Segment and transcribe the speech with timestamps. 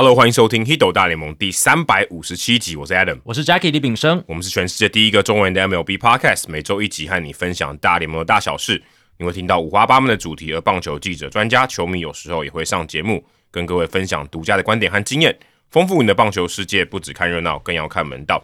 [0.00, 8.82] Hello，欢迎收听《Hido 大联盟》第三百五十七集，我是 Adam，我是 Jackie 李炳生，我们是全世界第一个中文的 MLB Podcast，每周一集和你分享大联盟的大小事。
[9.18, 15.38] 你会听到五花八门的主题，而棒球记者、专家、球迷有时候也会上节目，跟各位分享独家的观点和经验，
[15.70, 16.82] 丰富你的棒球世界。
[16.82, 18.42] 不只看热闹，更要看门道。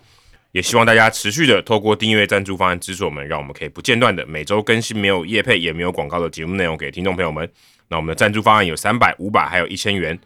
[0.53, 7.51] 也希望大家持续的透过订阅、赞助方案支持我们，让我们可以不间断的每周更新没有业配也没有广告的节目内容给听众朋友们。
[7.89, 10.19] 那我们的赞助方案有三百、五百，还有一千元。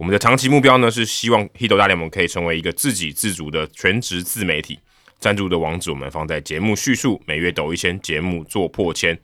[0.00, 4.78] 我们的长期目标呢是希望《h i t 大联盟》可以成为一个自给自足的全职自媒体。
[5.18, 9.18] 赞助的网址我们放在节目叙述，每月抖一千，节目做破千。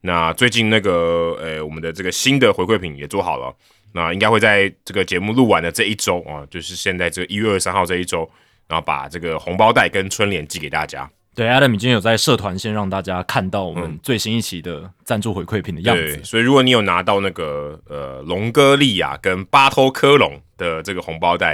[0.00, 3.54] 那最近那个呃，我们的这个新的回馈品也做好了，
[3.92, 8.20] 那应该会在这个节目录完的这一周啊，就是现在这一月二十三号这一周，
[8.68, 11.10] 然后把这个红包袋跟春联寄给大家。
[11.34, 16.20] 对，Adam 已经有在社团先让大家看到我们最新一期的赞助回馈品的样子。
[16.22, 21.52] 所以如果你有拿到那个呃龙哥利亚跟巴托科隆的这个红包袋，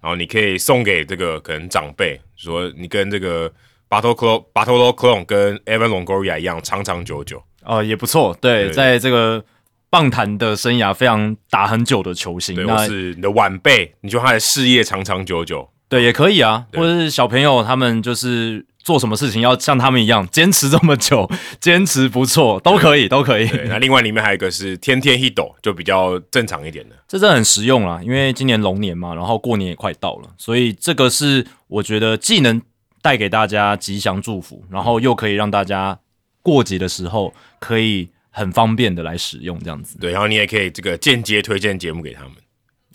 [0.00, 3.52] 然后你可以送给这个可能长辈，说你跟这个
[3.86, 8.34] 巴托克巴托罗克隆跟 Evan Longoria 一样长长久久哦，也不错。
[8.40, 9.44] 对，在这个
[9.90, 18.64] 棒坛的生涯非常打很久的球星，那是你的晚辈，你就他的事业长长久久，对，也可以啊，或者是小朋友他们就是。
[18.88, 23.46] 做什么事情要像他们一样坚持这么久，坚持不错，都可以，都可以。
[23.68, 32.62] 那另外里面还有一个是天天一抖就比较正常一点的，这真的很实用啦，因为今年龙年嘛，然后过年也快到了，所以这个是我觉得既能
[33.02, 35.98] 带给大家吉祥祝福，然后又可以让大家
[36.42, 39.98] 过节的时候可以很方便的来使用这样子。
[39.98, 42.32] 对，然后你也可以这个间接推荐节目给他们。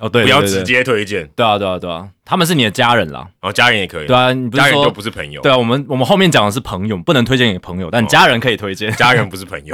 [0.03, 1.25] 哦，对，不要直接推荐。
[1.33, 4.07] 对啊，对啊，对啊，他们是你的家人啦，然后家人也可以。
[4.07, 5.41] 对啊，你不是说不是朋友？
[5.41, 8.91] 对啊，我们我们后面讲的是朋友，不能推荐给朋友，但家人可以推荐。
[8.97, 9.73] 家人不是朋友。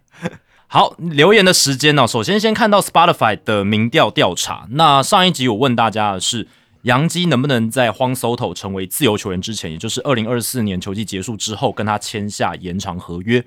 [0.68, 2.06] 好，留言的时间呢？
[2.06, 4.66] 首先先看到 Spotify 的民调调查。
[4.72, 6.46] 那上一集我问大家的是，
[6.82, 13.42] 杨基能不能在荒 Soto 成为自由球员之前，也就是二零二四年球季结束之后，跟他签下延长合约？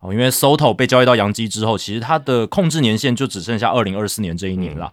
[0.00, 4.92] 哦，因为 Soto 被交易到杨基之后，其实他的控制年限就只剩下二零二四年这一年了。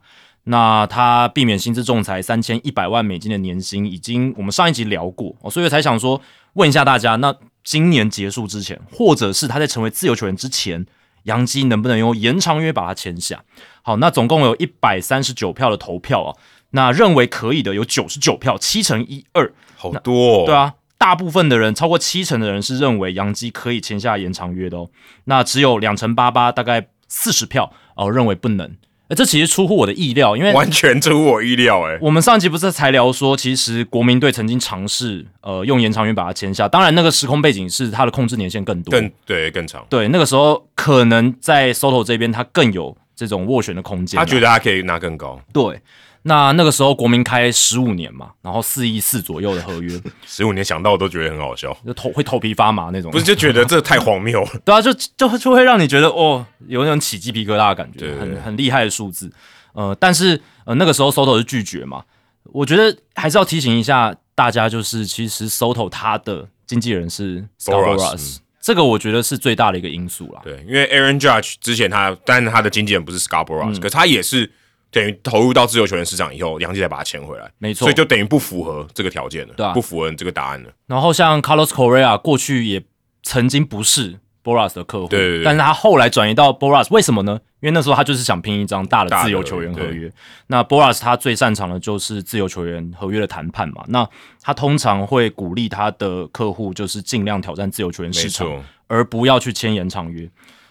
[0.52, 6.20] 那他避免薪资仲裁三千一百万美金的年薪，已经我们上一集聊过，所以才想说
[6.54, 10.88] 问一下大家，那今年结束之前，或者是他在成为自由球员之前，
[11.26, 13.44] 杨基能不能用延长约把他签下？
[13.84, 16.36] 好，那总共有一百三十九票的投票啊，
[16.72, 24.90] 那认为可以的有九十九票，七乘一二，好多，哦对啊，大部分的人超过七成的人是认为杨基可以签下延长约的哦，
[25.26, 28.76] 那只有两成八八，大概四十票哦，认为不能。
[29.16, 31.82] 这其实出乎我的意料，因为完全出乎我意料。
[31.90, 39.86] 哎，我们上集不是才聊说，其实国民队曾经尝试呃用延长约把它签下，当然那个时空背景是他的控制年限更多，更对更长。
[39.90, 45.42] 对，那个时候可能在 Soto 这边他更有这种斡旋的空间，他觉得他可以拿更高。
[45.52, 45.80] 对。
[46.24, 49.98] 那那个时候国民开十五年嘛，然后四亿四左右的合约，
[50.28, 59.32] 十五年想到都觉得很好笑，就头会头皮发麻那种，不是就觉得这太荒谬了， 对啊，就就就会让你觉得哦，有那种起鸡皮疙瘩的感觉，很很厉害的数字，
[59.74, 62.04] 呃，但是呃那个时候 Soto 是拒绝嘛，
[62.44, 74.52] 我觉得还是要提醒一下大家，就是其实 Soto 他的经纪人是 Scarboroughs，这个我觉得是最大的一个因素啦，对，因为 Aaron Judge 之前他，但是他的经纪人不是 Scarboroughs，可他也是。
[74.92, 80.70] 等于投入到自由球员市场以后，杨基才把它签回来，没错，所以就等于不符合这个条件了，对不符合这个答案了。
[80.88, 82.84] 然后像 Carlos Correa 过去也
[83.24, 87.40] 曾经不是 Boras 的客户，对，但是他后来转移到 Boras，为什么呢？
[87.60, 90.10] 因为那时候他就是想拼一张大的自由球员合约。
[90.48, 94.08] 那 Boras 他最擅长的就是自由球员合约的谈判嘛，那
[94.42, 98.48] 他通常会鼓励他的客户就是尽量挑战自由球员市场，
[98.88, 100.28] 而不要去签延长约。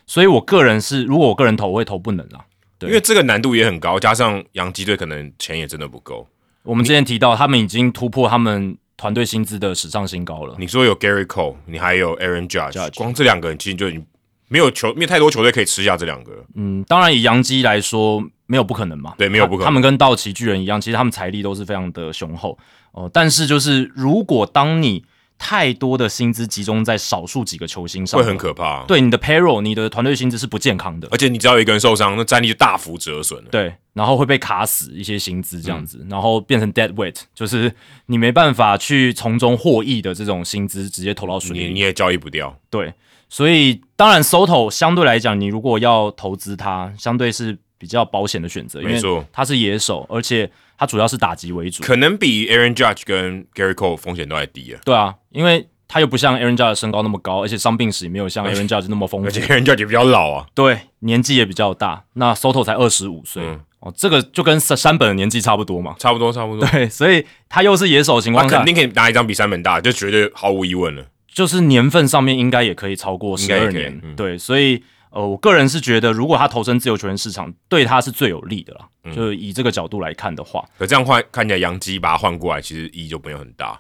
[0.06, 2.40] 所以我个人是，如果我个人投，我会投不能啊。
[2.80, 6.26] 因为这个难度也很高，加上洋基队可能钱也真的不够。
[6.62, 10.54] 我们之前提到，他们已经突破他们团队薪资的史上新高了。
[10.58, 14.06] 你说有 Gary Cole，你还有 Aaron Judge，光这两个人其实就已经
[14.48, 16.32] 没有球，没有太多球队可以吃下这两个。
[16.54, 19.14] 嗯，当然以洋基来说，没有不可能嘛。
[19.16, 19.64] 对，没有不可能。
[19.64, 22.58] 他们跟道奇巨人一样，其实他们财力都是非常的雄厚
[22.92, 23.10] 哦。
[23.12, 25.04] 但是就是如果当你
[25.38, 28.84] 太多的薪资集中在少数几个球星上，会很可怕。
[28.84, 31.08] 对你的 payroll，你的团队薪资是不健康的。
[31.12, 33.48] 而且你只要有一个人受伤，那战力就大幅折损了。
[33.50, 37.72] 对，然后会被卡死一些薪资这样子，然后变成 dead weight，就是
[38.06, 42.58] 你没办法去从中获益的这种薪资，直接投到水里，你也交易不掉。
[42.68, 42.92] 对，
[43.28, 54.80] 所以当然 Soto 相对来讲，你如果要投资它，相对是比较保险的选择，没错，他是野手，而且他主要是打击为主，可能比 Aaron Judge 跟 Gary Cole 风险都还低啊。
[54.84, 62.04] 对啊，因为他又不像 Aaron Judge 身高那么高，而且伤病史也没有像 Aaron Judge 那么丰富，而且 Aaron Judge 也比较老啊，对，年纪也比较大。
[62.14, 63.42] 那 Soto 才二十五岁，
[63.80, 66.68] 哦，这个就跟山山本的年纪差不多嘛，差不多差不多。
[66.68, 71.06] 对，所以他又是野手情况下，肯定可以拿一张比山本大，就绝对毫无疑问了。
[71.32, 78.88] 就是年份上面应该也可以超过十二年，对，所以呃，我个人是觉得，如果他投身自由球员市场，对他是最有利的啦。
[79.14, 83.78] 就以这个角度来看的话，可这样换看起来，杨基把他换过来，其实意义就没有很大。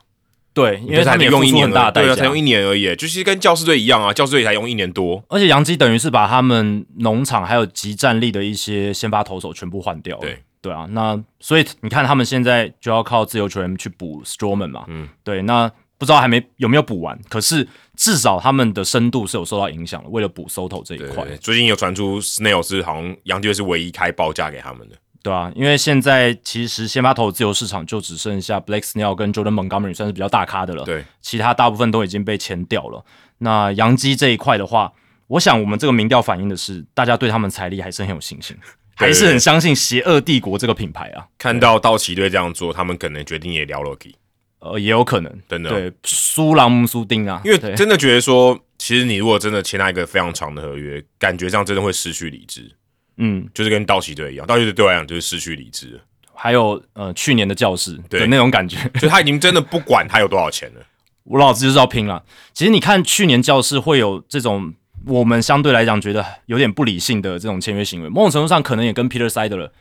[0.54, 5.22] 对，因为他用一年大对啊，才用一年而已，就是跟教师队一样啊，教师队才用一年多。
[5.28, 10.16] 而且杨基等于是把他们农场还有集战力的一些先发投手全部换掉。
[10.18, 14.84] 对对啊，那所以你看他们现在就要靠自由球员去补 Stroman 嘛。
[14.88, 17.66] 嗯，对，那不知道还没有没有补完，可是
[17.96, 20.08] 至少他们的深度是有受到影响的。
[20.08, 24.96] 为了补 Soto 这一块，最近有传出 Snail 是好像杨基队是唯一开报价给他们的。
[25.20, 30.84] 对啊，因为现在其实先发投自由市场就只剩下 Blake Snell 跟 Jordan Montgomery 算是比较大咖的了。
[30.84, 33.04] 对，其他大部分都已经被签掉了。
[33.38, 34.92] 那杨基这一块的话，
[35.26, 38.56] 我想我们这个民调反映的是，大家对他们财力还是很有信心，
[38.94, 41.26] 还是很相信邪恶帝国这个品牌啊。
[41.36, 43.96] 看到道奇队这样做，他们可能决定也聊了
[44.60, 52.70] 呃，也有可能，真的对苏朗姆苏丁啊，因为真的觉得说，其实你如果真的签他一个非常长的合约，感觉上真的会失去理智。
[53.18, 56.00] 嗯，就是跟道奇队一样，道奇队对我来讲就是失去理智。
[56.34, 60.80] 还有呃，去年的教室对那种感觉， 就他已经真的不管他有多少钱了，
[61.24, 62.22] 我老子就是要拼了。
[62.52, 64.72] 其实你看去年教室会有这种
[65.06, 69.72] 我们相对来讲觉得有点不理性的这种签约行为，某种程度上可能也跟 Peter Sider 了，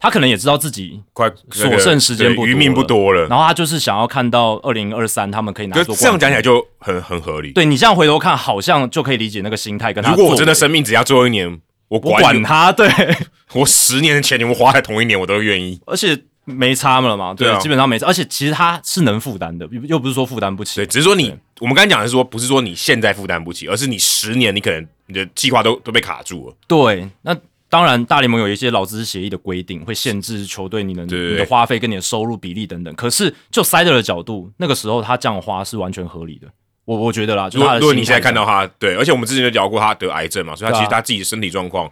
[0.00, 5.76] 他可能也知道自己快所剩时间不余命不多了，然后他就是想要看到二零二三他们可以拿。
[5.76, 7.52] 就这样讲起来就很很合理。
[7.52, 9.92] 对你这样回头看，好像就可以理解那个心态。
[9.92, 11.60] 跟他如果我真的生命只要最后一年。
[11.90, 12.88] 我管他，对
[13.52, 26.54] 我十年的钱你们花在同一年，我都愿意，而且没差了嘛，对，基本上没差，而且其实他是能负担的，又不是说负担不起，对，只是说你，我们刚才讲的是说，不是说你现在负担不起，而是你十年你可能你的计划都都被卡住了。
[26.68, 27.36] 对，那
[27.70, 36.48] 当然大联盟有一些劳资协议的规定，会限制球队你能你的花费跟你的收入比例等等，可是就塞德的角度，那个时候他这样花是完全合理的。
[36.84, 41.88] 我我觉得啦，如果如果你现在看到他，对，而且我们之前就聊过他得癌症嘛，所以他其实他自己的身体状况，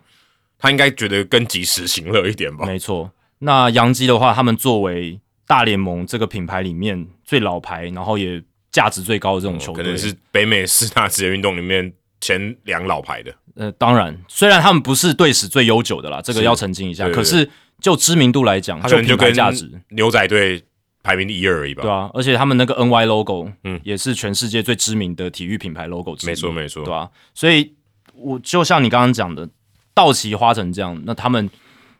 [0.58, 2.66] 他应该觉得更及时行乐一点吧。
[2.66, 3.08] 没错，
[3.38, 8.42] 那杨基的话，他们作为大联盟这个品牌里面最老牌，然后也
[8.72, 13.32] 价值最高的这种球队，可能是北美四大职业运动里面前两老牌的。
[13.58, 17.08] 呃，当然，虽然他们不是队史最悠久的啦，这个要澄清一下。
[17.10, 17.50] 可是
[17.80, 20.64] 就知名度来讲，就品牌价值，牛仔队。
[21.00, 21.82] 排名第一而已吧。
[21.82, 26.28] 对啊，而且他们那个 NY logo，嗯，也是全世界最知名的体育品牌 logo 之一。
[26.28, 27.72] 没错，没错，对啊，所以，
[28.14, 29.48] 我就像你刚刚讲的，
[29.94, 31.48] 道奇花成这样，那他们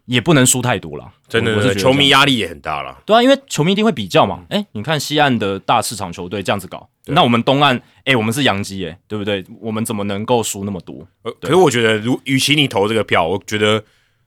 [0.05, 1.10] 也不能输太多了。
[1.26, 2.99] 真的，球迷压力也很大了。
[3.06, 4.44] 对啊，因为球迷一定会比较嘛。
[4.50, 9.44] 哎，你看西岸的大市场球队这样子搞，那我们东岸，哎，我们是洋基，哎，对不对？
[9.60, 11.06] 我们怎么能够输那么多？
[11.22, 13.82] 呃，可是我觉得，如与其你投这个票，我觉得。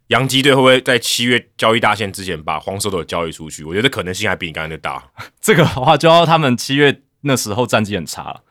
[0.08, 3.64] 洋基队会不会在七月交易大限之前把黄手斗交易出去？
[3.64, 5.02] 我觉得可能性还比你刚才的大。
[5.40, 8.42] 这个的话，就要他们七月那时候战绩很差了，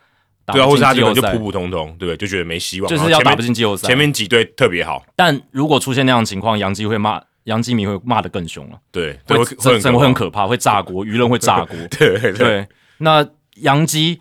[0.55, 2.17] 对啊，或者他就就普普通通，对不对？
[2.17, 3.87] 就觉得没希望，就是要打不进季后赛。
[3.87, 8.79] 前面几队特别好，但如果出现那样的情况，杨基会骂，杨基迷会骂的更凶了。
[8.91, 11.77] 对，会会会很可怕，会炸锅，舆论会炸锅。
[11.99, 12.67] 对对。
[12.97, 13.23] 那
[13.61, 14.21] 洋基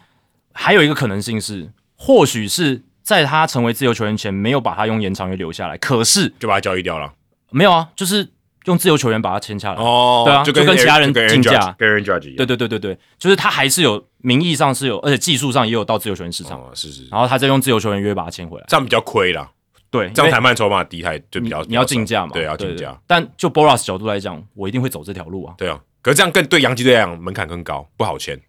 [0.53, 7.13] 还有一个可能性是，或许是在他成为自由球员前，没有把他用延长约留下来，可是就把他交易掉了。
[7.51, 8.29] 没有啊，就是
[8.65, 9.81] 用自由球员把他签下来。
[9.81, 16.61] 哦，对啊，就跟其他人竞价，跟人 judge 对对对对对，就是他还是有名义上是有，而且技术上也有到自由球员市场。
[16.75, 17.07] 是是。
[17.09, 19.49] 然后他再用自由球员约把他签回来，这样比较亏啦。
[19.91, 22.33] 对，这样谈判筹码低，还就比较你要竞价嘛？
[22.33, 22.95] 对，要竞价。
[23.07, 25.55] 但就 Boras 角度来讲，我一定会走这条路啊。
[25.57, 28.39] 对啊，可是这样更对洋基队来讲门槛更高，不好签。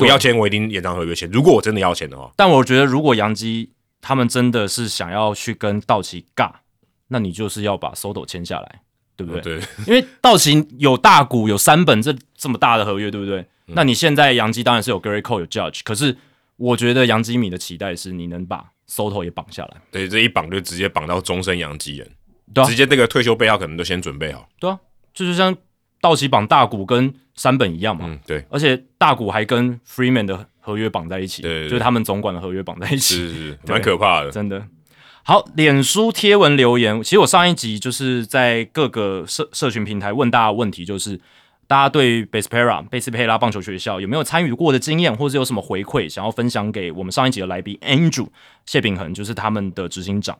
[0.00, 1.30] 我要签，我一定延长合约签。
[1.30, 6.50] 如果我真的要签的话，但我觉得如果杨基他们真的是想要去跟道奇尬，
[7.08, 8.80] 那你就是要把 Soto 签下来。
[9.16, 9.42] 对不对？
[9.42, 13.44] 对，因为道奇有大股有三本这这么大的合约，对不对？
[13.66, 16.16] 那你现在杨基当然是有 Gary Cole 有 Judge，可是
[16.56, 19.76] 我觉得杨基米的期待是你能把 Soto 也绑下来。
[19.90, 22.10] 对，这一绑就直接绑到终身杨基人，
[22.54, 24.48] 对，直接那个退休备号可能都先准备好。
[24.58, 24.80] 对啊，
[25.12, 25.54] 就是像
[26.00, 28.06] 道奇绑大股跟山本一样嘛。
[28.08, 28.44] 嗯，对。
[28.50, 34.66] 而且大股还跟 Freeman 的合约绑在一起，对，就是他们总管的合约绑在一起，是是是， 蛮可怕的，真的。
[35.22, 41.20] 好，脸书贴文留言，其实我上一集就是在各个社社群平台问大家问题，就是
[41.66, 48.28] 大家对贝斯佩拉贝斯佩拉棒球学校有没有参与过的经验，或者有什么回馈想要分享给我们上一集的来宾 Andrew
[48.64, 50.36] 谢秉恒，就是他们的执行长。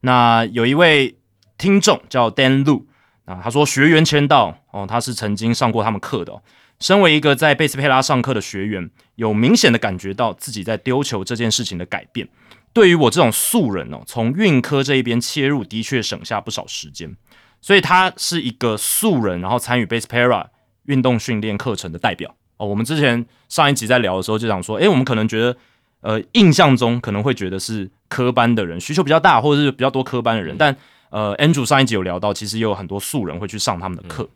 [0.00, 1.16] 那有一位
[1.56, 2.82] 听众叫 Dan Lu，
[3.24, 6.42] 啊，他说学员签到哦，他是曾经上过他们课的、
[6.80, 12.28] 身为一个在贝斯佩拉上课的学员，有明显的感觉到自己在丢球这件事情的改变。
[12.72, 17.16] 对于我这种素人哦，从运科这一边切入，的确省下不少时间。
[17.60, 20.46] 所以他是一个素人，然后参与贝斯佩拉
[20.84, 22.66] 运动训练课程的代表哦。
[22.66, 25.56] 我们之前上一集在聊的时候就想说，诶，我们可能觉得，
[26.00, 30.76] 呃，印象中可能会觉得是科班的人需求比较大，或者是比较多科班的人，但
[31.14, 34.28] 呃，Andrew 上一集有聊到，其实也有很多素人会去上他们的课。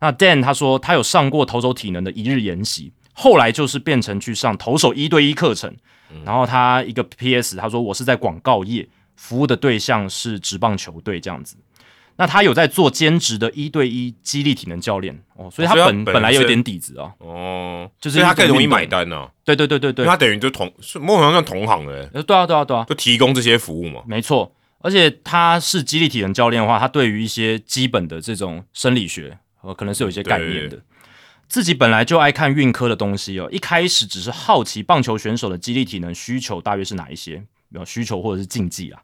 [0.00, 5.72] 那 Dan 他说他有上过投手体能的一日研习，后来就是变成去上投手一对一课程。
[6.24, 11.56] 然后他一个 PS 他说我是在广告业服务的对象是职棒球队这样子。
[12.16, 17.12] 那他有在做兼职的一对一激励体能教练哦，所以他本本来有点底子啊。
[17.18, 19.28] 哦，就是他更容易买单呢。
[19.44, 20.66] 对对对对对，他等于就同
[21.00, 22.10] 某种上算同行的。
[22.14, 24.00] 呃，对啊对啊对啊，就提供这些服务嘛。
[24.06, 24.50] 没错，
[24.86, 29.36] 而且他是激励体能教练的话，他对于一些基本的这种生理学。
[29.62, 30.80] 呃，可能是有一些概念的。
[31.48, 39.02] 自己本来就爱看运科的东西哦，一开始只是好奇棒球选手的激励体能需求大约是哪一些，有需求或者是竞技啊，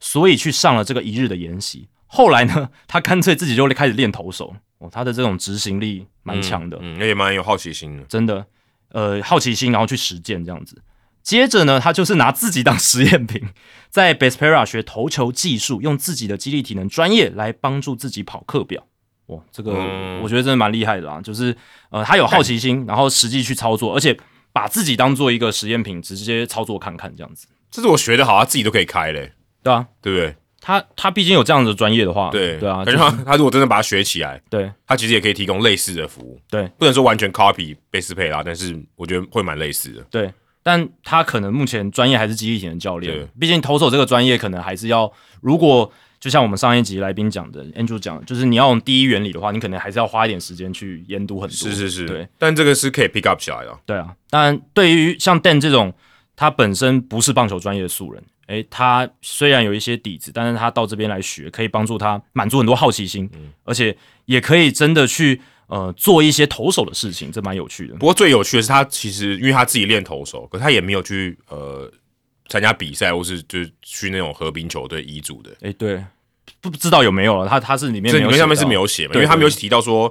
[0.00, 1.88] 所以去上了这个一日的研习。
[2.06, 8.46] 后来呢，他干脆自己就开始练投手哦，他的这种执行力蛮强的，嗯，也蛮有好奇心的，真的，
[8.92, 10.80] 呃，好奇心然后去实践这样子。
[11.28, 13.50] 接着呢，他就是拿自己当实验品，
[13.90, 18.82] 在 Bespera 学投球技术，用自己的肌力体能专业来帮助自己跑课表。
[19.26, 19.72] 哇，这个
[20.22, 21.20] 我觉得真的蛮厉害的啊！
[21.20, 21.54] 就是
[21.90, 24.18] 呃，他有好奇心，然后实际去操作，而且
[24.54, 27.46] 把自己当做一个实验品，直接操作看看这样子。
[27.70, 29.30] 这是我学的好，他自己都可以开嘞，
[29.62, 30.34] 对啊，对不对？
[30.62, 40.32] 他他毕竟有这样的专业的话，对对啊，感觉他他如果真的把它学起来，对，他其实也可以提供类似的服务，对，不能说完全 copy 贝斯佩拉，但是我觉得会蛮类似的，对。
[40.62, 45.92] 但他可能目前专业还是激励型的教练，毕竟投手这个专业可能还是要如果。
[46.20, 51.54] 就像我们上一集来宾讲的，Andrew 讲，就是你要用第一原理的话，你可能还是要花一点时间去研读很多。
[51.54, 52.28] 是是是，对。
[52.36, 53.78] 但这个是可以 pick up 起来的。
[53.86, 55.94] 对啊，当然对于像 Dan 这种，
[56.34, 63.30] 他本身不是棒球专业的素人，诶，他虽然有一些底子，但是他到这边来学，可以帮助他满足很多好奇心，
[63.62, 67.94] 而且也可以真的去呃做一些投手的事情，这蛮有趣的。
[67.94, 71.90] 不过最有趣的是，他其实因为他自己练投手，可他也没有去呃。
[72.50, 76.02] 参加比赛，或是就是去那种和平球队遗嘱的，哎，对，
[76.62, 77.46] 不知道有没有了。
[77.46, 79.12] 他他是里面这里面上面是没有写嘛？
[79.12, 80.10] 因为他没有提到说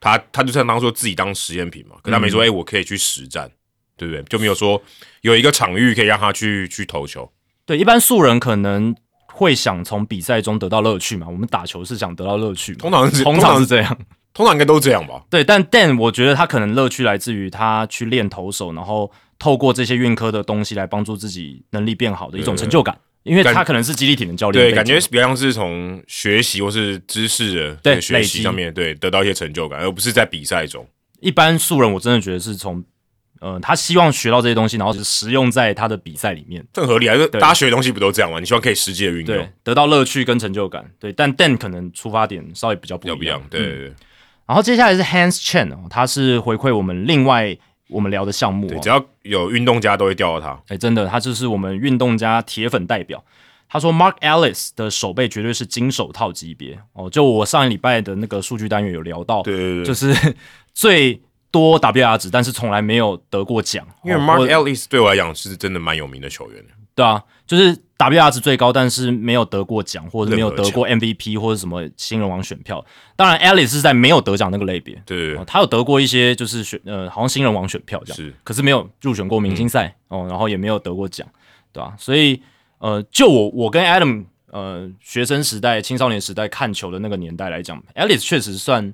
[0.00, 3.48] 他他就像当做自己当实验品嘛，可他没说哎，我可以去实战，
[3.96, 4.20] 对不对？
[4.24, 4.82] 就没有说
[5.20, 7.30] 有一个场域可以让他去去投球。
[7.64, 8.92] 对，一般素人可能
[9.28, 11.28] 会想从比赛中得到乐趣嘛。
[11.28, 13.98] 我们打球是想得到乐趣，通常是通常是这样，
[14.36, 15.24] 通常应该都是这样吧？
[15.30, 19.10] 对，但 Dan 我觉得他可能乐趣来自于他去练投手，然后。
[19.38, 30.88] 透过这些运科的东西来帮助自己能力变好的一种成就感，因为他可能是激励体能教练，对，感觉比较像是从学习或是知识的学习上面对得到一些成就感，而不是在比赛中。
[31.20, 32.82] 一般素人我真的觉得是从，
[33.40, 37.14] 呃，他希望学到这些东西，然后实用在他的比赛里面，正合理啊！
[37.14, 38.40] 就大家学的东西不都这样吗？
[38.40, 40.82] 你希望可以实际的运用，得到乐趣跟成就感。
[40.98, 43.94] 对，但 Dan 可能出发点稍微比较不一样，对对对。
[44.46, 47.56] 然后接下来是 Hans Chen 哦，他是回馈我们另外。
[47.88, 50.60] 我们聊的项目，对只要有运动家都会钓到他。
[50.66, 53.24] 哎，真的，他就是我们运动家铁粉代表。
[53.68, 57.08] 他说，Mark Ellis 的手背绝对是金手套级别哦。
[57.08, 60.34] 就我上一礼拜的那个数据单元有聊到，对对对，就是
[60.74, 61.22] 最
[61.52, 63.86] 多 WR 值，但是从来没有得过奖。
[64.02, 66.64] 因为 Mark Ellis 对我来讲是真的蛮有名的球员。
[66.96, 72.84] 对啊，就是 WR 值最高，但是没有得过奖，或者没有得过 MVP 或者什么新人王选票。
[73.14, 75.00] 当然，Alice 是在没有得奖那个类别。
[75.06, 78.16] 对，他有得过一些，就是选呃，好像新人王选票这样。
[78.16, 81.26] 是，可是没有入选过明星赛哦，然后也没有得过奖，
[81.72, 81.94] 对吧？
[81.98, 82.42] 所以
[82.78, 88.92] 呃，就我我跟 Adam 呃学生时代、青少年时代看球的那个年代来讲，Alice 确实算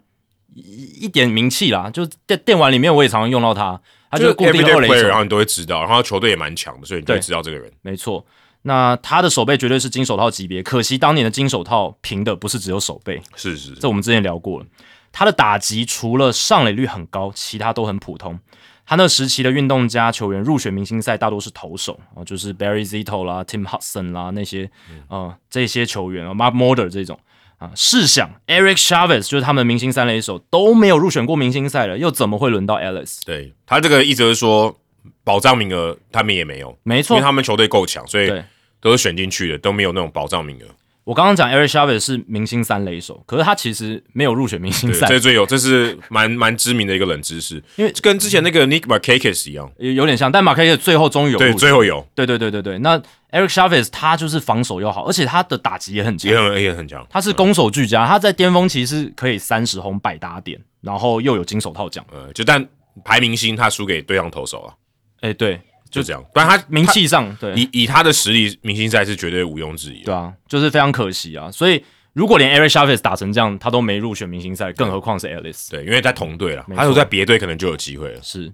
[0.54, 1.88] 一一点名气啦。
[1.90, 3.80] 就电电玩里面，我也常常用到他。
[4.12, 7.72] 他就固定二垒手，然后你都会知道，然后球队也蛮强的，所以你就会知道这个人。
[7.80, 8.24] 没错，
[8.60, 14.66] 那他的手背绝对是金手套级别，可惜当年的金手套评的不是只有手背，是是，这我们之前聊过了。
[15.10, 18.38] 他的打击除了上垒率很高，其他都很普通。
[18.84, 24.70] 他那时期的运动家球员入选明星赛大多是投手啊，就是 Barry Zito 啦、Tim Hudson 啦那些
[25.08, 27.18] 啊这些球员啊，Mark Mulder 这种。
[27.62, 27.70] 啊！
[27.76, 33.20] 试想，Eric Chavez 就是他们明星三垒手都没有入选过明星赛了，又怎么会轮到 Alice？
[33.24, 34.76] 对他这个意思是说，
[35.22, 38.32] 保障名额他们也没有，没错，因为他们球队够强，所以
[38.80, 40.66] 都是选进去的，都没有那种保障名额。
[41.04, 52.06] 我刚刚讲 Eric Chavez 是明星三垒手，可是他其实没有入选明星对，赛，这最有，这是蛮蛮知名的一个冷知识，因为跟之前那个 Nick Markakis 一样，有有点像，但马凯克最后终于有对，最后有。
[52.14, 52.96] 对对对对对，那
[53.32, 56.30] Eric Chavez 他就是防守又好，而且他的打击也很强。
[56.30, 62.04] 也，很也很强，他是攻守俱佳，他在巅峰期是可以三十轰百打点，然后又有金手套奖。
[62.12, 62.64] 呃，就但
[63.04, 64.74] 排明星他输给对方投手啊，
[65.22, 65.60] 哎，对，
[65.92, 70.06] 就这样，不然他名气上对以以他的实力，明星赛是绝对毋庸置疑的。
[70.06, 71.50] 对啊，就是非常可惜啊。
[71.52, 71.84] 所以
[72.14, 75.70] 如果连 Eric Chavez 打成这样，他都没入选明星赛，更何况是 Alice。
[75.70, 78.20] 对，因为在同队了，他如果在别队可能就有机会了。
[78.22, 78.50] 是，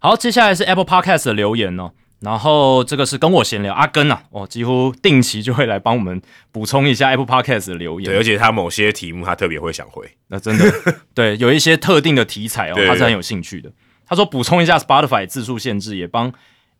[0.00, 1.92] 好，接下来是 Apple Podcast 的留言哦。
[2.20, 8.10] 然后这个是跟我闲聊，阿根啊，哦，几乎定期就会来帮我们补充一下 Apple Podcast 的留言。
[8.10, 10.08] 对，而且他某些题目他特别会想回。
[10.28, 10.64] 那真的
[11.14, 13.70] 对，有一些特定的题材哦，他是很有兴趣的。
[14.06, 16.32] 他说补充一下 Spotify 字数限制，也帮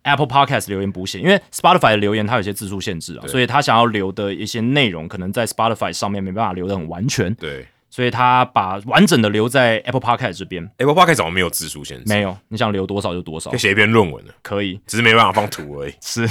[0.04, 10.68] Apple Podcast 留言补写，因为 Spotify 的留言它有些字数限制啊，所以他想要留的一些内容，可能在 Spotify 上面没办法留的很完全，对所以他把完整的留在 Apple Podcast 这边。
[10.78, 12.04] ，Apple Podcast 怎么没有字数限制？
[12.06, 14.80] 没有，你想留多少就多少可以，写一篇论文了，可以。
[14.86, 15.92] 只是没办法放图而已。
[16.02, 16.28] 是，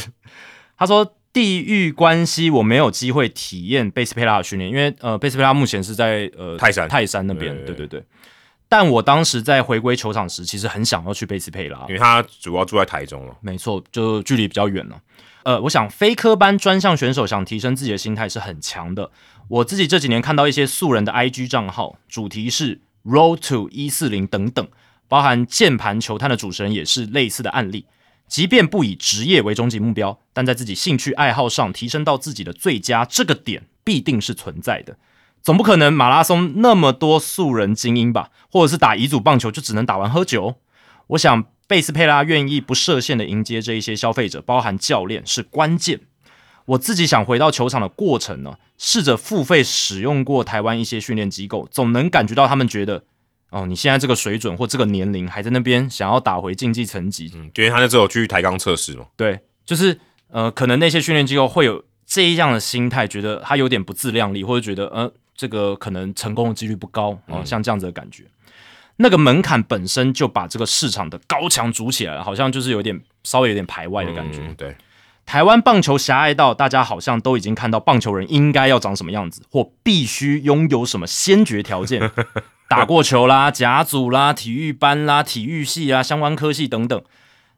[0.77, 8.03] 他说地域关系我没有机会体验贝斯佩拉的训练，因为呃贝斯佩拉目前是在呃泰山泰山那边，对对对对。
[8.73, 13.37] 但我当时在回归球场时，其实很想要去贝斯佩拉因，为他主要住在台中了。
[13.39, 14.99] 没错，就距离比较远了。
[15.43, 19.11] 呃，我想非科班专项选手想提升自己的心态是很强的。
[19.47, 24.67] 我自己这几年看到一些素人的 IG 账号，主题是 Road to 一四零等等，
[25.07, 27.85] 包含键盘球探的主持人也是类似的案例。
[28.27, 34.97] 即便不以职业为终极目标，但在自己兴趣爱好上提升到自己的最佳，这个点必定是存在的。
[35.43, 38.29] 总不可能马拉松那么多素人精英吧？
[38.49, 40.55] 或者是打乙组棒球就只能打完喝酒？
[41.07, 45.99] 我想贝斯佩拉愿意不设限的迎接这一些消费者，包含教练是关键。
[46.65, 53.03] 我自己想回到球场的过程呢，试着付费使用过台湾一些训练机构，总能感觉到他们觉得，
[53.49, 59.07] 哦，你现在这个水准或这个年龄还在那边想要打回竞技层级，嗯，因为他那时候有去抬杠测试嘛。
[59.17, 68.23] 对，就是呃，可能那些训练机构会有这样的心态，觉得他有点不自量力，或者觉得呃，这个可能成功的几率不高哦、像这样子的感觉。
[68.97, 74.39] 那个门槛本身就把这个市场的高墙筑起来了，好像就是有点稍微有点排外的感觉。
[74.41, 74.75] 嗯，对，
[75.25, 82.11] 台湾棒球狭隘到大家好像都已经看到棒球人应该要长什么样子，或必须拥有什么先决条件，
[82.69, 87.03] 打过球啦、甲组啦、体育班啦、体育系啊、相关科系等等。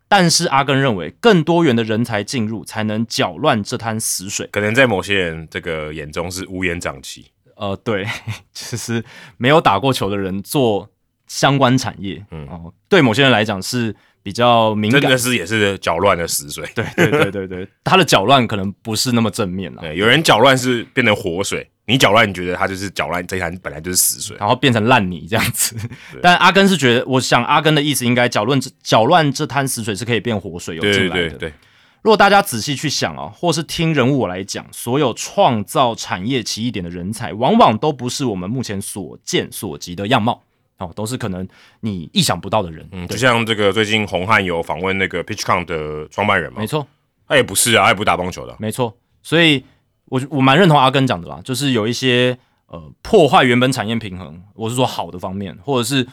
[0.07, 4.47] 但是阿根认为，更多元的人才进入，才能搅乱这滩死水。
[4.51, 7.25] 可能在某些人这个眼中是乌烟瘴气。
[7.55, 8.07] 呃，对，
[8.53, 9.03] 其 实
[9.37, 10.89] 没有打过球的人做
[11.27, 15.17] 相关产业，嗯哦，对某些人来讲是比较敏感真的。
[15.17, 16.67] 是也是搅乱的死水。
[16.75, 24.35] 对对对对对，他的搅乱可能不是那么正面了， 对，有人搅乱是变成活水，你搅乱，你觉得他就是搅乱这滩本来就是死水。
[24.37, 25.75] 然后变成烂泥这样子。
[26.21, 31.21] 但阿根是觉得，我想阿根的意思应该搅乱这搅乱这滩死水是可以变活水有对进来的。
[31.21, 31.53] 对对对，
[32.05, 40.43] 如果大家仔细去想啊，或是听人物我来讲，所有创造产业奇异点的人才，往往都不是我们目前所见所及的样貌
[40.77, 41.47] 哦，都是可能
[41.79, 42.87] 你意想不到的人。
[42.91, 46.85] 嗯，就像这个最近红汉有访问那个 PitchCon 的创办人嘛没，错，
[47.27, 48.55] 他也不是啊，他也不打棒球的。
[48.59, 48.95] 没错。
[49.23, 49.65] 所以
[50.05, 52.37] 我我蛮认同阿根讲的啦，就是有一些
[52.67, 56.07] 呃破坏原本产业平衡，我是说好的方面，或者是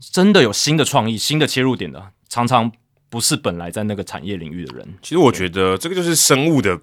[0.00, 2.72] 真的有新的创意、新的切入点的，常常
[3.12, 4.88] 不是本来在那个产业领域的人。
[5.02, 6.80] 其实我觉得这个就是生物的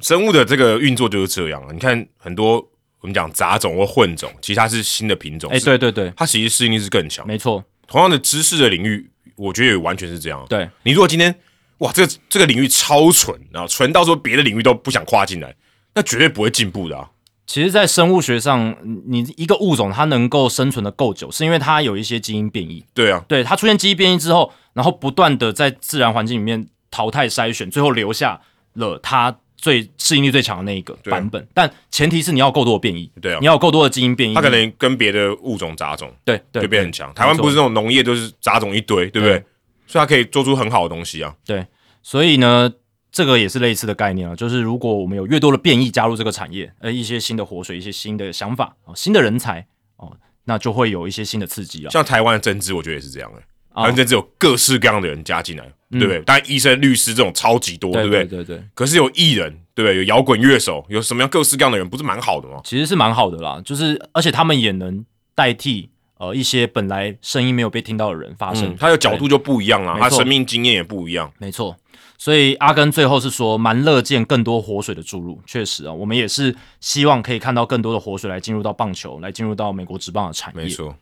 [0.00, 1.70] 生物的这个运作就是这样啊。
[1.72, 2.58] 你看很多
[3.00, 7.26] 我们讲杂种或混种，其实它是新的品种，哎、是对对对，它其实适应力是更强。
[7.26, 10.46] 没错，同样的知识的领域，我觉得也完全是这样。
[10.48, 11.34] 对，你如果今天
[11.78, 15.56] 哇，这个这个领域超纯，然后纯到说别的领域都不想跨进来，
[15.92, 17.10] 那绝对不会进步的啊。
[17.48, 22.84] 其实，在生物学上，你一个物种它能够生存的够久，是因为它有一些基因变异。
[22.92, 28.40] 对啊，对，它出现基因变异之后，然后不断的在自然环境里面淘汰筛选，最后留下
[28.74, 31.44] 了它最适应力最强的那一个版本。
[31.52, 34.34] 但前提是你要有够多的变异，对啊你，要有够多的基因变异。
[34.34, 37.12] 它可能跟别的物种杂种对对就变很强。
[37.12, 39.44] 台湾不是那种农业都是杂种一堆，对不对对？
[39.88, 41.34] 所以它可以做出很好的东西啊。
[41.44, 41.66] 对，
[42.04, 42.72] 所以呢，
[43.10, 51.90] 这个也是类似的概念啊，就是如果我们有越多的变异加入这个产业，呃，一些新的活水，一些新的想法，哦，新的人才，哦，那就会有一些新的刺激啊。
[51.90, 53.44] 像台湾的政治，我觉得也是这样的、欸。
[53.78, 56.20] 啊台湾政治有各式各样的人加进来，对不对？
[56.22, 58.44] 当然，医生、律师这种超级多，对不对对？
[58.44, 59.96] 对对，可是有艺人，对不对？
[59.96, 62.60] 有摇滚乐手，有什么样各式各样的人，不是蛮好的吗？
[62.64, 65.88] 其实是蛮好的啦，就是而且他们也能代替
[66.18, 68.70] 呃一些本来声音没有被听到的人发声。
[68.70, 71.32] 嗯，他的角度就不一样啦，他生命经验也不一样。
[71.38, 71.76] 没错，
[72.18, 75.40] 所以阿根最后是说蛮乐见更多活水的注入。
[75.46, 80.62] 确实啊，我们也是希望可以看到更多的活水来进入到棒球，来进入到美国职棒的产业。
[80.62, 80.94] 没错。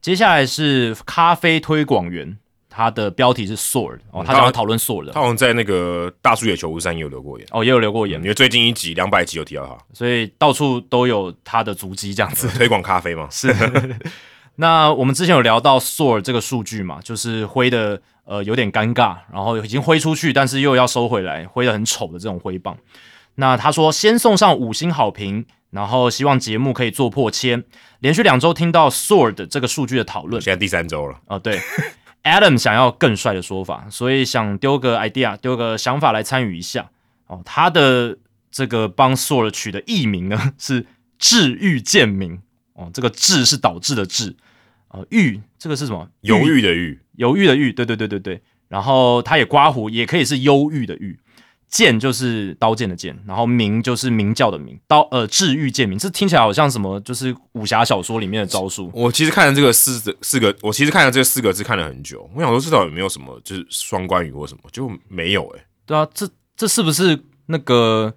[0.00, 2.36] 接下来是咖啡推广员，
[2.68, 5.12] 他的标题是 Sword 哦，他想要讨论 Sword 的。
[5.12, 12.48] 他好像在那个大叔野球屋山也有留过言哦，也有留过言，因为最近一集两百集有提到他，所以到处都有他的足迹这样子。
[12.56, 13.54] 推广咖啡嘛，是。
[14.56, 18.00] 那我们之前有聊到 Sword 这个数据嘛，就是挥的。
[18.26, 22.76] 呃，有点尴尬，然后已经挥出去，但是又要收回来，挥的很丑的这种挥棒。
[23.40, 27.64] 那他说先送上五星好评，然后希望节目可以做破千。
[28.00, 31.18] 连续两周听到 Sword 这个数据的讨论，现在第三周了。
[31.26, 31.58] 哦，对，
[32.22, 36.90] Adam 想要更帅的说法，所以想丢个 idea，丢个想法来参与一下。
[37.28, 38.18] 哦，他的
[38.50, 40.84] 这个帮 Sword 取的艺名呢 是
[41.18, 42.42] 治愈健明。
[42.74, 44.36] 哦，这个治是导致的治。
[44.88, 46.08] 呃，豫这个是什么？
[46.20, 48.42] 犹豫的豫，犹豫的豫，对对对对对。
[48.68, 51.18] 然后他也刮胡，也可以是忧郁的郁。
[51.70, 54.78] 剑就是刀剑的剑，然后明就是明教的明。
[54.88, 56.98] 刀呃，治愈剑明，这听起来好像什么？
[57.00, 58.90] 就是武侠小说里面的招数。
[58.92, 62.28] 我其实看了这个四四个，我其实看了这四个字看了很久。
[62.34, 64.60] 我想说，至少有没有什么就是双关语或什么？
[64.72, 65.64] 就没有哎。
[65.86, 68.12] 对啊，这这是不是那个？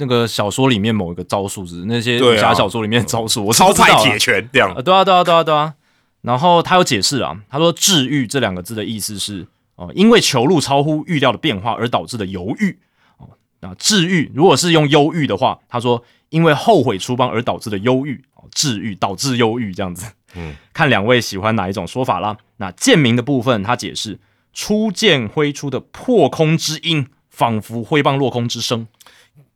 [0.00, 5.74] 那个小说里面某一个招数是那些武侠小说里面的招数，我超派铁拳这样啊，对啊，对啊，对啊，对啊。
[6.20, 9.44] 然后他有解释啊，他说“治愈”这两个字的意思是
[9.78, 12.76] 哦，因为球路超乎预料的变化而导致的犹豫
[13.18, 13.30] 哦。
[13.60, 20.10] 那治愈如果是用忧郁的话，他说因为后悔出邦而导致的忧郁哦，治愈导致忧郁这样子。
[20.34, 22.36] 嗯， 看两位喜欢哪一种说法啦。
[22.56, 24.18] 那剑明的部分，他解释
[24.52, 28.88] 初剑挥出的破空之音，仿佛挥棒落空之声。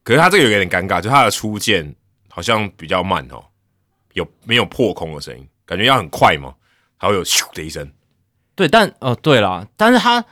[0.04, 1.94] 可是他这个有点尴尬，就他的初剑
[2.28, 3.42] 好像比较慢哦，
[4.12, 5.44] 有没有破空的声音？
[5.66, 6.54] 感觉要很快嘛，
[6.96, 7.90] 还会有咻的一声。
[8.54, 10.24] 对，但呃，对啦，但是他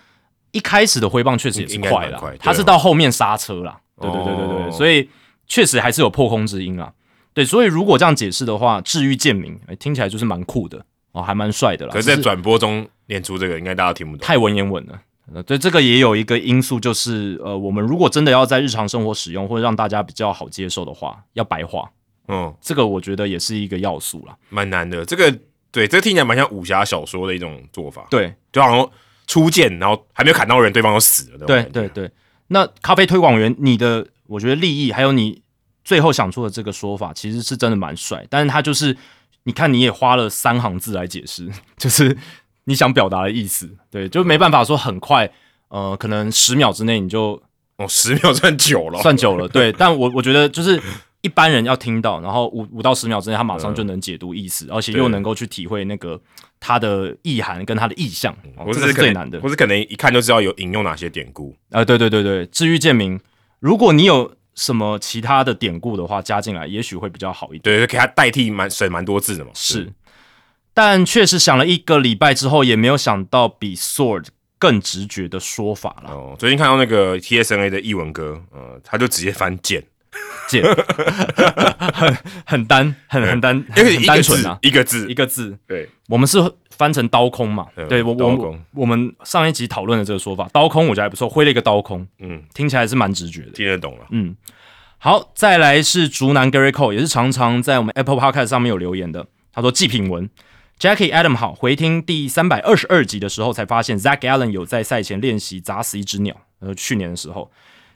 [0.52, 3.80] 一开始的挥棒确实也是快了，他是到后面刹车啦。
[4.00, 5.09] 对对对对对，所以
[5.46, 6.92] 确实还是有破空之音啊。
[7.33, 11.92] 对，所以如果这样解释的话，治愈剑明，哎，听起来就是蛮酷的哦，还蛮帅的啦。
[11.92, 15.00] 可是，在转播中念出这个，应该大家听不懂，太文言文了。
[15.33, 21.88] 呃，对，这个也有一个因素，就是呃，我们如果真的要在日常生活使用，或者让大家比较好接受的话，要白话。
[22.26, 25.04] 嗯，这个我觉得也是一个要素啦，蛮难的。
[25.04, 25.33] 这个
[25.72, 28.06] 对，这个听起来蛮像武侠小说的一种做法。
[28.11, 28.90] 对，就好像
[29.26, 31.46] 出剑，然后还没有砍到人，对方就死了。
[31.46, 32.11] 对对对。
[32.48, 35.42] 那咖啡推广员，你的我觉得利益还有你
[35.85, 38.26] 最后想出的这个说法，其实是真的蛮帅。
[38.28, 38.96] 但是他就是，
[39.44, 42.16] 你看你也花了三行字来解释， 就是。
[42.64, 45.28] 你想表达的意思，对，就没办法说很快，
[45.68, 47.42] 呃，可能十秒之内你就
[47.78, 49.72] 哦，十秒算久了，算久了，对。
[49.72, 50.80] 但我我觉得就是
[51.22, 56.20] 一般人要听到，然后五五到十秒之内，他马上就能解读意思，而且又能够去体会那个
[56.59, 58.35] 他的意涵跟他的意象，
[58.72, 59.38] 这是最难的。
[59.40, 61.85] 不是可能一看就知道有引用哪些典故啊？
[61.85, 63.20] 对对对对，至于建明，
[63.59, 67.62] 如果你有什么其他的典故的话，加进来也许会比较好一点。
[67.78, 69.50] 对，给他代替蛮省蛮多字的嘛。
[69.54, 69.92] 是。
[70.72, 74.26] 但确实想了一个礼拜之后，也没有想到比 sword
[74.59, 76.12] 更直觉的说法了。
[76.12, 79.85] 哦，最近看到那个 TSNA 的译文哥，呃，他就直接翻剑
[80.49, 80.64] 剑，
[81.92, 85.57] 很很单，很很单， 很单纯啊，一个字一个字。
[85.66, 86.38] 对，我们是
[86.70, 87.66] 翻成刀空嘛？
[87.88, 94.07] 对，我我我们上一集讨论的这个说法，刀空我觉得还不错，挥了一个刀空，嗯，听起来是蛮直觉的，听得懂了。
[94.11, 94.35] 嗯，
[94.99, 100.29] 好，再来是竹南 Gary Cole，也是常常在我们 Apple Podcast 上面有留言的，他说祭品文。
[100.81, 106.35] Jackie Adam 好，回听第三百二十二集的时候，才发现 Zach Allen 有在赛前练习砸死一只鸟。
[106.61, 107.51] 呃，去年的时候，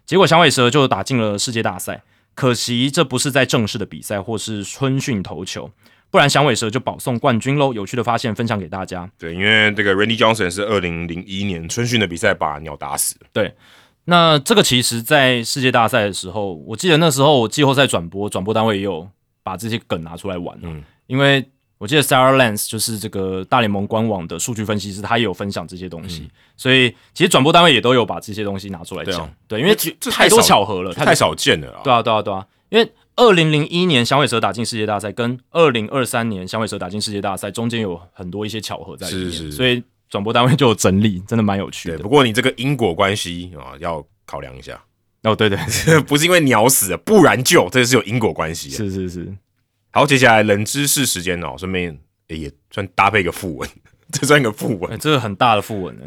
[0.06, 2.02] 结果响尾蛇就打进了世界大赛。
[2.34, 5.70] 可惜这不是在正式的比赛或是春训投球，
[6.10, 7.72] 不然响尾蛇就保送冠军喽。
[7.72, 9.08] 有趣的发现分享给大家。
[9.18, 13.16] 对，因为这个 Randy Johnson 是二零零一年春训的比赛把鸟打死。
[13.32, 13.54] 对，
[14.06, 19.08] 那这个其实在世界大赛的时候，我记得那时候我季后赛转播，转播单位也有
[19.44, 20.58] 把这些梗拿出来玩。
[20.62, 21.48] 嗯，因为。
[21.84, 29.30] 我记得 Sarah Lance 就是这个大联盟官网的数据分析师，他也有分享这些东西，所以其实转播单位也都有把这些东西拿出来讲。
[29.46, 29.76] 对，因为
[30.10, 31.82] 太多巧合了，太少见了。
[31.84, 32.46] 对啊，对啊，对啊。
[32.70, 41.98] 因为二零零一年响尾蛇打进世界大赛，跟二零二三年响尾蛇打进世界大赛中间有很多一些巧合在里面，所以转播单位就有整理，真的蛮有趣的。
[41.98, 44.82] 不过你这个因果关系啊，要考量一下。
[45.24, 45.58] 哦，对对，
[46.08, 48.70] 不是因为鸟死了，不然就这是有因果关系。
[48.70, 49.34] 是是是。
[49.94, 53.70] 好，接下来冷知识时间哦，顺便也算搭配一个副文，
[54.10, 56.02] 这算一个副文，这个很大的副文呢。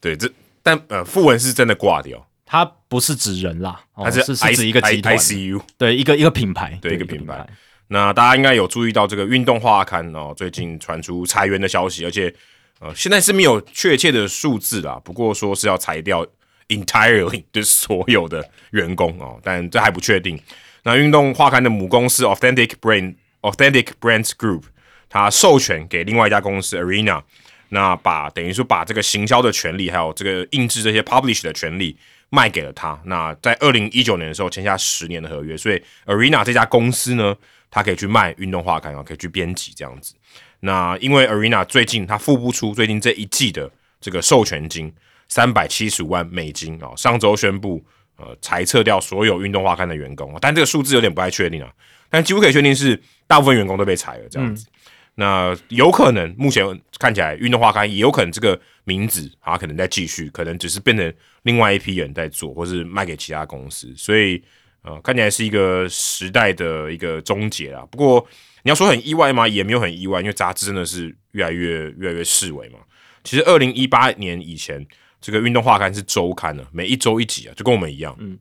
[0.00, 0.30] 对，这
[0.62, 7.44] 但呃，副文是真的挂掉，它不是指人啦，它是是指一个集团，ICU，对，一个一个品牌，对，一个品牌。
[7.88, 12.32] 那大家应该有注意到这个运动画刊哦，最近传出裁员的消息，而且
[12.78, 16.24] 呃，现在是没有确切的数字啦，不过说是要裁掉
[16.68, 20.40] entirely 就是所有的员工哦，但这还不确定。
[20.84, 24.62] 那运动画刊的母公司 Authentic Brand Authentic Brands Group，
[25.08, 27.22] 它授权给另外一家公司 Arena，
[27.68, 31.96] 那把等于说把这个行销的权利，还有这个印制这些 publish 的权利
[32.30, 32.98] 卖给了他。
[33.04, 37.36] 那在二零一九年的时候签下十年的合约，所以 Arena 这家公司呢，
[37.70, 40.14] 它可以去卖运动画刊啊，可以去编辑这样子。
[40.60, 44.92] 那因为 Arena 最近它付不出最近这一季的这个授权金
[45.28, 47.82] 三百七十五万美金啊，上周宣布
[48.16, 51.72] 呃裁撤掉所有运动画刊的员工，但这个数字有点不太确定啊，
[52.08, 53.00] 但几乎可以确定是
[53.32, 54.66] 大部分员工都被裁了这样子。
[55.14, 56.64] 那有可能目前
[56.98, 61.14] 看起来运动画刊也有可能这个名字啊可能在继续，可能只是变成
[61.44, 64.42] 另外一批人在做，或是卖给其他公司，所以
[64.82, 67.86] 呃看起来是一个时代的一个终结啊。
[67.90, 68.26] 不过。
[68.64, 69.48] 你要说很意外吗？
[69.48, 72.78] 也没有很意外，因为杂志真的是越来越越来越式微嘛。
[73.24, 74.86] 其实二零一八年以前，
[75.20, 78.16] 这个运动画刊是周刊的，每一周一集啊，就跟我们一样。
[78.20, 78.38] 嗯。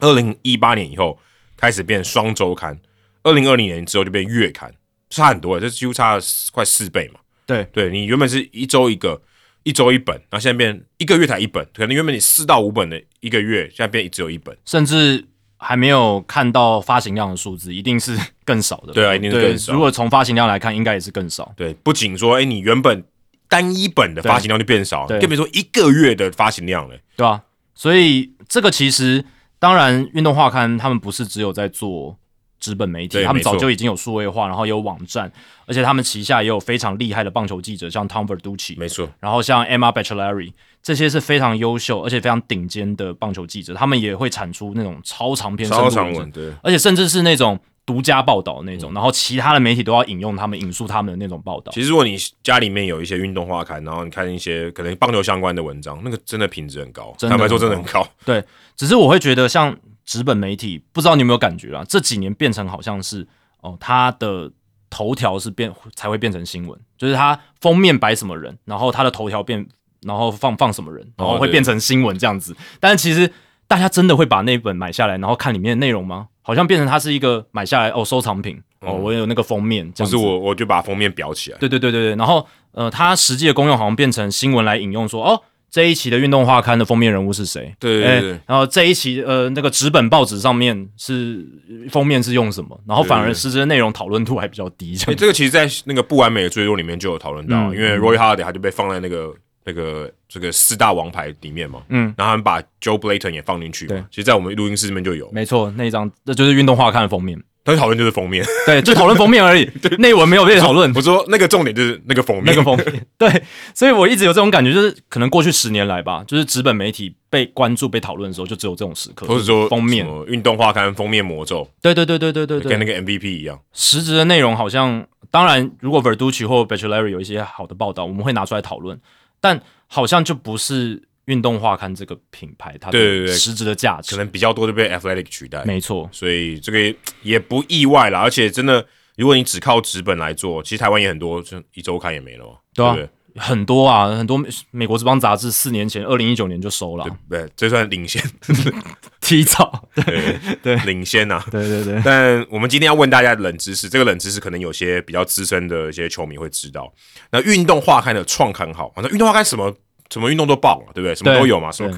[0.00, 1.18] 二零一八年以后
[1.56, 2.78] 开始变双周刊，
[3.22, 4.72] 二零二零年之后就变月刊，
[5.10, 7.20] 差很多，这几乎差了快四倍嘛。
[7.46, 9.20] 对，对你原本是一周一个，
[9.62, 15.24] 一周一本，然后现在变一个月才一本，可能原本你四到五本的一个月，现在变只有一本，甚至。
[15.60, 18.92] 还没有看到发行量的数字，一定是更少的。
[18.92, 19.72] 对啊，一定是更少。
[19.72, 21.52] 如果从发行量来看，应该也是更少。
[21.56, 23.02] 对，不仅说，哎，你原本
[23.48, 27.42] 单一本的发行量就变少，更别说一个月的发行量了，对吧？
[27.74, 29.24] 所以这个其实，
[29.58, 32.16] 当然，运动画刊他们不是只有在做
[32.60, 35.30] 纸本媒体，他们早就已经有数位化，然后有网站，
[35.66, 39.08] 而且他们旗下也有非常厉害的棒球记者，像 Tom Verducci，没错。
[39.20, 40.52] 然后像 Emma Bachelary，。
[40.80, 51.72] 这些是非常优秀而且非常顶尖的棒球记者，他们也会产出那种超长篇、超长文，对，而且甚至是那种独家报道那种，然后其他的媒体都要引用他们、引述他们的那种报道。
[51.72, 58.06] 其实，如果你家里面有一些运动画刊，然后你看一些可能棒球相关的文章，那个真的品质很高，坦白说真的很高。
[58.24, 58.42] 对，
[58.76, 59.76] 只是我会觉得像
[60.08, 61.84] 纸本媒体，不知道你有没有感觉啊？
[61.86, 63.28] 这几年变成好像是
[63.60, 64.50] 哦，它的
[64.88, 69.68] 头条是变才会变成新闻，就是它封面摆什么人，然后它的头条变。
[70.06, 72.56] 然后放放什么人，然后会变成新闻这样子。
[72.78, 73.28] 但是其实
[73.66, 76.28] 大家真的会把那本买下来，然后看里面的内容吗？
[76.40, 81.58] 好像变成它是一个买下来哦收藏品哦，我有那个封面，就是我我就把封面裱起来。
[81.58, 82.14] 对对对对对。
[82.14, 87.74] 然后呃，它实际的功用好像变成新闻来引用，说哦这一期的运动画刊的封面人物是谁？
[87.78, 88.40] 对对对。
[88.46, 91.46] 然后这一期呃那个纸本报纸上面是
[91.90, 92.80] 封面是用什么？
[92.86, 94.96] 然后反而实质的内容讨论度还比较低。
[94.96, 99.34] 这个其实，在那个不完美的追落里面就有讨论到，因为 Roy Holiday 他就被放在那个。
[99.64, 110.92] 那个这个四大王牌里面嘛，嗯，然后他们把 Joe Blayton 也放进去，对，其实，在我们录音室里面就有，没错，那一张这就是运动画刊的封面，他讨论就是封面， 对，就讨论封面而已， 对，内文没有被讨论。
[110.94, 113.42] 我说那个重点就是那个封面，那个封面， 对，
[113.74, 120.06] 所以我一直有这种感觉，就是可能过去十年来吧，就是纸本媒体被关注、被讨论的时候，就只有这种时刻，或者说封面。
[120.26, 128.98] 运动画刊封面魔咒，对对对对对对对，跟那个 MVP 一样，实质的内容好像，当然，如果 Verducci 或 Bachelary 有一些好的报道，我们会拿出来讨论，
[129.40, 129.60] 但。
[129.90, 135.62] 好像就不是运动画刊这个品牌，它的实质的价值可能比较多就被 Athletic 取代。
[135.64, 138.20] 没错，所以这个也不意外啦。
[138.20, 138.84] 而且真的，
[139.16, 143.08] 如果你只靠纸本来做，其实台湾也很多，就一周刊也没了嘛，对不对？
[143.36, 148.20] 很多啊，很多美国这帮杂志四年前，二零一九年就收了，对，这算领先，
[149.20, 152.02] 提早，对对，领先呐，对对对。
[152.02, 156.92] 但我们今天要问大家冷知识，这个冷知识可能有些比较资深的一些球迷会知道。
[157.30, 159.72] 那运动画刊的创刊号，反正运动画刊什么？
[160.10, 161.14] 什么运动都棒嘛，对不对？
[161.14, 161.90] 什么都有嘛，什么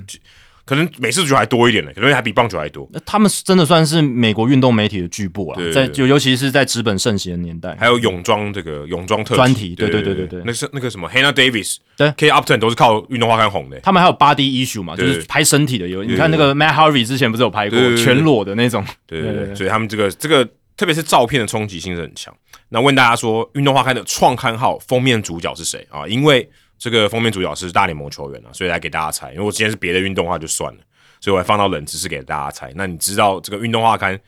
[0.67, 2.89] 可能美式足球还多一点呢，可能还比棒球还多。
[2.93, 7.75] 那他们真的算是美国运动媒体的巨擘了，在就尤其是在纸本盛行的年代。
[7.77, 13.81] 还有泳装这个泳装特专题，对对对对对，那是那个什么 Hannah Davis，对 K Upton 都是靠运动画刊红的。
[13.81, 15.89] 他们还有 Body Issue 嘛，就是拍身体的。
[15.89, 18.85] 有你看那个 Matt Harvey 之前不是有拍过全裸的那种？
[19.09, 22.33] 对对对，所以他们这个这个特别是照片的冲击性是很强。
[22.69, 26.07] 那问大家说，运动画刊的创刊号封面主角是谁啊？
[26.07, 26.49] 因为
[26.81, 29.31] 这个封面主角是大联盟球员啊，所以来给大家猜。
[29.33, 30.81] 因为我今天是别的运动话就算了，
[31.21, 32.73] 所以我还放到冷知识给大家猜。
[32.75, 34.19] 那你知道这个运动画刊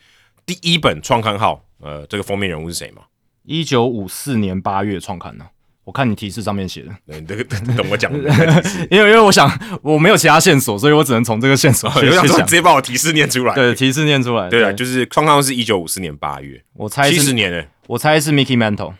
[0.45, 3.05] 第一本创刊号，呃，这个封面人物是谁吗？
[3.45, 5.47] 一九五四年八月创刊的，
[5.85, 6.91] 我看你提示上面写的。
[7.07, 8.19] 你这个懂我讲的？
[8.91, 11.89] 因为因为我想我没有其他线索，所以我只能从这个线索。
[11.89, 13.55] 我想说直接把我提示念出来。
[13.55, 14.51] 对，提示念出来。
[14.51, 16.63] 对啊，就是创刊号是一九五四年八月。
[16.75, 17.67] 我猜七十年诶？
[17.87, 18.93] 我猜是 Mickey Mantle。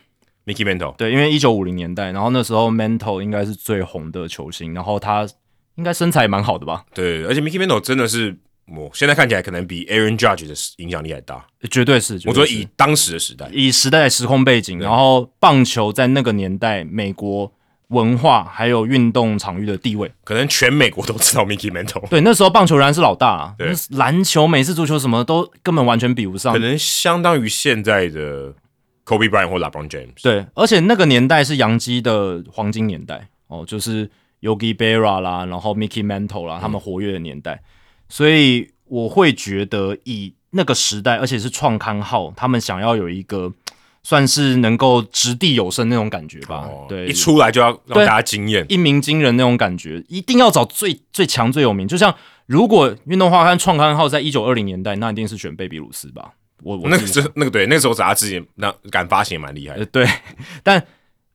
[0.45, 5.27] Mickey Mantle，对，因为一九五零年代，然后那时候 Mantle 应该是最红的球星，然后他
[5.77, 6.85] 应该身材蛮好的吧？
[6.93, 12.15] 对，而且 Mickey Mantle 真的是，我现在看起来可能比 Aaron Judge 的影响力还大，绝对是。
[12.27, 17.53] 我觉得以当时的时代，以时代的时空背景，然后棒球在那个年代，美国
[17.89, 20.11] 文化还有运动场域的地位。
[20.25, 26.59] 可能全美国都知道 Mickey Mantle，对，那时候棒球仍然是老大啊，对篮球、美式足球什么都根本完全比不上可。
[26.59, 28.55] 能相当于现在的
[29.05, 30.23] Kobe Bryant 或 LeBron James。
[30.23, 34.11] 对，而且那个年代是洋基的黄金年代哦，就是
[34.41, 37.63] Yogi Berra 啦，然后 Mickey Mantle 啦，他们活跃的年代，
[38.09, 43.53] 所以我会觉得以那个时代，而且是创刊号，他们想要有一个
[44.03, 48.67] 算是能够掷地有声那种感觉吧，哦，对，一出来就要让大家惊艳。
[48.69, 51.87] 一鸣惊人那种感觉，一定要找最最强最有名。
[51.87, 52.15] 就像
[52.47, 56.33] 如果运动画刊创刊号在一九二零年代，那一定是选贝比鲁斯吧？
[56.63, 59.81] 我我那个那个对，那时候杂志也那敢发行也蛮厉害的。
[59.81, 60.07] 呃对，
[60.63, 60.85] 但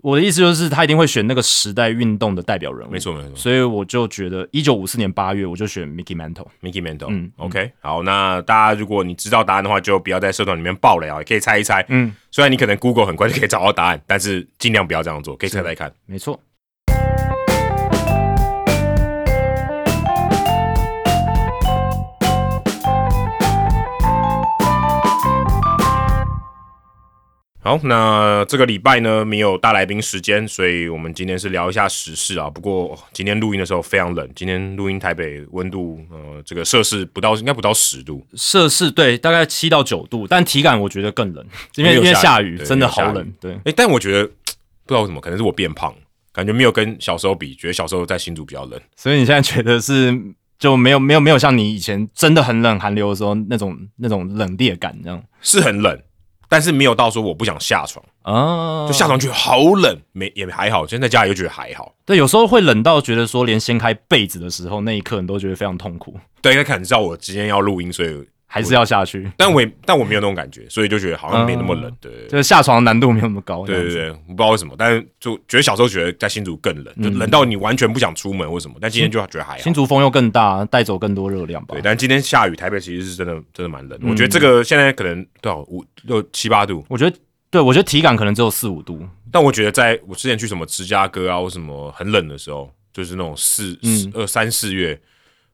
[0.02, 3.00] 我的意思就是他一定会选那个时代运动的代表人物，没。
[3.00, 6.46] 错没错所以我就觉得一九五四年八月，我就选 Mickey Mantle。
[6.62, 7.08] ，Mickey Mantle。
[7.10, 11.84] 嗯 OK，好，那大家如果你知道答案的话，就不要在社团里面爆雷啊，也可以猜一猜。
[11.90, 15.92] 嗯，虽然你可能 Google 很快就可以找到答案，但是尽量不要这样做，可以猜猜看。
[16.06, 16.40] 没错。
[27.68, 32.50] 好，那这个礼拜呢没有大来宾时间，所以我们今天是聊一下时事啊。
[32.50, 43.34] 不过哦今天录音的时候非常冷，今天录音台北温度呃这个摄氏不到应该不到十度，摄氏对，大概七到九度，但体感我觉得更冷， 因为因为因为有下雨真的好冷。
[43.42, 44.26] 对，哎，但我觉得
[44.88, 45.94] 不知道为什么，可能是我变胖，
[46.32, 48.80] 感觉没有跟小时候比，觉得小时候在新竹比较冷。
[48.96, 50.18] 所以你现在觉得是
[50.58, 56.02] 就没有没有没有像你以前真的很冷寒流的时候那种那种冷冽感这样是很冷，
[56.50, 58.88] 但是没有到说我不想下床，啊？
[58.88, 61.94] 就下床觉得好冷，没也还好，现在在家里又觉得还好。
[62.06, 71.92] 对，有时候会冷到觉得说连掀开被子的时候那一刻你都觉得非常痛苦，对，因为可能知道我今天要录音，所以还是要下去，但我也但我没有那种感觉，所以就觉得好像没那么冷。
[72.00, 73.66] 对就是下床的难度没有那么高。
[73.66, 79.74] 对对我不知道为什么，但是就觉得小时候觉得在新竹更冷，就冷到你完全不想出门或什么，但今天就觉得还好新。
[79.74, 81.82] 竹风又更大，带走更多热量吧对，。
[81.84, 84.08] 但今天下雨，台北其实是真的真的蛮冷的。
[84.08, 87.18] 我觉得这个现在可能多少五六七八度，我觉得，
[87.50, 95.00] 对我觉得体感可能只有四五度，但我觉得在我之前去什么芝加哥啊或什么很冷的时候，就是那种四嗯四二三四月，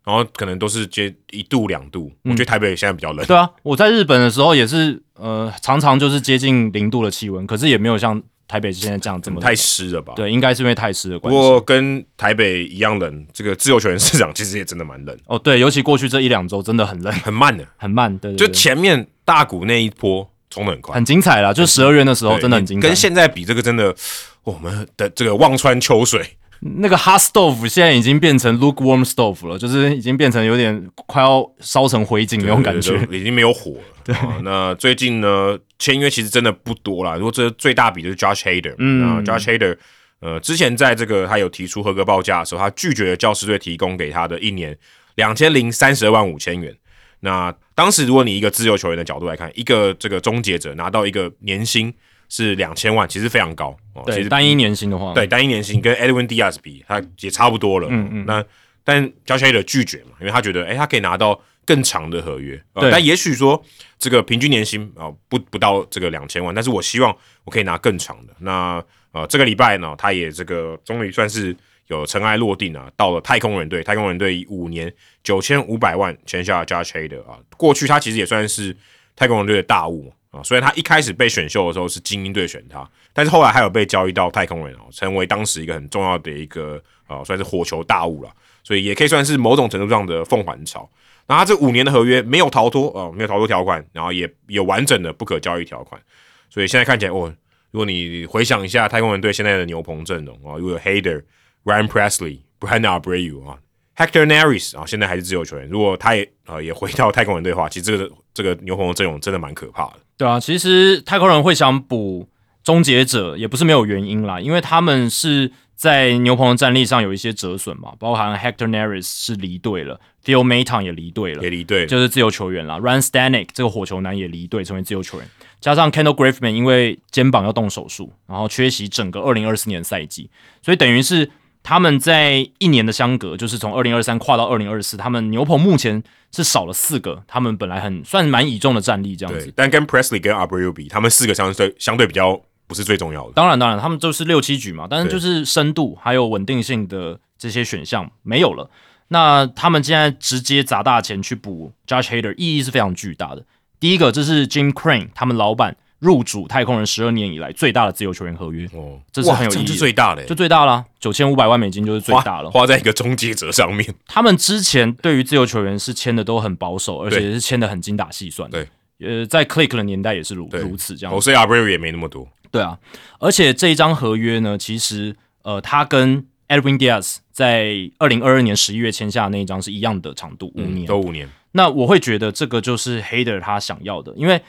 [0.03, 2.11] 然后可能都是接一度两度。
[2.23, 3.25] 我觉得台北现在比较冷。
[3.25, 10.13] 对啊，我在日本的时候也是，呃，常常就是接近零度的气温，可是也没有像台北现在这样这么冷太湿了吧？。
[10.15, 11.39] 对，应该是因为太湿的不关系。
[11.39, 17.65] 过跟台北一样冷，这个自由球员市场其实也真的蛮冷，哦，对，尤其过去这一两周真的很冷，很慢的。
[17.77, 22.87] 很慢，对对就对前面大股那一波冲的很快，很精彩啦，就十二月的时候对真的很精彩。
[22.87, 23.95] 跟现在比，这个真的
[24.43, 26.37] 我们的这个望穿秋水，
[26.79, 32.95] 那个 hot stove 现在已经变成 lukewarm stove 了，就是已经变成有点快要烧成灰烬那种感觉。
[33.11, 33.83] 已经没有火了。
[34.03, 37.15] 对、那最近呢，签约其实真的不多啦。
[37.15, 39.77] 如果这最大笔就是 Josh Hader，嗯那 Josh Hader，
[40.19, 44.77] 呃，之前在这个他有提出合格报价的时候，他拒绝了教师队提供给他的一年
[45.15, 46.73] 两千零三十二万五千元。
[47.21, 51.93] 那当时如果你一个自由球员的角度来看，一个这个终结者拿到一个年薪
[52.35, 54.01] 是两千万，其实非常高哦。
[54.07, 57.87] 其对，实单一年薪的话，对，单一年薪跟 Edwin Diaz 比，他也差不多了。
[57.91, 58.25] 嗯嗯。
[58.25, 58.43] 那
[58.83, 62.59] 但 Josh Hader 拒绝嘛，因为他觉得，哎、他可以拿到更长的合约。
[62.73, 63.63] 呃对但也许说
[63.99, 68.33] 这个平均年薪啊、呃不不到这个两千万，但是我希望我可以拿更长的。
[68.39, 73.83] 那呃，这个礼拜呢，他也这个终于算是有尘埃落定啊，到了太空人队。
[73.83, 74.91] 太空人队以五年
[75.23, 77.37] 九千五百万签下 Josh Hader 啊。
[77.55, 78.75] 过去他其实也算是
[79.15, 80.43] 太空人队的大物啊。
[80.43, 88.29] 虽然他一开始被选秀的时候是精英队选他，但是后来还有被交易到太空人哦，成为当时一个很重要的一个呃，算是火球大物了。
[88.65, 90.89] 所以也可以算是某种程度上的凤凰巢。
[91.27, 96.01] 那他这五年的合约没有逃脱啊、呃没有逃脱条款，然后也有完整的不可交易条款。
[96.49, 97.33] 所以现在看起来，哦，
[97.71, 101.23] 如果你回想一下太空人队现在的牛棚阵容啊，如果有 Hader、
[101.65, 103.57] Ryan Presley、Brandon Abreu 啊、
[103.97, 105.67] Hector Neris 啊，现在还是自由球员。
[105.67, 109.99] 如果他也呃也回到太空人队的话，其实这个这个牛棚阵容真的蛮可怕的。
[110.17, 112.27] 对啊，其实太空人会想补
[112.63, 122.79] 终结者，也不是没有原因啦，因为他们是在牛棚的战力上有一些折损嘛，包含 Hector Neris 是离队了，Theo Maton 也离队了也，离队，就是自由球员啦。
[122.79, 125.27] Ryan Stanek 这个火球男也离队，成为自由球员。
[125.59, 130.29] 加上 Kendall Graveman 因为肩膀要动手术，然后缺席整个二零二四年赛季，
[130.61, 131.29] 所以等于是
[131.63, 143.33] 他们在一年的相隔，就是从二零二三跨到二零二四，他们牛棚目前是少了四个，他们本来很算蛮倚重的战力这样子。，但跟 Presley 跟 Abreu 比，他们四个相对相对比较不是最重要的。
[143.33, 148.69] 当然，当然，他们就是六七局嘛，但是就是深度还有稳定性的这些选项没有了。
[149.07, 153.45] 那他们现在直接砸大钱去补 Josh Hader，意义是非常巨大的。
[153.79, 162.51] 第一个，这是 Jim Crane 他们老板入主太空人十二年以来最大的自由球员合约，哦，这是很有意义最大的欸，就最大了，九千五百万美金就是最大了。
[162.51, 163.87] 花花在一个终结者上面。
[164.05, 168.51] 他们之前对于自由球员是签的都很保守，而且是签的很精打细算。
[168.51, 168.67] 对，
[168.99, 171.21] 呃，在 Click 的年代也是如如此这样哦，。
[171.21, 172.27] 所以 Abreu 也没那么多。
[172.51, 172.77] 对啊，
[173.19, 180.85] 而且这一张合约呢，其实呃，他跟 Edwin Diaz 在二零二二年十一月签下的那一张是一样的长度，五嗯年。
[180.85, 181.29] 都五年。
[181.53, 184.41] 那我会觉得这个就是 Hader 他想要的，因为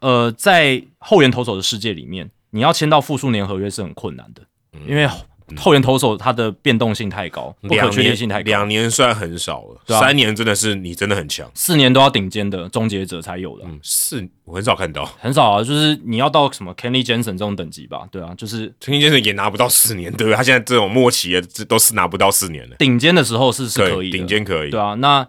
[0.00, 4.42] 呃，在后援投手的世界里面，你要签到复数年合约是很困难的，
[4.72, 5.08] 嗯因为
[5.56, 11.50] 后援投手他的变动性太高，不可确定性太高，两年算很少了，三年真的是你真的很强。
[11.54, 20.36] 四年都要顶尖的终结者才有的，嗯，四我很少看到，很少啊，就是你要到什么 Kenny Jensen 这种等级吧，对啊，就是 Kenny Jensen 也拿不到四年，对不对？
[20.36, 24.70] 他现在这种末期的，这都是拿不到四年的，顶尖的时候是是可以的，顶尖可以。
[24.70, 25.26] 对啊，那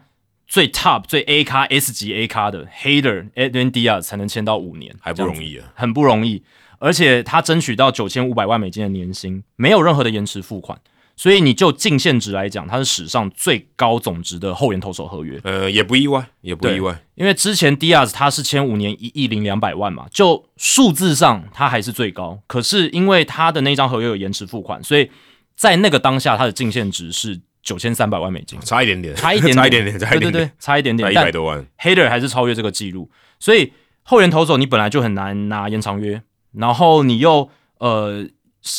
[0.51, 5.71] 最 top 最 A 咖 S 级 A 咖的 Hater Edwin Diaz 才能签到五年，还不容易啊。
[5.73, 6.43] 很不容易。
[6.77, 10.77] 而且他争取到九千五百万美金的年薪，没有任何的延迟付款，
[11.15, 15.39] 所以你就净现值来讲，他是史上最高总值的后援投手合约。
[15.45, 17.01] 呃，也不意外，也不意外。
[17.15, 25.09] 因为之前 Diaz 他是签五年一亿零两百万嘛，就数字上他还是最高，可是因为他的那张合约有延迟付款，所以
[25.55, 31.65] 在那个当下他的净现值是九千三百万美金，差一点点，差一点差一点点，差一点点，对对对，差一点点，差一百多万。
[31.77, 33.09] Hater 还是超越这个记录，
[33.39, 36.21] 所以后援投手你本来就很难拿延长约，
[36.53, 38.25] 然后你又呃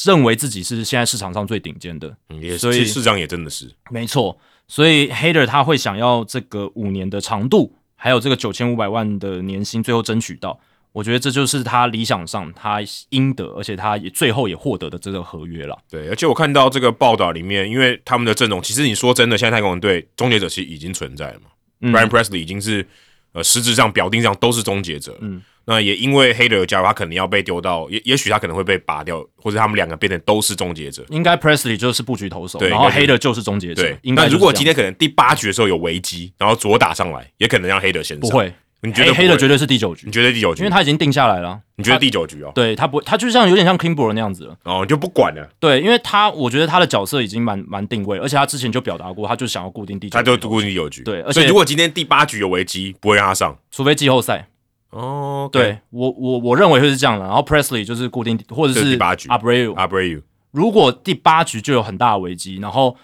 [0.05, 10.59] 认为自己是现在市场上最顶尖的，嗯也所以是，市长也真的是，没错，所以 Hater 他会想要这个五年的长度，还有这个九千五百万的年薪，最后争取到，
[10.93, 12.79] 我觉得这就是他理想上他
[13.09, 15.79] 应得，而且他也最后也获得的这个合约了。
[15.91, 16.09] 对。
[16.09, 21.47] 而且我看到这个报道里面，因为他们的阵容，其实你说真的，现在太空人队终结者其实已经存在了嘛。
[21.81, 22.87] 嗯 Brian Presley 已经是
[23.33, 31.05] 呃实质上表定上都是终结者，嗯，那也因为黑的有加入，他可能要被丢到，也也许他可能会被拔掉，或者他们两个变成都是终结者。
[31.09, 38.31] 应该 Presley 就是布局投手，然后对应该是 Hader 就是终结者对，，应该如果今天可能第八局的时候有危机，然后左打上来，也可能让黑的先上。
[38.31, 38.53] 不，会，
[38.85, 39.57] 你觉得黑黑的绝对？
[39.57, 40.63] 是第九局你，觉得第九局？
[40.63, 41.61] 因为他已经定下来了。
[41.77, 42.51] 你觉得第九局哦？
[42.53, 44.57] 对他不，他就像有点像 Kimber 那样子了。
[44.65, 51.05] 哦，就不管了，对，因为他我觉得他的角色已经蛮蛮定位，而且他之前就表达过，他就想要固定第九局，他就固定第九局。
[51.05, 53.57] 对而且所以如果今天第八局有危机，不会让他上。
[53.71, 54.49] 除非季后赛。
[54.91, 57.25] 哦，对我我我认为会是这样的。
[57.25, 59.75] 然后 Presley 就是固定，或者是是第八局 Abreu。
[59.75, 62.97] ，Abreu 如果第八局就有很大的危机，然后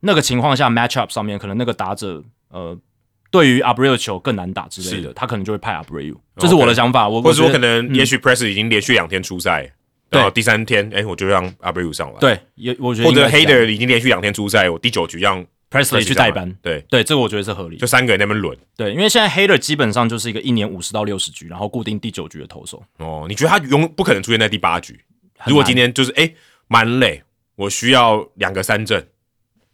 [0.00, 2.78] 那个情况下 match up 上面可能那个打者呃。
[3.30, 7.08] 对于 Abreu 的球更难打之类的，他可能就会派 Abreu，这是我的想法。
[7.08, 9.72] 我或者说可我觉得能，也许 Press 已经连续两天出赛，
[10.08, 17.86] 对然后第三天，哎，我就让 Abreu 上来。，对，也我觉得或者 Hader 已经连续两天出赛，我第九局让 Presley 去代班，对，对，这个我觉得是合理就。
[17.86, 18.56] 三个人那边轮。
[18.76, 22.82] 对，因为现在 Hader 基本上就是一个一年五十到六十局，然后固定第九局的投手。
[22.98, 24.98] 哦，你觉得他永不可能出现在第八局？
[25.44, 26.32] 如果今天就是哎
[26.68, 27.22] 蛮累，
[27.56, 29.06] 我需要两个三振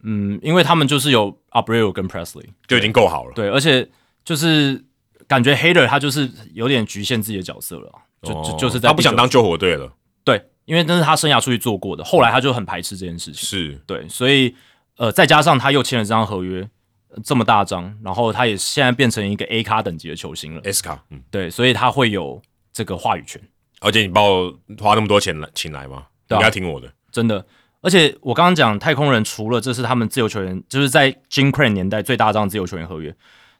[0.02, 3.32] 嗯，因为他们就是有 Abreu 跟 Presley，就已经够好了。
[3.34, 3.88] 对，而且
[4.24, 4.84] 就是
[5.26, 9.92] 感觉 Hater 他就是有点局限自己的角色了啊，就、就哦就是他不想当救火队了，
[10.24, 13.46] 对，因为那是他生涯出去做过的，后来他就很排斥这件事情。
[13.46, 14.54] 是对，所以
[14.96, 16.68] 呃，再加上他又签了这张合约。
[17.14, 22.40] 呃这么大张，然后他也现在变成一个 A 卡等级的球星了，S 卡，嗯，对，所以他会有
[22.72, 23.38] 这个话语权。
[23.80, 26.90] 而且你把我花那么多钱来请来吗，对啊你要听我的。
[27.10, 27.44] 真的。
[27.82, 33.14] 而且我刚刚讲太空人，除了这是他们自由球员，就是在 Jim Crane 年代最大张自由球员合约，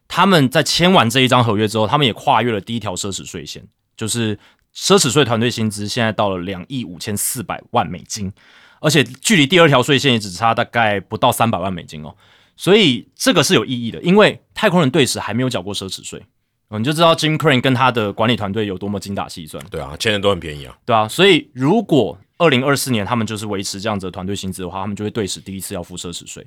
[0.09, 3.63] 他们在签完这一张合约之后，他们也跨越了第一条奢侈税线，
[3.97, 4.37] 就是
[4.75, 8.33] 奢侈税团队薪资现在到了两亿五千四百万美金，
[8.81, 12.15] 而且距离第二条税线也只差大概不到三百万美金哦，
[12.57, 16.23] 所以这个是有意义的，因为太空人队史还没有缴过奢侈税。
[16.69, 19.63] 哦你就知道 Jim Crane 跟他的管理团队有多么精打细算。
[19.71, 20.75] 对啊，签的都很便宜啊。
[20.87, 26.47] 对啊，所以如果二零二四年他们就是维持这样子的团队薪资的话，他们就会对史第一次要付奢侈税。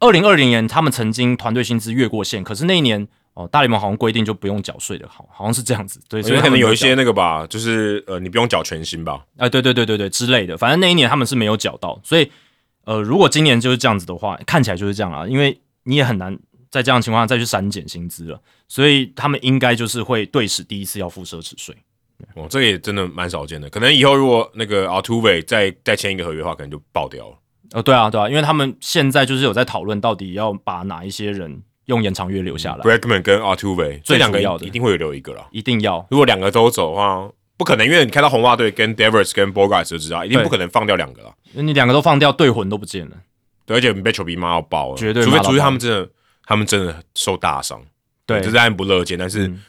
[0.00, 6.00] 二零二零年他们曾经团队薪资越过线，可是那一年哦，大联盟好像规定就不用缴税的，好好像是这样子。
[6.08, 9.24] 对，所以可能有一些那个吧，就是呃，你不用缴全薪吧？
[9.36, 12.30] 啊、对对对对对之类的，反正那一年他们是没有缴到，所以
[12.84, 16.38] 呃，如果今年就是这样子的话，看起来就是这样啊，因为你也很难
[16.70, 21.76] 在这样的情况下再去删减薪资了，所以他们应该就是会对史第一次要付奢侈税。
[22.34, 23.68] 哦，这个也真的蛮少见的。
[23.70, 27.36] 可能以后如果那个 Altuve 再再签一个合约的话，可能就爆掉了。
[27.72, 35.46] 呃，对啊，对啊，因为他们现在就是有在讨论到底要把哪一些人用延长约留下来，Bregman 跟 Altuve 这两个要的一定会有留一个了。
[35.50, 41.34] 一定要如果两个都走的话，不可能，因为你看到红袜队跟 Devers 跟 Bogarts 就知道，一定不可能放掉两个啦。
[41.52, 43.16] 因为你两个都放掉，队魂都不见了。
[43.66, 46.08] 对，而且你被球迷骂要爆了，绝对除非除非他们真的，
[46.46, 47.82] 他们真的受大伤，
[48.26, 49.18] 对这当然不乐见。
[49.18, 49.62] 但是嗯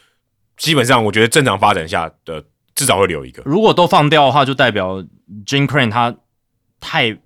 [0.58, 2.44] 基本上，我觉得正常发展下的
[2.74, 3.44] 至少会留一个。
[3.46, 5.04] 如果都放掉的话，就代表
[5.46, 6.16] Jim Crane 他
[6.80, 7.18] 太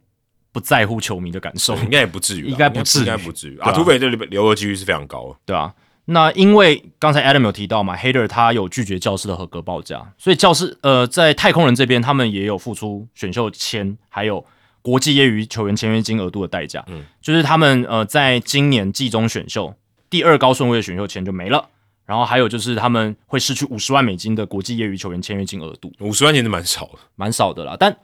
[0.51, 3.57] 不在乎球迷的感受，应该也不至于，应该不至于应该不至于。
[3.59, 5.35] 啊啊，土匪这里留的几率是非常高的。
[5.45, 5.73] 对啊。
[6.11, 14.43] 那因为刚才 Adam 有提到嘛，Hader 他有拒绝教师的合格报价，所以教师呃在太空人这边，他们也有付出选秀签，还有
[14.81, 16.83] 国际业余球员签约金额度的代价。
[16.87, 19.75] 嗯，就是他们呃在今年季中选秀
[20.09, 21.69] 第二高顺位的选秀签就没了，
[22.09, 27.77] 然后还有就是他们会失去五十万美金的国际业余球员签约金额度，五十万其实蛮少的，蛮少的啦。
[27.79, 27.95] 但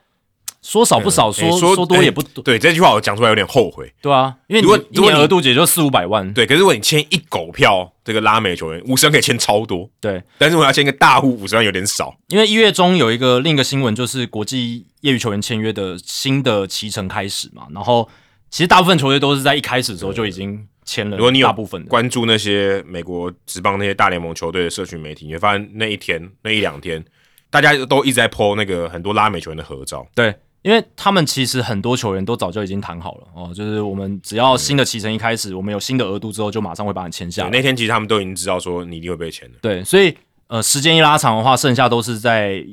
[0.62, 3.92] 说少不少，说诶说说多也不多，对这句话我讲出来有点后悔。
[4.04, 12.16] 对啊，因为如果你一年如果你额度也就四五百万，对，可是如果你签一狗票这个拉美球员，五十万可以签超多，对，但是我要签一个大户，五十万有点少。
[12.28, 18.08] 因为一月中有一个另一个新闻，就是国际业余球员签约的新的期程开始嘛，然后
[18.52, 27.04] 其实大部分球队都是在一开始的时候就已经签了，如果你有大部分的，关注那些美国职棒那些大联盟球队的社群媒体，你会发现那一天那一两天，
[27.50, 30.08] 大家都一直在 po 那个很多拉美球员的合照。
[30.14, 37.50] 对，因为他们其实很多球员都早就已经谈好了哦，就是我们只要新的期程一开始，我们有新的额度之后，就马上会把你签下。
[37.52, 39.58] 那天其实他们都已经知道说你一定会被签的。
[39.62, 40.16] 对，所以
[40.48, 42.64] 呃，时间一拉长的话，剩下都是在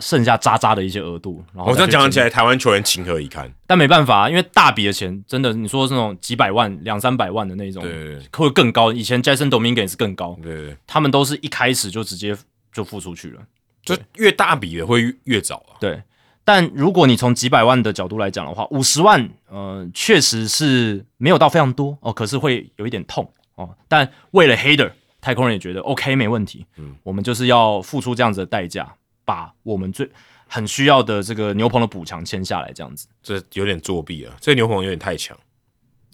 [0.00, 1.44] 剩下渣渣的一些额度。
[1.54, 3.52] 然后我这样讲起来，台湾球员情何以堪？
[3.66, 8.92] 但没办法，因为大笔的钱，真的你说那种几百万、两三百万的那种，对对或者更高。
[8.92, 12.36] 以前 Jason Dominguez 是更高，对对对，他们都是一开始就直接
[12.72, 13.42] 就付出去了。
[13.84, 15.80] 就越大笔的会越越早啊。
[15.80, 16.02] 对，
[16.44, 23.70] 但如果你从几百万的角度来讲的话，五十万，呃，确实是没有到非常多哦，可是会有一点痛哦。
[23.88, 24.90] 但为了 Hader，
[25.20, 28.92] 太空人也觉得 OK 没问题，嗯，我们就是要付出这样子的代价，
[29.28, 30.08] 把我们最
[30.46, 33.06] 很需要的这个牛棚的补强签下来，这样子。
[33.22, 34.34] 这有点作弊啊！
[34.40, 35.36] 这个牛棚有点太强。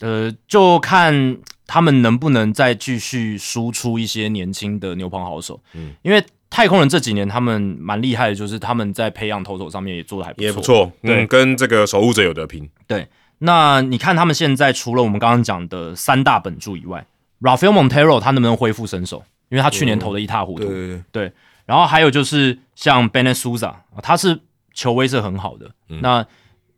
[0.00, 5.60] 呃，就看他们能不能再继续输出一些年轻的牛棚好手。
[5.74, 10.44] 嗯，因为太空人这几年他们蛮厉害的，就是他们在培养投手上面也做的还不错。
[10.44, 12.68] 也不错，对嗯，跟这个守护者有得拼。
[12.88, 13.06] 对，
[13.38, 17.06] 那你看他们现在除了我们刚刚讲的三大本柱以外
[17.40, 19.22] ，Rafael Montero 他能不能恢复身手？
[19.50, 20.64] 因为他去年投的一塌糊涂。
[20.64, 21.32] 对对对，
[21.66, 24.40] 然后还有就是像 Souza，啊他是
[24.72, 25.70] 球威是很好的。
[26.00, 26.26] 那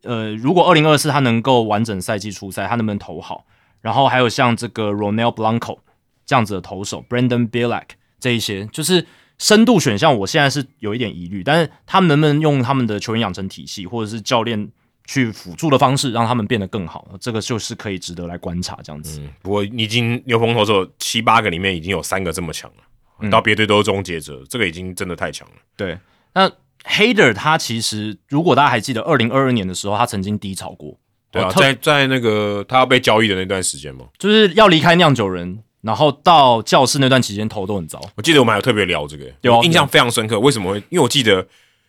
[0.03, 3.45] 呃，如果二零二四他能够完整赛季出赛，他能不能投好？
[3.81, 5.79] 然后还有像这个 Ronel Blanco
[6.25, 9.07] 这样子的投手，Brandon Bielak 这一些，就是
[9.39, 14.69] 深度选项，我现在是有一点疑虑，但是他们能不能用他们的球员养成体系，或者是教练
[15.07, 17.07] 去辅助的方式，让他们变得更好？
[17.21, 19.21] 这个就是可以值得来观察这样子。
[19.21, 22.83] 嗯，不过你已经牛棚投手七八个里面已经有三个这么强了，
[23.21, 25.55] 嗯到别队都是终结者，这个已经真的太强了。
[25.77, 25.99] 对，
[26.35, 26.51] 那
[26.85, 30.99] Hader 他其实如果大家还记得，二零二二年的时候，他曾经低潮过，
[31.31, 38.01] 对啊，在在那个他要被交易的那段时间嘛，就是要离开酿酒人，然后到教室那段期间头都很糟。
[38.15, 40.39] 我记得我们还有特别聊这个，有啊我印象非常深刻。
[40.39, 40.79] 为什么会？
[40.91, 41.47] 因为我记得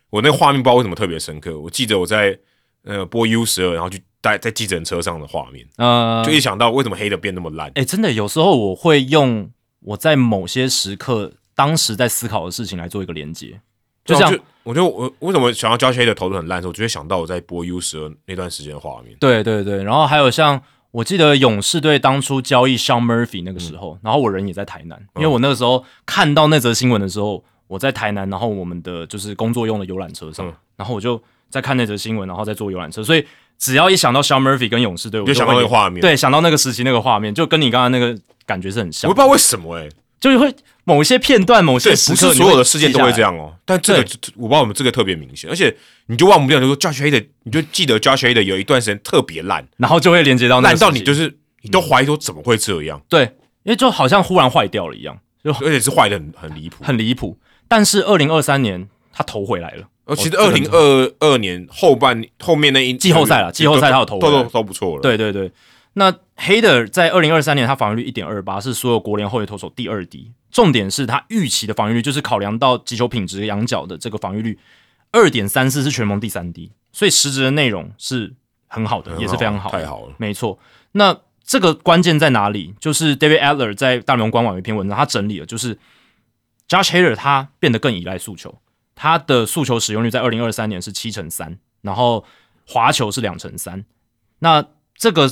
[0.10, 1.60] 我那个画面不知道为什么特别深刻。
[1.60, 2.38] 我记得我在
[2.84, 7.72] 呃播 U 十二，然后去待在计程车上的画面，呃，就一想到为什么黑的变那么烂。
[7.76, 9.50] 哎、真的有时候我会用
[9.88, 13.62] 我在某些时刻当时在思考的事情来做一个连接，
[14.04, 14.32] 就这样。
[14.32, 19.16] 就我觉得我为什么想要 Josh Hader 投的很烂的时候，我就会想到我在播 U 十二那段时间的画面。
[19.18, 20.62] 对对对，然后还有像
[20.92, 30.54] 我记得勇士队当初交易 Sean Murphy 那个时候，然后我人也在台南，因为我那个时候看到那则新闻的时候，我在台南，然后我们的就是工作用的游览车上，嗯。
[30.76, 33.26] 然后我就在看那则新闻，然后在坐游览车，所以
[33.58, 39.10] 只要一想到 Sean Murphy 跟勇士队，我就想到那个画面，，对，想到那个时期那个画面，就跟你刚刚那个感觉是很像。
[39.10, 39.90] 我不，知道为什么哎、
[40.20, 40.54] 就是会
[40.84, 43.34] 某一些片段、某些对，不时刻，是所有的事件都会这样。
[43.36, 43.54] 样哦。
[43.66, 44.00] 但这个
[44.36, 45.76] 我不知道我们这个特别明显，而且
[46.08, 53.24] 你就忘不掉，就说 Josh Hader，你就记得 Josh Hader 有一段时间特别烂，然后就会连接到那个烂到你就是你都怀疑说怎么会这样，对，
[53.64, 56.84] 因为就好像忽然坏掉了一样，就而且是坏的很很离谱。
[56.84, 57.38] 很离谱。
[57.68, 58.88] 但是二零二三年
[59.18, 65.52] 他投回来了，呃，其实哦二零二二年后半后面那一季后赛了季后赛他有投都都都不错了。，对对对。
[65.94, 70.32] 那 Hader 在二零二三年他防御率一点二八，是所有国联后卫投手第二低。
[70.52, 74.60] 重点是他预期的防御率，就是考量到击球品质、仰角的这个防御率，
[75.12, 78.36] 二点三四是全盟第三低，所以实质的内容是
[78.68, 80.14] 很好的，也是非常好，太好了。
[80.18, 80.60] 没错。
[80.92, 82.76] 那这个关键在哪里？
[82.80, 85.76] 就是 David Adler 在大联盟官网有一篇文章，他整理了，就是
[86.70, 88.54] Josh Hader 他变得更依赖速球，
[88.98, 92.26] 他的速球使用率在二零二三年是七成三，然后
[92.66, 93.86] 滑球是两成三。
[94.40, 95.32] 那这个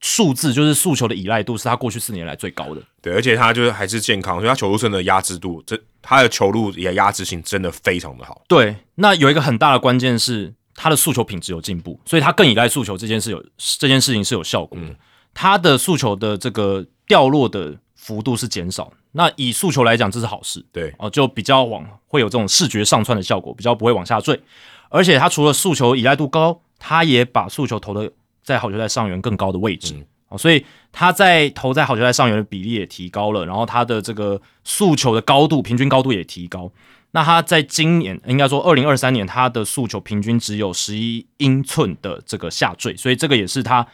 [0.00, 2.82] 数字就是速球的依赖度是他过去四年来最高的。
[3.00, 8.42] 对，而且他就是还是健康，所以他球路真的压制度，这他的球路也压制性真的非常的好。
[8.46, 14.94] 对，那有一个很大的关键是他的速球品质有进步，所以他更依赖速球这件事有这件事情是有效果的。
[15.32, 24.40] 他的速球的这个掉落的幅度是减少，那以诉求来讲，这是好事对，哦，就比较往会有这种视觉上窜的效果，比较不会往下坠。
[24.88, 36.70] 而且他除了诉求依赖度高，他也把诉求投的在好球带上缘更高的位置、嗯哦，所以他在投在好球带上缘的比例也提高了，然后他的这个诉求的高度平均高度也提高。
[37.12, 43.84] 那他在今年应该说二零二三年，他的诉求平均只有十一英寸的这个下坠，所以这个也是他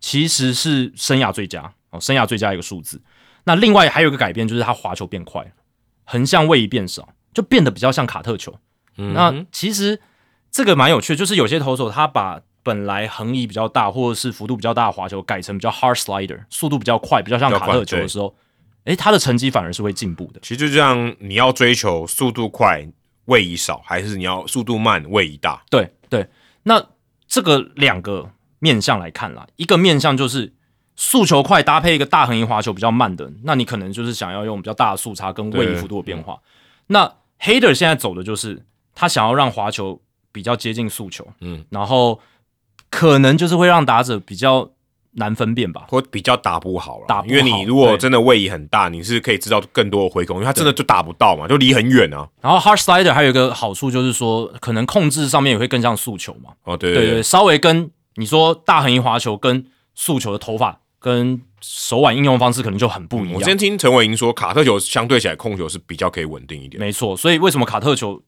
[0.00, 3.00] 其实是生涯最佳哦，生涯最佳一个数字。
[3.46, 5.50] 那另外还有一个改变就是他滑球变快了，
[6.04, 8.58] 横向位移变少，就变得比较像卡特球。
[8.98, 10.00] 嗯那其实
[10.50, 18.34] 这个蛮有趣的，就是有些投手他把本来横移比较大或者是幅度比较大的滑球改成比较 hard slider，速度比较快，比较像卡特球的时候，
[18.84, 20.40] 诶，他的成绩反而是会进步的。
[20.42, 22.88] 其实就这样，你要追求速度快、
[23.26, 25.62] 位移少，还是你要速度慢、位移大？
[25.70, 26.26] 对对，
[26.64, 26.84] 那
[27.28, 30.52] 这个两个面向来看啦，一个面向就是
[30.96, 36.38] 速球快搭配一个大横移滑球比较慢的，那你可能就是想要用比较大的速差跟位移幅度的变化。
[36.86, 40.00] 那 Hader 现在走的就是他想要让滑球
[40.32, 42.18] 比较接近速球，嗯，然后
[42.88, 44.70] 可能就是会让打者比较
[45.12, 45.84] 难分辨吧。
[45.88, 52.26] 或比较打不好了，打不好因为你如果真的位移很大，你是可以知道更多的回攻，因为他真的就打不到嘛，就离很远啊。
[52.40, 56.52] 然后 hard slider 还有一个好处就是说，可能控制上面也会更像速球嘛。
[56.64, 63.34] 哦，对对对，对，稍微跟你说大横移滑球跟速球的头发跟手腕应用方式可能就很不一样。
[63.34, 66.80] 我之前听陈伟英说，卡特球相对起来控球是比较可以稳定一点。
[66.80, 68.20] 没错，所以为什么卡特球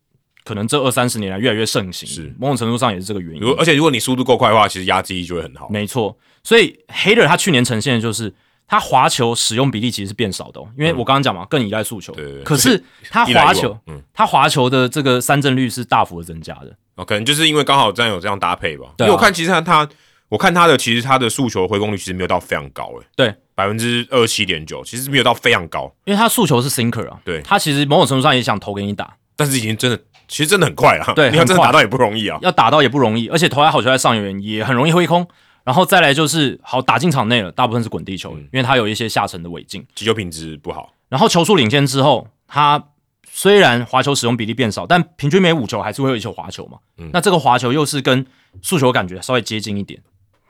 [0.45, 3.53] 可能这二三十年来越来越盛行，是某种程度上也是这个原因如。
[3.55, 5.69] 而且如果你速度够快的话，其实压制力就会很好。
[5.69, 8.33] 没错，所以 Hater 他去年呈现的就是
[8.69, 12.13] 他滑球使用比例其实是变少的、哦，因为我刚刚讲嘛，更依赖速球。
[12.13, 16.77] 嗯对对对可是他滑球，嗯，他滑球的这个三振率是大幅的增加的。
[16.95, 18.87] 哦，可能就是因为刚好这样有这样搭配吧。
[18.97, 19.89] 对啊因为我看其实他他，
[20.29, 29.99] 我看他的其实他的速球回攻率其实没有到非常高，诶，对，百分之二七点九，其实没有到非常高，因为他速球是 sinker 啊，对他其实某种程度上也想投给你打，但是已经真的
[30.29, 31.13] 其实真的很快了。
[31.15, 32.39] 对 你要真的打到也不容易啊。
[32.43, 35.27] 要打到也不容易，而且投来好球在上缘也很容易挥空。
[35.65, 39.87] 然后再来就是好打进场内了，大部分是滚地球，嗯因为它有一些下沉的尾劲。
[39.95, 42.83] 击球品质不好，然后球速领先之后，他
[43.31, 46.79] 虽然滑球使用比例变少，但平均每五球还是会有一球滑球嘛。
[46.97, 48.25] 嗯那这个滑球又是跟
[48.63, 50.01] 速球感觉稍微接近一点，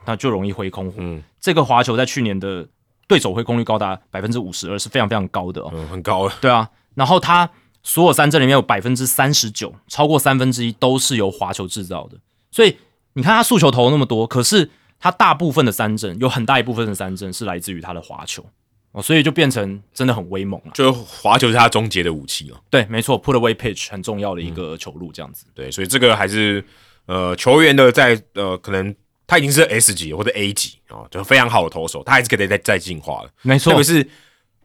[0.09, 0.91] 那就容易挥空。
[0.97, 2.67] 嗯这个滑球在去年的
[3.07, 5.71] 对手挥空率高达百分之五十二，是非常非常高的哦。
[5.75, 6.33] 嗯，很高了。
[6.41, 7.49] 对啊，然后他
[7.83, 12.17] 所有三振里面有百分之三十九，超过三分之一都是由滑球制造的。
[12.51, 12.77] 所以
[13.13, 18.45] 你看他速球投那么多，可是他大部分的三振有很大一部分的三振是来自于他的滑球
[18.93, 20.71] 哦，所以就变成真的很威猛了。
[20.73, 22.59] 就滑球是他终结的武器了。
[22.71, 25.45] 对，没错，put away pitch 很重要的一个球路，这样子。
[25.55, 26.65] 对，所以这个还是
[27.07, 28.95] 呃球员的在呃可能
[29.29, 33.31] 他已经是 S 级或者 A 级啊、哦，就非常好的投手，他还是可以再再进化的。
[33.43, 34.03] 没错特别是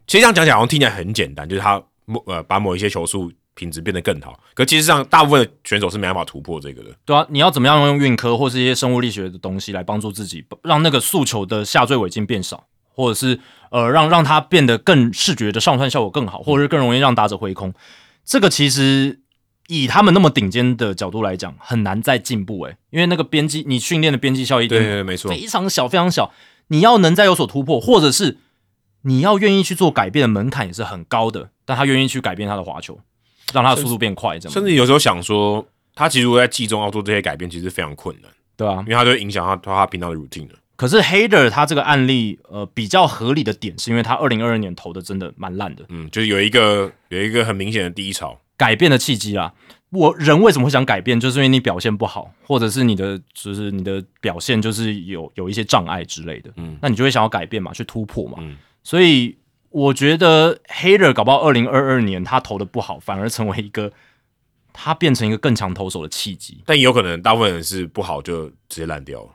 [0.06, 6.90] 其实这样讲起来好像听起来很简单，就是他某呃把某一些球速品质变得更好，可其实上大部分的选手是没办法突破这个的。
[7.04, 13.38] 对啊，你要怎么样用运科或是一些生物力学的东西来帮助自己，让那个速球的下坠尾径变少，或者是
[13.70, 17.72] 呃让让它变得更视觉的上窜效果更好，或者是更容易让打者挥空。
[18.24, 19.20] 这个其实
[19.68, 25.30] 以他们那么顶尖的角度来讲，很难再进步诶、因为那个边际你训练的边际效益对对，没错。
[25.30, 26.32] 非常小非常小，
[26.68, 28.38] 你要能再有所突破，或者是
[29.02, 33.00] 你要愿意去做改变的门槛也是很高的，但他愿意去改变他的滑球，
[33.52, 40.54] 让他的速度变快，这样甚至有时候想说，他其实如果在季中要做这些改变，其实非常困难，对啊因，为他就会影响他他平常的 routine 了。
[40.76, 48.38] 可是 Hader 他这个案例，呃，比较合理的点是因为他二零二二年投的真的蛮烂的，嗯，就是有一个有一个很明显的低潮。
[48.56, 49.54] 改变的契机啦。
[49.90, 58.38] 我人为什么会想改变，就是因为你表现不好，或者是你的就是你的表现就是有有一些障碍之类的，嗯那你就会想要改变嘛，去突破嘛。
[58.40, 59.38] 嗯所以
[59.70, 63.92] 我觉得 Hater 搞不好二零二二年他投的不好，反而成为一个
[64.72, 66.60] 他变成一个更强投手的契机。
[66.66, 69.30] 但也有可能大部分人是不好就直接烂掉了，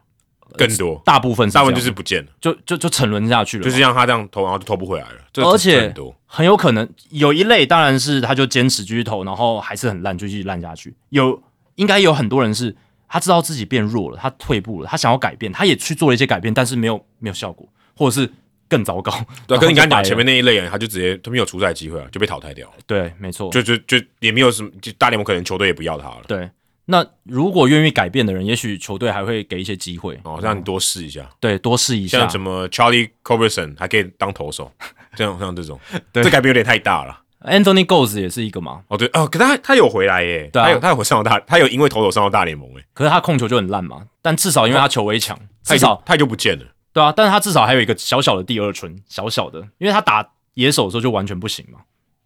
[0.57, 5.15] 更多大部分大部分就是不见了，就就就沉沦下去了，就是像他这样投，然后就投不回来了。
[5.31, 5.93] 这而且
[6.25, 10.95] 很有可能有一类，当然是他就坚持继续投，然后还是很烂，就继续烂下去。
[11.09, 11.41] 有
[11.75, 12.75] 应该有很多人是
[13.07, 18.31] 他知道自己变弱了，他退步了，他想要改变，他也去做了一些改变，但是没有没有效果，或者是
[18.67, 19.11] 更糟糕。
[19.47, 26.21] 对啊，跟你刚刚讲前面面那一类人，他就直接他没有出赛机会啊，就被淘汰掉了，对，没错，就就就也没有什么，就大联盟可能球队也不要他了。
[26.27, 26.49] 对。
[26.91, 32.17] 那如果愿意改变的人，也许球队还会给一些机会，哦，让你多试一下，对，多试一下。
[32.21, 32.29] 像。
[32.29, 34.71] 什么 Charlie corberson 还可以当投手，
[35.15, 35.79] 这样像这种，
[36.11, 36.23] 对。
[36.23, 37.21] 这改变有点太大了。
[37.41, 40.65] Anthony Goes 也是一个嘛，哦，对哦，可他他有回来耶，对啊。
[40.65, 46.65] 他有他有上到大，他有因为投手上到大联盟哎，可是他控球就很烂嘛，但至少因为他球威强，他至少他也就不见了。
[46.91, 51.79] 对啊，但是他至少还有一个小小的第二春，小小的，因为他打野手的时候就完全不行嘛，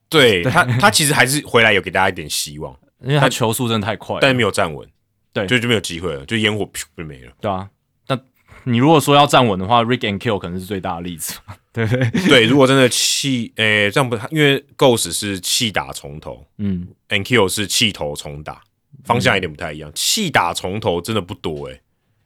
[0.07, 0.41] 对。
[0.43, 2.73] 他，他其实还是回来有给大家一点希望，
[3.03, 4.87] 因为他球速真的太快了，但是没有站稳，
[5.31, 7.31] 对就就没有机会了，就烟火噗就没了。
[7.41, 7.69] 对啊。
[8.07, 8.19] 那
[8.63, 11.37] 你如果说要站稳的话，Rick and Kill 可能是最大的例子，
[11.73, 12.09] 对不对？
[12.27, 18.61] 对，如果真的气，诶、这样不，因为 Ghost 是气打从头嗯，，and Kill 是气头重打，
[19.03, 19.91] 方向有点不太一样。
[19.93, 21.81] 气打从头真的不多诶、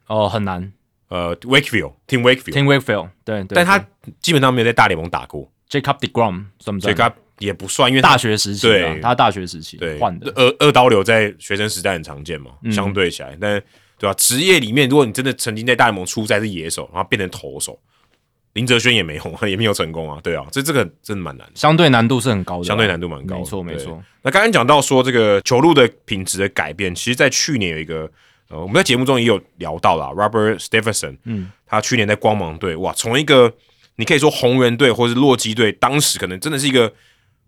[0.06, 0.72] 哦，很难。
[1.08, 3.82] 呃，Wakefield Tim Wakefield，Tim Wakefield，对对，但他
[4.20, 6.80] 基本上没有在大联盟打过，Jacob Degrom 算不算？
[6.80, 12.72] 所以他也不算，因为大学时期啊对，他大学时期对换的，二二刀流在学生时代很常见嘛，嗯。
[12.72, 13.62] 相对起来，但
[13.98, 17.78] 对吧、职业里面，如果你真的曾经在大联盟出赛是野手，然后变成投手，
[18.52, 21.46] 林哲轩也没有， 也没有成功啊，对啊，这这个真的蛮难。
[21.46, 24.02] 的，相对难度是很高的啊，相对难度蛮高的，没错没错。
[24.22, 28.08] 那刚刚讲到说这个球路的品质的改变，其实，在去年有一个
[28.50, 33.52] 呃，我们在节目中也有聊到啦 Robert Stephenson，嗯，他去年在光芒队，哇，从一个
[33.96, 36.92] 你可以说红人队或是洛基队，当时可能真的是一个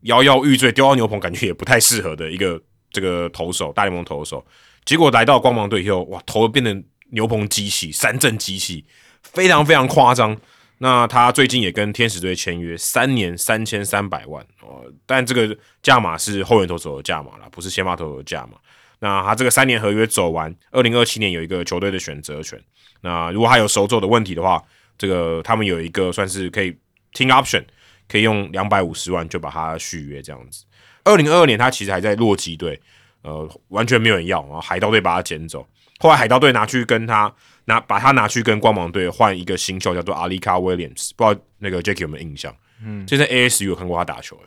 [0.02, 4.44] 摇摇欲坠，丢到牛棚感觉也不太适合的一个这个投手，大联盟投手，
[4.84, 8.84] 结果来到光芒队以后，哇，投变成牛棚机器，三振机器，
[9.22, 10.36] 非常非常夸张。
[10.78, 18.52] 那他最近也跟天使队签约，三年三千三百万哦，但这个价码是后援投手的价码啦，不是先发投手的价码。
[18.98, 22.58] 那他这个三年合约走完，二零二七年有一个球队的选择权。
[23.02, 24.62] 那如果他有手肘的问题的话，
[24.96, 26.74] 这个他们有一个算是可以
[27.12, 27.62] 听 option，
[28.10, 30.64] 可以用两百五十万就把他续约这样子。
[31.04, 32.78] 二零二二年他其实还在洛基队，
[33.22, 35.66] 呃，完全没有人要，然后海盗队把他捡走。
[35.98, 37.32] 后来海盗队拿去跟他
[37.66, 42.54] 拿把他拿去跟光芒队换一个新秀，叫做阿里卡威廉斯，不知道那个 Jacky 有没有印象？
[42.82, 44.42] 嗯，就在 ASU 有看过他打球、欸，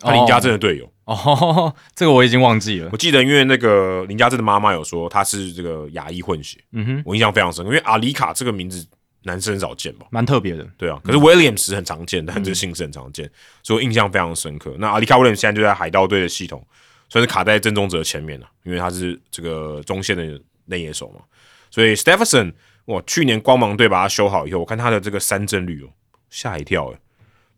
[0.00, 0.90] 他林家镇的队友。
[1.04, 2.96] 哦， 这个我已经忘记了我。
[2.96, 8.86] 记得，因为那个林家镇的妈妈有说他是这个亚裔混血，嗯哼，我印象非常深，因为阿里卡这个名字
[9.24, 10.06] 男生很少见吧？
[10.10, 10.66] 蛮特别的。
[10.76, 13.30] 对啊，可是 Williams 很常见，但这个姓氏很常见，
[13.62, 14.74] 所以我印象非常深刻。
[14.78, 16.64] 那阿里卡 Williams 现在就在海盗队的系统，
[17.08, 21.20] 算是卡在郑宗哲前面了，因为他是这个中线的内野手嘛。
[21.70, 22.52] 所以 Stephenson，
[22.86, 25.88] 哇，去年光芒队把他修好以后，我看他的这个三振率哦，
[26.30, 26.98] 吓一跳诶，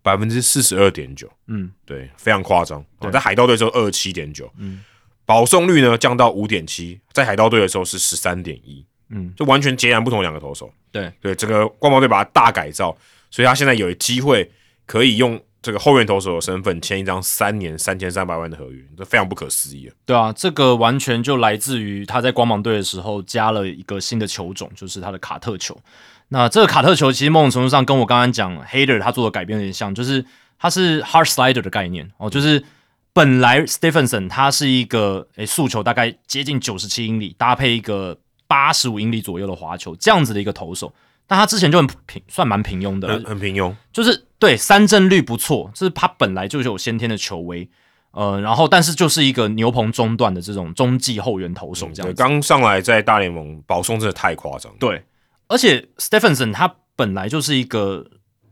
[0.02, 2.84] 百分之四十二点九，嗯，对，非常夸张。
[3.00, 4.84] 对哦在海盗队的时候二十七点九，嗯，
[5.24, 10.70] 保送率呢降到五点七，在海盗队的时候是十三点一，嗯，就完全截然不同两个投手。
[10.90, 12.96] 对对，整个光芒队把他大改造，
[13.30, 14.50] 所以他现在有机会
[14.86, 19.90] 可以用这个后援投手的身份签一张三年三千三百万的合约，这非常不可思议啊！
[20.06, 25.76] 对啊，这个完全就来自于他在光芒队的时候加了一个新的球种，就是他的卡特球。
[26.28, 30.24] 那这个卡特球其实某种程度上跟我刚刚讲 Hader 他做的改变有点像，就是
[30.58, 32.64] 它是 hard slider 的概念哦，就是
[33.12, 40.92] 本来 Stephenson 他是一个诶速球大概接近九十七英里，搭配一个八十五英里左右的滑球这样子的一个投手，
[41.26, 47.68] 但他之前就很平，算蛮平庸的，很很平庸，就是对三振率不错，就是他本来就是有先天的球威，
[48.12, 52.14] 呃，然后但是就是一个牛棚中段的这种中继后援投手这样。
[52.14, 55.02] 刚上来在大联盟保送真的太夸张，对，
[55.48, 58.06] 而且 Stephenson 他本来就是一个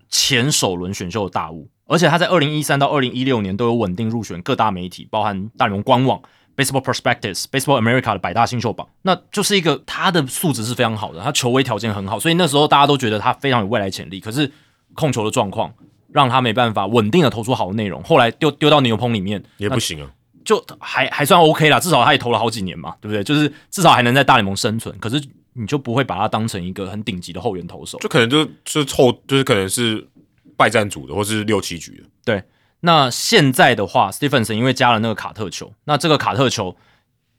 [0.09, 6.21] 前首轮选秀的大物，而且他在二零一三到二零一六年都有稳定入选各大媒体，包含大联盟官网。
[6.57, 14.21] Baseball Prospectus、Baseball America 的百大新秀榜，那就是一个他的素质是非常好的，他球威条件很好，所以那时候大家都觉得他非常有未来潜力。
[14.21, 14.51] 可是
[14.95, 15.73] 控球的状况
[16.13, 20.11] 让他没办法稳定的投出好的内容，后来丢丢到牛棚里面也不行啊。
[20.45, 23.25] 就还还算 OK 啦，至少他也投了好几年嘛，对不对？
[23.25, 24.95] 就是至少还能在大联盟生存。
[24.99, 25.19] 可是
[25.55, 27.99] 你就不会把他当成一个很顶级的后援投手。
[27.99, 28.51] 就可能就就
[28.81, 30.07] 是凑，就是可能是
[30.55, 32.05] 败战组的，或是六七局的。
[32.27, 32.43] 对，
[32.85, 36.77] 那现在的话，Stephenson 因为加了那个卡特球，那这个卡特球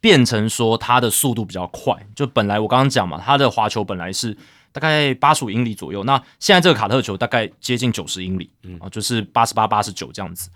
[0.02, 1.96] 变成说他的速度比较快。
[2.16, 4.36] 就本来我刚刚讲嘛，他的滑球本来是
[4.72, 10.50] 大概八十五英里左右，那现在这个卡特球大概接近九十英里，嗯啊，就是八十八、八十九这样子。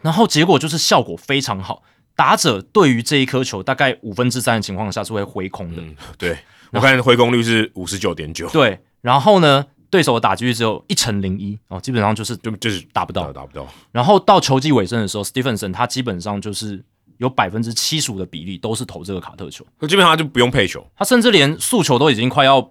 [0.00, 1.82] 然后结果就是效果非常好，
[2.14, 6.38] 打者对于这一颗球大概五分之三的情况下是会挥空的，嗯，对
[6.70, 8.78] 我看挥空率是五十九点九，对。
[9.00, 13.32] 然后呢，对手的打击率只有一成零一哦，基本上就是就就是打不到。
[13.32, 13.66] 打不到。
[13.90, 16.82] 然后到球季尾声的时候，Stephenson 他基本上就是
[17.18, 22.62] 有百分之七十五的比例都是投这个卡特球，那基本上就不用配球，他甚至连速球都已经快要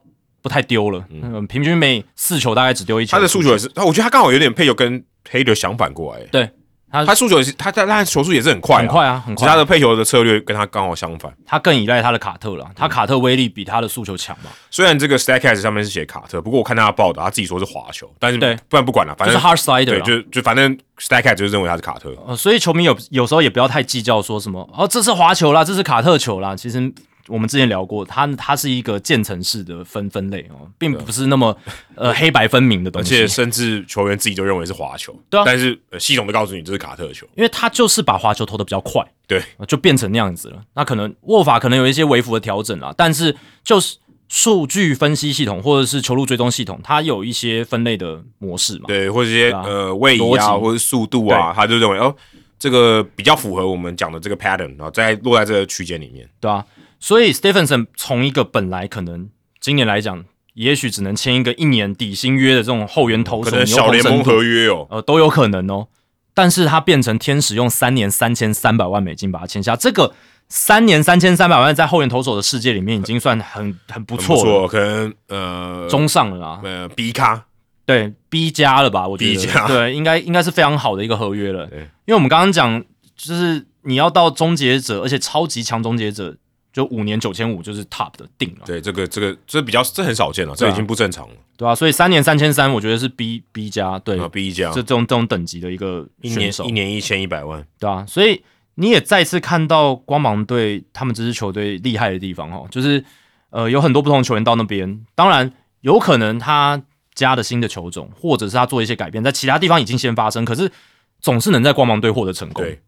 [0.42, 3.12] 不太丢了，嗯，平均每四球大概只丢一球。
[3.12, 6.24] 他的速球也是，他我觉得他刚好有点配球跟黑的相反过来。
[6.32, 6.50] 对
[6.92, 9.56] 他他速球也是，他他他球速也是很快，很快啊，很快其他。
[9.56, 11.32] 的配球的策略跟他刚好相反。
[11.46, 20.04] 他更依赖他的卡特了，他卡特威力比他的速球强嘛，虽然这个 Statcast 上面是写卡特，不过我看他的报道，他自己说是滑球，但是对不然不管了，反正就是 hard slider 对，啊。
[20.04, 22.12] 就就反正 Statcast 就是认为他是卡特。
[22.26, 26.56] 呃，所以球迷有有时候也不要太计较说什么哦，这是滑球啦，这是卡特球啦。
[26.56, 26.92] 其实
[27.30, 31.56] 我们之前聊过，它它是一个渐层式的分分类哦，并不是那么
[31.96, 35.44] 呃 黑白分明的东西，而且甚至球员自己都认为是滑球，对啊。
[35.46, 40.62] 但是、呃、系统的告诉你这是卡特球，因为他就是把滑球投的比较快，对，就变成那样子了。
[40.74, 48.86] 那可能握法可能有一些微幅的调整啦，但是就是数据分析系统或者是球路追踪系统，它有一些分类的模式嘛。
[48.88, 49.64] 对，或者一些、啊。
[49.66, 52.16] 呃位移啊，或者速度啊，他就认为哦，
[52.60, 56.30] 这个比较符合我们讲的这个 pattern，然后再落在这个区间里面。
[56.40, 56.64] 对啊，
[57.00, 59.30] 所以 Stephenson 从一个本来可能
[59.60, 65.88] 今年来讲，也许只能签一个一年底薪约的这种后援投手，可能小联盟合约哦，呃都有可能哦。
[66.34, 70.14] 但是他变成天使用三年三千三百万美金把他签下，这个
[70.48, 77.46] 三年三千三百万在后援投手的世界里面已经算很很不错了，错，可能呃中上了啦，呃 B 咖，
[77.86, 79.08] 对 B 加了吧？
[79.08, 81.66] 我觉 B 得加对，应该应该是非常好的一个合约了。
[81.68, 82.82] 对因为我们刚刚讲，
[83.18, 86.38] 就是你要到终结者，而且超级强终结者，
[86.72, 91.36] 就五年九千五就是 top 的定了，对这个这个这比较这很少见了，这已经不正常了。
[91.58, 98.42] 对啊、所以三年三千三，我觉得是 B B 加，对，啊，B 加这这种这种等级的一个一年选手一，年一千一百万，对啊，所以
[98.76, 103.04] 你也再次看到光芒队他们这支球队厉害的地方哦，就是
[103.50, 105.52] 呃有很多不同球员到那边，当然
[105.82, 106.82] 有可能他
[107.14, 110.72] 加的新的球种，或者是他做一些改变，在其他地方已经先发生，可是
[111.20, 112.80] 总是能在光芒队获得成功，对，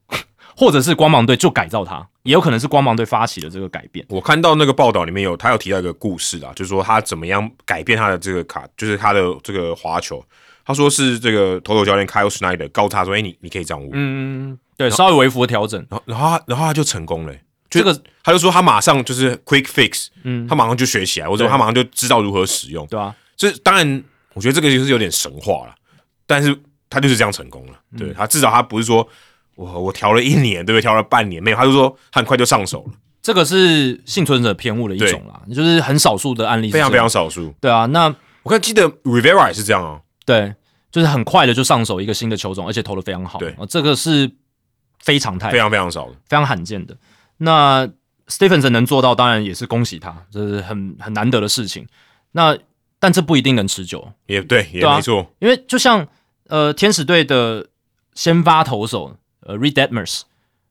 [0.56, 10.24] 或者是光芒队就改造他，也有可能是光芒队发起了这个改变，我看到那个报道里面有，他有提到一个故事啊，就是说他怎么样改变他的这个卡，就是他的这个滑球。
[10.64, 13.90] 他说是这个投手教练 Kyle Snyder 告诉他说：“哎、你你可以这样握。
[13.94, 17.34] 嗯，对，稍微微幅的调整，然后然后他然后他就成功了、
[17.68, 22.86] 这个他就说他马上就是 quick fix，嗯他马上就学起来，或者说他马上就知道如何使用。
[22.86, 25.74] 对啊、这当然，我觉得这个就是有点神话了，
[26.28, 26.56] 但是
[26.92, 27.74] 他就是这样成功了。
[27.94, 29.06] 嗯对他至少他不是说
[29.56, 30.82] 我我调了一年，对不对？
[30.82, 37.54] 调了半年没有，他就说他很快就上手了，这个是幸存者偏误的一种啦，就是很少数的案例非常非常少数。
[37.60, 40.54] 对啊，那我看记得 Rivera 也是这样啊，对，
[40.92, 43.38] 就是很快的就上手一个新的球种，而且投的非常好。
[43.40, 44.32] 对哦这个是
[45.00, 46.14] 非常态，非常非常少的。
[46.28, 46.96] 非常罕见的。
[47.38, 47.88] 那
[48.28, 51.86] Stephenson 能做到，当然也是恭喜他，这是很很难得的事情。
[52.32, 52.58] 那
[52.98, 55.28] 但这不一定能持久，也对，也没错。
[55.40, 56.08] 因为就像
[56.48, 57.68] 呃天使队的
[58.14, 60.22] 先发投手呃 Reed Detmers，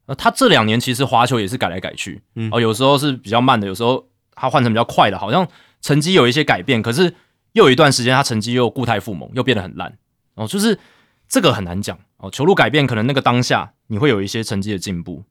[0.06, 5.46] 呃他这两年其实滑球也是改来改去，嗯哦、有时候是比较慢的，有时候他换成比较快的，好像
[5.80, 7.14] 成绩有一些改变，可是
[7.52, 9.98] 又有一段时间他成绩又固态复萌，又变得很烂
[10.34, 10.78] 哦，就是
[11.28, 12.30] 这个很难讲哦。
[12.30, 15.24] 球路改变，可能那个当下你会有一些成绩的进步，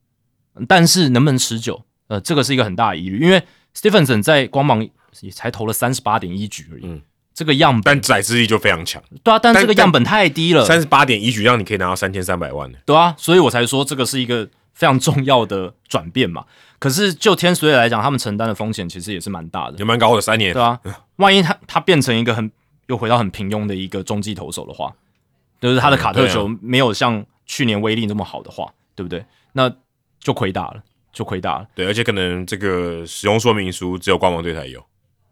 [0.67, 3.43] 但是能不能持久，呃，这个是一个很大的疑虑，因为
[3.75, 4.87] Stephenson 在光芒
[5.21, 7.01] 也才投了三十八点一局而已，嗯
[7.39, 16.43] 这个样本但载资力就非常强，对啊，但但这个样本太低了，三十八点一局让你可以拿到三千三百万的，对啊，所以我才说这个是一个非常重要的转变嘛。
[16.79, 20.61] 可是就天使队来讲，他们承担的风险其实也是蛮大的，也蛮高的，三年对。
[20.61, 20.77] 啊，
[21.15, 22.51] 万一他他变成一个很
[22.87, 24.93] 又回到很平庸的一个中继投手的话，
[25.61, 29.23] 就是他的卡特球没有像去年威力那么好的话，对不对？
[29.53, 29.73] 那
[30.19, 30.83] 就亏大了，
[31.13, 34.83] 就亏大了，对，而且可能这个使用说明书只有官方队才有。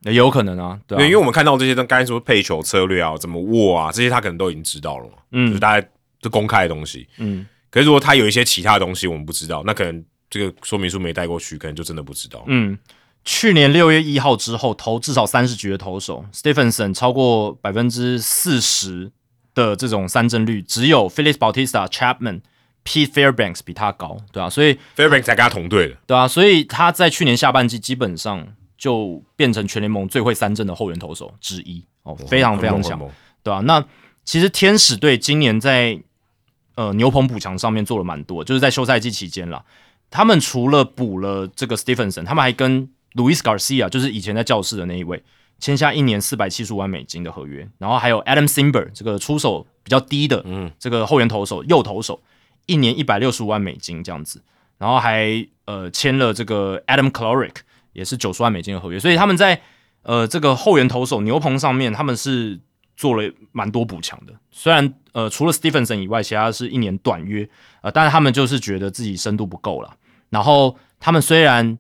[0.04, 5.88] 也有可能啊，对因为我们看到这些，刚才说配球策略啊，怎么握啊，这些他可能都已经知道了嘛，嗯就是嗯大家
[6.22, 7.08] 都公开的东西。
[7.18, 12.44] 嗯，可是如果他有一些其他的东西我们不知道，那可能这个说明书没带过去，可能就真的不知道。
[12.48, 12.78] 嗯，
[13.26, 19.12] 去年六月一号之后投至少三十局的投手，Stephenson 超过百分之四十
[19.54, 22.42] 的这种三振率，只有 Felix Bautista、Chapman、
[22.86, 28.48] Pete Fairbanks 比他高，对啊，所以 Fairbanks 才跟他同队的，对啊，所以他在去年下半季基本上
[28.78, 31.84] 就变成全联盟最会三振的后援投手之一。
[32.04, 33.00] 哦，非常非常强。
[33.44, 33.84] 对啊，那
[34.24, 36.00] 其实天使队今年在
[36.76, 39.64] 呃牛棚补强上面做了蛮多，就是在休赛季期间啦，
[40.10, 45.24] 他们除了补了这个 Stephenson，他们还跟 Luis Garcia，就是以前在教室的那一位，
[45.60, 52.22] 签下一年四百七十五万美金的合约，然后还有 Adam Simber 这个出手比较低的，嗯，这个后援投手右投手，
[52.66, 54.44] 一年一百六十五万美金这样子，
[54.78, 57.56] 然后还呃签了这个 Adam Clark，
[57.98, 59.60] 也是九十万美金的合约，所以他们在
[60.04, 62.60] 呃这个后援投手牛棚上面，他们是
[62.96, 64.34] 做了蛮多补强的。
[64.52, 67.50] 虽然呃除了 Stephenson 以外，其他是一年短约，
[67.82, 69.92] 呃，但是他们就是觉得自己深度不够了。
[70.30, 71.76] 然后他们虽然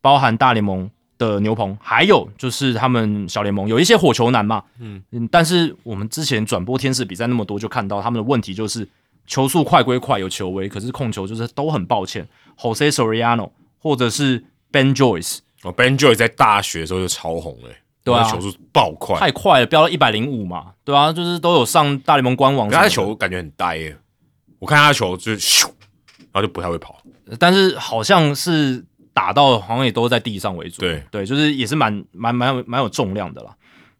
[0.00, 0.88] 包含大联盟
[1.18, 8.88] 的牛棚，还有就是他们小联盟有一些火球男嘛，嗯嗯，但是我们之前转播天使比赛那么多，就看到他们的问题就是
[9.26, 17.70] 球速快归快，有球威，可是控球就是都很抱歉，Jose Soriano 或者是 Ben Joyce 哦，Ben Joy 在大学的时候就超红了、
[18.04, 18.22] 对啊。
[18.22, 23.96] 他球速爆快，太快了，飙到一百零五嘛，对啊，就是都有上大联盟官网他的，球感觉很呆耶、
[24.58, 25.64] 我看他的球就是咻，
[26.32, 26.96] 然后就不太会跑。
[27.38, 30.80] 但是好像是打到好像也都在地上为主。
[30.80, 31.02] 对。
[31.10, 33.52] 对，就是也是蛮蛮蛮有蛮有重量的啦。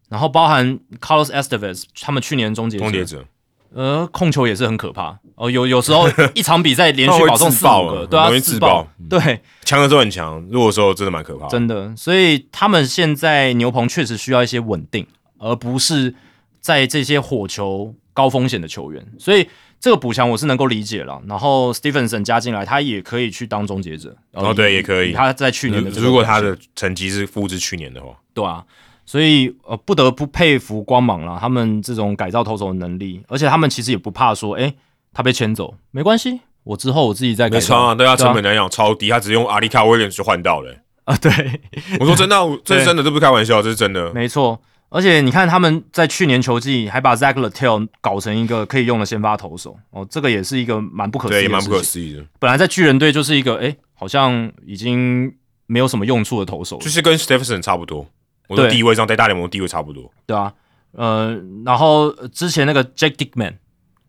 [0.07, 3.25] 然后包含 Carlos Estevez 他们去年终结终结者。
[3.73, 5.19] 呃，控球也是很可怕。
[5.35, 5.51] 哦。
[5.51, 8.87] 有有时候一场比赛连续保送四个，对啊，容易自自爆。
[9.09, 11.51] 对，强的时候很强，弱的时候真的蛮可怕的。
[11.51, 11.93] 真的。
[11.97, 15.05] 所以他们现在牛棚确实需要一些稳定，
[15.39, 16.15] 而不是
[16.61, 19.05] 在这些火球高风险的球员。
[19.19, 21.21] 所以这个补强我是能够理解了。
[21.27, 24.15] 然后 Stevenson 加进来，他也可以去当终结者。
[24.31, 28.63] 哦对也可以他在去年的如果他的成绩是复制去年的话，对啊，
[29.05, 34.75] 所以呃不得不佩服光芒了，他们这种改造投手的能力，而且他们其实也不怕说，诶，
[35.13, 41.31] 他被签走没关系，我之后我自己再没错啊，对啊成本来讲超低，他只用阿里卡威廉就换到了、 啊，对，
[41.99, 44.13] 我说真的这是真的，这不是开玩笑，这是真的。
[44.13, 44.59] 没错。
[44.89, 51.83] 而且你看他们在去年球季还把 Zach Littell 搞成一个可以用的先发投手哦，这个也是一个蛮不可思对，议的也蛮不可。
[51.83, 55.29] 思议的，本来在巨人队就是一个诶，好像已经
[55.65, 58.07] 没有什么用处的投手，就是跟 Stephenson 差不多，
[58.47, 60.09] 我的地位上在大联盟地位差不多。
[60.25, 60.53] 对啊，
[60.93, 63.55] 呃，然后呃之前那个 Jake Dickman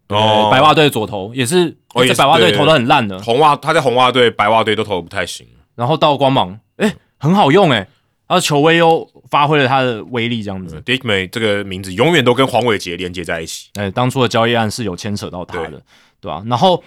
[0.08, 0.44] 哦。
[0.44, 7.86] 呃，白袜队的左投也是哦也是在白袜队投的很烂的，红袜他在红袜队、白袜队都投的不太行，然后到光芒，诶，很好用诶，
[8.26, 10.80] 他的球威又发挥了他的威力，这样子。
[10.82, 13.68] Dick May 这个名字永远都跟黄伟杰连接在一起。
[13.74, 15.80] 诶，当初的交易案是有牵扯到他的对，
[16.22, 16.82] 对吧、然后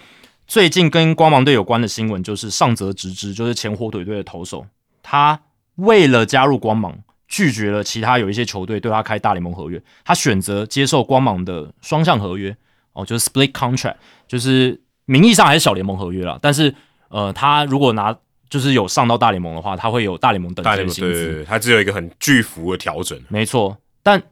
[0.46, 4.66] 最近跟光芒队有关的新闻就是上泽直之，就是前火腿队的投手，
[5.02, 5.40] 他
[5.76, 6.98] 为了加入光芒，
[7.28, 12.54] 拒绝了其他有一些球队对他开大联盟合约，他选择接受光芒的双向合约，
[12.92, 16.74] 哦，就是 split contract，就是名义上还是小联盟合约啦，但是
[17.08, 18.16] 呃，他如果拿
[18.48, 23.18] 就是有上到大联盟的话，他会有大联盟等大联盟级的薪资，对对对，他只有一个很巨幅的调整。
[23.28, 24.22] 没错，但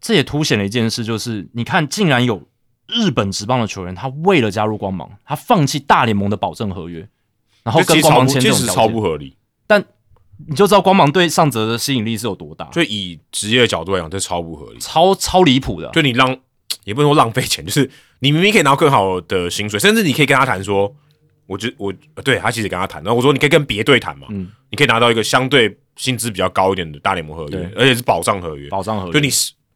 [0.00, 2.42] 这也凸显了一件事，就是你看，竟然有
[2.86, 7.06] 日本职棒的球员，他为了加入光芒，他放弃大联盟的保证合约，
[7.62, 9.36] 然后跟光芒签这种超不合理。
[9.66, 9.84] 但
[10.48, 14.78] 你就知道光芒对上泽的吸引力是有多大，就以职业的角度来讲，这超不合理。
[14.78, 15.92] 超超离谱的啊。
[15.92, 16.38] 就你浪，
[16.84, 17.88] 也不能说浪费钱，就是
[18.20, 20.94] 你明明可以拿到更好的薪水，甚至你可以跟他谈说，
[21.46, 29.28] 我觉我呃对他其实跟他谈，然后我说你可以跟别队谈嘛，嗯你可以拿到一个相对薪资比较高一点的大联盟合约对，而且是保障合约，保障合约，就你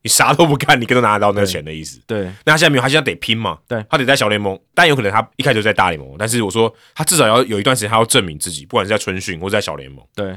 [0.03, 2.01] 你啥都不干，你更能拿得到那个钱的意思。
[2.07, 10.05] 对那他现在没有，他现在得拼嘛，对他得在小联盟，但有可能他一开始就在大联盟，但是我说他至少要有一段时间，他要证明自己，不管是在春训或者在小联盟。
[10.15, 10.37] 对。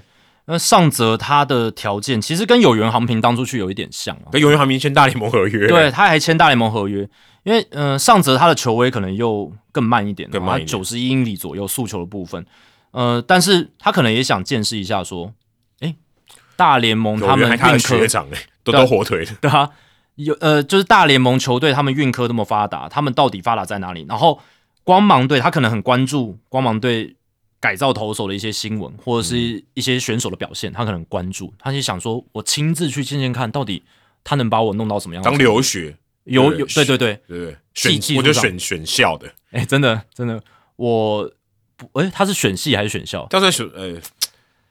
[0.50, 7.08] 那上泽他的条件其实跟有缘航平当初去有一点像啊，跟永远还没签大联盟合约，对，他还签大联盟合约，
[7.43, 10.68] 因为呃，上泽他的球威可能又更慢一点，更慢一点。
[10.68, 12.45] 九十一英里左右速球的部分，
[12.91, 15.34] 呃，但是他可能也想见识一下，说，
[15.82, 15.95] 诶，
[16.56, 19.70] 大联盟他们运科长哎、都对都火腿的，对啊，
[20.16, 24.06] 有呃，就是大联盟球队他们运科那么发达，他们到底发达在哪里？
[24.08, 24.39] 然后
[24.86, 27.18] 光芒队他可能很关注光芒队
[27.60, 33.84] 改造投手的一些新闻，或者是一些选手的表现，他可能关注，他就想说，我亲自去见见看，到底
[34.24, 35.38] 他能把我弄到什么样的当？
[35.38, 40.41] 留学，有有对对对，对选我就选选校的，哎、真的真的，
[40.76, 41.32] 我
[41.76, 43.26] 不哎、他是选系还是选校？
[43.30, 43.99] 这样选呃，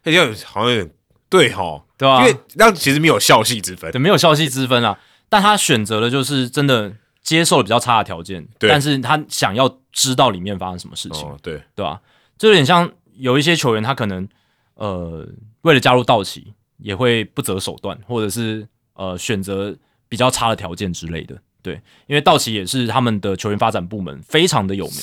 [0.03, 0.95] 这样好像有点
[1.29, 12.01] 对哈，对吧、因为那其实没有校系之分，对，没有校系之分啊，但他选择的就是真的接受了比较差的条件，但是他想要知道里面发生什么事情，哦，对，对吧、
[12.39, 14.29] 就有点像有一些球员，他可能
[14.75, 15.27] 呃
[15.63, 19.77] 为了加入道奇，也会不择手段，或者是呃选择
[20.09, 21.37] 比较差的条件之类的。
[21.63, 24.99] 对，因为道奇也是他们的球员发展部门非常的有名，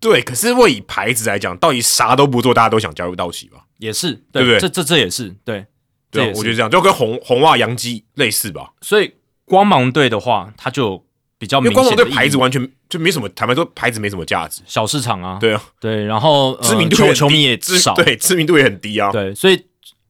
[0.00, 0.22] 对。
[0.22, 3.66] 可是以牌子来讲，到底啥都不做，大家都想加入道奇吧？
[3.78, 5.66] 也是对不对这这这也是对，
[6.10, 8.72] 对我觉得这样就跟红红袜洋基类似吧。
[8.80, 9.12] 所以
[9.44, 11.04] 光芒队的话，他就
[11.36, 14.60] 比较因为明光芒队牌子完全就没什么，坦白说牌子没什么价值。
[14.66, 19.10] 小市场啊，对啊，对，然后、呃、知名度球球迷也少，对，知名度也很低啊。
[19.12, 19.64] 对，所以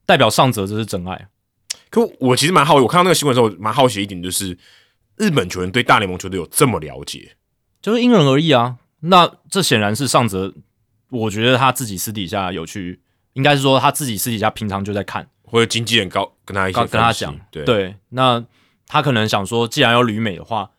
[0.05, 1.27] 代表上泽这是真爱，
[1.89, 4.57] 可我其实蛮好奇，我看到那个新闻的时候，蛮好奇一点就是，
[5.15, 7.37] 日本球员对大联盟球队有这么了解？
[7.81, 8.77] 就是因人而异啊。
[9.01, 10.53] 那这显然是上泽，
[11.09, 12.99] 我觉得他自己私底下有去，
[13.33, 18.43] 应该是说他自己私底下平常就在看，或者经纪人高跟他一起跟跟他讲，对对，那
[18.87, 20.69] 他可能想说，既然要旅美的话，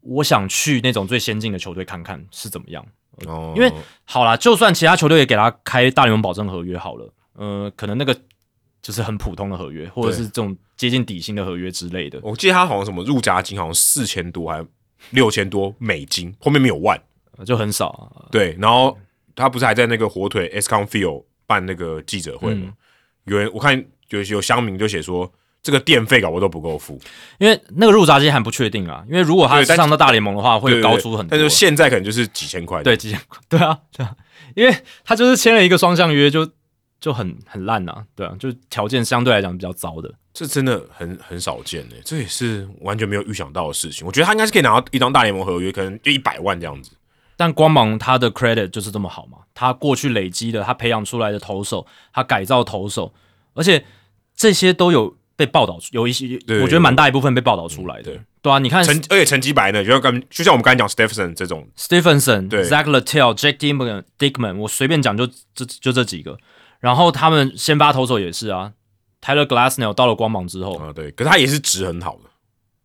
[0.00, 2.84] 我想去那种最先进的球队看看是怎么样。
[3.26, 3.70] 哦，因为
[4.04, 8.14] 好啦，就算其他球队也给他开大联盟保证合约好了，呃，可能那个
[8.80, 12.18] 就是很普通的合约，或者是这种接近底薪的合约之类的。
[12.22, 14.66] 我记得他好像什么入闸金好像四千多还
[15.10, 16.98] 六千多美金，后面没有万。
[17.36, 18.28] 呃就很少啊。
[18.30, 18.96] 对，然后
[19.34, 22.66] 他不是还在那个火腿 S c o n Field 办那个记者会吗？
[22.66, 22.74] 嗯
[23.24, 25.30] 有人我看有有乡民就写说，
[25.62, 26.98] 这个电费搞我都不够付，
[27.38, 31.28] 因为那个入闸金还不确定啊，因为如果他对但上到大联盟的话，会高出很多。
[31.30, 32.82] 但是现在可能就是几千块。
[32.82, 34.14] 对几千块， 对啊，对啊，
[34.54, 36.48] 因为他就是签了一个双向约，就
[37.00, 40.12] 就很很烂呐、对啊，就条件相对来讲比较糟的。
[40.32, 44.06] 这真的很很少见呢，这也是完全没有预想到的事情。
[44.06, 46.92] 我觉得他应该是可以拿到一张大联盟合约，可能就一百万这样子。
[47.36, 53.12] 但光芒他的 credit 就是这么好嘛，他过去累积的，他培养出来的投手，他改造投手，
[53.54, 53.84] 而且
[54.36, 58.02] 这些都有被报道出，有一些对我觉得蛮大一部分被报道出来的。
[58.02, 66.36] 对对啊，你看成而且成绩白呢，就像刚就像我们刚才讲 Stephenson 这种，Stephenson、对 Zach Littell、Jack Dickman、Dickman，我随便讲就这就这几个。
[66.80, 68.72] 然后他们先发投手也是啊
[69.22, 72.30] ，Tyler Glassnell 到了光芒之后，啊、对，可是他也是值很好的，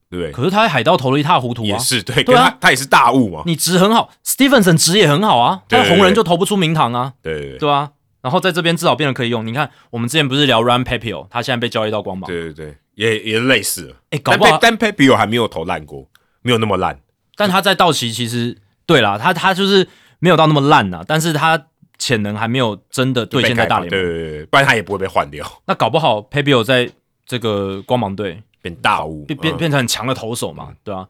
[0.10, 0.32] 对？
[0.32, 1.68] 可是他在海盗投的一塌糊涂啊。
[1.68, 7.92] 也是对，对啊他他也是大雾嘛，你值很好，Stephenson 值也很好啊，对但红人就投不出名堂啊，对对对对啊。
[8.26, 9.46] 然后在这边至少变得可以用。
[9.46, 13.96] 你看，我们之前不是聊 Ryan Papio，他现在被交易到光芒，对对对，也也类似了。
[14.10, 16.10] 哎，搞不好，Dan Papio 还没有投烂过，
[16.42, 17.00] 没有那么烂。
[17.36, 18.58] 但他在道奇其实
[18.88, 21.68] 对啦，他他就是没有到那么烂呐，但是他
[22.00, 24.10] 潜能还没有真的兑现在大联对盟。
[24.10, 26.92] 对对对，不然他也不会被换掉，那搞不好 Papio 在
[27.28, 31.08] 这个光芒队变大物，变变嗯变成很强的投手嘛，对啊。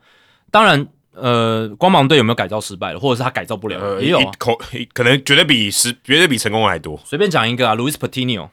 [0.52, 0.86] 当然，
[1.16, 4.22] 呃，光芒队有没有改造失败了，或者是他改造不了，呃也有啊。
[4.24, 4.60] 一口
[4.94, 7.00] 可能绝对比失绝对比成功还多。
[7.06, 8.50] 随便讲一个啊，Luis Patino，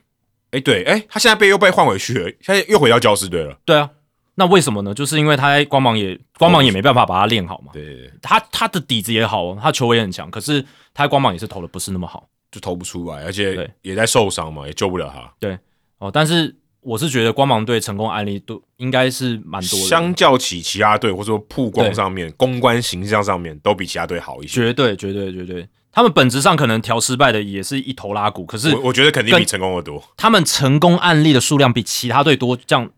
[0.52, 3.56] 哎，对，哎，他现在被又被换回去了，现在又回到教师队了。
[3.64, 3.90] 对啊，
[4.36, 4.94] 那为什么呢？
[4.94, 7.72] 就是因为他在光芒也光芒也没办法把他练好嘛。
[7.72, 10.62] 对对对，他他的底子也好哦，他球威也很强，可是
[10.94, 15.32] 他在光芒也是投的不是那么好就投不出来，而且也在受伤嘛，也救不了他。
[15.40, 15.58] 对
[15.98, 16.10] 哦。
[16.12, 24.52] 但是我是觉得光芒队成功案例都应该是蛮多的，相较起其他队，或者说曝光上面、公关形象上面，都比其他队好一些。
[24.52, 25.68] 绝对绝对绝对。
[25.92, 30.02] 他们本质上可能调失败的也是一头拉骨，可是我我觉得肯定比成功的多。
[30.16, 32.90] 他们成功案例的数量比其他队多，这样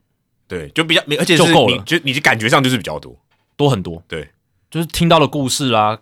[0.47, 3.17] 对，就比较，而且就够了就你的感觉上就是比较多。
[3.57, 4.03] 多很多。
[4.09, 4.31] 对，
[4.71, 5.99] 就是听到的故事啊，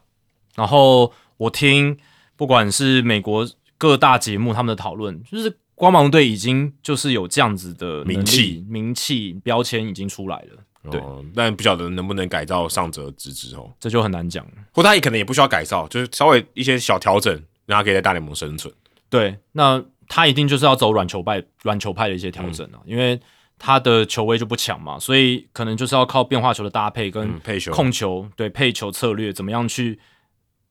[0.54, 1.96] 然后我听
[2.36, 11.00] 不管是美国各大节目他们的讨论，就是光芒队已经就是有这样子的名气、名气标签已经出来了，对。
[11.00, 14.46] 哦，但不晓得能不能改造上泽之之后，这就很难讲。
[14.72, 17.32] 或他也可能也不需要改造，就是稍微一些小调整，
[17.66, 18.72] 让他可以在大联盟生存。
[19.08, 22.90] 对，那他一定就是要走软球派、软球派的一些调整啊，嗯。
[22.90, 23.18] 因为
[23.58, 27.72] 他的球威就不强嘛，所以可能就是要靠变化球的搭配跟嗯，配球。
[27.72, 29.98] 控球，对配球策略怎么样去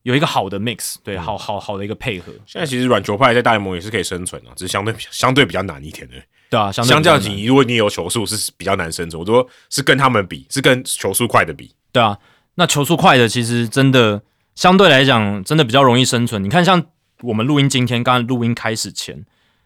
[0.02, 6.14] 有一个好的 mix，对，嗯好好好的一个配合，现在其实软球派在大联盟也是可以生存啊，只是相对 相对比较难一点的。
[6.50, 11.74] 对啊，相对相较比较难起，如果你有球速是比较难生存，我说是跟他们比，是跟球速快的比。
[11.92, 12.18] 对啊，
[12.56, 14.22] 那球速快的其实真的
[14.54, 16.42] 相对来讲真的比较容易生存。
[16.42, 16.84] 你看，像
[17.22, 19.24] 我们录音今天刚刚录音开始前，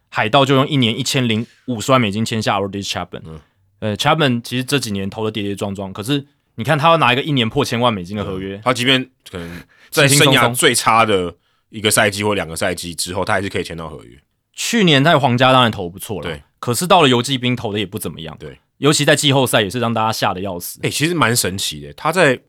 [0.09, 3.21] 海盗就用一年一千零五十万美金签下 Aroldis Chapman。
[3.25, 3.39] 嗯
[3.79, 6.25] 呃，Chapman 其实这几年投的跌跌撞撞，可是
[6.57, 11.33] 你看他要拿一个一年破千万美金的合约，他即便可能在生涯最差的
[11.69, 14.17] 一个赛季或两个赛季之后，他还是可以签到合约。
[14.53, 20.79] 去年在皇家当然投不错了，对，可是到了游击兵投的也不怎么样，对，尤其在季后赛也是让大家吓得要死。
[20.81, 21.93] 哎、其实蛮神奇的。
[21.93, 22.39] 他在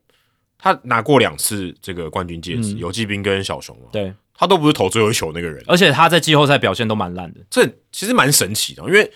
[0.57, 2.79] 他拿过两次这个冠军戒指，嗯。
[2.79, 8.83] 游击兵跟小熊嘛，对，他都不是投最后一球那个人，而且他在季后赛表现都蛮烂的，这其实蛮神奇的。
[8.85, 9.13] 因为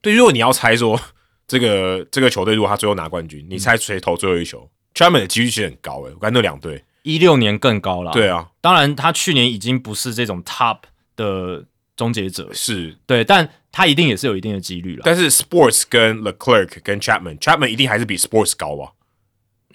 [0.00, 0.98] 对，如果你要猜说
[1.46, 6.12] 这个这个球队如果他最后拿冠军，你猜谁投最后一球？Chapman 的几率其实很高诶。
[6.14, 8.10] 我看那两队，一六年更高了。
[8.12, 10.78] 对啊，当然他去年已经不是这种 top
[11.14, 11.64] 的
[11.96, 15.02] 终结者，是，对，但他一定也是有一定的几率了。
[15.04, 18.92] 但是 Sports 跟 Leclerc 跟 Chapman，Chapman 一定还是比 Sports 高啊？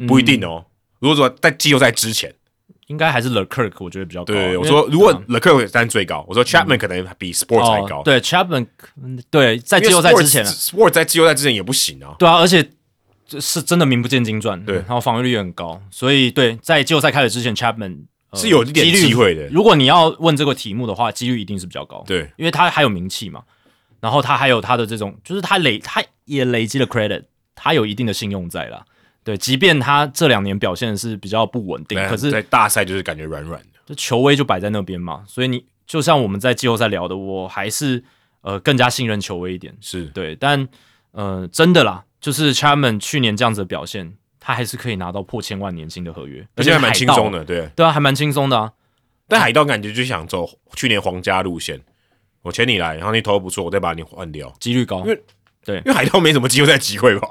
[0.07, 0.65] 不一定哦。
[0.99, 2.33] 如果说在季后赛之前，
[2.91, 4.33] 应该还是 Kirk，我觉得比较高。
[4.33, 8.03] 对，我说如果 Leclerc 当然最高，我说 Chapman 可能比 Sports 还高。
[8.03, 8.67] 对 Chapman，
[9.01, 12.13] 嗯对，在季后赛之前啊，，Sports 在季后赛之前也不行啊。
[12.19, 12.69] 对啊，而且
[13.39, 17.99] 是真的名不见经传，对然后防御率也很高，所以对，在季后赛开始之前，Chapman、
[18.31, 23.41] 呃、是有一点机会的如果你要问这个题目的话，几率一定是比较高，对，因为他还有名气嘛，
[24.01, 27.23] 然后他还有他的这种，就是他累，他也累积了 credit，
[27.55, 28.83] 他有一定的信用在啦。
[29.23, 33.67] 对，即便他这两年表现是比较不稳定，可是在大赛就是感觉软软的。
[33.85, 38.03] 这球威就摆在那边嘛，所以你就像我们在季后赛聊的，我还是
[38.41, 39.75] 呃更加信任球威一点。
[39.79, 40.67] 是，对，但
[41.11, 47.31] 呃真的啦，就是 Chapman 去年这样子的表现，他还是可以拿到破千万年薪的合约，而且还蛮轻松。
[47.31, 47.69] 的，对。
[47.75, 48.71] 对啊，还蛮轻松的啊。
[49.27, 51.79] 但海盗感觉就想走去年皇家路线，
[52.41, 54.51] 我签你来，然后你投的不错，我再把你换掉。
[54.59, 55.23] 几率高因，为
[55.63, 57.27] 对因为海盗没什么机会赛机会吧？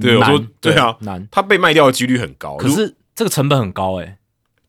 [0.00, 1.28] 对，我难说对啊，难。
[1.30, 2.56] 他被卖掉的几率很高。
[2.56, 4.16] 可是这个成本很高诶、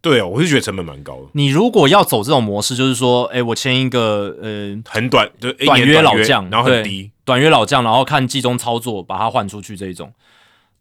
[0.02, 7.12] 对哦，我是觉得成本蛮高的，你如果要走这种模式，就是说，诶、我签一个呃很短，就一短约老将，然后很低。
[7.26, 10.12] 短约老将，然后看季中操作把他换出去这一种，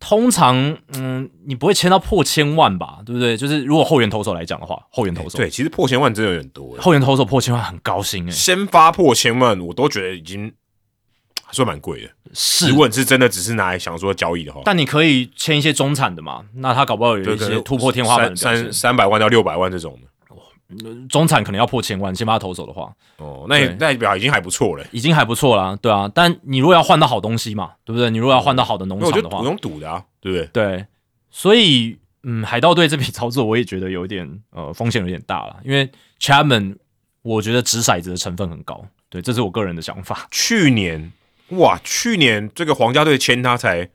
[0.00, 2.98] 通常，嗯，你不会签到破千万吧？
[3.06, 3.36] 对不对？
[3.36, 6.76] 就是如果后援投手来讲的话，后援投手对，其实破千万真的有点多。
[6.80, 10.52] 后援投手破千万很高兴哎，先发破千万，我都觉得已经还
[11.52, 12.10] 算蛮贵的。
[12.34, 16.44] 是，如果你是真的只是拿来想说交易的话，但你可以签一些中产的嘛？
[16.56, 20.08] 那他搞不好有一些突破天花板，三三百万到六百万这种的。
[21.10, 26.10] 中产可能要破千万，先把他投走的话，哦，那那代表已经还不错了，已经还不错了，对啊。
[26.14, 28.08] 但你如果要换到好东西嘛，对不对？
[28.08, 30.46] 你如果要换到好的农场的话，不用赌的啊，对不对？
[30.46, 30.86] 对，
[31.30, 35.86] 所以嗯，海盗队这笔操作我也觉得有点呃风险有点大了，因为
[36.18, 36.76] Chapman
[37.20, 40.26] 我觉得掷骰子的成分很高，对，这是我个人的想法。
[40.30, 41.12] 去年
[41.58, 43.90] 哇，去年这个皇家队签他才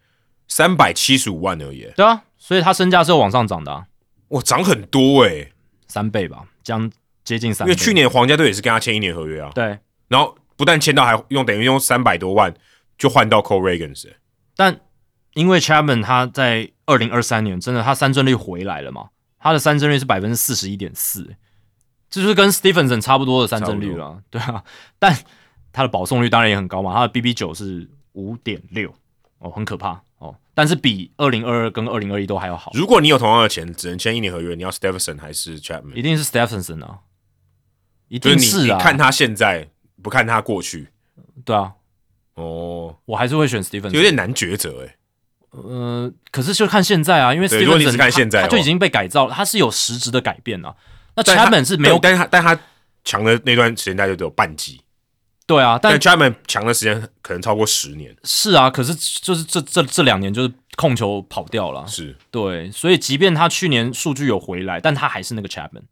[0.48, 3.86] 三百七十五万而已，对啊，所以他身价是往上涨的，
[4.30, 5.52] 哇，涨很多诶，
[5.88, 6.46] 三倍吧。
[6.64, 6.92] 将
[7.24, 9.50] 接近三倍，因为去年皇家队也是跟他签一年合约啊。
[9.56, 9.80] 对，
[10.10, 12.54] 然后不但签到，还用等于用三百多万
[12.98, 14.10] 就换到 Cole Regans。
[14.56, 14.82] 但
[15.34, 21.36] 因为 Chapman 他在二零二三年真的他三振率回来了嘛，他的三振率是百分之四十一点四，
[22.10, 24.22] 这就是跟 Stephenson 差不多的三振率了。
[24.30, 24.64] 对啊，
[25.00, 25.18] 但
[25.78, 28.92] 他的保送率当然也很高嘛，他的 BB 九是五点六，
[29.38, 30.36] 哦，很可怕哦。
[30.56, 32.72] 但是比二零二二跟二零二一都还要好。
[32.74, 35.94] 如果你有同样的钱，只能签一年合约，你要 Stephenson 还是 Chapman？
[35.94, 37.02] 一定是 Stephenson 啊，
[38.08, 38.80] 一定是啊。
[38.80, 39.70] 看他现在，
[40.02, 40.88] 不看他过去。
[41.46, 41.74] 对啊。
[42.34, 43.92] 哦，我还是会选 Stephenson。
[43.92, 44.96] 有点难抉择哎。
[45.52, 50.76] 呃，可是就看现在啊，因为 Stephenson 看现在，他就已经被改造了，他是有实质的改变啊。
[51.16, 52.60] 那 Chapman 是没有，但他但他
[53.04, 54.82] 强的那段时间大概只有半季。
[55.48, 58.14] 对啊，但 Chapman 强的时间可能超过十年。
[58.26, 61.88] 是啊，可是就是这这这两年就是控球跑掉了。
[61.88, 65.84] 是，对，所以即便他去年数据有回来，但他还是那个 Chapman。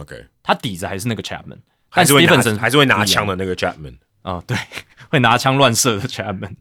[0.00, 1.58] OK，他底子还是那个 Chapman，
[1.88, 3.98] 还是会拿还是会拿枪的那个 Chapman。
[4.22, 4.56] 啊，对，
[5.08, 6.56] 会拿枪乱射的 Chapman。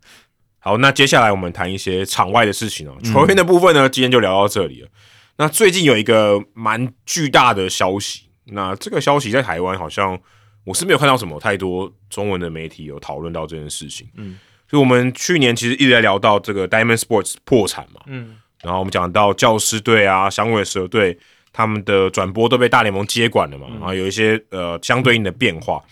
[0.60, 2.96] 好，那接下来我们谈一些场外的事情哦。
[3.04, 4.90] 球员的部分呢，今天就聊到这里了。
[5.38, 10.20] 那最近有一个蛮巨大的消息，那这个消息在台湾好像。
[10.64, 14.08] 我是没有看到什么太多中文的媒体有讨论到这件事情。
[14.16, 18.02] 嗯，就我们去年其实一直在聊到这个 Diamond Sports 破产嘛。
[18.08, 21.18] 嗯，然后我们讲到教师队啊、响尾蛇队
[21.52, 25.84] 他们的转播都被大联盟接管了嘛，然后有一些呃相对应的变化。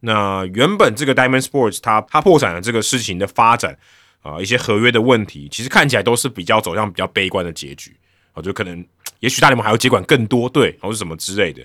[0.00, 3.78] 那原本这个 Diamond Sports 它它破产的这个事情的发展
[4.20, 7.96] 啊，一些合约的问题，其实看起来都是比较走向比较悲观的结局
[8.32, 8.84] 啊，就可能
[9.20, 11.64] 也许大联盟还要接管更多队，或是什么之类的。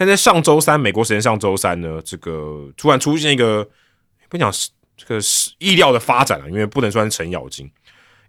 [0.00, 3.68] 但在上周三，美国时间上周三呢，这个突然出现一个
[4.30, 4.50] 不讲
[4.96, 5.20] 这个
[5.58, 7.70] 意料的发展啊，因为不能算是程咬金。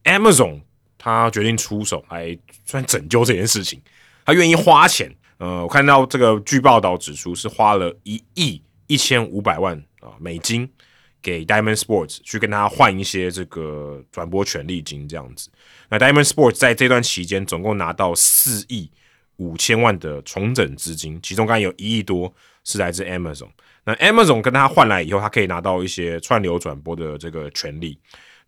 [0.03, 0.59] Amazon
[0.97, 3.81] 他决定出手来算拯救这件事情，
[4.25, 5.15] 他愿意花钱。
[5.37, 10.69] 呃，我看到这个据报道指出，是花了一亿一千五百万啊美金
[11.21, 15.49] 给 Diamond Sports 去跟他换一些这个转播权利金这样子。
[15.87, 18.91] 那 Diamond Sports 在这段期间总共拿到四亿。
[19.37, 22.31] 五千万的重整资金，其中刚才有一亿多
[22.63, 23.49] 是来自 Amazon。
[23.83, 27.99] 那 Amazon 跟他换来以后，他可以拿到一些串流转播的这个权利。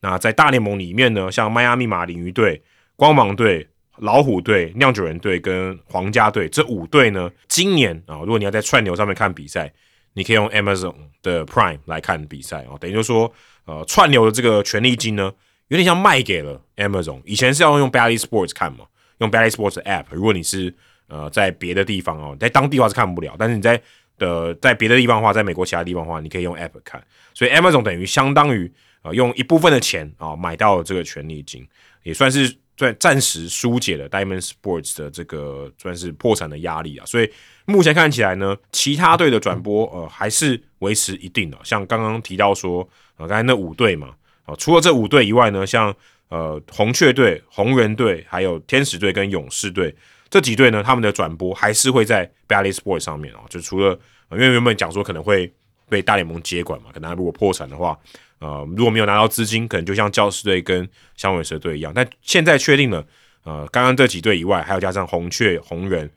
[0.02, 2.62] 那在大联盟里面呢，像迈阿密马林鱼队、
[2.96, 9.74] 光芒队、老虎队、酿酒人队跟皇家队这五队呢，今年啊，如果你要在串流上面看比赛，
[10.14, 10.94] 你可以用 Amazon
[11.24, 12.78] 的 Prime 来看比赛哦。
[12.80, 13.34] 等于就说，
[13.66, 15.32] 呃，串流的这个权利金呢，
[15.70, 17.22] 有点像卖给了 Amazon。
[17.26, 18.86] 以前是要用 Bally Sports 看嘛。
[19.20, 20.74] 用 Bally Sports 的 App，如果你是
[21.08, 23.82] 呃在别的地方哦，在当地话是看不了，但是你在
[24.18, 27.04] 的在别的地方的话，在美国其他地方的话，你可以用 App 看。
[27.34, 28.72] 所以 Amazon 等于相当于
[29.02, 31.68] 呃用一部分的钱啊买到了这个权利金，
[32.04, 37.06] 也算是在暂时疏解了 Diamond Sports 的这个算是破产的压力啊。
[37.06, 37.30] 所以
[37.66, 42.88] 目前看起来呢，其他队的转播呃还是维持一定的，像刚刚提到说
[43.18, 44.16] 呃刚才那五队嘛
[44.46, 45.94] 啊，除了这五队以外呢，像
[46.34, 49.96] 呃，红雀队、红人队，还有天使队跟勇士队
[50.32, 53.42] 这几队呢，他们的转播还是会在 Bally Sports 上面哦。
[53.50, 53.92] 就除了
[54.32, 55.54] 因为原本讲说可能会
[55.88, 57.96] 被大联盟接管嘛，可能如果破产的话，
[58.40, 61.94] 呃，如果没有拿到资金，可能就像教士队跟响尾蛇队一样。
[61.94, 63.06] 但现在确定了，
[63.44, 66.10] 呃，刚刚这几队以外，还有加上红雀、红人、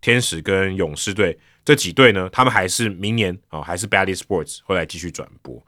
[0.00, 5.60] 天使跟勇士队这几队呢，他们还是明年啊，还是 Bally Sports 会来继续转播。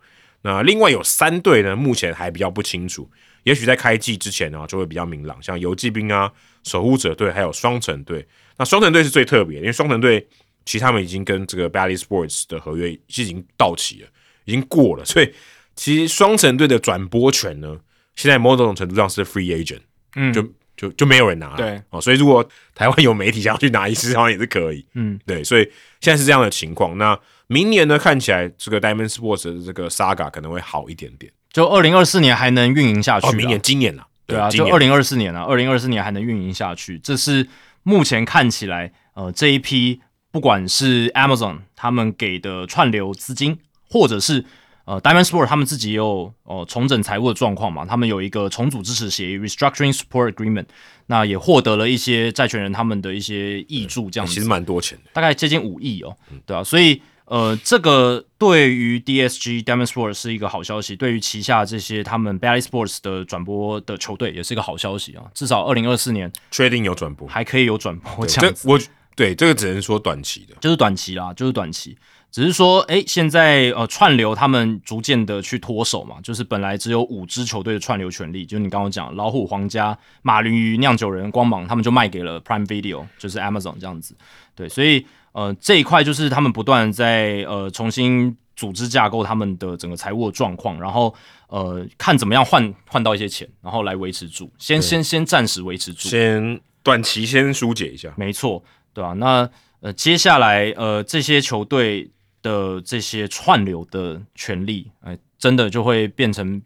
[0.43, 3.11] 那另外有三队呢，目前还比较不清楚。
[3.47, 6.31] 也许在开季之前呢，就会比较明朗，像游击兵啊、
[6.65, 8.27] 守护者队，还有双城队。
[8.59, 10.27] 那双城队是最特别，因为双城队
[10.65, 14.09] 其实他们已经跟这个 Bally Sports 的合约是已经到期了，
[14.47, 15.33] 已经过了，所以
[15.77, 17.79] 其实双城队的转播权呢，
[18.17, 19.83] 现在某种程度上是 free agent，
[20.17, 20.43] 嗯，就
[20.77, 22.45] 就就没有人拿了，对哦，所以如果
[22.75, 25.63] 台湾有媒体想要去拿一次，好像也是可以，嗯，对，所以
[26.01, 26.99] 现在是这样的情况。
[26.99, 27.17] 那
[27.47, 31.33] 明年呢，看起来这个 Diamond Sports 的这个 Saga 可能会好一点点。
[31.53, 33.27] 就二零二四年还能运营下去？
[33.29, 37.49] 哦，明年、今年啊，对啊，就二零二四年啊，二零二四年还能运营下去，这是
[37.83, 40.01] 目前看起来，呃，这一批
[40.31, 43.59] 不管是 Amazon 他们给的串流资金，
[43.89, 44.45] 或者是
[44.85, 50.67] 呃 Diamond Sport 他们自己也有呃重整财务的状况嘛，他们有一个重组支持协议 （Restructuring Support Agreement），
[51.07, 55.11] 那也获得了一些债权人他们的一些益助，这样子其实蛮多钱的。
[55.13, 56.15] 大概接近五亿哦，
[56.45, 68.81] 对啊，所以呃，这个对于 DSG Diamond Sports 是一个好消息，对于旗下这些他们 Bally Sports 的转播的球队也是一个好消息啊，至少二零二四年确定有转播，还可以有转播这这样子，我
[69.17, 70.55] 对这个只能说短期的。
[70.61, 71.97] 就是短期啦，就是短期。
[72.31, 84.15] 只是说，诶，现在呃串流他们逐渐的去脱手嘛，就是本来只有五支球队的串流权利，就是你刚刚讲老虎、皇家、马林鱼、酿酒人、光芒，他们就卖给了 Prime Video，就是 Amazon 这样子。
[84.55, 91.15] 对，所以呃这一块就是他们不断在呃重新组织架构他们的整个财务的状况，然后
[91.49, 96.09] 呃看怎么样换换到一些钱，然后来维持住，先先先暂时维持住。
[96.09, 98.65] 先短期先疏解一下，没错，
[98.95, 99.49] 对吧、那
[99.81, 102.11] 呃，接下来呃，这些球队
[102.41, 106.63] 的这些串流的权利，哎、真的就会变成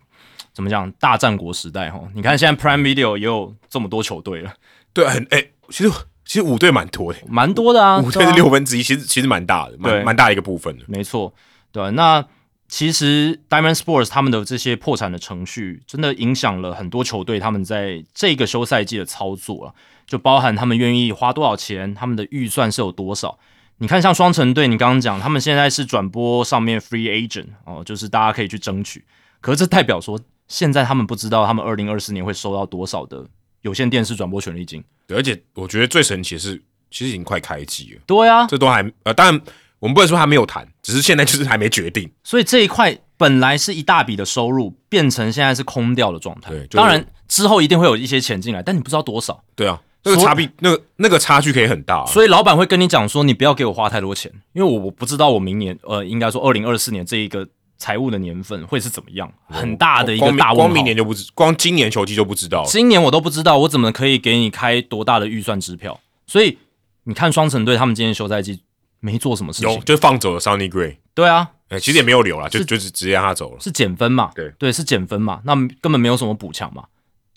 [0.53, 2.01] 怎么讲大战国时代哈？
[2.15, 4.55] 你看现在 Prime Video 也有这么多球队了，
[4.93, 5.91] 对，很哎、其实
[6.31, 10.85] 其实五队蛮多的，蛮多的啊，五队是六分之一，其实其实蛮大的，对蛮蛮大一个部分的。
[10.87, 11.35] 没错，
[11.73, 12.25] 对、啊那
[12.69, 19.75] 其实 Diamond Sports 他们的这些破产的程序，真的影响了很多球队他们在这个休赛季的操作啊，
[20.07, 23.37] 就包含他们愿意花多少钱，他们的预算是有多少。
[23.79, 29.05] 你看，像双城队，你刚刚讲，他们现在是转播上面 free agent 哦，就是大家可以去争取。
[29.41, 30.17] 可是这代表说，
[30.47, 33.27] 现在他们不知道他们二零二四年会收到多少的
[33.63, 34.83] 有线电视转播权利金。
[35.07, 36.57] 对，而且我觉得最神奇的是，
[36.91, 39.41] 其实已经快开机了，对啊，这都还呃，当然
[39.79, 42.11] 我们不能说还没有谈，只是现在就是还没决定。
[42.23, 46.51] 所以这一块本来是一大笔的收入，变成现在是空掉的状态。
[46.51, 52.07] 对就是当然之后一定会有一些钱进来，但你不知道多少，对啊，那个差别，那个那个差距可以很大、啊。
[52.07, 57.47] 所以老板会跟你讲说，你不要给我花太多钱，因为我我不知道我明年呃，应该说二零二四年这一个
[57.81, 60.55] 财务的年份会是怎么样，很大的一个大问号。
[60.55, 62.69] 光明年就不知，光今年球季就不知道了。
[62.69, 65.99] 今年我都不知道，我怎么可以给你开多大的预算支票？
[66.27, 66.59] 所以
[67.05, 68.63] 你看双城队他们今年休赛季
[69.01, 73.59] 没做什么事有情，就放走了 Sunny Gray，对啊，哎、其实也没有留了，就就是直接让他走了。
[73.59, 74.31] 是减分嘛？
[74.35, 75.41] 对对，是减分嘛？
[75.45, 76.85] 那根本没有什么补强嘛？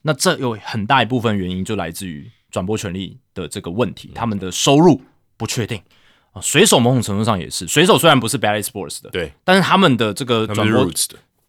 [0.02, 5.02] 那这有很大一部分原因就来自于转播权利的这个问题，他们的收入
[5.38, 5.82] 不确定
[6.34, 6.42] 啊。
[6.42, 10.92] 水手某种程度上也是，水手虽然不是 Bally Sports 的，对，但是他们的这个转播，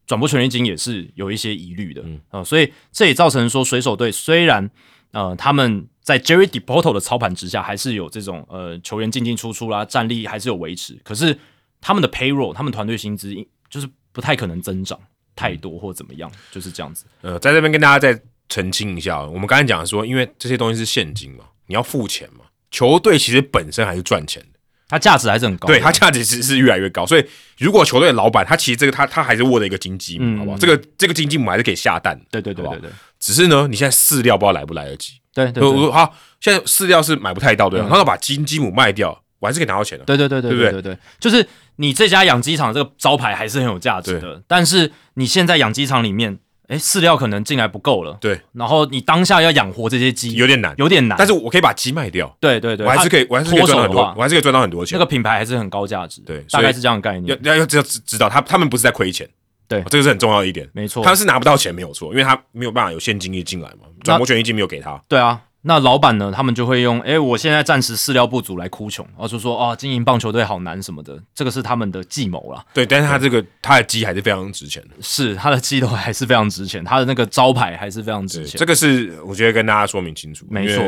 [0.06, 4.70] 转播权利金也是有一些疑虑的，嗯、呃，所以这也造成说水手队虽然
[5.12, 11.36] 呃他们在 Jerry Depoto 的操盘之下，还是有这种呃球员进进出出啦，战力还是有维持，可是
[11.80, 13.34] 他们的 payroll，他们团队薪资
[13.70, 14.98] 就是不太可能增长
[15.34, 17.06] 太多或怎么样，就是这样子。
[17.22, 24.53] 呃，在这边跟大家再澄清一下，我们刚才讲说，因为这些东西是现金嘛，你要付钱嘛，球队其实本身还是赚钱的，
[24.88, 27.24] 它价值还是很高，对，它价值是是越来越高，所以
[27.58, 30.58] 如果球队的老板他其实这个他他还是握着一个金鸡母，嗯好不好？
[30.58, 32.90] 这个这个金鸡母还是可以下蛋对对对对对。
[33.18, 35.14] 只是呢，你现在饲料不知道来不来得及。
[35.32, 35.90] 对对对。
[35.90, 37.86] 好，现在饲料是买不太到，对吧？
[37.88, 40.04] 他要把金鸡母卖掉，我还是可以拿到钱的。
[40.04, 41.44] 对对对对对对，就是
[41.76, 46.38] 你这家养鸡场这个招牌还是很有价值的，但是你现在养鸡场里面，
[46.68, 54.98] 哎，饲料可能进来不够了，对，然后你当下要养活这些鸡，有点难，有点难，但是我可以把鸡卖掉，对对对，我还是可以，我还是可以赚到很多我还是可以赚到很多钱。
[54.98, 59.28] 那个品牌还是很高价值，对大概是这样的概念，要要知道知道，他他们不是在亏钱，
[59.68, 60.68] 对哦这个是很重要的一点。
[60.72, 65.00] 没错他，是拿不到钱没有错，因为他没有办法有现金一进来嘛，转播权益金没有给他。
[65.08, 65.40] 对啊。
[65.66, 66.30] 那老板呢？
[66.30, 72.62] 他们就会用，哎，我现在暂时饲料不足来哭穷，然后就说，哦，经营棒球队好难什么的，这个是他们的计谋啦。
[72.74, 74.90] 对，但是他这个他的鸡还是非常值钱的。
[75.00, 78.58] 是他的鸡头还是非常值钱，他的那个招牌还是非常值，钱。
[78.58, 80.84] 这个是我觉得跟大家说明清楚，没错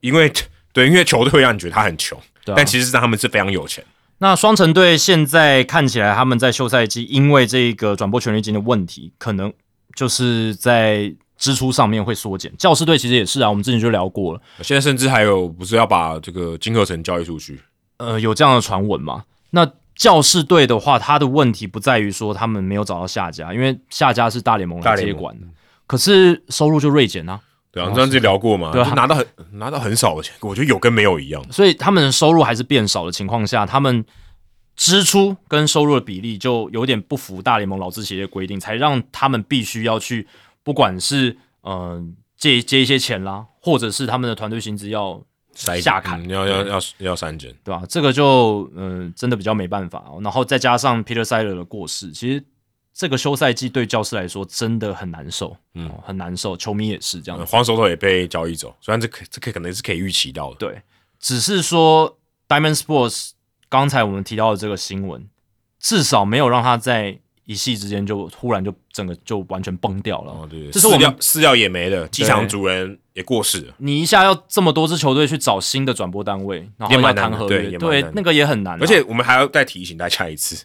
[0.00, 0.30] 因为，
[0.74, 3.82] 对，因为球队会让你觉得他很穷，对啊但其实是他们是非常有钱。
[4.18, 9.52] 那双城队现在看起来，他们在休赛季因为这个转播权利金的问题，可能
[9.96, 11.12] 就是在
[11.42, 12.56] 支出上面会缩减。
[12.56, 17.60] 教士队其实也是啊，我们之前就聊过了，现在甚至还有不是要把这个金合成交易出去？
[17.96, 19.24] 呃，有这样的传闻嘛？
[19.50, 25.46] 那教士队的话，他的问题不在于说他们没有找到下家，因为下家是大联盟来大接管的，
[25.88, 27.40] 可是收入就锐减啊，
[27.72, 31.44] 对啊，你上次聊过嘛，对啊拿到很拿到很少的钱，我觉得有跟没有一样。
[31.50, 34.04] 所以他们的收入还是变少的情况下，他们
[34.76, 40.26] 支出跟收入的比例就有点不符大联盟劳资协议的规定，才让他们必须要去，
[40.62, 42.02] 不管是呃
[42.36, 45.22] 借借一些钱啦，或者是他们的团队薪资要
[45.54, 50.20] 筛下砍嗯要要要要删减，对吧、这个就嗯、呃真的比较没办法、哦。
[50.22, 52.42] 然后再加上 Peter Siler 的过世，其实
[52.94, 57.44] 这个休赛季对教师来说真的很难受，嗯，很难受，球迷也是这样子。
[57.50, 60.82] 黄手头也被交易走，虽然这可这可可能是可以预期到的，对，
[61.18, 62.18] 只是说
[62.48, 63.30] Diamond Sports
[63.68, 65.26] 刚才我们提到的这个新闻，
[65.78, 70.32] 至少没有让他在一夕之间就忽然就整个就完全崩掉了。
[70.32, 80.64] 哦，对，这是我们饲料饲料也没了，机场主人也过世了，你一下要这么多支球队去找新的转播单位，然后要谈合约，对对那个也很难啊、而且我们还要再提醒大家一次，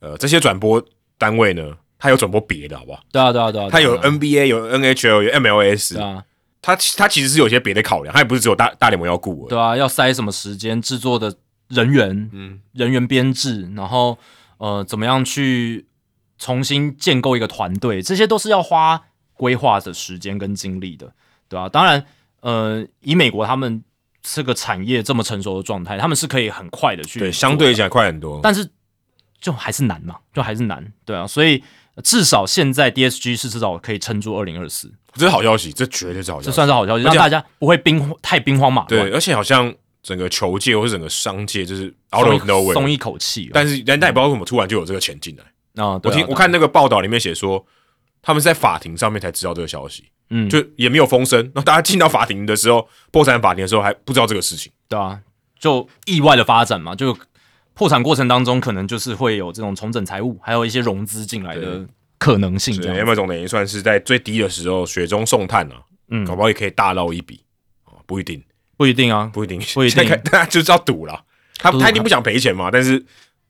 [0.00, 0.84] 呃，这些转播
[1.16, 3.00] 单位呢，它有转播别的，好不好？
[3.12, 6.24] 对啊对啊对啊，它有 NBA，有 NHL，有 MLS，对啊。
[6.62, 9.46] 它它其实是有些别的考量，它也不是只有大大联盟要顾。
[9.48, 11.32] 对啊，要塞什么时间，制作的
[11.68, 14.18] 人员，嗯，人员编制，然后
[14.58, 15.86] 呃，怎么样去
[16.38, 19.02] 重新建构一个团队，这些都是要花
[19.34, 21.12] 规划的时间跟精力的，
[21.48, 22.04] 对吧、当然，
[22.40, 23.82] 呃，以美国他们
[24.22, 28.40] 这个产业这么成熟的状态，他们是可以很快的去对，相对讲快很多。
[28.42, 28.68] 但是
[29.40, 31.62] 就还是难嘛，就还是难，对啊，所以
[32.02, 36.52] 至少现在 DSG 是至少可以撑住二零二四，这是好消息，这绝对是好消息这。
[36.52, 39.72] 算是好消息，让大家不会兵太兵荒马乱对，，而且好像
[40.02, 43.50] 整个球界或者整个商界就是 out of nowhere，松一口气了。
[43.54, 45.44] 但是但但也不知道为什么突然就有这个钱进来。
[45.76, 47.64] 啊，我听我看那个报道里面写说，
[48.22, 51.50] 他们是在法庭上面才知道这个消息，嗯，就也没有风声。
[51.54, 54.72] 那大家进到法庭的时候，破产法庭的时候还不知道这个事情。
[54.88, 55.20] 对啊，
[55.58, 57.16] 就意外的发展嘛，就
[57.74, 61.86] 破产过程当中，可能就是会有这种重整财务，还有一些融资进来的
[62.18, 63.10] 可能性，这对样子。
[63.10, 67.44] ，M 总等于算是在最低的时候雪中送炭啊，嗯搞不好也可以大捞一笔
[67.84, 68.42] 啊，不一定，
[68.78, 71.22] 不一定啊，不一定，不一定 现在看大家就是要赌了。
[71.58, 73.02] 他他一定不想赔钱嘛，但是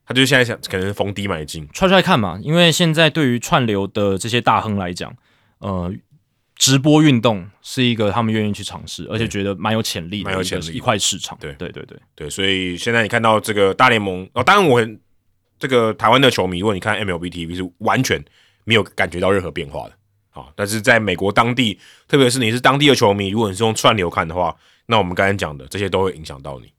[0.07, 1.67] 他就是现在想可能逢低买进。
[1.73, 5.13] 踹踹看嘛，因为现在对于串流的这些大亨来讲，
[5.59, 5.93] 呃，
[6.55, 11.37] 直播运动是一个他们愿意去尝试，而且觉得蛮有潜力的蛮有潜力一块市场。
[11.41, 14.99] 对对对对，对，所以现在你看到这个大联盟哦，当然我很
[15.59, 18.23] 这个台湾的球迷，如果你看 MLB TV 是完全
[18.63, 19.93] 没有感觉到任何变化的
[20.31, 24.55] 啊、但是在美国当地，特别是你是当地的球迷，如果你是用串流看的话，
[24.85, 26.71] 那我们刚才讲的这些都会影响到你。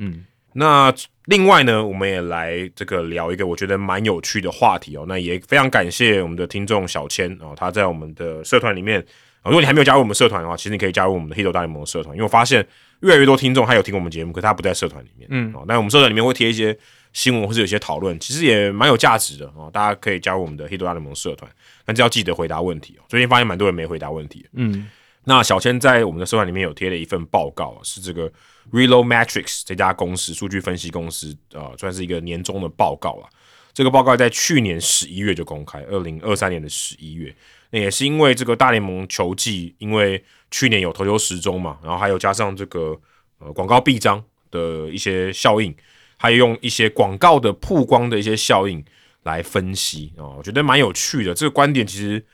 [0.00, 0.92] 嗯，那
[1.26, 5.04] 另外呢，我们也来这个聊一个我觉得蛮有趣的话题哦。
[5.06, 9.04] 那也非常感谢我们的听众小千哦，他在我们的社团里面、啊
[9.44, 12.66] 如果你还没有加入我们社团的话，其实你可以加入我们的 Hito 大联盟的社团，因为我发现
[13.00, 15.26] 越来越多听众他有听我们节目，可是他不在社团里面。
[15.30, 16.76] 嗯哦，但我们社团里面会贴一些
[17.14, 19.70] 新闻或是有些讨论，其实也蛮有价值的哦。
[19.72, 21.50] 大家可以加入我们的 Hito 大联盟社团，
[21.86, 23.02] 但是要记得回答问题哦。
[23.08, 24.44] 最近发现蛮多人没回答问题。
[24.52, 24.86] 嗯，
[25.24, 28.30] 那小千在我们的社团里面有贴了一份报告，是这个
[28.72, 33.28] Relo Matrix 这家公司数据分析公司，呃，算是一个年终的报告啊。
[33.72, 37.34] 这个报告在去年十一月就公开，二零二三年的十一月。
[37.70, 42.98] 那也是因为这个大联盟球季，因为去年有投球时钟嘛，然后还有加上这个
[43.38, 45.72] 呃广告臂章的一些效应，
[46.16, 48.84] 还有用一些广告的曝光的一些效应
[49.22, 51.32] 来分析啊、我觉得蛮有趣的。
[51.32, 52.24] 这个观点其实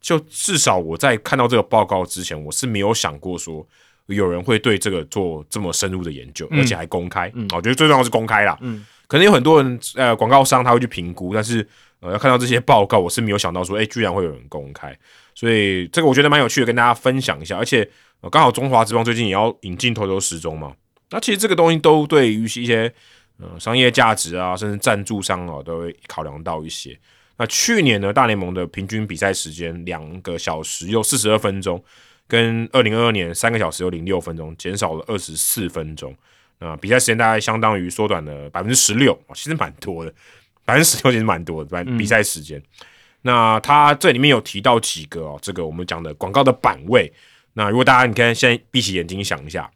[0.00, 3.66] 就至少我在看到这个报告之前，我是没有想过说
[4.06, 7.30] 有人会对这个做这么深入的研究，而且还公开。
[7.34, 8.58] 嗯，我觉得最重要是公开啦。
[8.60, 11.64] 嗯，可能有很多人呃广告商他会去评估，但是
[12.00, 14.96] 呃要看到这些报告，我是没有想到说，哎、居然会有人公开。
[15.34, 17.56] 所以这个我觉得蛮有趣的，跟大家分享一下。
[17.56, 17.88] 而且
[18.20, 20.72] 呃刚好中华之邦最近也要引进投球时钟嘛，
[21.10, 22.92] 那其实这个东西都对于一些
[23.38, 26.98] 呃商业价值啊，甚至赞助商啊，都会考量到一些。
[27.40, 31.82] 那去年呢，大联盟的平均比赛时间两个小时又四十二分钟，
[32.28, 36.14] 跟二零二二年三个小时又零六分钟，减少了二十四分钟。
[36.58, 40.12] 那比赛时间大概相当于缩短了百分之十六，其实蛮多的，
[40.66, 42.62] 百分之十六其实蛮多的，比赛时间。
[43.22, 47.10] 那它这里面有提到几个哦，这个我们讲的广告的版位。
[47.54, 49.70] 那如果大家你看现在闭起眼睛想一下，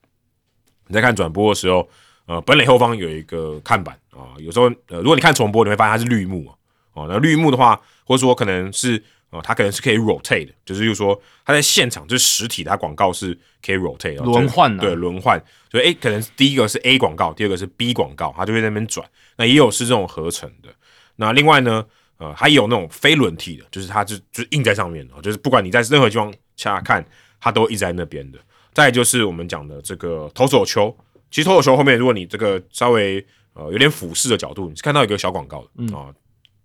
[0.86, 1.88] 你在看转播的时候，
[2.26, 6.54] 呃，本垒后方有一个看板啊、有时候呃，如果你看重播，你会发现它是绿幕啊，
[6.94, 19.06] 哦，那绿幕的话，或者说可能是哦，它可能是可以 rotate 的，就是就是说它在现场就是实体，它广告是可以 rotate 的轮换啊对轮换，所以诶，可能第一个是 A 广告，第二个是 B 广告，它就会在那边转。
[19.36, 20.68] 那也有是这种合成的。
[21.16, 21.84] 那另外呢，
[22.18, 27.04] 呃，还有那种非轮替的，就是它就就是印在上面的，就是不管你在任何地方下看，
[27.40, 28.38] 它都印在那边的。
[28.72, 30.96] 再就是我们讲的这个投手球，
[31.30, 36.12] 其实投手球后面，如果你这个稍微呃有点俯视的角度，你是看到一个小广告的啊、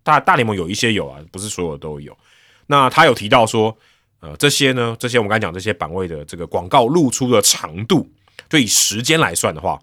[0.09, 2.17] 大大联盟有一些有啊，不是所有都有。
[2.67, 3.77] 那他有提到说，
[4.19, 8.09] 呃，这些呢，这些我们刚讲这些版位的这个广告露出的长度，
[8.49, 9.79] 就以时间来算的话，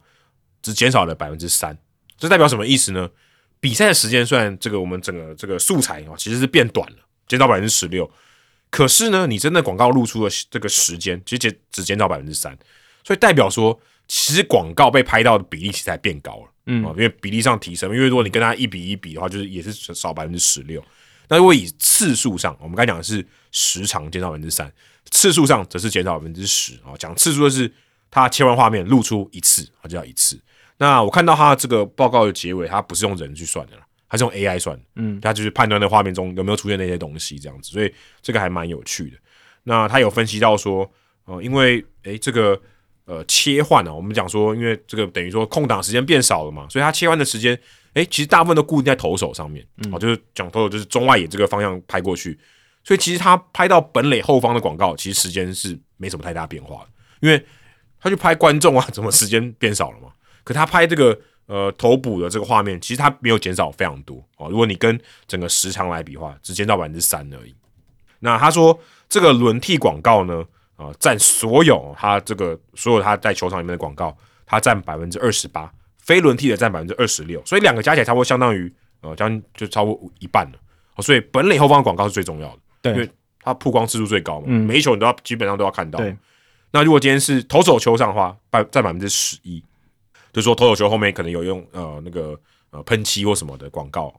[0.62, 1.77] 只减少了百分之三。
[2.19, 3.09] 这代表什么意思呢？
[3.61, 8.09] 比赛的时间算这个我们整个这个素材啊其实是变短了，减少百分之十六，
[8.70, 12.57] 可是呢，你真的广告露出的这个时间其实减只减少百分之三，
[13.03, 20.84] 所以代表说，其实广告被拍到的比例其实还变高了，嗯啊，因为比例上提升，因为如果你跟它一比一比的话，就是也是少百分之十六。
[21.28, 24.72] 那如果以次数上，我们刚才讲的是时长减少百分之三，
[25.10, 26.94] 次数上则是减少百分之十啊。
[26.98, 27.72] 讲次数就是
[28.10, 30.40] 它切换画面露出一次，它就要一次。
[30.78, 39.16] 那我看到它这个报告的结尾，它不是用人去算的啦，它是用 AI 算，嗯，它就是判断的画面中有没有出现那些东西这样子，所以这个还蛮有趣的。
[39.64, 40.88] 那他有分析到说，
[41.24, 42.60] 呃，因为诶这个
[43.07, 47.59] 呃切换啊，我们讲说，因为这个等于说空档时间变少了嘛，所以他切换的时间，
[47.95, 52.39] 诶其实大部分都固定在投手上面，哦，就是讲投手就是中外野这个方向拍过去，
[52.85, 56.89] 所以其实他拍到本垒后方的广告，其实时间是没什么太大变化的，
[57.20, 57.43] 因为
[58.01, 60.09] 他去拍观众啊， 怎么时间变少了嘛？
[60.45, 64.49] 可他拍这个呃头补的这个画面，其实他没有减少非常多哦。
[64.51, 67.55] 如果你跟整个时长来比的话，只减少百分之三而已。
[68.20, 68.78] 那他说
[69.09, 70.45] 这个轮替广告呢，
[70.77, 74.16] 啊，占所有他这个所有他在球场里面的广告，
[74.47, 81.03] 它占百分之二十八，非轮替的占百分之二十六，所以两个加起来差不多相当于呃将近就超过一半了。
[81.03, 85.98] 所以本垒后方的广告是最重要的，对，因为它曝光次数最高嘛，每一球你都要基本上都要看到。
[85.98, 86.16] 对，
[86.70, 89.62] 那如果今天是投手球上的话，百占百分之十一。
[90.32, 92.39] 就是说，投手球后面可能有用呃那个
[92.69, 94.12] 呃喷漆或什么的广告，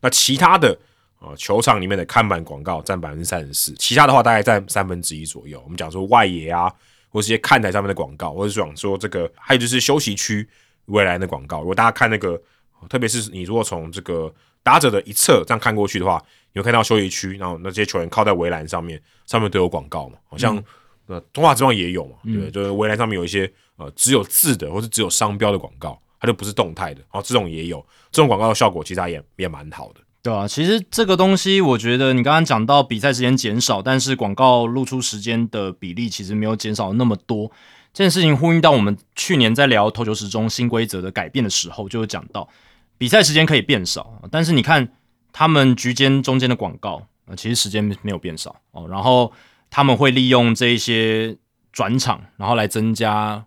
[0.00, 0.78] 那其他的
[1.24, 5.60] 啊球场里面的看板广告占百分之三十四，其他的话大概占三分之一左右。
[5.64, 6.72] 我们讲说外野啊，
[7.08, 10.46] 或是些看台上面的广告，或者讲说这个，还有就是休息区
[10.86, 11.60] 围栏的广告。
[11.60, 12.40] 如果大家看那个，
[12.88, 14.32] 特别是你如果从这个
[14.62, 16.22] 打者的一侧这样看过去的话，
[16.52, 20.62] 你会看到休息区，然后那些球员靠在围栏上面，上面都有广告嘛，好像
[21.06, 23.50] 呃中华之王也有嘛，对，就是围栏上面有一些。
[23.76, 27.00] 呃，只有字的，或是只有商标的广告，它就不是动态的。
[27.00, 30.00] 然后，这种也有，这种广告的效果其实也也蛮好的。
[30.24, 37.52] 对啊，其实这个东西，我觉得你刚刚讲到比赛时间减少，但是广告露出时间的比例其实没有减少那么多。
[37.92, 42.48] 这件事情呼应到我们去年在聊投球时钟新规则的改变的时候，就有讲到
[42.96, 44.88] 比赛时间可以变少，但是你看
[45.30, 48.88] 他们局间中间的广告，呃，其实时间没有变少哦。
[48.88, 49.30] 然后
[49.68, 51.36] 他们会利用这一些
[51.70, 53.44] 转场，然后来增加。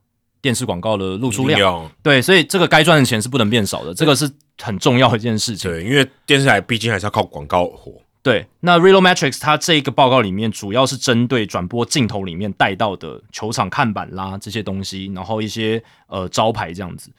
[0.47, 4.31] 电视广告的露出量，对，所以这个该赚的钱是不能变少的，这个是
[4.63, 5.69] 很重要的一件事情。
[5.69, 7.91] 对，因为电视台毕竟还是要靠广告活。
[8.23, 17.11] 对，那 Real Metrics 它这个报告里面主要是针对转播镜头里面带到的球场看板啦这些东西，然后一些呃招牌这样子。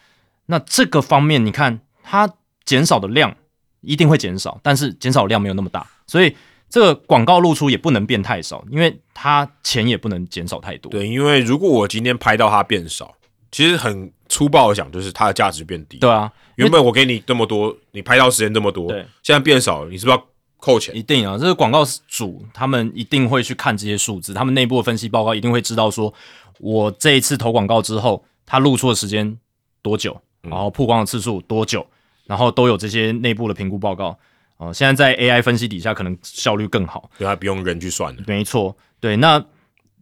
[0.47, 2.27] 那这个方面，你看它
[2.65, 3.37] 减少的量
[3.83, 6.35] 一定会减少，但是减少量没有那么大，所以。
[6.71, 10.93] 这个广告露出也不能变太少，因为它钱也不能减少太多。
[10.93, 13.15] 对，因为如果我今天拍到它变少，
[13.51, 15.99] 其实很粗暴的讲，就是它的价值变低。
[15.99, 20.25] 对啊，原本我给你这么多，你拍到时间这么多，对，现在变少了，你是不是要
[20.59, 20.95] 扣钱？
[20.97, 26.13] 一定啊，这个广告主他们一定会去看这些数字，他们内部的分析报告一定会知道说，
[26.59, 29.39] 我这一次投广告之后，它露出的时间
[29.83, 31.87] 多久，然后曝光的次数多久，
[32.27, 34.19] 然后都有这些内部的评估报告。
[34.59, 38.25] 哦，现在在 AI 分析底下，可能效率更好，对，它不用人去算的。
[38.27, 39.17] 没错，对。
[39.17, 39.43] 那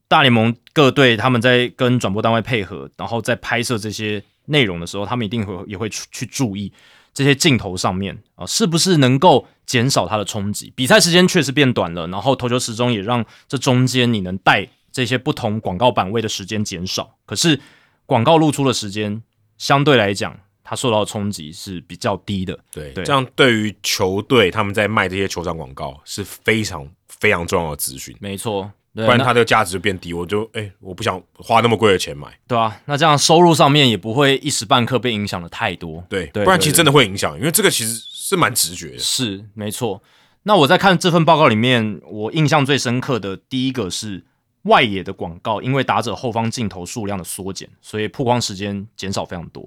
[0.09, 6.73] 大联盟各队他们在跟转播单位配合，然后在拍摄这些内容的时候，他们一定会也会去注意
[7.12, 10.73] 这些镜头上面啊，是不是能够减少它的冲击。
[10.77, 17.61] 比赛时间确实变短了，然后投球时钟也让这中间你能带这些不同广告版位的时间减少，可是
[18.05, 19.23] 广告露出的时间
[19.59, 20.39] 相对来讲。
[20.69, 28.69] 它受到的冲击是比较低的，对，这样对于球队他们在卖这些球场广告是非常非常重要的资讯，没错，
[29.05, 40.02] 不然它的价值变低，我就哎，我不想花那么贵的钱买，对啊，那这样收入上面也不会一时半刻被影响的太多，对，不然其实真的会影响，因为这个其实是蛮直觉的，是没错。
[40.44, 44.24] 那我在看这份报告里面，我印象最深刻的第一个是
[44.62, 49.62] 外野的广告，因为打者后方镜头数量的缩减，所以曝光时间减少非常多。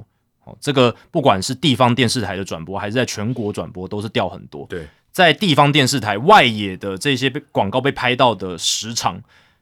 [0.46, 4.66] 哦这个不管是地方电视台的转播，还是在全国转播，都是掉很多。
[4.68, 9.22] 对，在地方电视台外野的这些被广告被拍到的时长，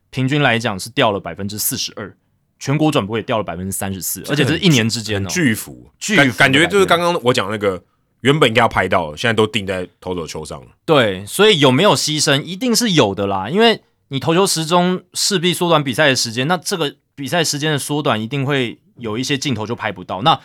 [0.09, 2.15] 平均来讲是掉了百分之四十二，
[2.59, 7.81] 全国转播也掉了百分之三十四，而且这是一年之间哦，巨幅，巨感觉就是刚刚我讲那个
[8.21, 10.67] 原本应该要拍到，现在都定在投手球上了。
[10.85, 20.39] 对，所以有没有牺牲，一定是有的啦，因为你投球时钟势必缩短比赛的时间，那这个比赛时间的缩短，一定会有一些镜头就拍不到，那。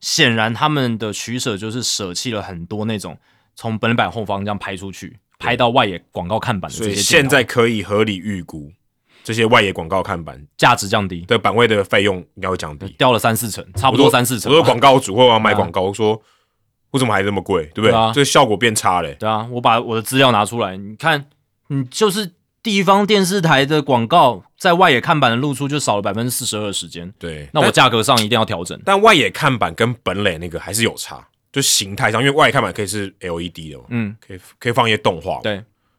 [0.00, 3.16] 显然，他们的取舍就是舍弃了很多那种
[3.54, 6.96] 从本板后方这样拍出去、拍到外野广告看板的这些。
[6.96, 8.72] 现在可以合理预估，
[9.22, 14.50] 这些外野广告看板价值降低的板位的费用应该会降低，掉了三四成，差不多三四成。
[14.52, 16.20] 我说广告主或要买广告，说
[16.90, 17.92] 为什么还这么贵，对不对？
[18.12, 19.16] 这个效果变差嘞。
[19.18, 21.26] 对啊，我把我的资料拿出来，你看，
[21.68, 22.32] 你就是。
[22.64, 27.12] 地方电视台的广告在外野看板的露出就少了百分之四十二的时间。
[27.18, 28.80] 对，那我价格上一定要调整。
[28.86, 31.28] 但外野看板跟本垒那个还是有差。
[31.54, 35.52] 就形态上，因为外野看板可以是 LED 的嘛，嗯，可以可以放一些动画，对，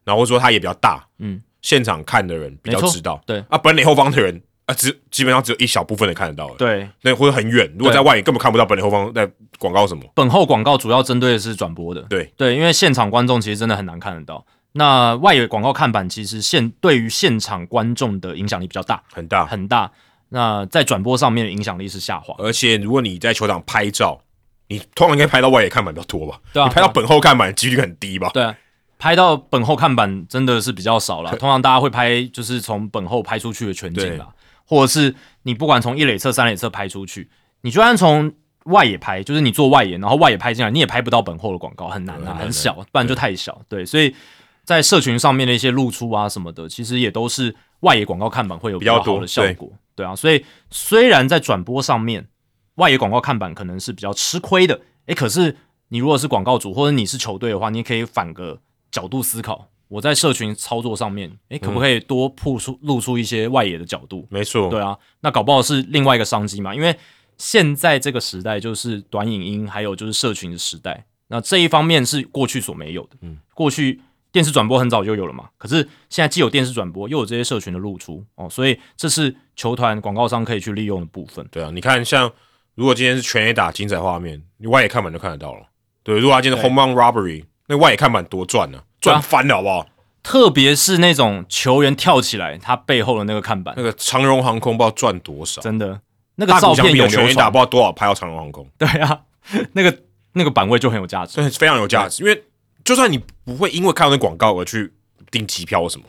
[0.03, 3.41] 然后或者说它也比较大，嗯，现场看的人比较知道，对。
[3.48, 9.26] 啊，本垒后方的人啊，只基本上只有一小部分人看得到了，对，那或者很远，如果在外野根本看不到本垒后方在
[9.57, 12.30] 广告什么，本后广告主要针对的是转播的，对。
[12.36, 14.45] 对，因为现场观众其实真的很难看得到。
[14.73, 19.90] 那外野广告看板其实现对于现场观众的影响力比较大，很大，很大。
[20.27, 24.19] 那在转播上面的影响力是下滑，而且如果你在球场拍照，
[24.67, 26.39] 你通常应该拍到外野看板比较多吧？
[26.53, 28.29] 对啊你拍到本后看板几率很低吧？
[28.33, 28.55] 对啊，
[28.97, 31.29] 拍到本后看板真的是比较少了。
[31.37, 34.27] 通常大家会拍就是从本后拍出去的全景啦，
[34.65, 35.13] 或者是
[35.43, 37.29] 你不管从一垒侧、三垒侧拍出去，
[37.61, 38.33] 你就算从
[38.65, 43.61] 外野拍，就是你做外野，然后外野拍进来，你也拍不到本后的广告，很难啊，很小，不然就太小。
[43.69, 44.15] 对，所以
[44.63, 49.71] 在社群上面的一些露出啊什么的，其实也都是外野广告看板会有比较好的效果。
[49.93, 52.27] 对啊，所以虽然在转播上面，
[52.76, 55.56] 外野广告看板可能是比较吃亏的，诶，可是
[55.89, 58.60] 你如果是广告主或者你是球队的话，你也可以反个
[58.91, 64.27] 角度思考，我在社群操作上面，诶，可不可以多铺出露出一些外野的角度？
[64.30, 66.95] 没错，对啊，那搞不好是另外一个商机嘛，因为
[67.38, 73.10] 现在这个时代就是短影音，还有就是社群的时代，那这一方面是过去所没有的。
[73.22, 81.47] 嗯，过去电视转播很早就有了嘛，可是现在既有电视转播，又有这些社群的露出哦，所以这是球团广告商可以去利用的部分。
[81.52, 82.31] 对啊，你看像
[82.76, 85.61] 如果今天是全 A 打精彩画面，你外野看板就看得到了。
[86.03, 89.88] 对，如果他今天是 home run robbery，那外野看板多赚呢、赚翻了好不好？
[90.22, 93.73] 特别是那种球员跳起来，他背后的那个看板。
[93.77, 96.02] 那，个长荣航空不知道赚多少，真的。
[96.35, 99.22] 那个照片有全 A 打不，知道多少拍到长荣航空，对啊，
[99.73, 99.99] 那个
[100.34, 101.35] 那个版位就很有价值。
[101.38, 102.23] 对非常有价值。
[102.23, 102.43] 因为
[102.84, 104.91] 就算你不会因为看到那广告而去
[105.31, 106.06] 订机票或什么，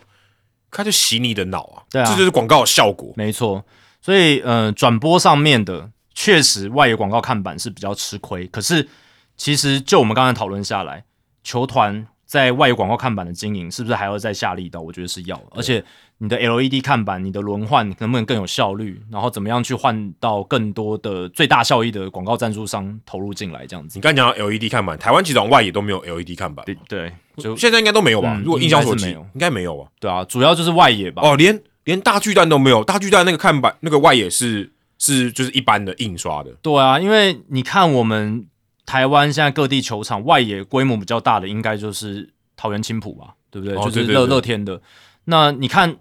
[0.71, 2.05] 它就洗你的脑啊，对啊。
[2.11, 3.13] 这就是广告的效果。
[3.17, 3.65] 没错，
[4.01, 8.47] 所以呃，转播上面的确实外野广告看板是比较吃亏。
[8.47, 8.89] 可是
[9.37, 11.05] 其实就我们刚才讨论下来，
[11.45, 14.81] 球团在外野广告看板的经营是不是还要再下力道？
[14.81, 15.85] 我觉得是要，而且
[16.17, 19.01] 你的 LED 看板、你的轮换能不能更有效率？
[19.13, 23.67] 然后怎么样去换到更多的最大效益的广告赞助商投入进来？
[23.67, 28.33] 这样子你，刚才讲到 LED 看板，台湾其实外野都没有 LED 看板，对对，就现在应该都没有吧？
[28.35, 29.91] 嗯如果印象所及，应该是没有应该没有吧？
[30.01, 31.21] 对啊，主要就是外野吧。
[31.23, 38.47] 哦，连连大巨蛋都没有，大巨蛋那个看板那个外野是是就是一般的印刷的，对啊，因为你看我们
[38.85, 43.77] 台湾现在各地球场外野规模比较大的，应该就是桃园青浦吧，对不对？
[43.77, 44.81] 哦就是乐乐天的。
[45.25, 45.97] 那你看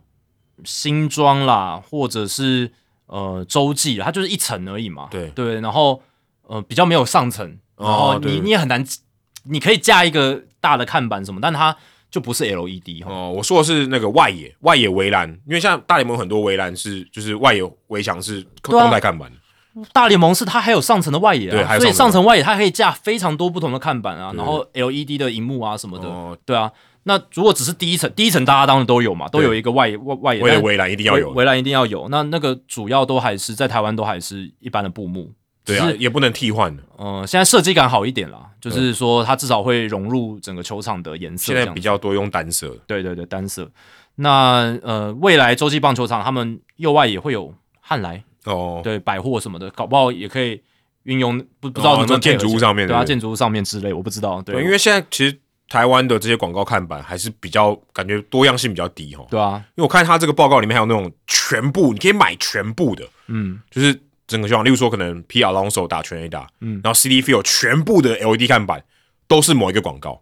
[0.64, 2.72] 新庄啦，或者是
[3.08, 5.08] 呃洲际，它就是一层而已嘛。
[5.12, 6.02] 对对，然后
[6.44, 8.86] 呃比较没有上层，然后你、哦你也很难，
[9.44, 11.76] 你可以架一个大的看板什么，但它
[12.10, 13.11] 就不是 LED 哈。
[13.11, 19.32] 哦，我说的是那个外野外野围栏，因为像大联盟很多围栏是就是外野围墙是动态看板。
[19.32, 19.38] 的，
[19.91, 26.07] 大联盟是它还有上层的外野啊，对还有所以上层外野它可以架非常多不同的看板啊，然后 LED 的荧幕啊什么的。
[26.07, 26.72] 哦，对啊，
[27.03, 32.07] 那如果只是第一层，第一层大家当然都有嘛，都有一个外外外野，但为了围栏一定要有，围围栏一定要有。
[32.10, 35.32] 那那个主要都还是在台湾都还是一般的布幕，
[35.66, 36.84] 对啊也不能替换的。
[36.98, 41.74] 呃，现在设计感好一点啦，就是说它至少会融入整个球场的颜色现在。
[41.74, 42.70] 比较多用单色。
[42.70, 43.70] 的，对对对，单色。
[44.16, 50.62] 那呃，未来洲际棒球场他们右外也会有汉来，哦，对百货什么的，搞不好也可以
[51.04, 54.42] 运用，不不知道哦能不能这建筑物上面对啊建筑物上面之类，我不知道。
[54.42, 55.38] 对，对，因为现在其实
[55.68, 65.44] 台湾的这些广告看板还是比较感觉多样性比较低哈，对啊，因为我看他这个报告里面还有那种全部你可以买全部的，嗯，就是整个球场，例如说可能 P.
[65.44, 66.82] Alonso 打全 A 打，嗯。
[66.84, 68.84] 然后 CD Field 全部的 LED 看板
[69.28, 70.22] 都是某一个广告，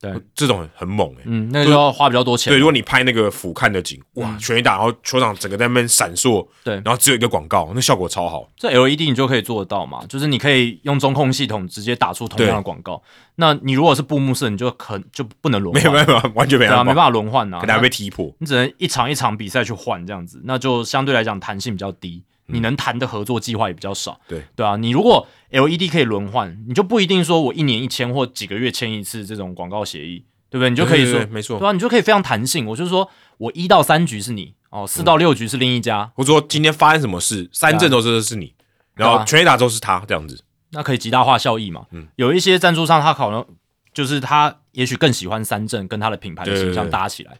[0.00, 2.52] 对，这种很很猛哎、嗯，那就要花比较多钱。
[2.52, 6.74] 对，如果你拍那个俯瞰的景，哇，全 A 打，然后球场整个在那边闪烁，对。
[6.76, 8.48] 然后只有一个广告，那效果超好。
[8.56, 13.02] 这 LED 你就可以做得到嘛，就是你可以用中控系统直接打出同样的广告。
[13.36, 18.32] 那你如果是布幕式，你就可就不能轮没换，有没有没有，完全没对啊，办法，没办法轮换呐，可能还那被踢破。
[18.38, 24.12] 你只能一场一场比赛去换这样子，那就相对来讲弹性比较低，你能谈的合作计划也比较少。
[24.12, 30.70] 嗯对对啊，你如果 LED 可以轮换，你就不一定说我一年一签或几个月签一次这种广告协议，对不对？
[30.70, 32.66] 你就可以说没错对啊，你就可以非常弹性。
[32.66, 33.08] 我就是说
[33.38, 38.52] 我一到三局是你哦，四到六局是另一家，或者说今天发生什么事，三阵都是是你，
[38.94, 40.42] 然后全打都是他这样子。
[40.70, 41.86] 那可以极大化效益嘛。
[41.92, 43.46] 嗯有一些赞助商他可能
[43.92, 47.38] 就是他也许更喜欢三振跟他的品牌的形象搭起来。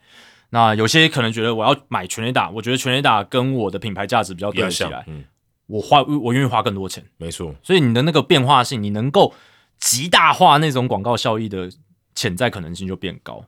[0.54, 5.24] 那有些可能觉得我要买全垒打，我觉得全垒打跟我的品牌价值比较对得起来，，像嗯，
[5.66, 7.04] 我花我愿意花更多钱。
[7.16, 9.34] 没错，所以你的那个变化性，你能够
[9.80, 11.68] 极大化那种广告效益的
[12.14, 13.44] 潜在可能性就变高。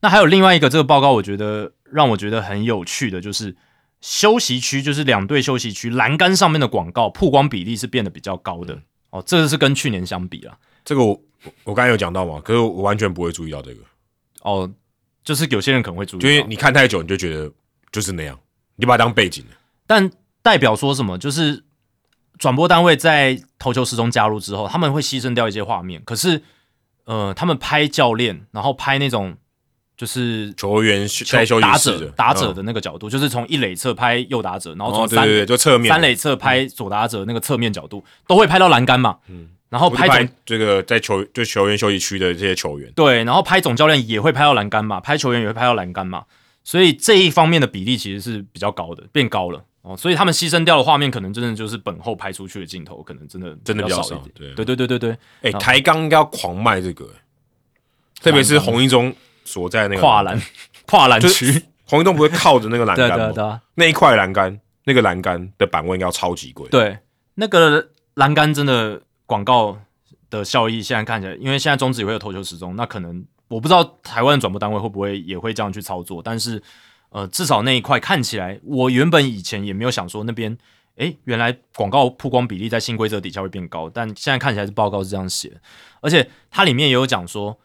[0.00, 3.54] 那还有另外一个这个报告，我觉得让我觉得很有趣的，就是
[4.00, 8.80] 休息区，就是两队休息区栏杆上面的广告曝光比例是变得比较高的。
[9.10, 10.56] 哦，这个是跟去年相比啊。
[10.86, 11.20] 这个我
[11.64, 13.82] 我刚才有讲到嘛，可是我完全不会注意到这个，
[14.40, 14.72] 哦，
[15.26, 17.50] 就是有些人可能会注意到，因为你看太久，你就觉得
[17.90, 18.38] 就是那样，
[18.76, 19.56] 你把它当背景了。
[19.84, 20.08] 但
[20.40, 21.18] 代表说什么？
[21.18, 21.64] 就是
[22.38, 26.00] 转播单位在投球时钟加入之后，他们会牺牲掉一些画面。
[26.04, 26.40] 可是，
[27.06, 29.36] 呃，他们拍教练，然后拍那种
[29.96, 39.18] 就是球员在休息打者打者嗯的那个角度，就是从一垒侧拍右打者，然后哦，从三、对对对，就侧面三垒侧拍左打者那个侧面角度，都会拍到栏杆嘛。
[39.28, 46.24] 嗯，然后拍拍总这个在球就球员休息区的这些球员，对，然后拍总教练也会拍到栏杆嘛，拍球员也会拍到栏杆嘛，
[46.64, 49.94] 所以这一方面的比例其实是比较高的，变高了哦。
[49.94, 54.54] 所以他们牺牲掉的画面，可能真的就是本后拍出去的镜头，可能真的真的比较少一点。
[54.54, 57.06] 对对对对对对，哎，台钢应该要狂卖这个，
[58.22, 60.40] 特别是洪一中所在那个跨栏
[60.86, 63.26] 跨栏区， 洪一中不会靠着那个栏杆 吗？
[63.26, 66.66] 对对啊那一块栏杆，那个栏杆的板位应该要超级贵。
[66.70, 66.96] 对，
[67.34, 69.78] 那个栏杆真的广告
[70.30, 76.62] 的效益，现在看起来，因为现在中职也会有投球时钟，那可能我不知道台湾的转播单位会不会也会这样去操作，但是
[77.10, 80.56] 呃，至少那一块看起来，我原本以前也没有想说那边，
[80.96, 85.60] 诶，原来广告曝光比例在新规则底下会变高，但现在看起来是报告是这样写，
[86.00, 87.58] 而且它里面也有讲说，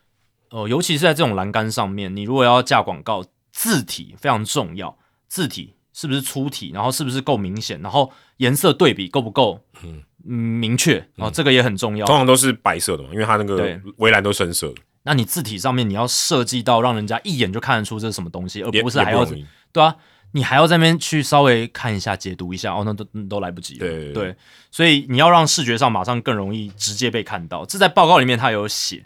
[0.49, 4.97] 呃，尤其是在这种栏杆上面，你如果要架广告，字体非常重要，
[5.27, 12.05] 字体是不是粗体，然后是不是够明显，然后颜色对比够不够，嗯明确哦，这个也很重要。
[12.05, 19.95] 通常都是白色的嘛，因为它那个对围栏都深色的，那你字体上面你要设计到让人家一眼就看得出这是什么东西，而也不是还要容易对啊，
[20.33, 23.79] 你还要在那边去稍微看一下、解读一下，哦，那都都来不及了。
[23.79, 24.35] 对对，
[24.69, 29.03] 所以你要让视觉上马上更容易直接被看到，这在报告里面它有写，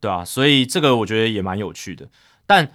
[0.00, 2.08] 对啊，所以这个我觉得也蛮有趣的。
[2.46, 2.72] 但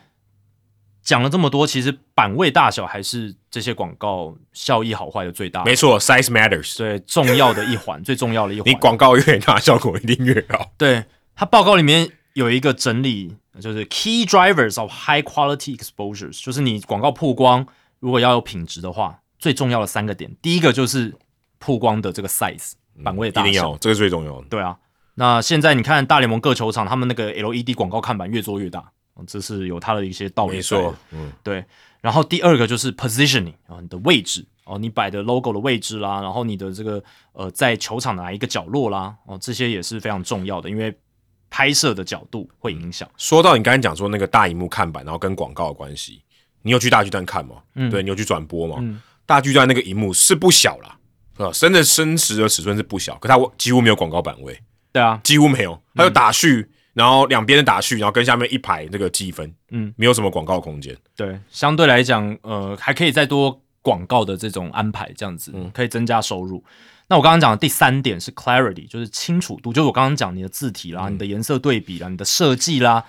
[1.02, 6.78] 讲了这么多，其实版位大小还是这些广告效益好坏的最大，没错，size matters。
[6.78, 8.70] 对重要的一环， 最重要的一环。
[8.70, 10.72] 你广告越大，效果一定越好。
[10.78, 11.04] 对
[11.36, 17.66] 它报告里面有一个整理，就是 key drivers of high quality exposures，就是你广告曝光
[18.00, 21.16] 如果要有品质的话，最重要的三个点，第一个就是
[21.58, 22.74] 曝光的这个 size
[23.04, 24.48] 版位一大小，定要，这个最重要的。
[24.50, 24.78] 对啊。
[25.16, 28.80] 那现在你看大联盟各球场，他们那个 LED 广告看板越做越大，
[29.16, 30.58] 哦这是有它的一些道理。
[30.58, 31.66] 没错，，嗯，对。
[32.02, 37.04] 然后第二个就是 positioning 啊，你的位置哦，你摆的 logo 的位置啦，然后你的这个
[37.34, 40.96] 呃在球场的哪一个角落啦，哦，这些也是非常重要的，因为
[41.50, 43.10] 拍摄的角度会影响。
[43.18, 46.22] 说到你刚才讲说那个大荧幕看板，然后跟广告的关系，
[46.62, 47.56] 你有去大巨蛋看吗？
[47.76, 48.78] 嗯对，你有去转播吗？
[48.80, 50.98] 嗯大巨蛋那个荧幕是不小啦，
[51.38, 54.60] 啊，真的真实的尺寸是不小，可它几乎没有广告版位，
[54.92, 60.96] 对啊，几乎没有，它有打序，然后两边的打序，然后跟下面一排那个积分，嗯，没有什么广告空间。
[61.16, 66.64] 对，相对来讲，呃，还可以再多广告的这种安排，这样子、可以增加收入。
[67.08, 73.06] 那我刚刚讲的第三点是 clarity，就是清楚度，就是我刚刚讲你的字体啦、你的颜色对比啦、你的设计啦，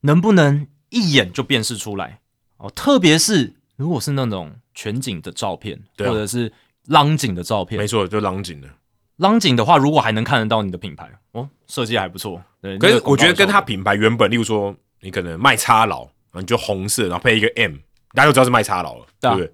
[0.00, 2.20] 能不能一眼就辨识出来？
[2.56, 6.50] 哦，特别是如果是那种全景的照片，或者是
[6.86, 8.68] 浪景的照片没，错，就浪景的。
[9.16, 12.42] 浪景的话，如果还能看得到你的品牌，哦，设计还不错。
[12.64, 17.74] 对，可是我觉得跟它品牌原本，例如说你可能卖叉佬，然后你就红色，然后配一个 M，
[18.14, 19.52] 大家就知道是卖叉佬了，对不对？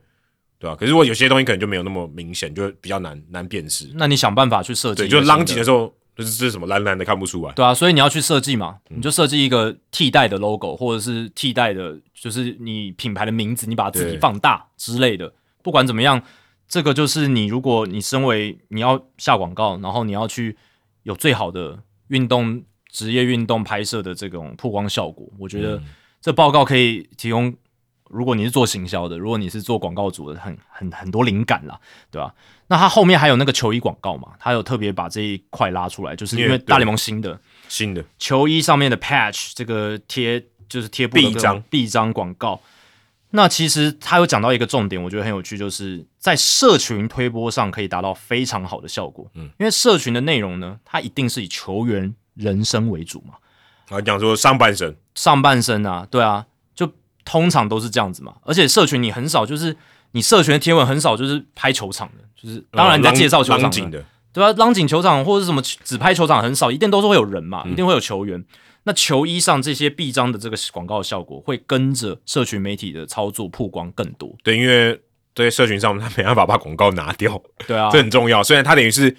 [0.61, 0.77] 对啊。
[0.77, 3.91] 可是如果有些东西可能就没有那么明显，就比较难难辨识。
[3.95, 7.53] 那你想办法去设计对，就浪景的时候，就是这是什么蓝蓝的看不出来。
[7.55, 15.32] 对啊，所以你要去设计嘛，嗯你就设计一个替代的 logo，或者是替代的，就是你品牌的名字，你把字体放大之类的。
[15.62, 16.23] 不管怎么样，
[16.69, 20.57] 这个就是你，如果你身为你要下广告，然后你要去
[21.03, 25.85] 有最好的运动职业运动拍摄的这种曝光效果，我觉得嗯
[26.21, 27.55] 这报告可以提供。
[28.12, 31.79] 如果你是做行销的，如果你是做广告组的，很很很多灵感啦，
[32.11, 32.35] 对吧？
[32.67, 42.61] 那他后面还有那个球衣广告嘛，他有特别把这一块拉出来，就是因因为大联盟新的，新的球衣上面的 patch 这个贴就是贴布的臂章臂章广告。
[43.31, 49.31] 那其实他有讲到一个重点，我觉得很有趣，就是在社群推播上可以达到非常好的效果。
[49.35, 53.35] 嗯，因为社群的内容呢，它一定是以球员人生为主嘛，
[53.89, 56.90] 然后讲说上半身，上半身啊，对啊，就
[57.24, 58.35] 通常都是这样子嘛。
[58.43, 59.77] 而且社群你很少就是
[60.12, 68.44] 你社群的贴文很少就是拍球场的，就是当然你在介绍球场的对啊，浪景球场或者是什么只拍球场很少，一定都是会有人嘛，一定会有球员。
[68.85, 74.35] 那球衣上这些臂章的这个广告效果，会跟着社群媒体的操作曝光更多。
[74.43, 74.98] 对，因为
[75.35, 78.43] 在社群上他没办法把广告拿掉，对啊这，很重要。
[78.43, 79.15] 虽然他等于是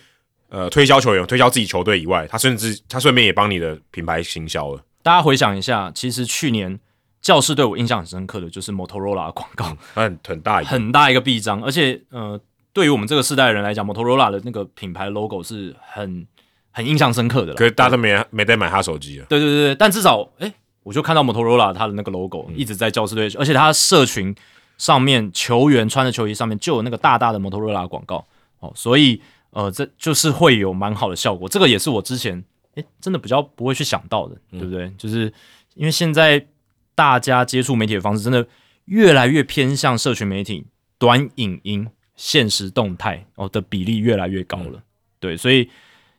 [0.52, 6.80] 呃推销球员、推销自己球队以外，他甚至他顺便也帮你的品牌行销了，大家回想一下，其实去年
[7.22, 12.40] 教室对我印象很深刻的就是 Motorola 的广告，很很大一个，很大一个臂章，而且呃，
[12.74, 16.28] 对于我们这个世代的人来讲，Motorola 的那个品牌 logo 是很
[16.72, 17.54] 很印象深刻的。
[17.54, 19.26] 可是大家都没没在买他手机了。
[19.30, 20.54] 对对对对，但至少哎、
[20.84, 24.36] 我就看到 Motorola 它的那个 logo 一直在教室队，而且它社群
[24.78, 28.26] 上面球员穿的球衣上面就有那个大大的 Motorola 广告。
[28.60, 29.22] 哦，所以
[29.52, 31.48] 呃，这就是会有蛮好的效果。
[31.48, 32.44] 这个也是我之前
[32.76, 34.90] 哎、真的比较不会去想到的，对不对？
[34.98, 35.32] 就是
[35.76, 36.48] 因为现在
[36.96, 38.48] 大家接触媒体的方式真的
[38.86, 40.66] 越来越偏向社群媒体、
[40.98, 44.82] 短影音、现实动态哦的比例越来越高了，
[45.20, 45.70] 对，所以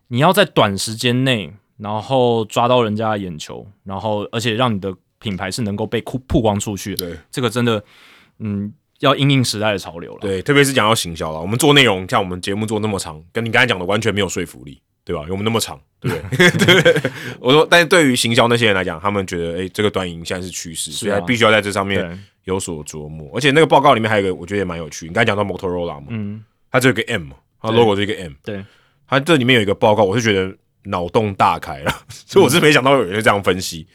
[0.09, 7.83] 你要在短时间内，然后抓到人家的眼球，然后而且让你的品牌是能够被曝曝光出去的，对这个真的，
[8.41, 8.73] 嗯，
[9.03, 10.19] 要因应时代的潮流了。
[10.21, 15.23] 对，特别是讲到行销了，我们做内容，像我们节目做那么长，跟你刚才讲的完全没有说服力，对吧？
[15.23, 16.51] 因为我们那么长，对不对？
[16.83, 17.11] 对，
[17.41, 23.31] 我说，但是对于行销那些人来讲，他们觉得，哎、这个短影现在是趋势，所以必须要在这上面，有所琢磨。
[23.35, 25.07] 而且那个报告里面还有一个，我觉得也蛮有趣。
[25.07, 27.31] 你刚才讲到 Motorola 嘛，嗯，它这有个 M，
[27.61, 28.65] 它 logo 是一个 M，对，
[29.09, 33.87] 它这里面有一个报告，我是觉得脑洞大开了，所以我是没想到有人这样分析。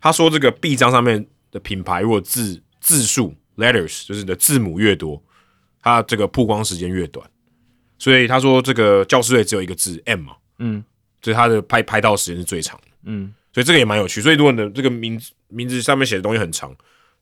[0.00, 5.22] 他说这个臂章上面的品牌，如果字字数 letters 就是你的字母越多，
[5.82, 7.28] 它这个曝光时间越短。
[7.98, 10.84] 所以他说这个教师队只有一个字 M 嘛，嗯
[11.22, 12.88] 所以他的拍拍到时间是最长的。
[13.04, 14.20] 嗯，所以这个也蛮有趣。
[14.20, 16.76] 所以如果你的这个名字名字上面写的东西很长，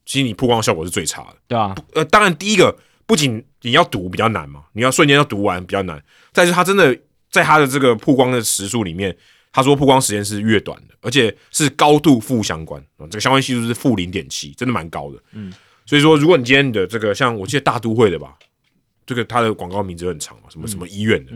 [0.05, 1.37] 其实你曝光效果是最差的。
[1.47, 6.03] 对啊，呃，当然第一个不仅你要读比较难嘛，你要瞬间要读完比较难，
[6.33, 6.99] 但是他真的
[7.31, 9.17] 在他的这个曝光的时数里面，
[9.53, 15.23] 他说曝光时间是越短的，而且是高度负相关啊，这个相关系数是负零点七，真的蛮高的。
[15.33, 15.53] 嗯，
[15.87, 18.37] 所以说如果你今天的这个像我记得大都会的吧，
[19.07, 21.33] 这个它的广告名字很长嘛，什么什么医院的，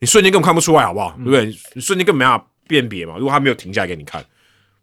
[0.00, 1.14] 你瞬间根本看不出来好不好？
[1.16, 1.46] 对不对？
[1.74, 4.24] 你瞬间根本没办法辨别嘛，如果他没有停下来给你看，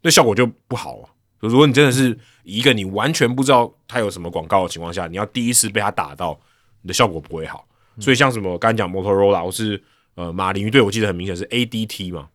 [0.01, 1.09] 那效果就不好啊。
[1.39, 6.39] 如果你真的是一个你完全不知道它有什么广告的情况下，你要第一次被它打到，
[6.81, 7.67] 你的效果不会好。
[7.99, 9.83] 所以像什么刚才讲 Motorola 或是
[10.15, 12.29] 呃马林鱼队，我记得很明显是 ADT 嘛，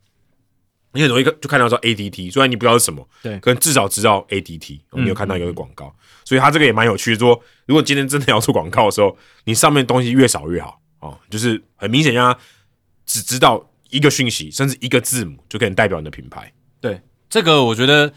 [0.98, 5.94] 你很容易看就看到说 ADT，虽然你不知道是什么，对可能至少知道 ADT，、你有看到一个广告，
[6.24, 7.18] 所以它这个也蛮有趣的。
[7.18, 12.40] 说如果今天真的要做广告的时候，你上面东西越少越好哦，就是很明显让他
[13.06, 16.52] 只知道一个讯息，甚至一个字母就可以代表你的品牌。
[16.80, 17.00] 对，
[17.30, 18.12] 这个我觉得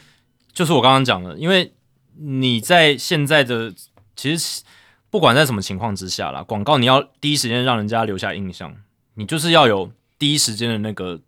[0.52, 1.72] 就是我刚刚讲的，因为
[2.18, 3.72] 你在现在的
[4.16, 4.64] 其实
[5.12, 8.76] 不管在什么情况之下啦，广告你要第一时间让人家留下印象，
[9.14, 11.20] 你就是要有第一时间的那个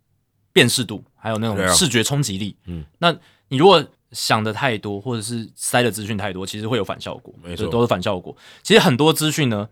[0.51, 2.53] 辨识度，还有那种视觉冲击力。
[2.65, 3.15] 嗯，那
[3.47, 3.81] 你如果
[4.11, 8.35] 想的太多，或者是塞的资讯太多，其实会有反效果，没错都是反效果。
[8.61, 9.69] 其实很多资讯呢，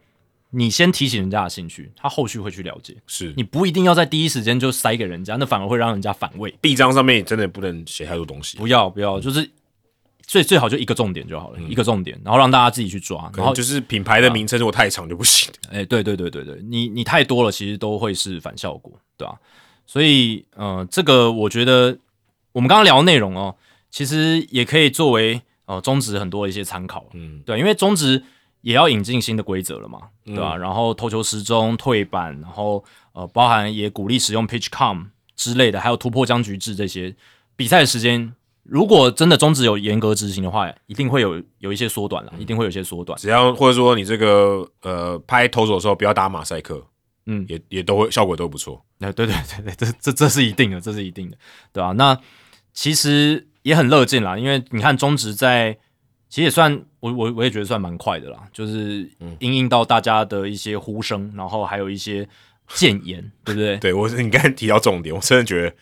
[0.51, 2.95] 你先提醒人家的兴趣，他后续会去了解。
[3.05, 6.55] 是你不一定要在第一时间就塞给人家，那反而会让人家反胃。
[6.61, 9.51] 臂章上面也真的不能写太多东西，不要不要，就是
[10.25, 13.29] 最最好就一个重点就好了，一个重点，然后让大家自己去抓。
[13.35, 15.51] 然后就是品牌的名称如果太长就不行。
[15.69, 19.35] 哎、对对对对对，你你太多了，其实都会是反效果，对吧、
[19.91, 21.97] 所以呃，这个我觉得
[22.53, 23.53] 我们刚刚聊的内容哦，
[23.89, 28.23] 其实也可以作为呃中职很多的一些参考，嗯，对，因为中职
[28.61, 32.81] 也要引进新的规则了嘛，对吧、然后投球时钟退板，然后
[33.11, 37.13] 呃，包含也鼓励使用 pitch com 之类的，还有突破僵局制这些
[37.57, 38.33] 比赛的时间。
[38.63, 43.19] 如果真的中职有严格执行的话，一定会有有一些缩短了，一定会有一些缩短。
[43.19, 46.81] 只要或者说你这个呃拍投手的时候不要打马赛克，
[47.25, 48.81] 嗯也也都会效果都不错。
[49.01, 51.37] 哎，对对对对，这这这是一定的，这是一定的，
[51.73, 52.17] 对吧、那
[52.73, 55.77] 其实也很乐见啦，因为你看中职在，
[56.29, 59.09] 其实也算我我我也觉得算蛮快的啦，就是
[59.39, 62.27] 应应到大家的一些呼声，然后还有一些
[62.69, 63.77] 谏言，对不对？
[63.81, 65.75] 对我是你刚才提到重点，我真的觉得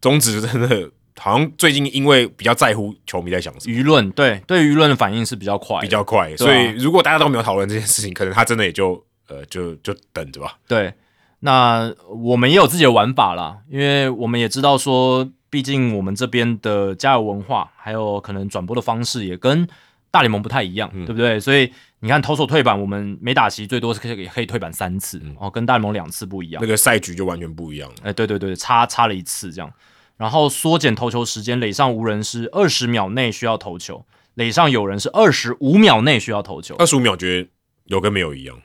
[0.00, 10.58] 中职真的好像最近因为比较在乎球迷在想什么，舆论对对舆论的反应是比较快，比较快，所以如果大家都没有讨论这件事情，可能他真的也就呃就就等着吧。
[10.68, 10.92] 对，
[11.40, 19.66] 那我们也有自己的玩法啦，因为我们也知道说，毕竟我们这边的加油文化，还有可能转播的方式也跟
[20.10, 21.38] 大联盟不太一样，对不对？
[21.38, 26.66] 所以你看投手退板，我们每打席最多是可以可以退板三次，哦，跟大联盟两次不一样那。
[26.66, 27.96] 个赛局就完全不一样了。
[28.04, 29.70] 哎，对对对，差差了一次这样。
[30.16, 36.74] 然后缩减投球时间，垒上无人是二十秒内需要投球，垒上有人是二十五秒内需要投球。
[36.76, 37.48] 二十五秒觉得
[37.84, 38.58] 有跟没有一样，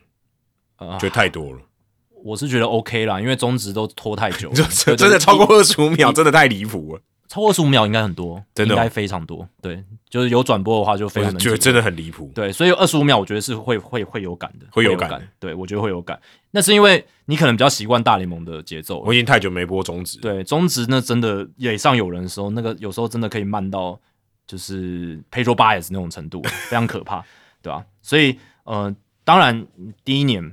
[0.78, 1.60] 呃觉得太多了，
[2.24, 7.00] 我是觉得 OK 啦，因为中职都拖太久了， 就对对真的超过二十五秒，真的太离谱了。
[7.28, 9.48] 超过二十五秒应该很多，真的哦应该非常多。
[9.62, 12.30] 对，就是有转播的话就非常能体会觉得真的很离谱。
[12.34, 16.20] 对，所以二十五秒我觉得是会会会有感的，有会有感对，我觉得会有感。
[16.50, 23.98] 那是因为你可能比较习惯大联盟的节奏我已经太久没播中职，对，中职那真的也上有人的时候，那个有时候真的可以慢到
[24.46, 27.24] 就是 Pedro Bias 那种程度，非常可怕，
[27.62, 28.94] 对吧、所以呃，
[29.24, 29.66] 当然
[30.04, 30.52] 第一年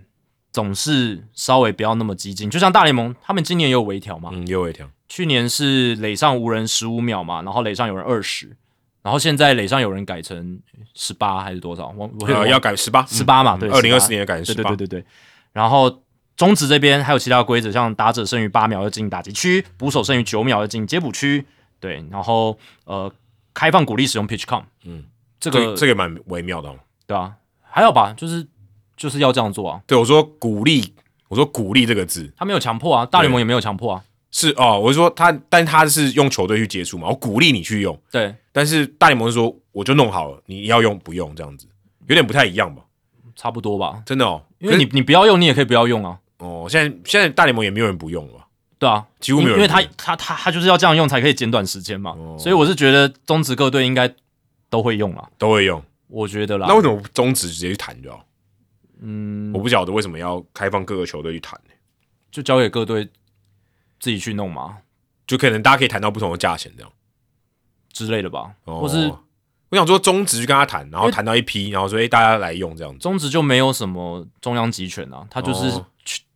[0.52, 2.50] 总是稍微不要那么激进。
[2.50, 8.56] 就像大联盟，他们今年也有微调嘛，嗯，有微调，去年是垒上无人十五秒嘛，然后垒上有人二十，
[9.02, 10.60] 然后现在垒上有人改成
[10.94, 11.94] 十八还是多少？
[11.96, 15.06] 我我呃，要改十八，十八嘛，对，18二零二四年改成对十八，对对对对。
[15.54, 16.04] 然后
[16.36, 21.46] 中职这边还有其他规则，像打者剩余八秒要进打击区，捕手剩余九秒要进接捕区，
[21.80, 23.12] 对，然后呃
[23.54, 25.06] 开放鼓励使用 pitch count，嗯，
[25.40, 26.76] 这个这个这个蛮微妙的、哦。
[27.08, 28.48] 对啊，还好吧，就是
[29.00, 30.94] 就是要这样做啊，对我说鼓励，
[31.30, 32.30] 我说鼓励这个字。
[32.36, 41.66] 他没有强迫啊，大联盟也没有强迫啊，是哦，我是说他，但他是用球队去接触嘛，我鼓励你去用，对，但是大联盟是说我就弄好了，你要用不用这样子，
[42.08, 42.82] 有点不太一样吧？
[43.38, 48.34] 差不多吧，真的哦，因为你你不要用，你也可以不要用啊，哦，现在现在大联盟也没有人不用了。
[48.34, 48.46] 吧？
[48.78, 52.36] 对啊，几乎没有人因为他他他他就是要这样用才可以减短时间嘛，哦。
[52.38, 54.14] 所以我是觉得中职各队应该
[54.70, 56.66] 都会用啊，都会用，我觉得啦。
[56.68, 58.26] 那，为什么中职直接去谈就好？
[59.02, 61.60] 嗯，我不晓得为什么要开放各个球队去谈。
[61.68, 61.74] 呢、
[62.32, 63.06] 就交给各队
[64.00, 64.78] 自己去弄嘛
[65.26, 66.92] 就可能大家可以谈到不同的价钱这样，
[67.92, 69.12] 之类的吧，哦、或是
[69.70, 75.86] 我想说中职去跟他谈，然后谈到一批，然后说哎、大家来用这样子，中职就没有什么中央集权啊，他就是哦。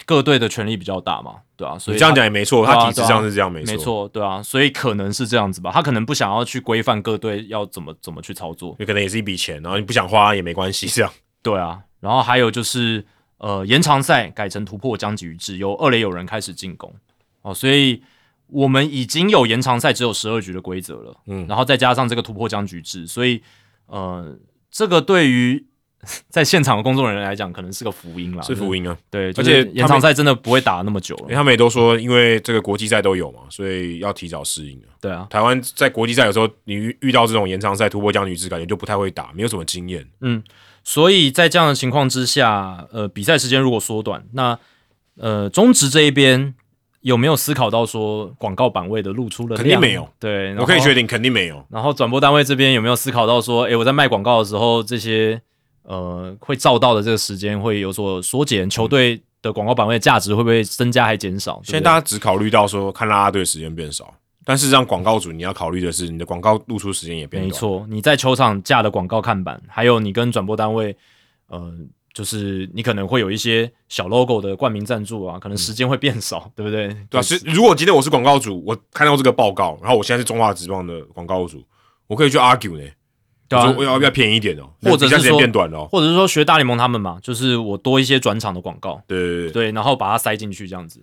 [0.05, 11.11] 各队的权力比较大嘛，对啊，所以这样讲也没错，他体制上是这样没错，没，错，对啊，所以可能是这样子吧，他可能不想要去规范各队要怎么怎么去操作，有可能也是一笔钱，然后你不想花也没关系，这样。
[11.41, 13.05] 对啊，然后还有就是
[13.37, 16.93] 呃延长赛改成突破僵局制，由二垒有人开始进攻
[17.41, 18.03] 哦，所以
[18.47, 23.41] 我们已经有延长赛只有十二局的规则了，嗯然后再加上这个突破僵局制，所以
[23.85, 24.37] 呃
[24.69, 25.65] 这个对于
[26.27, 28.97] 在现场的工作人员来讲，可能是个福音啦，是福音啊。
[29.09, 31.21] 对，而且延长赛真的不会打那么久了。
[31.21, 34.91] 因为他们也都说，因为这个国际赛都有嘛，所以要提早适应啊。
[34.99, 40.05] 对啊，台湾在国际赛有时候你遇遇到这种延长赛突破僵局制，感觉就不太会打，没有什么经验。
[40.83, 44.57] 所以在这样的情况之下，呃，比赛时间如果缩短，那
[45.17, 46.53] 呃，中职这一边
[47.01, 50.09] 有没有思考到说广告版位的露出的肯定没有。
[50.19, 51.65] 对，我可以确定，肯定没有。
[51.69, 55.41] 然后转播单位这边有没有思考到说，诶，我在卖广告的时候，这些
[55.83, 61.61] 呃会照到的这个时间会有所缩减，球队的广告版位的价值会不会增加还减少？
[61.63, 64.13] 现在大家只考虑到说看拉拉队时间变少，
[64.45, 67.47] 但事实上广告主你要考虑的是你的广告露出时间也变短。
[67.47, 70.95] 没错，你在球场架的广告看板，还有你跟转播单位，
[71.47, 71.73] 呃，
[72.13, 76.87] 就是你可能会有一些小 logo 的冠名赞助啊，可能时间会变少， 对不对？
[77.09, 81.63] 对啊，是如果今天我是广告主，我看到这个报告，然后我现在是中华职棒的广告主，
[82.07, 82.83] 我可以去 argue 呢，
[83.47, 85.87] 对啊我要不要便宜一点哦，或者是时间说变短了哦。
[85.89, 90.99] 或者是说学大联盟他们嘛，就是我多一些转场的广告，对对对，对，然后把它塞进去这样子。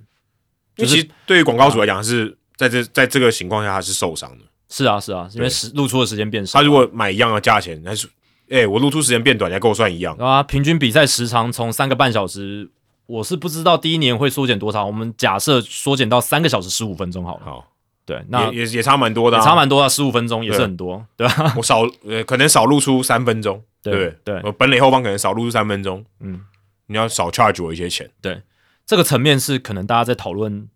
[0.76, 4.45] 因为其实对于广告主来讲，是在这在这个情况下他是受伤的。
[4.69, 8.07] 是啊，是啊，因为时露出的时间变少他，如果买一样的价钱，还是
[8.51, 10.15] 哎、我露出时间变短，你还跟我算一样？
[10.16, 12.69] 啊，平均比赛时长从三个半小时，
[13.07, 17.45] 我是不知道第一年会缩减多少，我们假设缩减到三个小时十五分钟好了。
[17.45, 17.73] 好，
[18.05, 21.55] 对，那也也也差蛮多的、啊，也差蛮多啊，十五分钟也是很多，对吧？
[21.57, 24.35] 我少呃，可能少露出三分钟，对不对对？
[24.35, 26.41] 对我本垒后方可能少露出三分钟，嗯，
[26.87, 28.11] 你要少 charge 我一些钱。
[28.20, 28.43] 对
[28.85, 30.69] 这个层面是可能大家在讨论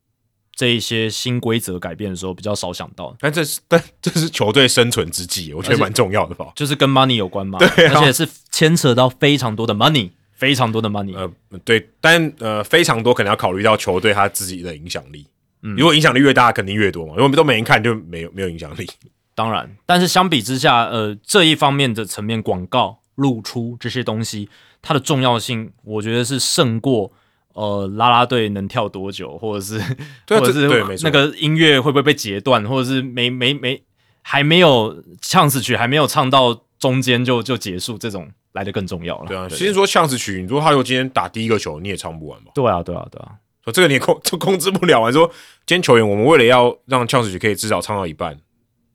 [0.54, 6.52] 这一些新规则改变的时候比较少想到，但这是但 这是球队生存之计，我觉得蛮重要的吧。
[6.54, 15.26] 就是跟 money 有关嘛，对啊而且是牵扯到非常多的 money，非常多的 money，、呃，对，但呃，非常多可能要考虑到球队他自己的影响力。
[15.62, 17.14] 嗯如果影响力越大，肯定越多嘛。
[17.16, 18.86] 如果都没人看，就没有没有影响力。
[19.34, 24.48] 当然，但是相比之下，呃，这一方面的层面，广告露出这些东西，
[24.82, 27.10] 它的重要性，我觉得是胜过
[27.54, 29.78] 呃啦啦队能跳多久，或者是
[30.26, 33.82] 对啊或者是对没错那个音乐会不会被截断，或者是没没没
[34.22, 39.26] 还没有唱词曲还没有唱到中间就就结束，这种来的更重要了。
[39.26, 42.50] 对啊，其实说呛死曲，你说他如果今天打第一个球，你也唱不完吧？
[42.54, 43.32] 对啊，对啊，对啊，
[43.64, 45.10] 说这个你也控 就控制不了啊。
[45.12, 45.26] 说
[45.66, 48.38] 今天球员，我们为了要让呛死曲可以至少唱到一半，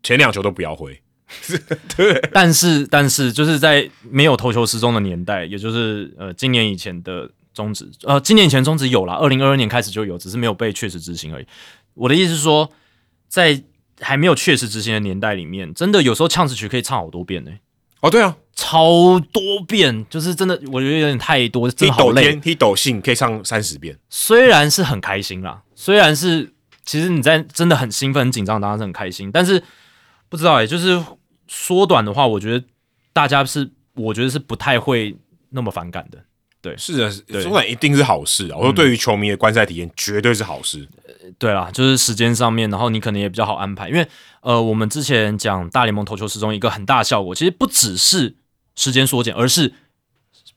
[0.04, 1.02] 前两球都不要回。
[1.96, 2.20] 对。
[2.34, 7.30] 但是但是就是在没有投球时钟的年代，也就是呃今年以前的
[7.60, 11.46] 中止，呃今年以前中止有了，二零二二年开始就有，只是没有被确实执行而已。
[11.94, 12.72] 我的意思是说，
[13.28, 13.62] 在
[14.00, 17.52] 还没有确实执行的年代里面，真的有时候唱词曲可以唱好多遍呢、
[18.00, 22.24] 哦，对啊，超多遍，就是真的，我觉得有点太多，真一的好累。
[22.24, 24.00] 抖天，一抖信可以唱三十遍。
[24.10, 26.54] 虽然是很开心啦，虽然是
[26.86, 29.62] 其实你在真的很兴奋、很紧张，当然是很开心，但是
[30.30, 31.04] 不知道哎、就是
[31.50, 32.66] 缩短的话，我觉得
[33.12, 35.18] 大家是，我觉得是不太会
[35.50, 36.24] 那么反感的。
[36.78, 38.58] 是的，对缩短一定是好事啊！
[38.58, 40.88] 我说对于球迷的观赛体验绝对是好事。
[41.38, 44.08] 对啦，就是时间上面，然后你可能也比较好安排，因为
[44.42, 48.36] 呃，我们之前讲大联盟投球时钟一个很大的效果，其实不只是
[48.76, 49.74] 时间缩减，而是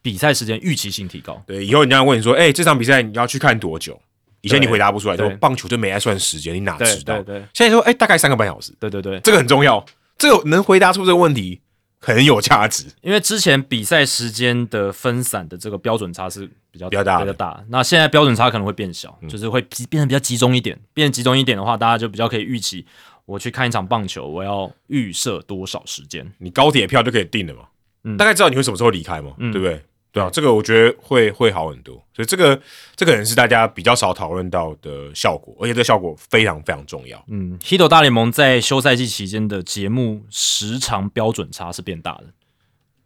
[0.02, 1.40] 比赛时间预期性提高。
[1.46, 4.00] 对，以后人家问你说，哎、这场比赛你要去看多久？
[4.40, 7.22] 以前你回答不出来，说棒球就没爱算时间，你哪知道？
[7.22, 9.86] 对对现在说，哎、大概三个半小时，对对对，这个很重要，
[10.18, 11.60] 这个能回答出这个问题
[12.02, 12.84] 很有价值。
[13.00, 17.64] 因为之前比赛时间的分散的这个标准差是比较比较大比较大。
[17.68, 20.78] 那现在标准差可能会变小，就是会集变得比较集中一点。
[20.92, 22.84] 变得集中一点的话，大家就比较可以预期，
[23.24, 26.30] 我去看一场棒球，我要预设多少时间。
[26.38, 27.60] 你高铁票就可以订了嘛，
[28.04, 29.82] 嗯大概知道你会什么时候离开嘛，嗯对不对？
[30.12, 32.60] 对啊，这个我觉得会会好很多，所以这个
[32.94, 37.24] 这个可能是大家比较少讨论到的效果，而且这个效果非常非常重要。
[37.28, 42.24] 嗯 h i t o 大联盟在休赛季期间的节目时长标准差是变大的，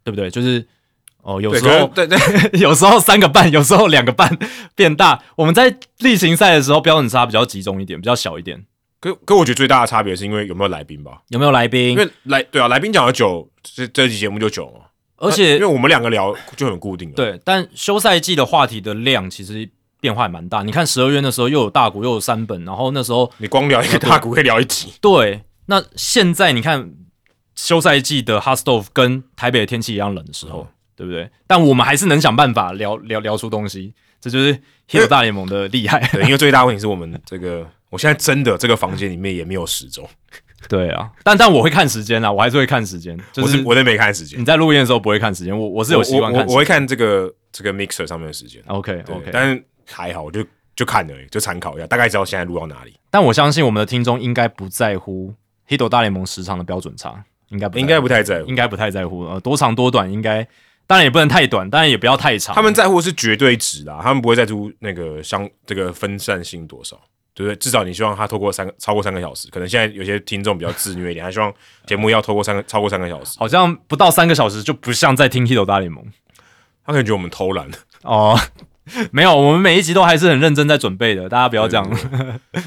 [0.03, 0.29] 对不对？
[0.29, 0.67] 就是
[1.21, 2.17] 哦，有对，时候对对，
[2.59, 4.37] 有时候三个半，有时候两个半
[4.75, 5.23] 变大。
[5.37, 8.65] 我们在例行赛的时候标准差比较集中一点，比较小一点。
[8.99, 11.91] 可可我觉得最大的差别是因为有没有来宾吧，有没有来宾？
[11.91, 14.87] 因为来对啊，来宾讲的久，这这期节目就久嘛，
[15.17, 19.67] 而且因为我们两个聊就很固定了，对，但休赛季的话题的量其实
[19.99, 20.61] 变化也蛮大。
[20.63, 26.93] 你看十二月那时候又有大股又有三本，然后那时候你光聊一个大股可以聊一集，对，那现在你看
[27.55, 31.29] 休赛季的 Hot Stove 跟台北的天气一样冷的时候，对不对？
[31.47, 34.51] 但我们还是能想办法聊聊聊出东西，这就是
[34.87, 35.99] h i t 大联盟的厉害。
[36.13, 40.07] 对，因为最大问题是我们这个，我现在真的这个房间里面也没有时钟，
[40.67, 43.17] 对啊，但但我会看时间啊，我还是会看时间。
[43.31, 46.53] 就是我是我都没看时间你，在录音的时候不会看时间，我我是有习惯看时。
[46.53, 48.61] 我会看这个这个 mixer 上面的时间。
[48.67, 50.43] OK 对 OK，但是还好，我就
[50.75, 52.93] 就看而已，就参考一下，大概知道现在录到哪里。
[53.11, 55.33] 但我相信我们的听众应该不在乎
[55.67, 59.25] Hito 大联盟时长的标准差，应该不在乎应该不太在乎应，该不太在乎。
[59.25, 60.47] 呃，多长多短应该，
[60.85, 62.55] 当然也不能太短，当然也不要太长。
[62.55, 66.99] 他们在乎是绝对值啦，他们不会在乎那个相这个分散性多少，
[67.37, 67.55] 对不对？
[67.57, 71.53] 至少你希望他透过三个超过三个小时，可能现在有些听众比较自虐一点，他希望
[71.85, 76.03] 节目要透过三个超过三个小时，好像不到三个小时就不像在听 Hito 大联盟
[76.83, 77.69] 他可能觉得我们偷懒，
[78.01, 78.35] 哦。
[79.11, 81.85] 没有，我们每一集都还是很认真在准备的，大家不要这样。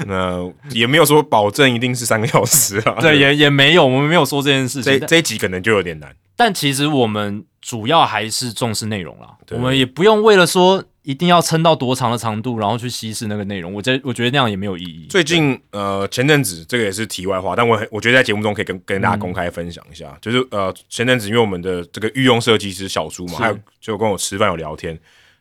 [0.05, 2.97] 那也没有说保证一定是三个小时啊。
[3.01, 4.91] 对，也也没有，我们没有说这件事情。
[4.93, 6.15] 但这这一集可能就有点难。
[6.35, 13.73] 但其实我们主要还是重视内容啦，对我们也不用为了说一定要撑到多长的长度，然后去稀释那个内容。
[13.73, 15.07] 我觉得我觉得那样也没有意义。
[15.09, 24.93] 最近呃前阵子这个也是题外话，但我很我觉得在节目中可以跟跟嗯大家公开分享一下，就是呃前阵子因为我们的这个御用设计师小朱嘛，是还有就跟我吃饭有聊天，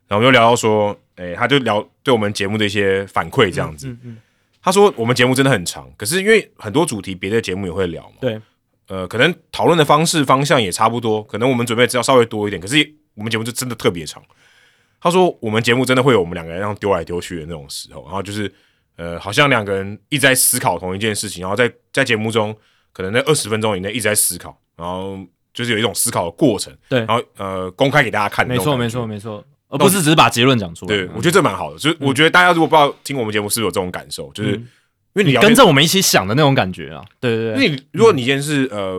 [0.09, 3.87] 然后我们就聊到说，诶、他就聊对我们节目的一些反馈这样子。
[3.89, 4.17] 嗯嗯，
[4.63, 8.41] 他说我们节目真的很长，可是因为很多主题别的节目也会聊嘛，对，
[8.89, 14.23] 呃，可能讨论的方式方向也差不多，可能我们准备只要稍微多一点，可是我们节目就真的特别长。
[15.01, 18.53] 他说我们节目真的会有我们两个人这样丢来丢去的那种时候，然后就是
[18.97, 22.55] 呃，好像两个人一直在思考同一件事情，然后在在节目中
[22.93, 25.19] 可能那二十分钟以内一直在思考，然后
[25.55, 26.99] 就是有一种思考的过程，对。
[27.01, 30.95] 然后呃公开给大家看没错没错没错，而不是只是把结论讲出来。
[30.95, 34.67] 对，嗯我觉得这蛮好的，就是我觉得大家如果不知道听我们节目是不是有这种感受，就是因
[35.15, 37.03] 为你跟着我们一起想的那种感觉啊。
[37.19, 38.97] 对对对，因为你如果你今天是呃，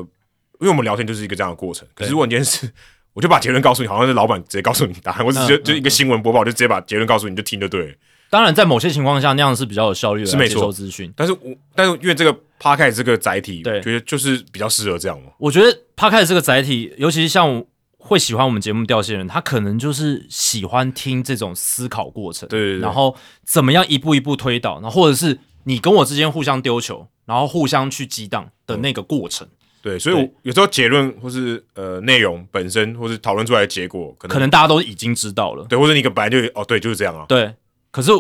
[0.60, 2.68] 因为我们聊天就是一个这样的过程，可是如果你今天是，
[3.14, 7.94] 我就把结论告诉你，好像是老板直接告诉你答案，我只是嗯就一个新闻播报，我就直接把结论告诉你，你就听就对了。
[8.30, 11.12] 当然在某些情况下那样是比较有效率的，是没错接收资讯。
[11.18, 11.40] 但是我
[11.76, 15.32] 但是因为这个 podcast 这个载体，对觉得就是比较适合这样嘛。
[15.38, 17.64] 我觉得 Podcast 这个载体，尤其是像
[17.98, 29.48] 会喜欢我们节目调性的人，他可能就是喜欢听这种思考过程，对对对然后怎么样一步一步推导，然后或者是你跟我之间互相丢球，然后互相去激荡的那个过程，
[29.82, 37.54] 对，所以我有时候结论或是呃内容本身，或是讨论出来的结果，可能可能大家都已经知道了，对，或者你个本来就哦对就是这样啊，对，
[37.92, 38.12] 可是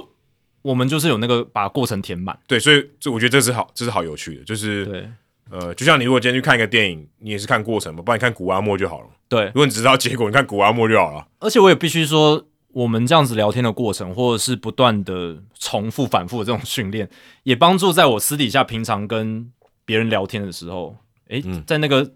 [0.62, 5.10] 我们就是有那个把过程填满，对，所以这我觉得这是好，这是好有趣的，就是对。
[5.50, 9.08] 呃，就像你如果今天去看一个电影，你也是看过程嘛，不然你看古阿莫就好了。
[9.28, 9.48] 对。
[9.48, 11.28] 如，果你只知道结果，你看古阿莫就好了。
[11.40, 17.10] 而且我也必须说，我们这样子聊天的过程，或者是不断的重复、反复的这种训练，
[17.44, 19.52] 也帮助在我私底下平常跟
[19.84, 20.96] 别人聊天的时候，
[21.32, 21.64] 诶，嗯。
[21.66, 22.12] 在那个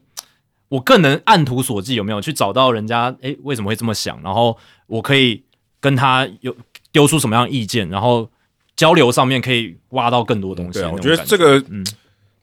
[0.69, 2.21] 我更能按图索骥，有没有？
[2.21, 5.43] 去找到人家诶为什么会这么想，然后我可以
[5.79, 6.55] 跟他有
[6.91, 8.29] 丢出什么样的意见，然后
[8.75, 10.79] 交流上面可以挖到更多东西。
[10.79, 11.83] 对啊，我觉得这个嗯。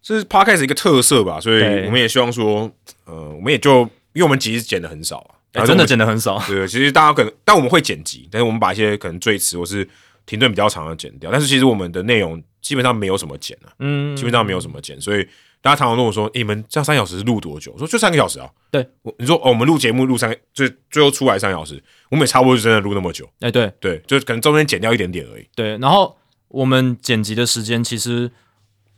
[0.04, 2.68] 这是 podcast 一个特色吧，所以我们也希望说，
[3.04, 3.82] 呃，我们也就
[4.14, 6.42] 因为我们其实剪的很少啊，诶真的剪的很少。
[6.48, 9.88] 对，其实大家可能，但我们会剪辑，但是我们把一些可能最迟或是
[10.26, 15.24] 停顿比较长的剪掉，但是其实我们的内容基本上没有什么剪啊，嗯，基本上没有什么剪，所以
[15.62, 17.72] 大家常常问我说，诶你们这样三小时是录多久？
[17.72, 18.50] 我说就三个小时啊。
[18.70, 25.46] 对，我你说哦，我们录节目录三个，最最后出来三小时，我们也差不多就真的录那么久，诶，对，对，就可能中间剪掉一点点而已。
[25.54, 26.18] 对，然后
[26.48, 28.28] 我们剪辑的时间其实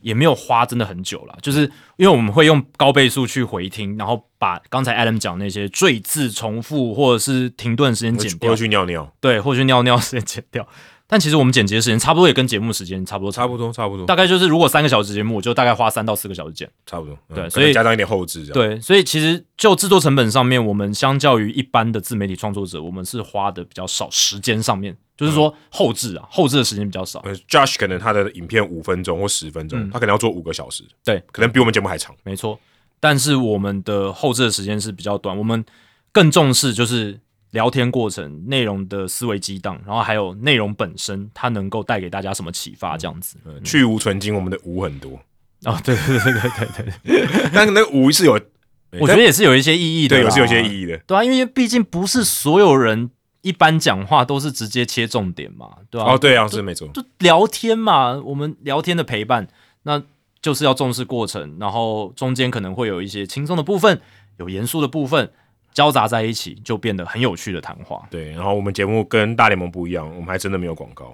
[0.01, 1.61] 也没有花真的很久了，就是
[1.97, 10.67] 因为我们会用高倍速去回听，然后把刚才 Adam 讲那些赘字重复或者是停顿时间剪掉或，去尿尿，对，或者是尿尿时间剪掉。
[11.07, 16.67] 但其实我们剪辑的时间差不多也跟节目时间差不多，差不多，差不多，大概就是如果三个小时节目，我就大概花三到四个小时剪。
[16.85, 17.15] 差不多。
[17.29, 18.53] 嗯对所以加上一点后置，这样。
[18.53, 27.19] 对，所以其实就制作成本上面，我们相较于一般的自媒体创作者，我们是花的比较少，时间上面就是说后置啊，后置的时间比较少。
[27.23, 32.15] 呃，Josh 可能他的影片五分钟或十分钟，嗯他可能要做五个小时，对，可能比我们节目还长。
[32.23, 32.59] 没错，
[32.99, 35.63] 但是我们的后置的时间是比较短，我们
[36.11, 37.19] 更重视就是
[37.55, 43.37] 聊天过程、内容的思维激荡，然后还有内容本身，它能够带给大家什么启发，这样子。
[43.45, 45.17] 呃去无存精，我们的无很多，
[45.63, 48.33] 哦，对对对对对对， 但那个无是有，
[48.99, 50.97] 我觉得也是有一些意义的，对，也是有些意义的。
[51.07, 53.09] 对啊，因为毕竟不是所有人
[53.41, 56.89] 一般讲话都是直接切重点嘛，对吧、哦，对啊，是没错。
[56.89, 59.47] 就聊天嘛，我们聊天的陪伴，
[59.83, 60.03] 那
[60.41, 64.01] 就是要重视过程，然后中间可能会有一些轻松的部分，
[64.39, 65.31] 有严肃的部分，
[65.75, 68.07] 交杂在一起，就变得很有趣的谈话。
[68.09, 71.13] 对，然后我们节目跟大联盟不一样，我们还真的没有广告。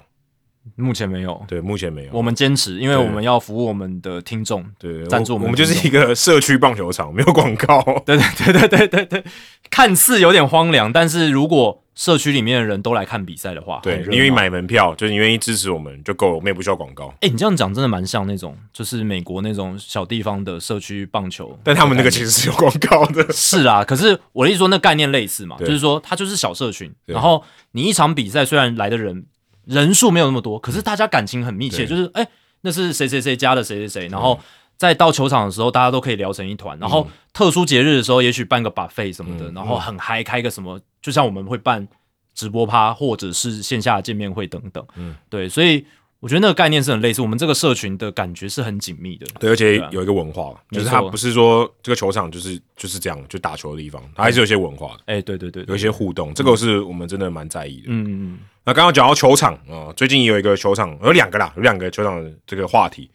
[0.76, 2.12] 目前没有，对，目前没有。
[2.14, 4.64] 我们坚持，因为我们要服务我们的听众。
[4.78, 7.82] 对赞助我们我们就是一个社区棒球场，没有广告。
[8.06, 9.24] 对对对对对对对，
[9.70, 17.14] 看似有点荒凉，但是如果社区里面的人都来看比赛的话，对你愿意买门票，就是你愿意支持我们就够了，我们也不需要广告。
[17.22, 23.32] 哎、你这样讲真的蛮像那种，就是美国那种小地方的社区棒球，但他们那个其实是有广告的。
[23.34, 23.84] 是啊。
[23.84, 29.26] 可是我的意思说，那概念类似嘛，就是说它就是小社群，然后你一场比赛虽然来的人
[29.66, 32.28] 人数没有那么多，可是大家感情很密切，就是哎、
[32.62, 34.40] 那是谁谁谁家的谁谁谁，然后。
[34.78, 36.76] 在到球场的时候，大家都可以聊成一团。
[36.80, 41.88] 然后特殊节日的时候，也许办个 buffet 什么的，嗯然后很嗨，开个什么，就像我们会办
[42.34, 44.84] 直播趴或者是线下见面会等等。
[44.96, 45.86] 嗯，对，所以
[46.20, 47.22] 我觉得那个概念是很类似。
[47.22, 49.28] 我们这个社群的感觉是很紧密的。
[49.40, 57.84] 对，而且有一个文化，就是它不是说这个球场就是就是这样就打球的地方，它还是有一些文化的，哎、对对对对有一些互动，这个是我们真的蛮在意的。
[57.90, 63.10] 嗯嗯嗯，那刚刚讲到球场啊、最近有一个球场，有两个啦，有两个球场的这个话题。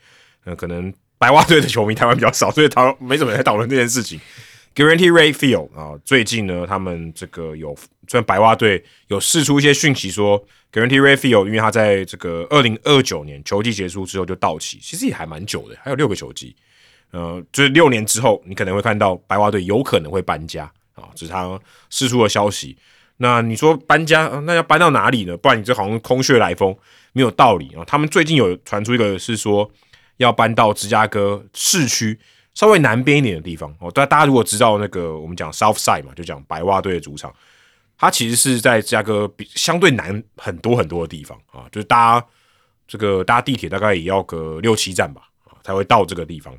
[0.44, 4.20] 呃，可能白袜队的球迷台湾比较少，所以讨没怎么在讨论这件事情。
[4.74, 7.74] Guarantee Ray Field 啊、最近呢，他们这个有
[8.08, 16.54] 虽然白袜队有释出一些讯息说，Guarantee Ray Field 因为他在这个二零二九年球季结束之后就到期，其实也还蛮久的，还有六个球季。
[17.12, 20.64] 呃，就是六年之后，你可能会看到白袜队有可能会搬家
[20.94, 21.58] 啊，这是他
[21.88, 22.76] 释出的消息。
[23.18, 25.36] 那你说搬家，那要搬到哪里呢？
[25.36, 26.76] 不然你这好像空穴来风，
[27.12, 27.84] 没有道理啊。
[27.86, 29.70] 他们最近有传出一个是说
[30.18, 32.18] 要搬到芝加哥市区
[32.54, 33.90] 稍微南边一点的地方哦。
[33.90, 37.34] 大大家如果知道那个我们讲 South Side 嘛，就讲白袜队的主场，
[37.98, 42.22] 它其实是在芝加哥比相对南很多很多的地方啊，就是搭
[42.86, 46.54] 这个搭地铁大概也要个六七站吧啊才会到这个地方。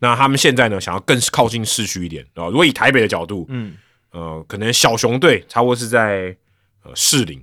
[0.00, 2.46] 那他们现在呢，想要更靠近市区一点啊。
[2.46, 3.76] 如果以台北的角度，嗯，
[4.12, 6.36] 呃，可能小熊队差不多是在
[6.84, 7.42] 呃士林，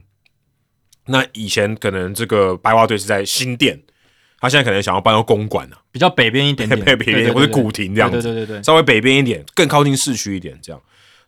[1.07, 3.81] 那以前可能这个白袜队是在新店，
[4.39, 10.81] 他现在可能想要搬到公馆啊，比较北边一点点， 北边一点或者古亭这样子，对对对对，稍微北边一点，更靠近市区一点这样。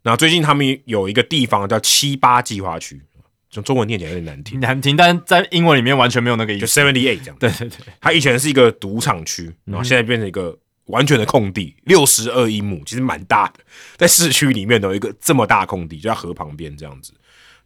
[0.03, 3.01] 那最近他们有一个地方叫七八计划区，
[3.49, 6.61] 就中文念起来有点难听，难听，但在英文里面完全没有那个意思。
[6.61, 6.81] 就思。
[6.81, 7.35] seventy eight 这样。
[7.39, 13.63] 对对对，它以前是一个赌场区，然后现在变成一个完全的空地，六十二英亩，其实蛮大的，
[13.97, 17.13] 在市区里面有一个这么大空地，就在河旁边这样子。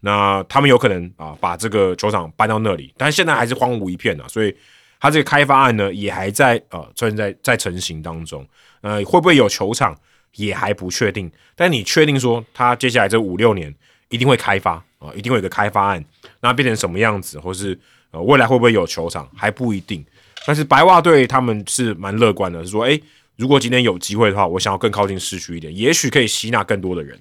[0.01, 4.55] 那他们有可能啊把这个球场搬到那里，但现在还是荒芜一片啊，所以
[4.99, 8.45] 它这个开发案呢也还在呃正在在成型当中。
[8.81, 9.97] 呃，会不会有球场
[10.35, 13.73] 也还不确定，但你确定说它接下来这五六年
[14.09, 16.05] 一定会开发啊，一定会有个开发案，
[16.41, 17.79] 那变成什么样子，或是
[18.11, 20.05] 呃未来会不会有球场还不一定。
[20.45, 23.01] 但是白袜队他们是蛮乐观的，是说，诶，
[23.37, 27.19] 如果今天有机会的话，我想要更靠近市区一点，也许可以吸纳更多的人。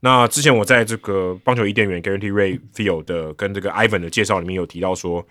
[0.00, 5.24] 那之前我在这个棒球伊甸园 Guarantee Ray Field 的跟这个 Ivan 的介绍里面有提到说，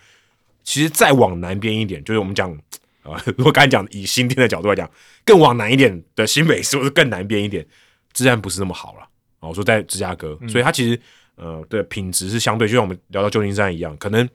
[0.64, 2.52] 其实再往南边一点，就是我们讲
[3.04, 4.90] 啊、呃如果刚才讲以新店的角度来讲，
[5.26, 7.66] 更往南一点的新北是不是更南边一点，
[8.14, 9.00] 自然不是那么好了。
[9.42, 10.98] 哦，我说在芝加哥，所以它其实
[11.36, 14.30] 呃的品质是相对，就像我们聊到旧金山一样，可能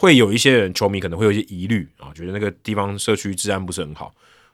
[0.00, 4.10] 会有一些人球迷可能会有一些疑虑啊，觉得那个地方社区治安不是很好。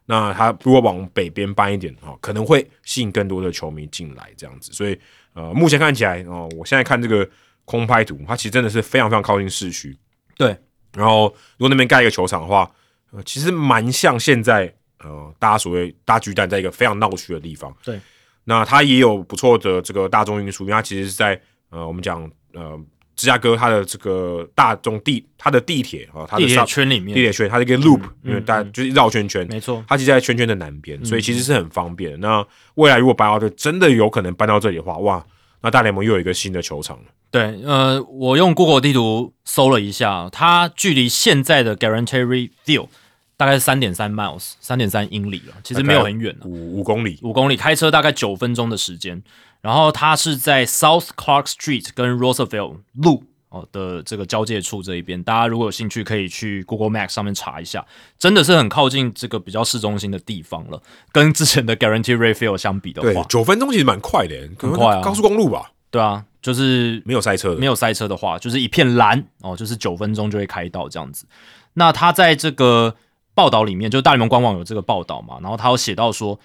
[0.07, 4.73] 那他如果往北边搬一点啊，可能会吸引更多的球迷进来这样子。
[4.73, 4.99] 所以
[5.35, 7.29] 呃，目前看起来哦、我现在看这个
[7.65, 9.97] 空拍图，它其实真的是非常非常靠近市区。
[10.37, 10.49] 对，
[10.97, 12.69] 然后如果那边盖一个球场的话，
[13.13, 17.73] 呃，其实蛮像现在呃大家所谓大巨蛋在一个非常闹区的地方。
[17.85, 18.01] 对，
[18.43, 21.41] 那它也有不错的这个大众运输，因为它其实是在
[21.71, 22.77] 呃我们讲呃
[23.17, 32.19] 芝加哥它的这个大众地，它的地铁啊，它的地铁圈里面，地铁圈，它是一个 loop，、嗯因为大家就是绕圈圈，没错，它其实在圈圈的南边，所以其实是很方便的。
[32.19, 35.25] 那未来如果白袜队真的有可能搬到这里的话，哇，
[35.63, 37.05] 那大联盟又有一个新的球场了。
[37.31, 42.89] 对，呃，我用 Google 地图搜了一下，它距离现在的 Guarantee Field
[43.37, 49.23] 大概是三点三 miles，三点三英里了，其实没有很远啊，五五公里，五公里，开车大概九分钟的时间。
[49.61, 57.85] 然后它是在 South Clark Street 跟 Roosevelt 路哦的这个交界处这一边，大家如果有兴趣可以去 Google Maps 上面查一下，
[58.19, 60.83] 真的是很靠近这个比较市中心的地方了。
[61.13, 71.27] 跟之前的 Guarantee Rate Field 相比的对话，，九分钟其实蛮快的，很快啊高速公路吧，对啊，就是没有塞车的，没有塞车的话，就是一片蓝哦，就是九分钟就会开到这样子。
[71.75, 72.95] 那他在这个
[73.35, 76.39] 报道里面，就大联盟官网有这个报道嘛，然后他有写到说，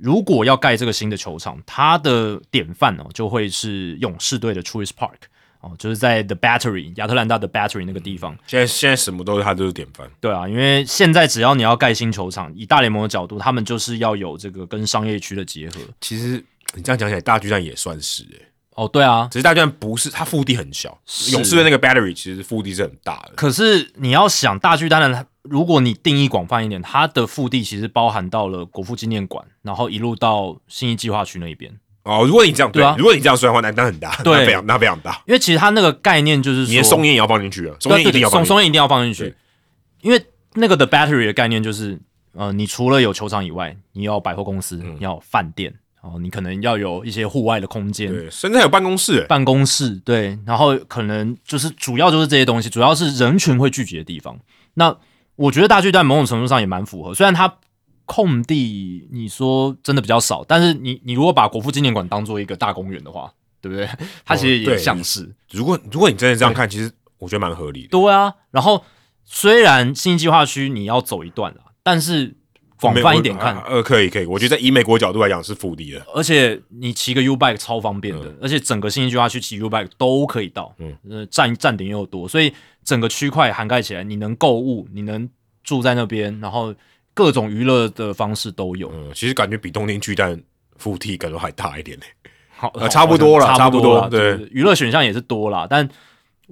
[0.00, 5.10] 如果要盖这个新的球场，它的典范哦就会是勇士队的 Truist Park
[5.60, 8.34] 哦，就是在 The Battery 亚特兰大的 Battery 那个地方。
[8.46, 10.10] 现在现在什么都是它都是典范。
[10.20, 15.80] 对啊，因为现在只要你要盖新球场，以大联盟的角度，他们就是要有这个跟商业区的结合。
[16.00, 16.42] 其实
[16.74, 18.46] 你这样讲起来，大巨蛋也算是诶、
[18.76, 20.98] 哦，对啊，只是大巨蛋不是它腹地很小，
[21.32, 23.32] 勇士的那个 battery 其实腹地是很大的。
[23.34, 31.72] 可是你要想大巨蛋的，如果你定义广泛一点，它的腹地其实包含到了国父纪念馆，然后一路到新义计划区那一边。
[32.02, 35.22] 哦，如果你这样对啊如果你这样算的话，那那很大，对那非常那非常大。
[35.26, 38.40] 因为其实它那个概念就是说，你连松烟也要放进去了，松烟一定要放。
[38.40, 39.34] 松松烟一定要放进去，
[40.00, 40.22] 因为
[40.54, 41.98] 那个的 battery 的概念就是，
[42.32, 54.38] 呃，你除了有球场以外，你要有百货公司，你要有饭店，哦，你可能要有一些户外的空间，对，甚至还有办公室、欸，办公室，对，然后可能就是主要就是这些东西，主要是人群会聚集的地方。
[54.74, 54.96] 那
[55.40, 57.50] 我觉得大巨蛋某种程度上也蛮符合，虽然它
[58.04, 63.88] 空地你说真的比较少，但是你你如果把国父纪念馆当做一个大公园的话，对不对？
[64.26, 67.88] 它其实也对像是，如果如果你真的这样看，其实我觉得蛮合理的。
[67.88, 68.34] 对啊。
[68.50, 68.84] 然后
[69.24, 72.36] 虽然新计划区你要走一段啦，但是
[72.80, 76.00] 广泛一点看，啊呃，可以可以，我觉得以美国角度来讲是腹地的。
[76.14, 82.52] 而且你骑个 U bike 超方便的，而且整个新计划区骑 U bike 都可以到，嗯呃，站站点又多，所以
[82.82, 85.28] 整个区块涵盖起来，你能购物，你能
[85.62, 86.74] 住在那边，然后
[87.12, 90.40] 各种娱乐的方式都有，嗯，其实感觉比东京巨蛋
[90.76, 92.04] 腹地感觉还大一点呢、
[92.56, 95.86] 好、呃差不多了差不多啦对就是娱乐选项也是多啦，但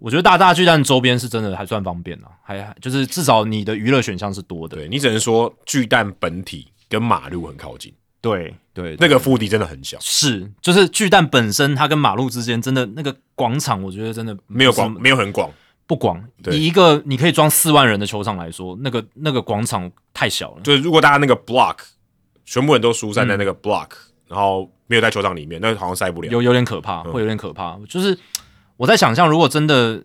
[0.01, 15.51] 我觉得大大巨蛋周边是真的还算方便啦，还还就是至少你的娱乐选项是多的，对你只能说巨蛋本体跟马路很靠近，对对那个腹地真的很小，是就是巨蛋本身它跟马路之间真的那个广场，我觉得真的没有广，没有很广。
[15.87, 20.61] 不广，对以一个你可以装四万人的球场来说，那个那个广场太小了。
[20.63, 21.79] 就是如果大家那个 block
[22.45, 23.89] 全部人都疏散在那嗯个 block，、
[24.27, 26.29] 然后没有在球场里面，那好像塞不了。
[26.31, 27.79] 有有点可怕，会有点可怕。
[27.89, 28.15] 就是
[28.79, 30.03] 我在想象，如果真的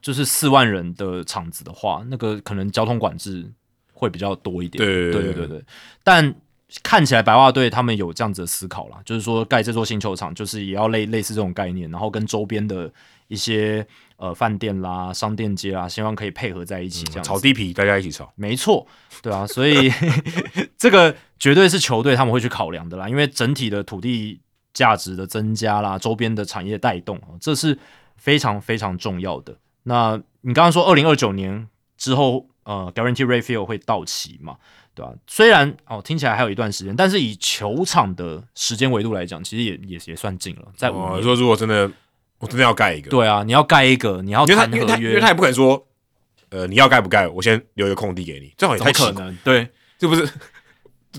[0.00, 3.52] 就是四万人的场子的话，那个可能交通管制
[3.92, 4.82] 会比较多一点。
[4.82, 5.62] 对对对对。
[6.02, 6.34] 但
[6.82, 12.90] 看起来白袜队他们有这样子的思考啦，就是说盖这座新球场，就是也要类类似这种概念，然后跟周边的
[13.28, 13.86] 一些
[14.16, 17.28] 呃饭店啦、商店街啦，希望可以配合在一起，这样子。
[17.28, 18.32] 炒地皮，大家一起炒。
[18.34, 18.86] 没错，
[19.22, 19.90] 对啊，所以
[20.76, 24.40] 这个绝对是球队他们会去考量的啦，因为整体的土地
[24.72, 27.78] 价值的增加啦，周边的产业带动，哦这是
[28.16, 29.56] 非常非常重要的。
[29.84, 34.56] 那你刚刚说二零二九年之后，呃，Guarantee Rate Field 会到期嘛，
[34.94, 41.90] 对吧、虽然哦听起来还有一段时间，但是以球场的时间维度来讲，其实也也也算近了，在我哦，说如果真的
[42.38, 45.86] 我真的要盖一个，对啊，你要盖一个，你要因为他谈合因为他因为他，也不可能说，
[46.50, 49.38] 呃，你要盖不盖，我先留一个空地给你，这好像太奇怪，能？
[49.44, 49.68] 对，
[49.98, 50.26] 这不是？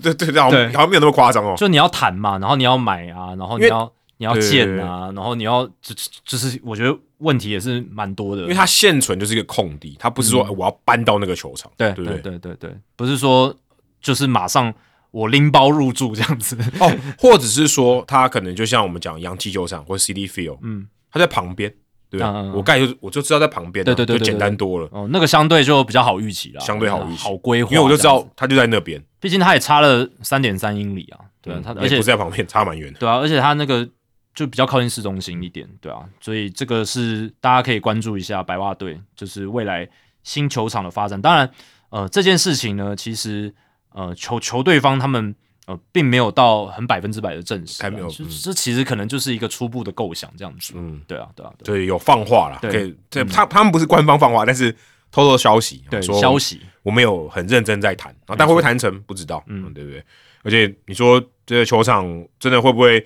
[0.01, 1.53] 对对对，好像好像没有那么夸张哦。
[1.55, 12.39] 就你要谈嘛，然后你要买啊，然后你要你要建啊，然后你要就就就是我觉得问题也是蛮多的，因为它现存就是一个空地，它不是说呃我要搬到那个球场，嗯对对对？
[12.39, 12.55] 对？
[12.55, 13.53] 对不是说
[14.01, 14.73] 就是马上
[15.11, 21.73] 我拎包入住这样子，哦，或者是说它可能就像我们讲洋气球场或 CD Field，嗯，它在旁边，
[22.09, 22.21] 对
[22.53, 32.99] 我盖就我就知道在旁边啊，对对对对就简单多了，哦，那个相对就比较好预期了，相对好预期好规划，因为我就知道它就在那边，毕竟它也差了三点三英里啊，对啊，它也而且不是在旁边，差蛮远的。
[32.99, 33.87] 对啊，而且它那个
[34.36, 39.90] 就比较靠近市中心一点，对啊，所以这个是大家可以关注一下白袜队，就是未来
[40.24, 41.20] 新球场的发展。
[41.22, 41.49] 当然，
[41.90, 43.56] 呃，这件事情呢，其实
[43.94, 45.34] 呃球球队方他们
[45.68, 50.74] 呃并没有到很百分之百的证实还没有嗯这其实可能就是一个初步的构想这样子。
[50.76, 52.94] 嗯，对啊，对啊，对有放话啦，对
[53.32, 54.70] 他他们不是官方放话，但是
[55.12, 60.03] 偷偷消息，对，说消息我们有很认真在谈，啊，但会不会谈成不知道，嗯嗯，对不对？
[60.44, 62.06] 而且你说这个球场
[62.38, 63.03] 真的会不会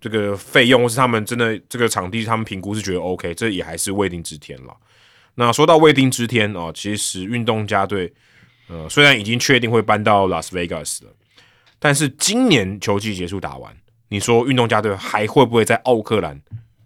[0.00, 4.74] 这个费用，或是他们真的这个场地，他们评估是觉得 OK，这也还是未定之天了。
[5.34, 8.12] 那说到未定之天哦，其实运动家队
[8.68, 11.12] 呃虽然已经确定会搬到拉斯维加斯了，
[11.78, 13.74] 但是今年球季结束打完，
[14.08, 16.40] 你说运动家队还会不会在奥克兰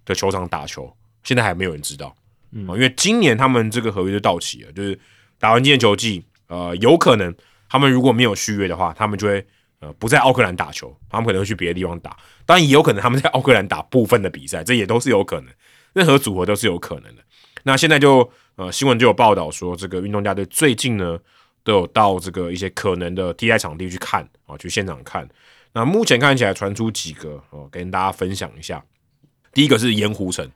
[0.05, 0.95] 的球场打球？
[1.23, 2.15] 现在还没有人知道，
[2.53, 4.99] 嗯，因为今年他们这个合约就到期了，就是
[5.39, 7.35] 打完今年球季，呃，有可能
[7.69, 9.45] 他们如果没有续约的话，他们就会
[9.81, 15.53] 呃不在奥克兰打球，他们可能会去别的地方打，当然也有可能他们在奥克兰打部分的比赛，这也都是有可能，
[15.93, 17.23] 任何组合都是有可能的。
[17.63, 21.19] 那现在就呃新闻就有报道说，这个运动家队最近呢
[21.63, 25.29] 都有到这个一些可能的替代场地去看啊，去现场看。
[25.73, 28.85] 那目前看起来传出几个哦，跟大家分享一下。
[29.53, 30.49] 第一个是盐湖城。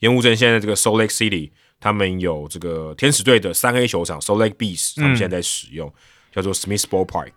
[0.00, 5.92] 盐湖城现在这个 Salt Lake City，他们有这个天使队的三 A 球场 Salt Lake Bees，他们现在在使用，
[6.32, 7.32] 叫做 Smithsburg Park，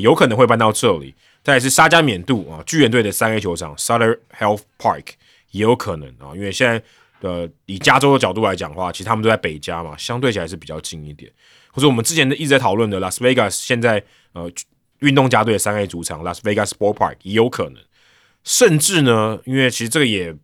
[0.00, 1.14] 有可能会搬到这里。
[1.42, 5.04] 再是沙加缅度啊，巨人队的三 A 球场 Sutter Health Park
[5.50, 6.82] 也有可能啊，因为现在
[7.20, 11.30] 的以加州的角度来讲的话，其实他们都在北加嘛，相对起来是比较近一点。
[11.72, 14.02] 或者我们之前的一直在讨论的 Las Vegas，现在
[14.32, 14.50] 呃
[15.00, 17.82] 运动家队的三 A 主场 Las Vegas Sport Park 也有可能，
[18.44, 20.34] 甚至呢，因为其实这个也。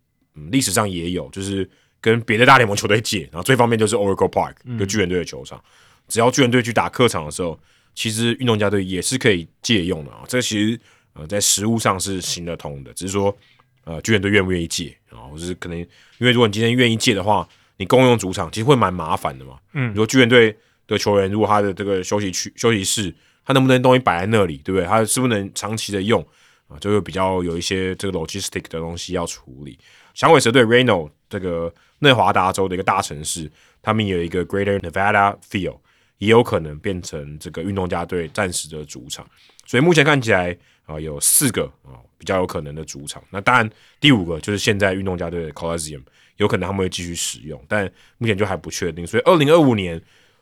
[0.53, 1.69] 历史上也有，就是
[2.01, 5.61] 跟别的大联盟球队借，然后最方便就是 Oracle Park，就巨人队的球场。
[6.07, 7.59] 只要巨人队去打客场的时候，
[7.99, 10.23] 其实运动家队也是可以借用的啊。
[10.29, 10.81] 这其实
[11.15, 13.37] 呃在实物上是行得通的，只是说
[13.83, 15.89] 呃巨人队愿不愿意借啊，或者是可能因
[16.21, 19.59] 为如果你今天愿意借的话，你共用主场其实会蛮麻烦的嘛。
[19.73, 20.57] 嗯，如果巨人队
[20.87, 23.13] 的球员如果他的这个休息区、休息室，
[23.45, 24.87] 他能不能东西摆在那里，对不对？
[24.87, 26.25] 他是不是能长期的用
[26.69, 26.79] 啊？
[26.79, 29.77] 就会比较有一些这个 logistic 的东西要处理。
[30.15, 33.51] 响尾蛇队 Reno 这个内华达州的一个大城市，
[33.83, 35.79] 他们有一个 Greater Nevada Field，
[36.19, 39.27] 也有可能变成这个运动家队暂时的主场。
[39.67, 43.23] 所以目前看起来啊，有四个啊比较有可能的主场。
[43.31, 43.69] 那当然
[44.01, 46.03] 第五个就是现在运动家队的 Coliseum，
[46.37, 49.07] 有可能他们会继续使用，但目前就还不确定。
[49.07, 50.01] 所以二零二五年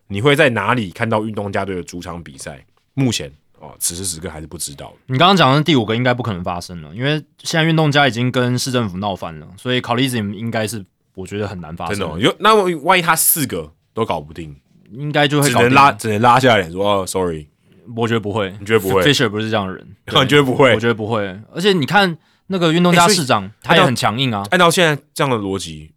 [0.08, 2.64] 你会在哪里看到运动家队的主场比赛？
[2.94, 3.32] 目前。
[3.58, 4.94] 哦，此时此刻还是不知道。
[5.06, 10.84] 你刚刚讲的第五个应该不可能发生了，因为现在运动家已经跟市政府闹翻了，所以 Coliseum 应该是
[11.14, 11.98] 我觉得很难发生。
[11.98, 14.54] 真的，有那万一他四个都搞不定，
[14.90, 17.46] 应该就会只能拉只能拉下脸说哦 sorry。
[17.94, 20.74] 我觉得不会，你觉得不会？Fisher 不是这样的人， 你觉得不会？
[20.74, 21.24] 我觉得不会。
[21.52, 22.18] 而且你看
[22.48, 24.44] 那个运动家市长，他也很强硬啊。
[24.50, 25.92] 按照现在这样的逻辑，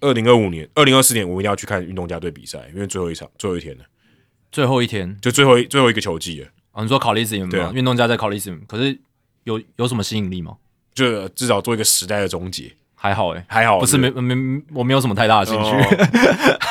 [0.00, 3.84] 二零二五年、二零二四年，我们一定要去看运动家队比赛，因为最后一场、最后一天了，
[4.52, 6.48] 最后一天就最后一最后一个球季了。
[6.70, 7.72] 啊你说考利斯吗？
[7.74, 8.96] 运动家在考利斯，可是
[9.42, 10.56] 有有什么吸引力吗？
[10.94, 14.34] 就至少做一个时代的终结，还好哎，还好，不是没没
[14.72, 15.70] 我没有什么太大的兴趣。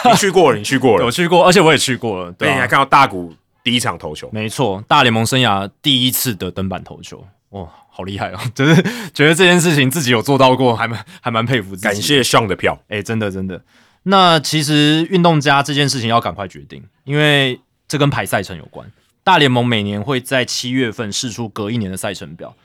[0.10, 2.31] 你去过了，你去过了，我去过，而且我也去过了。
[2.34, 3.34] 对，你还看到大谷
[3.64, 8.39] 第一场投球，没错，大联盟生涯第一次的登板投球，哇，好厉害哦！
[8.53, 8.76] 就是
[9.14, 11.84] 觉得这件事情自己有做到过，还蛮还蛮佩服自己。
[11.84, 13.61] 感谢上的票，哎，真的真的。
[14.03, 18.85] 那其实运动家这件事情要赶快决定，因为这跟排赛程有关。
[19.23, 22.56] 大联盟每年会在七月份试出隔一年的赛程表。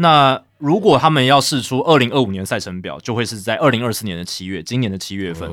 [0.00, 5.50] 那如果他们要试出二零二五年赛程表，就会是在二零二四年的七月，今年的七月份。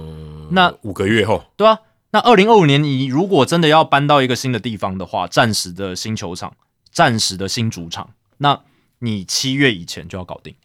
[0.52, 1.80] 那五个月后，对啊。
[2.12, 6.54] 那二零二五年，你如果真的要搬到一个新的地方的话，暂时的新球场，
[6.92, 8.62] 暂时的新主场，那
[9.00, 10.56] 你七月以前就要搞定，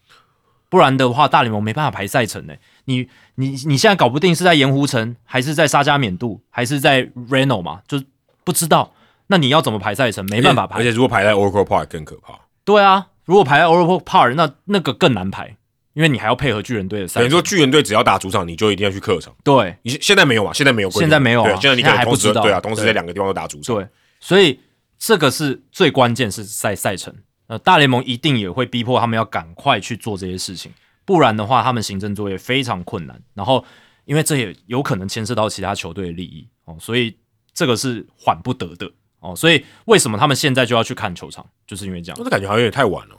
[0.68, 2.54] 不然的话，大联盟没办法排赛程呢。
[2.84, 7.80] 你你你现在搞不定是在盐湖城，还是在沙加缅度，还是在 Reno 嘛？
[7.88, 8.00] 就
[8.44, 8.92] 不知道。
[9.26, 10.24] 那你要怎么排赛程？
[10.26, 12.38] 没办法排，而且如果排在 Oracle Park 更可怕。
[12.64, 15.56] 对啊，如果排在 Oracle Park，那那个更难排，
[15.92, 17.22] 因为你还要配合巨人队的赛。
[17.22, 19.32] 你说巨人队只要打主场，你就一定要去客场。
[19.44, 20.52] 对，你现在没有嘛？
[20.52, 21.44] 现在没有，现在没有。
[21.44, 22.42] 对，现在你可还不知道。
[22.42, 23.76] 对啊，同时在两个地方都打主场。
[23.76, 23.86] 对，
[24.18, 24.58] 所以
[24.98, 27.14] 这个是最关键，是赛赛程。
[27.46, 30.72] 呃，大联盟一定也会逼迫他们要赶快去做这些事情，
[31.04, 33.22] 不然的话，他们行政作业非常困难。
[33.34, 33.64] 然后，
[34.06, 37.16] 因为这也有可能牵涉到其他球队的利益哦，所以
[37.54, 38.90] 这个是缓不得的。
[39.20, 41.44] 哦，所以为什么他们现在就要去看球场？
[41.66, 42.18] 就是因为这样。
[42.18, 43.14] 我的感觉好像有点太晚了，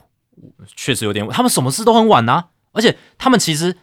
[0.76, 1.26] 确实有点。
[1.28, 3.76] 他们什么事都很晚呐，而且他们其实，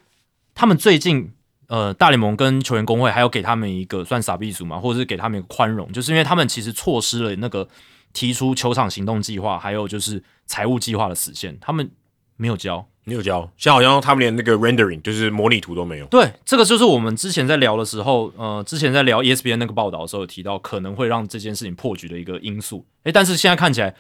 [0.54, 1.32] 他们最近
[1.68, 7.68] 呃，大联盟跟球员工会还有给他们一个算傻逼组嘛，或者是给他们一个宽容，就是因为他们其实错失了那个
[8.14, 11.90] 提出球场行动计划，还有就是财务计划的实现，他们
[12.36, 12.88] 没有交。
[13.06, 16.06] 没有交，像好像他们连那个 rendering 就是模拟图都没有。
[16.08, 22.86] 对，这个就是我们之前在聊的时候，呃，之前在聊 ESPN 那个报道的时候提到，可能会让这件事情破局的一个因素。
[23.06, 23.96] 诶，但是现在看起来，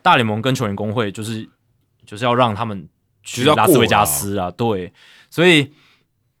[0.00, 1.46] 大联盟跟球员工会就是
[2.06, 2.88] 就是要让他们
[3.22, 4.92] 去拉斯维加斯啊，对，
[5.28, 5.72] 所以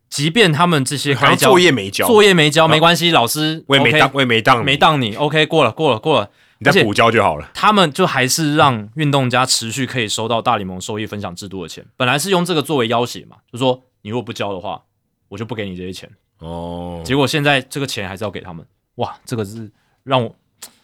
[0.08, 6.30] 即便他们这些该作业没交，作业没交没关系，老师我也没当，我也没当，没当你，OK，过了，过了，过了。
[6.58, 7.50] 你再补交就好了。
[7.52, 14.82] 他们就还是让运动家持续可以收到大联盟收益分享制度的钱，本来是用这个作为要挟嘛，就说你如果不交的话，
[15.28, 16.10] 我就不给你这些钱。
[16.38, 18.64] 哦，结果现在这个钱还是要给他们，
[18.94, 19.70] 哇，这个是
[20.02, 20.34] 让我，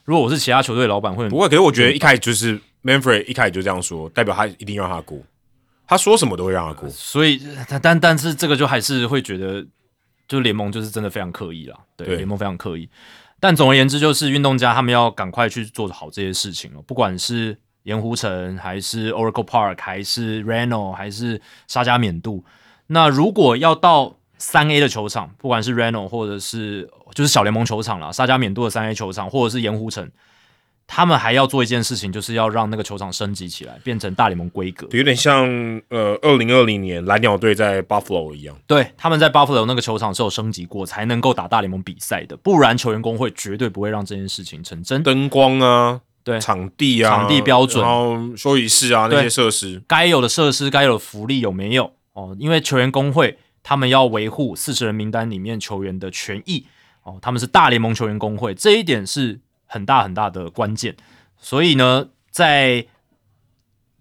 [0.04, 5.18] 如果我是其他球队老板会不会，可是我觉得一开始就是 Manfred 一开始就这样说，代表他一定让他过，
[5.86, 6.88] 他说什么都会让他过。
[6.90, 9.64] 所以但但但是这个就还是会觉得，
[10.26, 12.88] 就联盟就是真的非常刻意啦，对，对联盟非常刻意。
[13.38, 22.44] 但总而言之，就是运动家他们要赶快去做好这些事情了，不管是盐湖城，还是 Oracle Park，还是 Reno，还是沙加缅度。
[22.86, 30.08] 那如果要到三 A 的球场，不管是 Reno 或者是就是小联盟球场啦，沙加缅度的三 A 球场，或者是盐湖城，
[30.86, 34.86] 他们还要做一件事情，就是要让那个球场升级起来，变成大联盟规格。
[34.90, 35.46] 有点像
[35.88, 38.54] 呃，二零二零年蓝鸟队在 Buffalo 一样。
[38.66, 45.02] 对，他们在 Buffalo 那个球场是有升级过，才能够打大联盟比赛的，不然球员工会绝对不会让这件事情成真。
[45.02, 51.92] 灯光啊，对场地啊，场地标准然后休息室啊那些设施，该有的设施、该有的福利有没有？
[52.12, 56.66] 哦，因为球员工会他们要维护四十人名单里面球员的权益
[57.04, 59.40] 哦，他们是大联盟球员工会，这一点是
[59.72, 60.94] 很大很大的关键。
[61.38, 62.86] 所以呢，在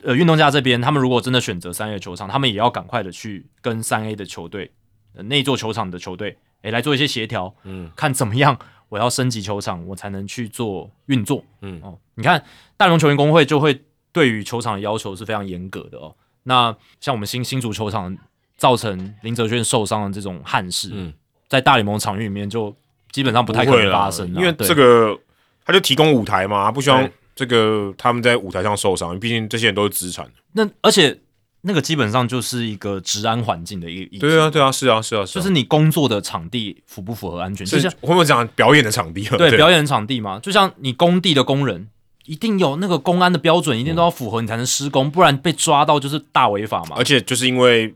[0.03, 4.71] 呃运动家这边，他们如果真的选择三 A 球场，他们也要赶快的去跟三 A 的球队、
[5.15, 8.57] 呃、那座球场的球队，诶来做一些协调，嗯，看怎么样
[8.89, 11.43] 我要升级球场，我才能去做运作。
[11.61, 12.43] 嗯哦，你看
[12.77, 16.15] 大龙球员工会就会对于球场的要求是非常严格的哦。
[16.43, 18.17] 那像我们新新足球场
[18.57, 21.13] 造成林哲轩受伤的这种憾事，嗯
[21.47, 22.75] 在大联盟场域里面就
[23.11, 25.17] 基本上不太可能发生啊，因为对这个
[25.65, 30.29] 他就提供舞台嘛，不希望这个他们在舞台上受伤，毕竟这些人都是资产。
[30.53, 31.17] 那而且
[31.61, 39.37] 那个基本上就是一个治安环境的一个，对啊，对啊，是啊，是啊，是啊就是你工作的场地符不符合安全，就是像会不会讲表演的场地啊？
[39.37, 41.89] 对表演场地嘛，就像你工地的工人。
[42.25, 47.03] 一定有那个公安的标准，一定都要符合，你才能施工，不然被抓到就是大违法嘛而。
[47.03, 47.93] 且就是因为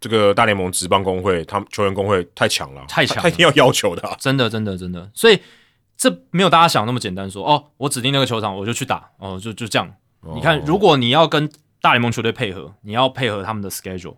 [0.00, 5.38] 这个大联盟职棒工会，他们球员工会太强了，太强他一定要要求的啊、真的，真的，真的，所以
[5.96, 9.90] 这没有大家想那么简单说哦，我指定那个球场我就去打，哦，就就这样。
[10.34, 11.50] 你看，如果你要跟
[11.80, 14.16] 大联盟球队配合，你要配合他们的 schedule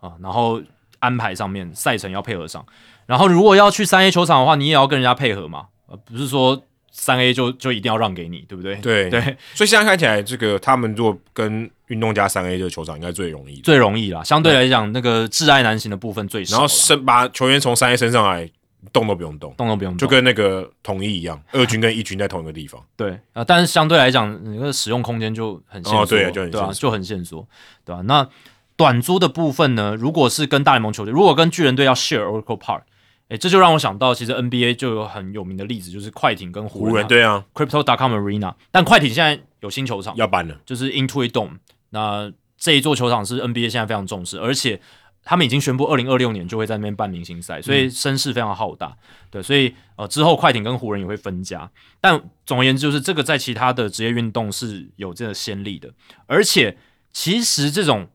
[0.00, 0.62] 啊，然后
[1.00, 2.64] 安排上面赛程要配合上，
[3.06, 8.76] 然后如果要去三 A 球场的话，你也要跟人家配合嘛，呃，不是说三 A 就就一定要让给你，对不对？
[8.76, 9.10] 对。
[9.10, 9.20] 对，
[9.54, 18.48] 所以现在看起来，这个他们如果跟运动家三 A 这个球场应该最容易，最容易啦，相对来讲，那个挚爱难行的部分最少啦，然后升把球员从三 A 升上来，
[18.92, 22.82] 动都不用动，动都不用动，就跟那个统一一样，二军跟一军在同一个地方。
[22.96, 27.46] 对啊、但是相对来讲，那个使用空间就很限缩，哦对就很就很限缩，
[27.84, 28.28] 对吧、那
[28.76, 29.96] 短租的部分呢？
[29.98, 32.82] 如果是跟大联盟球队，如果跟巨人队要 share Oracle Park，
[33.28, 41.58] 诶，这就让我想到，其实 NBA 就有很有名的例子，就是快艇跟湖湖人人对啊，Crypto.com Arena，但快艇现在有新球场，要搬了，就是 Intuit Dome，
[41.90, 44.80] 那这一座球场是 NBA 现在非常重视，而且
[45.28, 48.96] 他们已经宣布二零二六年就会在那边办明星赛，所以声势非常浩大。
[49.30, 55.92] 对，所以呃之后快艇跟湖人也会分家，但总而言之，就是这个在其他的职业运动是有这个先例的，
[56.24, 56.78] 而且
[57.12, 58.08] 其实这种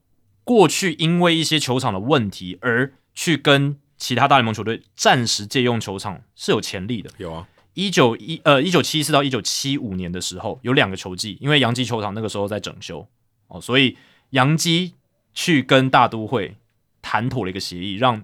[0.44, 7.12] 过去因为一些球场的问题而去跟其他大联盟球队暂时借用球场是有潜力的。
[7.20, 13.08] 有啊，一九一呃一九七四到一九七五年的时候，有两个球季，因为洋基球场那个时候在整修。
[13.50, 13.96] 哦，所以
[14.32, 14.96] 洋基
[15.36, 16.56] 去跟大都会
[17.14, 18.20] 谈妥了一个协议，让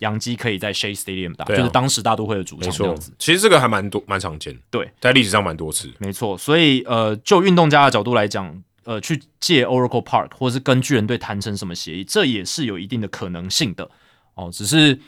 [0.00, 3.10] 洋基可以在 Shea Stadium 打，啊就是当时大都会的主场这样子。。
[3.18, 5.90] 其实这个还蛮多蛮常见的，对，在历史上蛮多次。
[5.98, 13.90] 没错，所以呃，就运动家的角度来讲，呃，去借 Oracle Park 或是跟巨人队谈成什么协议，这也是有一定的可能性的
[14.34, 14.50] 哦。
[14.52, 15.00] 只是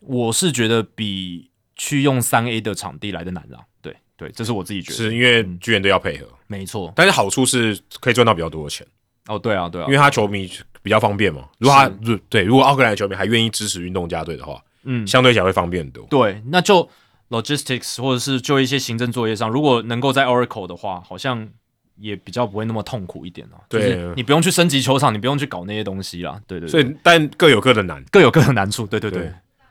[0.00, 3.60] 我是觉得比去用三 A 的场地来的难啦。
[3.80, 4.96] 对对，这是我自己觉得。
[4.96, 6.92] 是因为巨人队要配合，没错。
[6.94, 8.86] 但是好处是可以赚到比较多的钱，
[9.28, 10.50] 哦，对啊，对啊，因为他球迷
[10.82, 11.48] 比较方便嘛。
[11.58, 16.06] 如果他如对，如果奥克兰的球迷还愿意支持运动家队的话，嗯，相对起来会方便很多。
[16.08, 16.88] 对，那就
[17.30, 21.48] logistics 或者是就一些行政作业上，如果能够在 Oracle 的话，好像
[21.96, 23.58] 也比较不会那么痛苦一点啊。
[23.68, 26.40] 对就是你不用去升级球场，你不用去搞那些东西啦。
[26.46, 28.04] 对对对，所以但各有各的难。
[28.12, 28.86] 各有各的难处。
[28.86, 29.22] 对对对，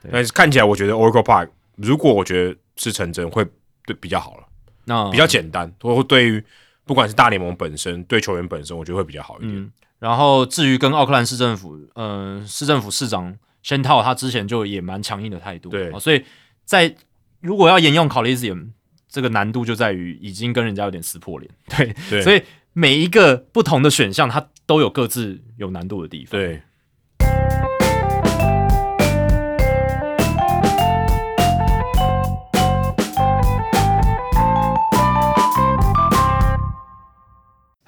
[0.02, 3.42] 对但是看起来，我觉得 Oracle Park 如果我觉得是成真，会
[3.86, 4.42] 对比较好了，
[4.84, 6.44] 那比较简单，或对于
[6.86, 9.54] 不管是大联盟本身，对球员本身，我觉得会比较好一点。
[9.54, 9.70] 嗯。
[9.98, 16.24] 然后至于跟奥克兰市政府，呃，市政府市长仙套，他之前就也蛮强硬的态度，对哦所以
[16.64, 16.94] 在
[17.40, 18.68] 如果要沿用 Coliseum，
[19.08, 22.42] 这个难度就在于已经跟人家有点撕破脸，对，对，所以
[22.72, 26.40] 每一个不同的选项，它都有各自有难度的地方。
[26.40, 26.62] 对。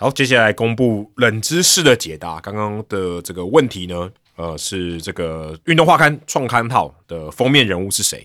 [0.00, 2.40] 好，接下来公布冷知识的解答。
[2.40, 8.24] 刚刚的这个问题呢，呃，是这个《运动画刊》创刊号的封面人物是谁？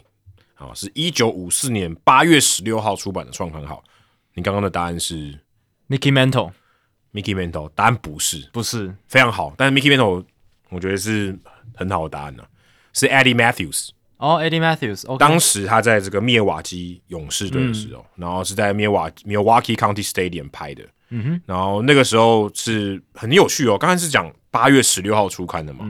[0.54, 3.84] 啊，是一九五四年八月十六号出版的创刊号。
[4.36, 5.34] 你刚刚的答案是
[5.90, 10.24] Mickey Mantle，Mickey Mantle，答案不是，不是非常好，但是 Mickey Mantle
[10.70, 11.36] 我觉得是
[11.74, 12.44] 很好的答案呢、
[12.94, 13.90] 是 Eddie Matthews。
[14.18, 20.84] 哦，Eddie Matthews，OK，当时他在这个灭瓦基勇士队的时候，然后是在灭瓦 Milwaukee County Stadium 拍的。
[21.14, 23.78] 嗯哼，然后那个时候是很有趣哦。
[23.78, 25.86] 刚才是讲八月十六号出刊的嘛，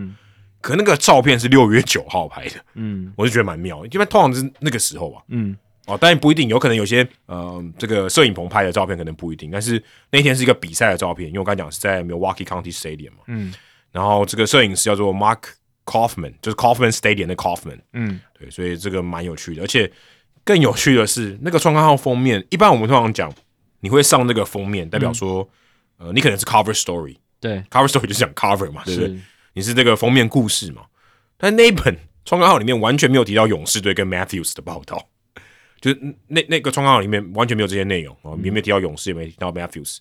[0.62, 3.14] 可那个照片是六月九号拍的，嗯。
[3.16, 3.86] 我就觉得蛮妙。
[3.88, 5.56] 因为通常是那个时候吧，嗯。
[5.86, 13.54] 哦，当然不一定，有可能有些呃这个摄影棚拍的照片可能不一定，但是那天是一个比赛的照片，因为我刚才讲是在 Milwaukee County Stadium 嘛，嗯。
[13.91, 15.40] 然后这个摄影师叫做 Mark
[15.86, 18.20] Kaufman，就是 Kaufman Stadium 的 Kaufman，嗯。
[18.40, 19.91] 对，所以这个蛮有趣的，而且
[20.45, 23.30] 更有趣的是，那个创刊号封面，一般我们通常讲
[23.84, 25.47] 你会上那个封面，代表说，
[25.97, 29.10] 呃，你可能是 cover story，对，cover，story 就是讲 cover 嘛，对不对？
[29.10, 29.19] 是。
[29.55, 30.84] 你是这个封面故事嘛？
[31.38, 31.93] 但那一本
[32.23, 35.10] 创刊号里面完全没有提到勇士队跟 Matthews 的报道，
[35.81, 39.97] 就是那那个创刊号里面完全没有这些内容啊，也没有提到勇士，也没提到 Matthews，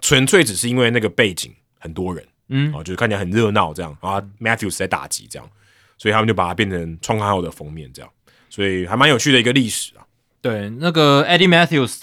[0.00, 2.72] 纯粹只是因为那个背景很多人，嗯。
[2.72, 5.48] 啊，就是看起来很热闹这样，然后 Matthews 在打击这样，
[5.98, 8.10] 所以他们就把它变成创刊号的封面这样，
[8.48, 10.02] 所以还蛮有趣的一个历史啊。
[10.40, 12.00] 对，那个 Eddie Matthews，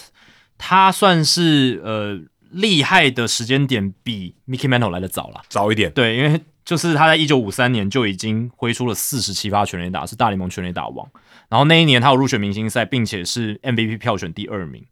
[0.58, 2.20] 他算是呃
[2.52, 5.42] 厉害的时间点比 Mickey Mantle 来的早了。
[5.50, 11.08] 早一点，对，因为就是他在一九五三年就已经挥出了四十七发全垒打，是大联盟全垒打王。
[11.50, 14.84] 然后那一年他有入选明星赛，并且是 MVP 票选第二名。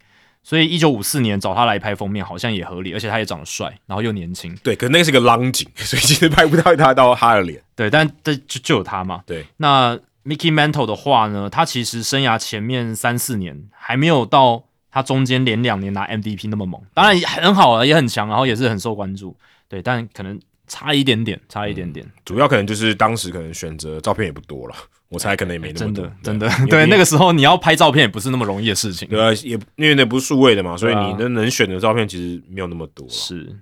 [0.45, 4.53] 所以一九五四年找他来拍封面好像也合理，而且他也长得帅，然后又年轻。
[4.61, 7.61] 对，可是那个是个浪景， 所以其实拍不到他到他的脸。
[7.77, 9.23] 对，但这就就有他嘛。
[9.26, 19.36] 对，那 Mickey Mantle 的话呢，他其实生涯前面三四年还没有到他中间连两年拿 MVP 那么猛，当然也很好啊，也很强，然后也是很受关注。
[19.68, 24.76] 对，但可能差一点点，差一点点，主要可能就是当时可能选择照片也不多了，
[25.10, 29.07] 我猜可能也没那么多的，真的对， 那个时候你要拍照片也不是那么容易的事情。
[29.07, 33.11] 对啊，也因为那不是数位的嘛，所以你的能选的照片其实没有那么多了。
[33.11, 33.57] 是。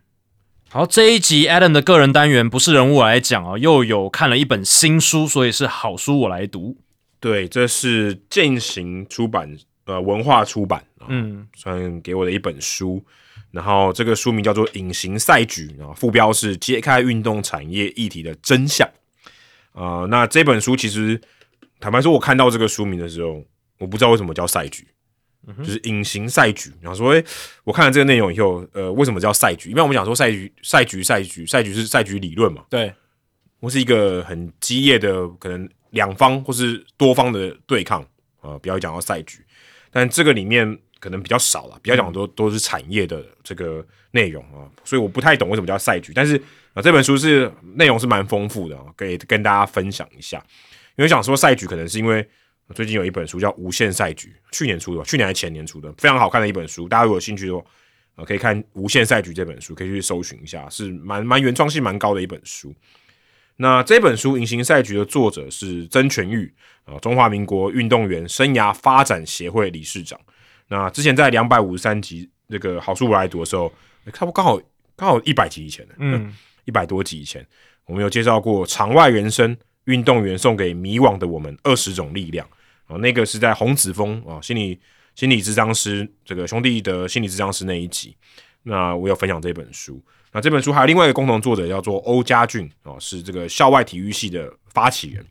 [0.70, 6.78] 好，这一集 Adam 的个人单元不是人物来讲啊，又有看了一本新书，所以是好书我来读。
[7.20, 13.04] 对，这是践行出版呃文化出版啊，嗯，算给我的一本书。
[13.52, 18.90] 然后这个书名叫做《隐形赛局》啊，副标是揭开运动产业议题的真相。
[19.74, 21.20] 呃，那这本书其实
[21.80, 23.44] 坦白说，我看到这个书名的时候，
[23.78, 24.88] 我不知道为什么叫赛局，
[25.58, 26.72] 就是隐形赛局。
[26.80, 27.24] 然后说，诶、
[27.66, 29.70] 我看了这个内容以后，呃，为什么叫赛局？
[29.72, 32.94] 因为我们讲说赛局、赛局、赛局、赛局是赛局理论嘛，对，
[33.60, 38.02] 我是一个很激烈的可能两方或是多方的对抗
[38.40, 39.44] 啊、呃不要讲到赛局，
[39.90, 50.38] 但这个里面可能比较少了，比较讲的都都是产业的这个内容啊，所以我不太懂为什么叫赛局，但是啊、呃这本书是内容是蛮丰富的啊，可以跟大家分享一下，
[50.96, 52.26] 因为想说赛局可能是因为。
[52.74, 56.88] 最近有一本书叫《无限赛局》，去年出的，去年还是前年出的，非常好看的一本书。
[56.88, 57.62] 大家如果有兴趣的话，
[58.16, 62.74] 呃，可以看《无限赛局》这本书，可以去搜寻一下，是蛮蛮原创性蛮高的一本书。
[63.58, 66.50] 那这本书《隐形赛局》的作者是曾全玉
[66.86, 70.18] 啊，中华民国运动员生涯发展协会理事长。
[70.72, 73.70] 那之前在两百五十三集那个好书我来读的时候，
[74.14, 74.58] 差不多刚好
[74.96, 76.34] 刚好一百集以前的，嗯，
[76.64, 77.46] 一百多集以前，
[77.86, 82.48] 我们有介绍过《场外人生：运动员送给迷惘的我们二十种力量》
[82.94, 84.80] 啊，那个是在洪子峰啊心理
[85.14, 88.16] 心理智商师这个兄弟的心理智商师那一集。
[88.64, 90.02] 那我有分享这本书。
[90.32, 95.26] 那这本书还有另外一个共同作者叫做欧家俊哦，是这个校外体育系的发起人。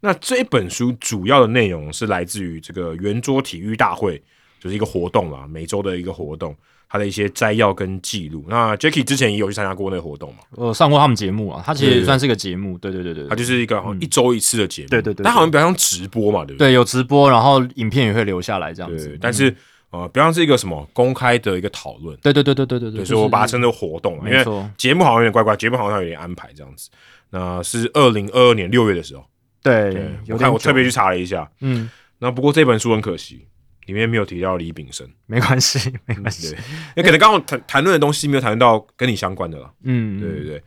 [0.00, 4.22] 那这本书主要的内容是来自于这个圆桌体育大会，
[4.60, 6.54] 就是一个活动啦，每周的一个活动，
[6.88, 8.44] 它的一些摘要跟记录。
[8.48, 15.24] 那 Jacky 之前也有去参加过那个活动嘛，我上过他们节目啊，它其实也算是个节目，对对对对，它就是一个好像一周一次的节目，对对对对。
[15.24, 16.68] 但好像比较像直播嘛，对不对？
[16.68, 18.98] 对有直播，然后影片也会留下来这样对。
[18.98, 19.54] 子，但是
[19.90, 24.44] 呃，比较像是一个什么公开的一个讨论，对对对对对对对，对，所以我把它称作活动嘛，因为
[24.76, 26.90] 节目好像有点怪怪，节目好像有点安排这样子。
[27.30, 29.24] 那是二零二二年六月的时候，
[29.62, 33.46] 对我看我特别去查了一下，嗯，那不过这本书很可惜，
[33.86, 36.50] 里面没有提到李炳生，没关系没关系。
[36.50, 40.62] 对，，因为可能刚好谈谈论的东西没有谈论到跟你相关的了，嗯，对对对。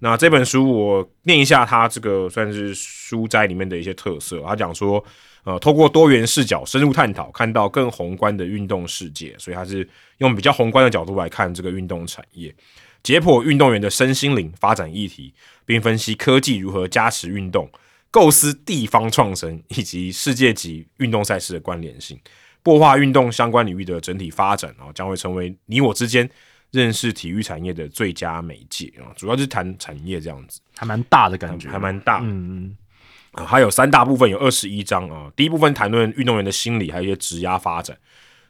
[0.00, 5.02] 那这本书我念一下它这个算是书斋里面的一些特色，他讲说，
[5.44, 9.88] 呃，透过多元视角深入探讨，看到更宏观的运动世界，所以他是
[10.18, 12.54] 用比较宏观的角度来看这个运动产业，
[13.02, 15.32] 解剖运动员的身心灵发展议题，
[15.64, 17.70] 并分析科技如何加持运动，
[18.10, 22.18] 构思地方创生以及世界级运动赛事的关联性，
[22.64, 26.28] 擘画运动相关领域的整体发展啊，将会成为你我之间
[26.70, 32.20] 认识体育产业的最佳媒介啊，主要就是谈产业这样子，还蛮大的感觉，还蛮大。
[32.22, 32.26] 嗯
[32.66, 32.76] 嗯，
[33.32, 35.30] 啊，还有三大部分，有二十一章啊。
[35.36, 37.96] 第一部分谈论运动员的心理，还有一些职涯发展。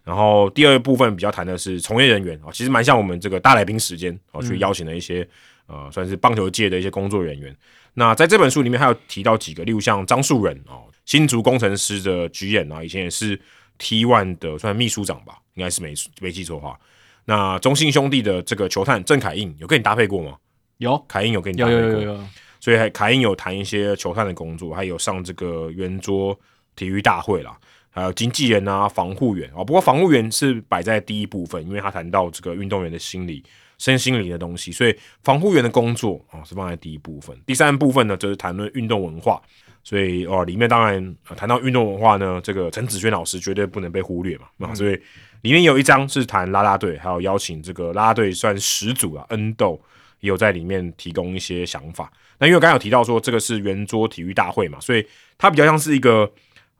[0.04, 5.26] 然后第二部分比较谈的是从业人员啊，其实蛮像我们这个大来宾时间啊，去邀请了一些
[5.66, 7.54] 呃，算是棒球界的一些工作人员。
[7.94, 13.40] 那在这本书里面还有提到几个，例如像张树人哦，新竹工程师的局演啊，以前也是
[13.78, 16.78] T One 的算秘书长吧，应该是没没记错的话。
[17.24, 20.36] 那中信兄弟的这个球探郑凯印有跟你搭配过吗？
[20.78, 22.24] 有，凯印有跟你有有有有，
[22.60, 26.38] 所以凯印有谈一些球探的工作，还有上这个圆桌
[26.76, 27.56] 体育大会啦。
[27.90, 33.40] 还有经纪人啊，防护员啊，不过防护员是摆在第一部分，因为他谈到这个运动员的心理、
[33.78, 37.40] 身心灵的东西，所以防护员的工作啊是放在第一部分。
[37.46, 39.40] 第三部分呢，就是谈论运动文化，
[39.84, 44.98] 所以哦，里面当然谈到运动文化呢，这个陈子轩老师绝对不能被忽略嘛啊，所以
[45.42, 49.80] 里面有一章是谈啦啦队，还有邀请这个啦啦队算始祖啊，恩豆
[50.18, 52.10] 也有在里面提供一些想法。
[52.38, 55.06] 那因为刚刚有提到说这个是圆桌体育大会嘛，所以
[55.38, 56.28] 它比较像是一个。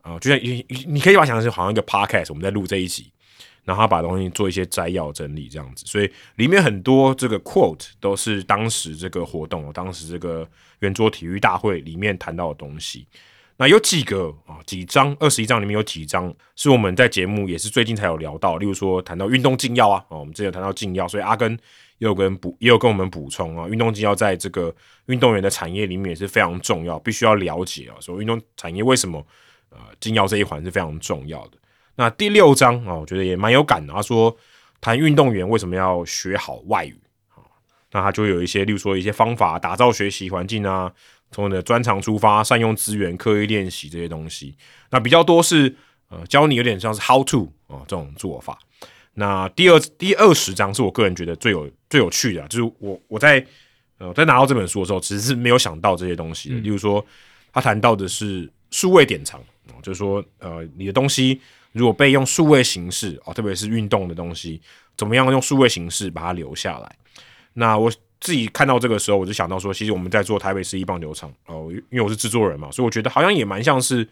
[0.05, 3.10] 啊，就像你你可以把它想成好像一个 podcast，我们在录这一集，
[3.65, 10.47] 然后把东西做一些摘要整理这样子，所以里面很多这个 quote 都是当时这个活动，当时这个
[10.81, 13.07] 圆桌体育大会里面谈到的东西。
[13.57, 21.52] 那有几个啊，几章二十一章里面有几章是我们在节目也是最近才有聊到，例如说谈到运动禁药啊，哦，我们之前谈到禁药，所以阿根
[21.99, 24.75] 也有跟补也有跟我们补充啊，运动禁药在这个
[25.07, 29.26] 运动员的产业里面也是非常重要，必须要了解啊，说运动产业为什么。
[29.70, 31.59] 呃，禁药这一环是非常重要的。
[31.97, 33.92] 那第六章啊，我觉得也蛮有感的。
[33.92, 34.36] 他说，
[34.81, 36.97] 谈运动员为什么要学好外语
[37.28, 37.39] 啊？
[37.92, 40.92] 那他就有一些，例如说一些方法，打造学习环境啊，
[41.31, 44.56] 从你的专长出发，善用资源，刻意练习这些东西。
[44.90, 45.73] 那比较多是
[46.08, 48.58] 呃，教你有点像是 how to 啊这种做法。
[49.14, 53.47] 那第二第二十章是我个人觉得最有最有趣的，就是我我在
[53.98, 56.56] 呃在拿到这本书的时候，其实是没有想到这些东西的。
[56.56, 57.05] 例如说，
[57.52, 59.40] 他谈到的是数位典藏。
[59.82, 61.40] 就是说，呃，你的东西
[61.74, 64.62] 如果被用数位形式哦，特别是运动的东西，
[64.96, 66.96] 怎么样用数位形式把它留下来？
[67.52, 74.08] 那我自己看到这个时候，我就想到说，其实我们在做台北市一棒球场哦，因为我是制作人嘛，所以我觉得好像也蛮像是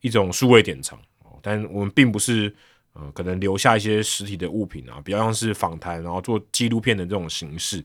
[0.00, 2.54] 一种数位典藏哦，但我们并不是
[2.92, 7.84] 呃，可能留下一些实体的物品啊，比较像是访谈，然后做纪录片的这种形式，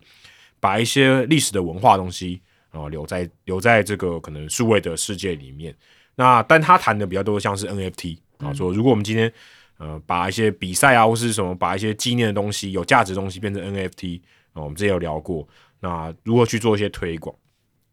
[0.60, 5.76] 把一些历史的文化东西啊留在留在这个可能数位的世界里面。
[6.16, 9.32] 那但他谈的比较多像是 NFT 啊，说如果我们今天
[9.78, 14.20] 呃把一些比赛啊或是什么把一些纪念的东西有价值的东西变成 NFT
[14.54, 15.48] 啊，我们之前有聊过，
[15.80, 17.36] 那如何去做一些推广？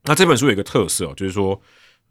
[0.05, 1.61] 那这本书有一个特色，就是说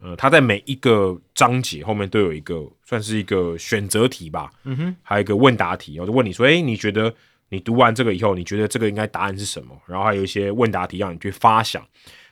[0.00, 7.14] 呃它在每一个章节后面都有一个算是一个选择题吧，嗯哼，还有一个问答题，我就问你说，哎，你觉得
[7.48, 9.76] 你读完这个以后，你觉得这个应该答案是什么？
[9.86, 11.84] 然后还有一些问答题让你去发想，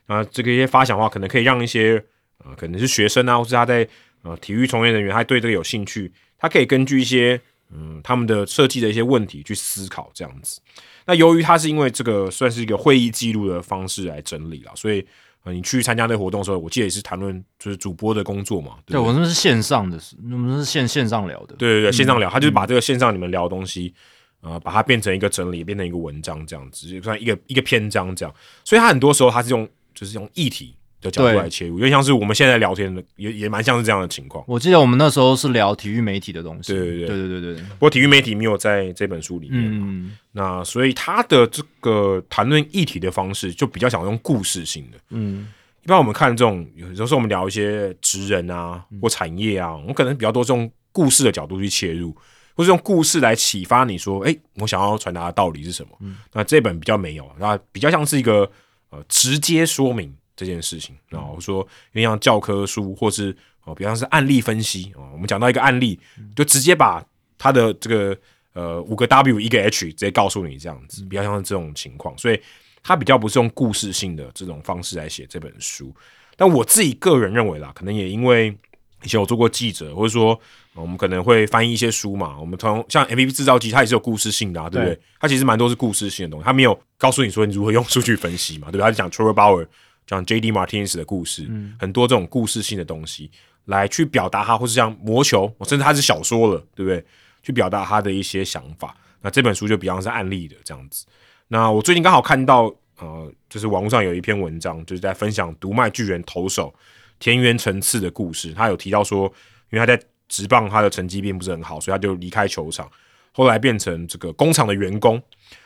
[0.06, 2.04] 啊，这个一些发想的话，可能可以让一些。
[2.44, 3.84] 呃，可能是学生啊，或是他在
[4.22, 7.40] 呃体育从业人员，他对这个有兴趣，他可以根据一些
[7.70, 10.60] 嗯他们的设计的一些问题去思考这样子。
[11.06, 15.04] 那由于他是因为这个算是一个会议记录的方式来整理了，所以
[15.44, 18.76] 呃你去参加这个活动的时候，我记得也是谈论就是主播的工作嘛。
[18.84, 19.98] 对，我们是线上的，
[20.30, 21.54] 我们是线线上聊的。
[21.56, 23.94] 对对对，线上聊，他就是把这个线上你们聊的东西
[24.40, 28.34] 啊，把它变成一个整理，变成一个文章这样子，就算一个一个篇章这样。
[28.64, 30.74] 所以他很多时候他是用就是用议题。
[31.00, 34.44] 的角度来切入，因为像是我们现在聊天的，也也蛮像是这样的情况。
[34.48, 37.62] 我记得我们那时候是聊体育媒体的东西，对对对对对对对。
[37.62, 44.98] 不过体育媒体没有在这本书里面嘛，那所以他的这个谈论议题的方式就比较想用故事性的。
[45.10, 45.48] 嗯，
[45.84, 52.12] 一般我们看这种，有时候我们聊一些职人啊或产业啊，我们可能比较多用故事的角度去切入，
[52.56, 56.12] 或是用故事来启发你说，哎，我想要传达的道理是什么？
[56.32, 58.50] 那这本比较没有，那比较像是一个
[58.90, 60.12] 呃直接说明。
[60.38, 65.98] 这件事情，然后说，因为像教科书或是哦，比方是案例分析哦，我们讲到一个案例，
[66.36, 67.04] 就直接把
[67.36, 68.16] 它的这个
[68.52, 72.40] 呃五个 W 一个 H 直接告诉你这样子，比较像是这种情况，所以
[72.84, 75.92] 它比较不是用故事性的这种方式来写这本书。
[76.36, 78.56] 但我自己个人认为啦，可能也因为
[79.02, 80.40] 以前我做过记者，或者说
[80.74, 85.00] 我们可能会翻译一些书嘛，我们从像 M V P 制造机，它也是有故事性的，对不对？
[85.18, 88.82] 它其实蛮多是故事性的东西，它没有告诉你说你如何用数据分析嘛，对不对？
[88.82, 89.66] 它就讲 Trevor Bauer。
[90.08, 90.50] 像 J.D.
[90.50, 93.30] Martinez 的故事，很多这种故事性的东西，
[93.66, 97.04] 来去表达他，或是像魔球，甚至他是小说了，对不对？
[97.42, 98.96] 去表达他的一些想法。
[99.20, 101.06] 那这本书就比方是案例的这样子。
[101.48, 106.74] 那我最近刚好看到，呃，就是网络上有一篇文章，就是在分享独卖巨人投手
[107.18, 108.52] 田园层次的故事。
[108.52, 109.24] 他有提到说，
[109.70, 112.90] 因为他在职棒他的成绩并不是很好，所以他就离开球场，
[113.32, 115.22] 后来变成这个工厂的员工。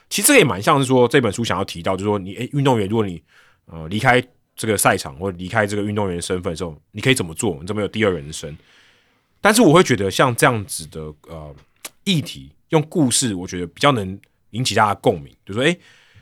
[0.08, 3.22] 其实这个也蛮像是说这本书想要提到，就是说你诶，运动员如果你
[3.72, 4.22] 呃离开
[4.54, 7.56] 这个赛场或者离开这个运动员身份的时候，你可以怎么做？
[7.60, 8.56] 你怎么有第二人生？
[9.40, 11.52] 但是我会觉得像这样子的呃
[12.04, 14.16] 议题，用故事，我觉得比较能
[14.50, 15.34] 引起大家共鸣。
[15.44, 15.76] 就说诶，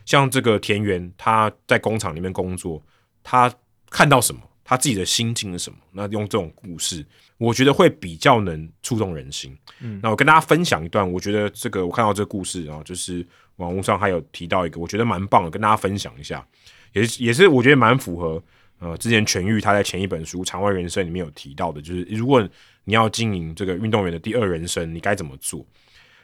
[0.07, 2.83] 像这个田园他在工厂里面工作，
[3.23, 3.53] 他
[3.91, 4.41] 看到什么？
[4.65, 5.79] 他自己的心境是什么？
[5.91, 7.05] 那用这种故事，
[7.39, 9.53] 我觉得会比较能触动人心。
[9.81, 16.47] 嗯，那我跟大家分享一段，我觉得这个我看到这个故事啊，就是网络上还有提到一个，我觉得蛮棒的，跟大家分享一下，
[16.93, 18.43] 也是也是我觉得蛮符合
[18.79, 22.47] 呃之前痊愈他在前一本书《场外人生》里面有提到的，就是如果
[22.85, 25.65] 你要经营这个运动员的第二人生，你该怎么做？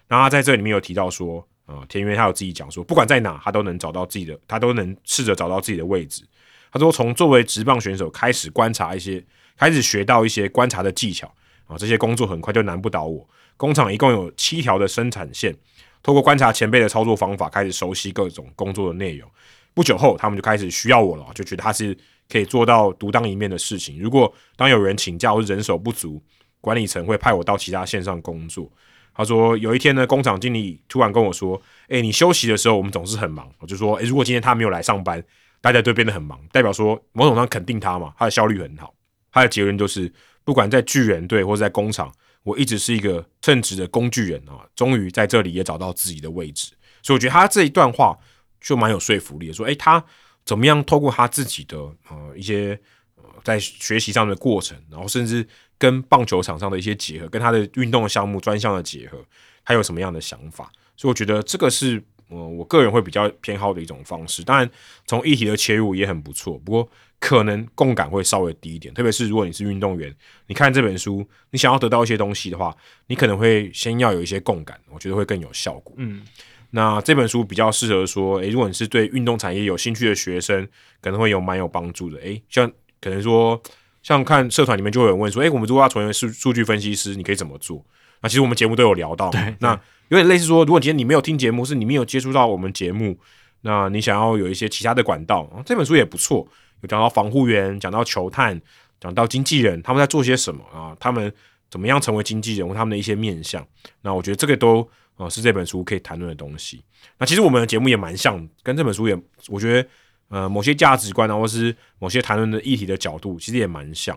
[0.09, 6.25] 然后他在这里面有提到说，呃，田园他有自己讲说，不管在哪，他都能找到自己的，他都能试着找到自己的位置。
[6.73, 9.25] 他说：“从作为职棒选手开始观察一些，
[9.57, 11.27] 开始学到一些观察的技巧
[11.67, 13.27] 啊，这些工作很快就难不倒我。
[13.57, 15.57] 工厂一共有七条的生产线，
[16.03, 19.31] 透过观察前辈的操作方法，开始熟悉各种工作的内容。
[19.76, 21.94] 不久后，他们就开始需要我了，就觉得他是
[22.32, 24.00] 可以做到独当一面的事情。
[24.00, 26.22] 如果当有人请假或人手不足，
[26.62, 28.72] 管理层会派我到其他线上工作。
[29.14, 35.22] 他说有一天呢，工厂经理突然跟我说：‘诶，你休息的时候，我们总是很忙。’我就说：‘诶，如果今天他没有来上班。’
[35.62, 38.94] 大家都变得很忙，代表说某种上肯定他嘛，他的效率很好。
[39.32, 40.12] 他的结论就是，
[40.44, 42.12] 不管在巨人队或者在工厂，
[42.44, 44.64] 我一直是一个称职的工具人啊。
[44.76, 46.72] 终于在这里也找到自己的位置，
[47.02, 48.16] 所以我觉得他这一段话
[48.60, 49.52] 就蛮有说服力的。
[49.52, 50.05] 说，诶，他
[50.44, 51.76] 怎么样透过他自己的
[52.09, 52.78] 呃一些
[53.17, 55.47] 呃在学习上的过程，然后甚至
[55.78, 59.18] 跟棒球场上的一些结合，跟他的运动项目专项的结合，
[59.65, 60.70] 他有什么样的想法？
[60.97, 62.02] 所以我觉得这个是。
[62.28, 64.68] 呃，我个人会比较偏好的一种方式，当然
[65.07, 68.93] 从议题的切入也很不错，不过可能共感会稍微低一点。
[68.93, 70.12] 特别是如果你是运动员，
[70.49, 72.76] 你看这本书，你想要得到一些东西的话，
[73.07, 75.94] 你可能会先要有一些共感，我觉得会更有效果。
[75.99, 76.26] 嗯，
[76.70, 80.67] 那这本书比较适合说，诶，如果你是对运动产业有兴趣的学生，
[81.01, 82.19] 可能会有蛮有帮助的。
[82.20, 82.70] 诶，像
[83.01, 83.61] 可能说，
[84.03, 87.85] 像看社团里面就会有人问说，诶，我们如果要成为数数据分析师，你可以怎么做？
[88.20, 89.31] 那其实我们节目都有聊到，
[89.61, 89.81] 那。
[90.09, 93.19] 有点类似说，如果今天你没有听节目，是你没有接触到我们节目，
[93.62, 96.47] 那你想要有一些其他的管道，这本书也不错，
[96.81, 98.62] 有讲到防护员，讲到球探，
[99.01, 100.97] 讲到经纪人，他们在做些什么啊？
[101.01, 101.33] 他们
[101.69, 103.67] 怎么样成为经纪人，或他们的一些面相。
[104.03, 106.83] 那我觉得这个都啊是这本书可以谈论的东西。
[107.19, 109.89] 那其实我们的节目也蛮像，跟这本书也，我觉得
[110.28, 114.17] 呃某些价值观啊，或是某些谈论的议题的角度，其实也蛮像。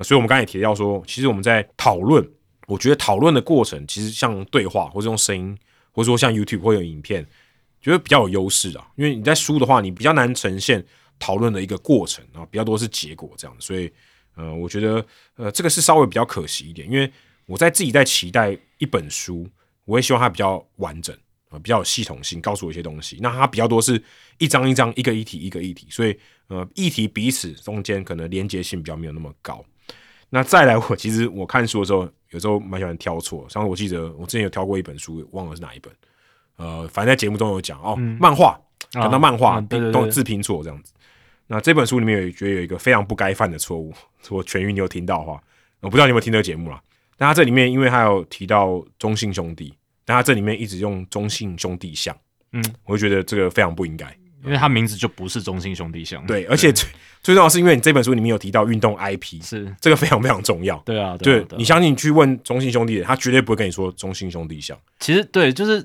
[0.00, 2.26] 所以我们刚才也提到说，其实我们在讨论。
[2.68, 5.56] 我觉得讨论的过程其实像对话，或者用声音，
[5.92, 7.24] 或者说像 YouTube 或有影片，
[7.80, 8.88] 觉得比较有优势啊。
[8.96, 10.84] 因为你在书的话，你比较难呈现
[11.16, 13.56] 讨论的一个过程啊，比较多是结果这样。
[13.60, 13.88] 所以，
[14.34, 16.90] 呃，我觉得，呃，这个是稍微比较可惜一点。
[16.90, 17.08] 因为
[17.46, 19.48] 我在自己在期待一本书，
[19.86, 21.16] 我也希望它比较完整
[21.48, 23.18] 啊，比较有系统性，告诉我一些东西。
[23.22, 24.00] 那它比较多是
[24.36, 26.14] 一章一章，一个议题一个议题，所以，
[26.48, 29.64] 呃，议题彼此中间可能连接性比较没有那么高。
[30.28, 33.46] 那再来，我其实我看书的时候，有时候蛮喜欢挑错。
[33.48, 35.92] 像我记得我之前有挑过一本书，忘了是哪一本。
[36.56, 39.60] 呃，反正在节目中有讲哦，漫画讲到漫画
[39.92, 40.92] 都自拼错这样子。
[41.46, 43.94] 那这本书里面有觉得有一个非常不该犯的错误，
[44.30, 45.40] 我全域你有听到的话，
[45.78, 46.82] 我不知道你有没有听这个节目啦。
[47.16, 52.16] 但他这里面因为他有提到中信兄弟，但他这里面一直用中信兄弟像，
[52.52, 54.06] 嗯，我就觉得这个非常不应该。
[54.44, 56.88] 因为他名字就不是中信兄弟像，对，而且最
[57.20, 60.76] 最重要是因为你这本书里面有提到运动 IP，是这个非常非常重要。
[60.84, 64.78] 对啊，对你相信你去问中信兄弟，他绝对不会跟你说中信兄弟像。
[65.00, 65.84] 其实对，就是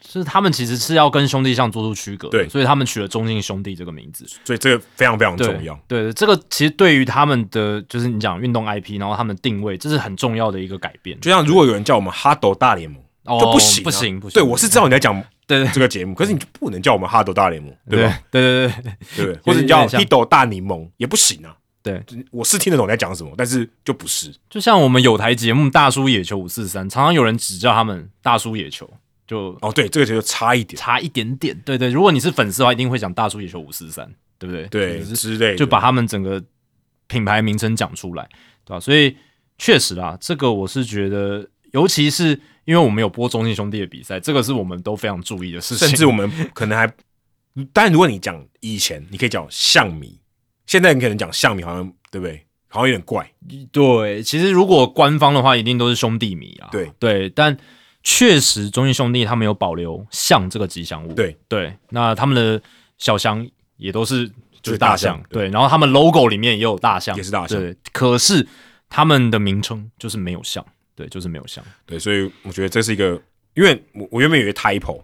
[0.00, 5.78] 就是他们其实是要跟兄弟像做出区隔，对，所以他们取了中心兄弟这个名字，所以这个非常非常重要。
[5.86, 11.18] 对，这个其实对于他们的就是你讲运动 IP，然后他们定位，这是很重要的一个改变。
[11.20, 13.00] 就像如果有人叫我们哈斗大联盟，
[13.38, 14.34] 就不行，不行，不行。
[14.34, 15.22] 对我是知道你在讲。
[15.50, 18.20] 对这个节目，可是你就不能叫我们哈斗大联盟，对吧？
[18.30, 21.52] 对对对对对，或者叫 h i t 大柠檬也不行啊。
[21.82, 24.32] 对，我是听得懂在讲什么，但是就不是。
[24.48, 28.88] 就像我们有台节目《大叔野球五四三》，常常有人只叫他们“大叔野球”，
[29.30, 31.56] 就哦，对，这个就差一点，差一点点。
[31.64, 34.66] 对对，如果你是粉丝的话，一定会讲“大叔野球五四三”，对不对？
[34.66, 36.42] 对，之类，就把他们整个
[37.06, 38.28] 品牌名称讲出来，
[38.64, 38.80] 对吧？
[38.80, 39.16] 所以
[39.56, 42.40] 确实啦，这个我是觉得，尤其是。
[42.66, 45.88] 因为我们有播中信兄弟的比赛，这个是我们都非常注意的事情。
[45.88, 46.92] 甚至我们 可能还，
[47.72, 50.20] 但如果你讲以前，你可以讲象迷，
[50.66, 52.46] 现在你可能讲象迷，好像对不对？
[52.68, 53.28] 好像有点怪。
[53.72, 56.68] 对，其实如果官方的话，一定都是兄弟迷啊。
[56.70, 57.56] 对对，但
[58.02, 61.12] 确实中信兄弟他们有保留象这个吉祥物。
[61.12, 62.60] 对对，那他们的
[62.98, 63.46] 小象
[63.76, 64.28] 也都是
[64.62, 65.22] 就是大象。
[65.28, 67.58] 对，然后他们 logo 里面也有大象，也是大象。
[67.58, 68.46] 对，可是
[68.88, 70.64] 他们的名称就是没有象。
[70.96, 71.64] 对，就是没有像。
[71.86, 73.20] 对，所以我觉得这是一个，
[73.54, 75.02] 因为我我原本以为 typo，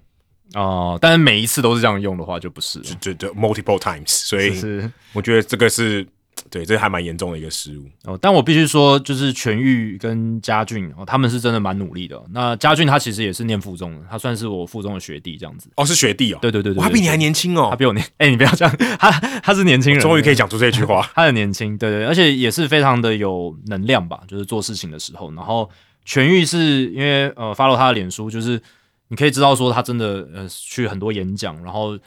[0.53, 6.07] 哦，但是每一次都是这样用的话，就不是了，就就 multiple times，所以是我觉得这个是
[6.51, 7.85] 对，这还蛮严重的一个失误。
[8.05, 8.19] 哦。
[8.21, 12.21] 但我必须说，就是全玉跟家俊哦，他们是真的蛮努力的。
[12.31, 15.69] 那家俊他其实也是念附中的，他算是我附中的学弟这样子。
[15.77, 19.11] 哦，是学弟哦，对对对对，哇他比你还年轻哦他，比我年，哎、你不要这样，他
[19.41, 21.09] 他是年轻人，终于可以讲出这句话。
[21.15, 25.33] 他很年轻，对对，而且也是非常的有能量吧，就是做事情的时候。
[25.35, 25.69] 然后
[26.05, 28.61] 全玉是因为呃，follow 他的脸书，就是
[29.09, 31.99] 你可以知道说他真的呃去很多演讲，然后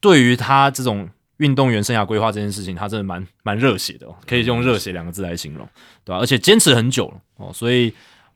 [0.00, 1.08] 对于他这种
[1.40, 5.68] 运动员生涯规划这件事情，他真的蛮蛮热血的、哦，可以用热血两个字来形容，
[6.04, 7.92] 对吧、而且坚持很久了哦，所以。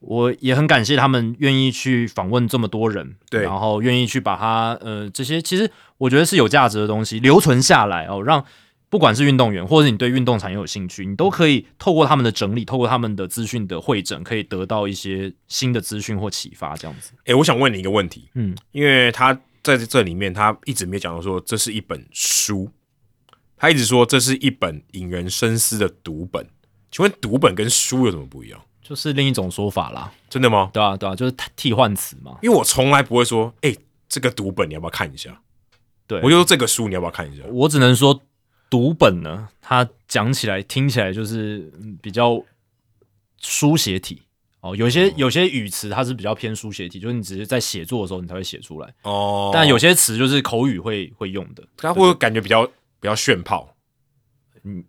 [0.07, 8.45] 我也很感谢他们愿意去访问这么多人，对然后愿意去把它呃这些其实我觉得是有价值的东西留存下来哦，让
[8.91, 17.13] 不管是运动员，或者你对运动产业有兴趣，你都可以透过他们的整理，透过他们的资讯的会诊，可以得到一些新的资讯或启发，这样子。
[17.25, 22.71] 诶，我想问你一个问题，嗯，因为他在这里面他一直没有讲到说这是一本书，
[23.57, 26.47] 他一直说这是一本引人深思的读本。
[26.91, 28.61] 请问读本跟书有什么不一样？
[28.83, 30.71] 就是另一种说法啦，真的吗？
[30.73, 32.39] 对啊，对啊，就是替换词嘛。
[32.43, 33.77] 因为我从来不会说，诶，
[34.09, 35.41] 这个读本你要不要看一下？
[36.07, 37.43] 对我就说这个书你要不要看一下？
[37.51, 38.21] 我只能说，
[38.69, 42.41] 读本呢，它讲起来、听起来就是嗯比较
[43.41, 44.21] 书写体
[44.61, 44.77] 哦。
[44.77, 48.95] 有些有些语词它是比较偏书写体，就是你只是在写作的时候你才会写出来。
[49.03, 51.65] 哦，但有些词就是口语会会用的。
[51.77, 52.71] 它会感觉比较
[53.05, 53.77] 比较炫炮
[54.65, 54.83] 嗯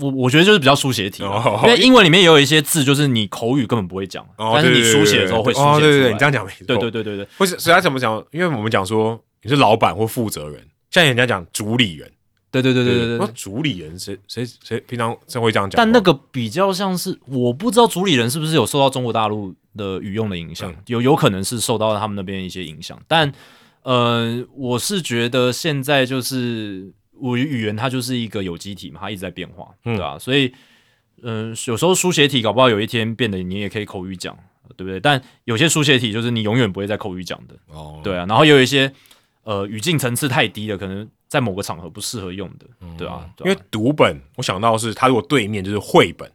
[0.00, 5.76] 我我觉得就是比较书写体因为英文里面也有一些字，就是你口语根本不会讲，哦，但是你对对书写的时候会书写出来。
[5.76, 6.64] 哦，对对对，你这样讲没错。
[6.68, 8.24] 对对对对对或是所以他怎么讲？
[8.30, 12.08] 因为我们讲说你是老板或负责人，像人家讲主理人，
[12.52, 13.32] 对对对对对那对。
[13.34, 15.84] 主理人谁谁谁平常真会这样讲话？
[15.84, 22.96] 但那个比较像是，我不知道主理人是不是有受到中国大陆的语用的影响，嗯有有可能是受到他们那边一些影响。
[23.08, 23.32] 但
[23.82, 30.52] 呃，我是觉得现在就是我语言它就是一个有机体嘛，它一直在变化，嗯对吧、所以
[31.22, 34.36] 嗯、呃有时候书写体搞不好有一天变得你也可以口语讲，
[34.76, 35.00] 对不对？
[35.00, 38.24] 但有些书写体就是你永远不会在口语讲的，哦，对啊。
[38.26, 38.92] 然后也有一些
[39.42, 42.66] 呃语境层次太低的，可能在某个场合不适合用的，
[42.96, 46.30] 对啊，对啊因为读本我想到的是，它如果对面就是绘本，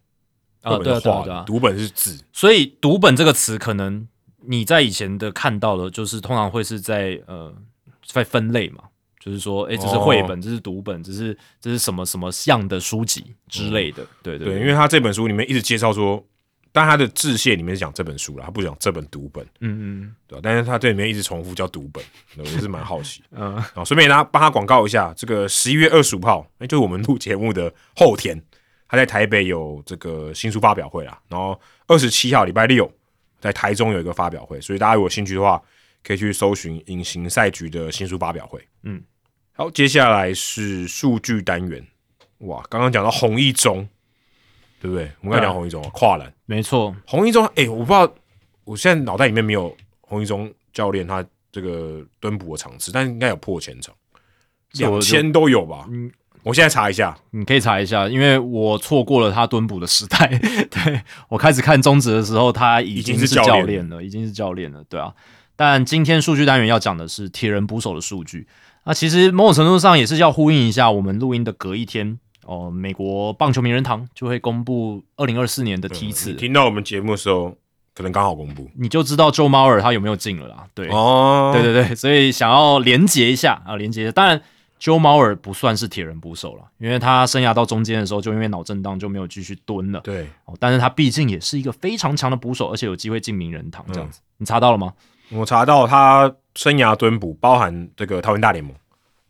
[0.61, 1.43] 啊，对啊，对对啊。
[1.47, 4.07] 读本是字，所以“读本”这个词，可能
[4.45, 7.53] 你在以前的看到的，就是通常会是在呃
[8.05, 8.83] 在分类嘛，
[9.24, 16.22] 就是说，诶，这是绘本，这是读本，这是这是什么什么样的书籍之类的，对对对，因为他这本书里面一直介绍说，
[16.74, 20.42] 但他的致谢里面是讲这本书了，他不讲这本读本，嗯嗯对吧？
[20.43, 22.03] 但是他这里面一直重复叫读本，
[22.35, 23.24] 我也是蛮好奇。
[23.32, 28.38] 嗯啊，顺便他帮他广告一下，这个十一月二十五号，那就是我们录节目的后天，
[28.90, 32.92] 他在台北有这个新书发表会啦，然后二十七号礼拜六
[33.40, 35.61] 在台中有一个发表会，所以大家如果有兴趣的话，
[36.03, 38.60] 可以去搜寻隐形赛局的新书发表会。
[38.84, 39.02] 嗯，
[39.56, 41.85] 好，接下来是数据单元，
[42.40, 43.88] 哇，刚刚讲到红一中，
[44.82, 45.11] 对不对？
[45.22, 48.11] 我们刚讲红一中啊跨栏，没错，红一中，哎、我不知道，
[48.64, 53.93] 我现在脑袋里面没有红一中教练他这个蹲捕的场次，但应该有破千场，
[54.72, 55.85] 两千都有吧？
[55.90, 56.11] 嗯。
[56.41, 60.27] 我现在查一下，你可以查一下，因为我错过了他蹲捕的时代。
[60.69, 65.14] 对我开始看中职的时候，他已经是教练了，已经是教练了，对啊。
[65.56, 68.45] 但今天数据单元要讲的是铁人捕手的数据，
[68.85, 77.55] 那其实某种程度上也是要呼应一下我们录音的隔一天哦，美国棒球名人堂就会公布二零二四年的梯次你，听到我们节目的时候，
[77.95, 80.65] 可能刚好公布你就知道 Joe Mauer 他有没有进了啦。
[80.73, 84.11] 对，哦对对对，所以想要连接一下啊，连接。
[84.11, 84.41] 当然
[84.81, 90.01] ，Joe Mauer 不算是铁人捕手了，因为他生涯到中间的时候就因为脑震荡就没有继续蹲了。
[90.01, 94.19] 对，哦，但是他毕竟也是一个非常强的捕手，而且有机会进名人堂这样子。
[94.19, 94.91] 嗯你查到了吗？
[95.30, 98.74] 我查到他生涯蹲捕包含这个桃园大联盟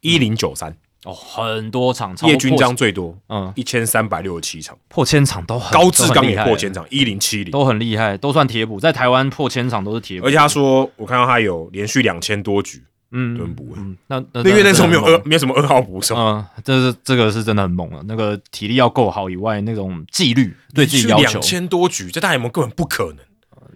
[0.02, 10.28] 一零九三，哦，很多场，超过叶军章最多嗯一千三百六十七场，破千场都很高志刚也破，千场一零七零，都很厉害，都算铁捕，在台湾破千场都是铁捕。
[10.28, 18.04] 而且他说我看到他有连续两千多局嗯蹲捕，嗯，那那因为那时候没有二没有什么二号捕手，嗯，这是这个是真的很猛了。
[18.08, 23.20] 那个体力要够好以外，那种纪律对自己要求两千多局在大联盟根本不可能，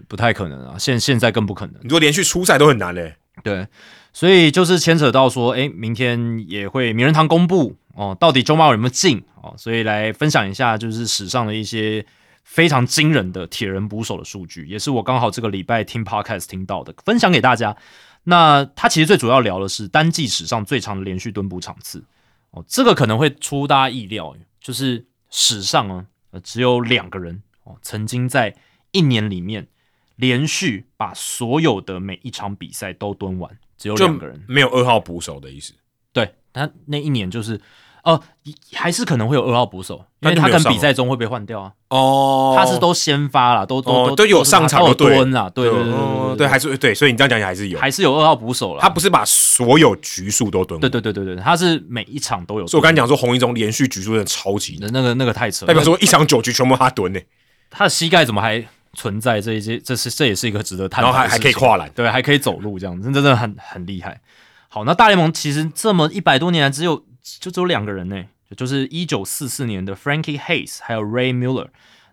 [0.08, 1.76] 不太可能啊，现现在更不可能。
[1.84, 3.16] 你说连续出赛都很难嘞。
[3.44, 3.68] 对，
[4.14, 12.03] 所以就是牵扯到说，诶，明天也会名人堂公布哦，到底周茂有没有进哦，所以来分享一下就是史上的一些
[12.44, 17.77] 非常惊人的铁人捕手的数据，也是我刚好这个礼拜听 podcast 听到的，分享给大家。
[18.24, 22.03] 那他其实最主要聊的是单季史上最长的连续蹲捕场次
[22.50, 28.56] 哦，这个可能会出大家意料，就是史上啊，呃，只有两个人哦，曾经在
[28.92, 29.68] 一年里面
[30.18, 34.44] 连续把所有的每一场比赛都蹲完，只有就两个人。
[34.48, 35.74] 没有二号捕手的意思。
[36.12, 37.62] 对他那一年就是，
[38.04, 38.20] 呃，
[38.74, 41.74] 还是可能会有二号捕手，因为他跟比赛中会被换掉啊。
[41.90, 48.82] 哦他是都先发了，都都都有上场蹲啊，对对对哦对对，还是对，所以你这样讲起来还是有，还是有二号捕手了。
[48.82, 50.90] 他不是把所有局数都蹲过。
[50.90, 52.66] 对对对对对，他是每一场都有。
[52.66, 57.20] 所以我刚才讲说洪一中连续局数真的超级难，那个那个太扯了，代表说一场九局全部他蹲呢，
[57.70, 58.66] 他的膝盖怎么还
[58.98, 59.77] 存在这一些？
[59.77, 61.11] 这是这也是一个值得探讨。
[61.11, 61.88] 然后还还可以跨栏。
[61.95, 64.19] 对，还可以走路，这样真的真的很很厉害。
[64.67, 67.06] 好，那大联盟其实这么一百多年来，只有
[67.40, 68.26] 就只有两个人呢，
[68.58, 71.67] 就是一九四四年的 Frankie Hayes 还有 Ray Mueller，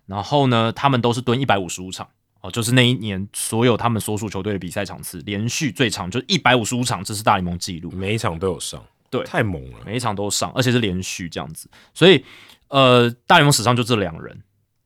[0.05, 2.07] 然后呢，他们都是蹲一百五十五场
[2.41, 9.79] 哦，就是那一年所有他们所属球队的比赛场次连续最长就是一百五十五场，这是大联盟纪录，每一场都有上，对太猛了。
[9.85, 11.69] 每一场都上，而且是连续这样子。
[11.93, 12.23] 所以，
[12.69, 14.43] 呃，大联盟史上就这两人，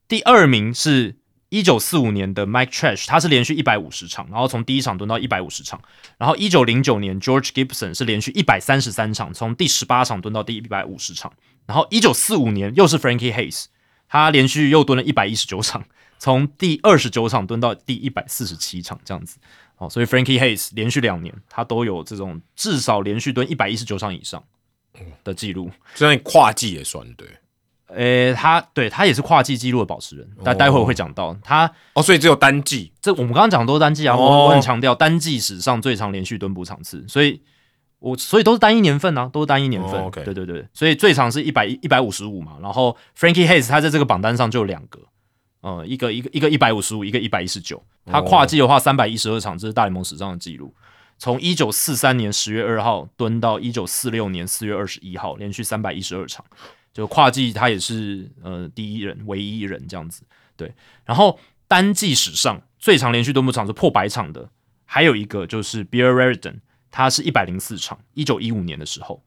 [0.08, 1.16] 第二名是
[1.50, 5.82] 一九四五年的 Mike Trash，他是连续一百五十场，然后从第一场蹲到一百五十场。
[6.18, 11.34] 然后一九零九年 George Gibson 是连续一百三十三场，从第十八场蹲到第一百五十场。
[11.66, 13.66] 然后一九四五年又是 Frankie Hayes，
[14.08, 15.86] 他连续又蹲了一百一十九场，
[16.20, 19.38] 从第二十九场蹲到第一百四十七场这样子。
[19.78, 24.44] 哦，所以 Frankie Hayes 连续两年他都有这种至少连续蹲一百一十九场以上
[25.24, 25.72] 的记录。
[25.96, 27.28] 这样跨季也算对
[27.96, 31.72] 诶，他对他也是跨季纪录的保持人，但待会我会讲到他。
[31.94, 37.42] 哦，所以只有单季这我们刚刚讲的都是单季啊，哦我我很强调单季史上最长连续蹲捕场次，所以
[38.00, 40.10] 我所以都是单一年份啊，都是单一年份。
[40.12, 45.00] 对对对，所以最长是一百一百五十五嘛，然后 Frankie Hayes 他在这个榜单上就有两个，
[45.62, 50.74] 呃，一个一个一个一百五十五，一个一百一十九，他跨季的话三百一十二场，这是大联盟史上的记录。
[51.18, 56.46] 从一九四三年十月二号蹲到一九四六年四月二十一号，连续三百一十二场，
[57.00, 60.24] 就跨季他也是呃第一人，唯一一人这样子。
[60.58, 64.50] 对，然后单季史上最长连续蹲捕场是破百场的，
[64.84, 66.56] 还有一个就是 Bill Raridan，
[66.92, 69.24] 他是一百零四场，一九一五年的时候。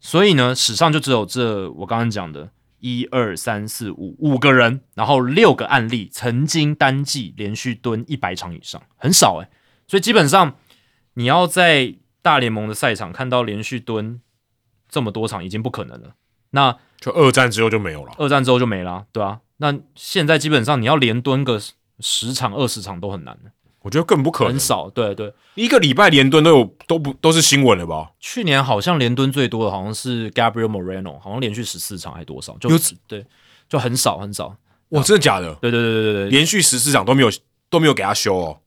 [0.00, 9.48] 所以呢，史上就只有这我刚刚讲的一二三四五五个人，然后六个案例曾经单季连续蹲一百场以上，很少诶、
[9.86, 10.56] 所以基本上
[11.14, 14.20] 你要在大联盟的赛场看到连续蹲
[14.88, 16.16] 这么多场已经不可能了。
[16.50, 18.12] 那就二战之后就没有了。
[18.16, 19.40] 二战之后就没了啊、对啊。
[19.56, 21.60] 那现在基本上你要连蹲个
[21.98, 23.50] 十场、二十场都很难了，
[23.82, 24.88] 我觉得更不可能很，少。
[24.88, 28.12] 对对，一个礼拜连蹲都有都不都是新闻了吧？
[28.20, 33.26] 去年好像连蹲最多的好像是 Gabriel Moreno，好像连续十四场还多少，就有对，
[33.68, 34.56] 就很少很少。
[34.90, 35.54] 哇，真的假的？
[35.56, 37.28] 对对对对对对，连续十四场都没有
[37.68, 38.60] 都没有给他休哦。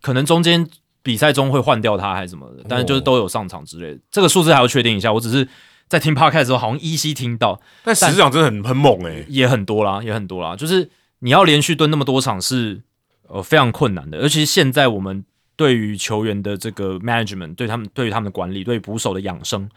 [0.00, 0.68] 可能中间
[1.02, 4.00] 比赛中会换掉他还是什么的，但是就是都有上场之类的。
[4.10, 5.48] 这个数字还要确定一下，我只是
[5.88, 10.56] 在听 podcast 的时候好像依稀听到，但十四场真的很很猛哎、也很多啦，也很多啦。
[10.56, 10.90] 就是
[11.20, 12.82] 你要连续蹲那么多场是
[13.28, 15.24] 呃非常困难的，尤其是现在我们
[15.56, 19.68] 对于球员的这个 management，对他们对于他们的管理，对捕手的养生，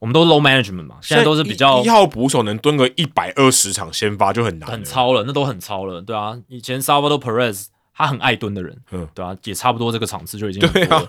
[0.00, 6.36] 我们都是 low management 嘛，现在都是比较一一号捕手能蹲个一百二十场先发就很难，很超了，那都很超了，对啊。
[6.48, 11.02] 以前 Salvador Perez 他很爱蹲的人，嗯对啊，也差不多这个场次就已经很对啊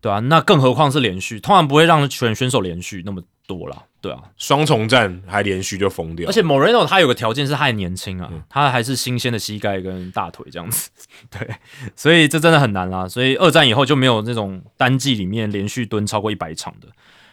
[0.00, 0.18] 对啊。
[0.20, 4.22] 那更何况是连续，通常不会让球员选手连续那么多了，对啊。
[4.36, 10.90] 双重战还连续就疯掉，而且 Moreno 他有个条件是他还年轻啊，嗯他还是新鲜的膝盖跟大腿这样子，
[11.30, 11.48] 对，
[11.96, 13.08] 所以这真的很难啦。
[13.08, 16.88] 所以二战以后就没有那种单季里面连续蹲超过一百场的。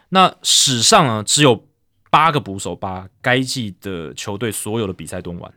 [0.09, 1.67] 那史上呢，只有
[2.09, 5.53] 八个捕手把该季的球队所有的比赛蹲完，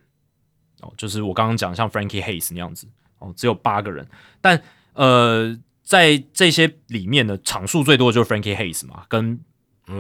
[0.83, 2.87] 哦，就是我刚刚讲像 Frankie Hayes 那样子，
[3.19, 4.07] 哦，只有八个人。
[4.43, 9.41] 但呃，在这些里面呢，场数最多的就是 Frankie Hayes 嘛，跟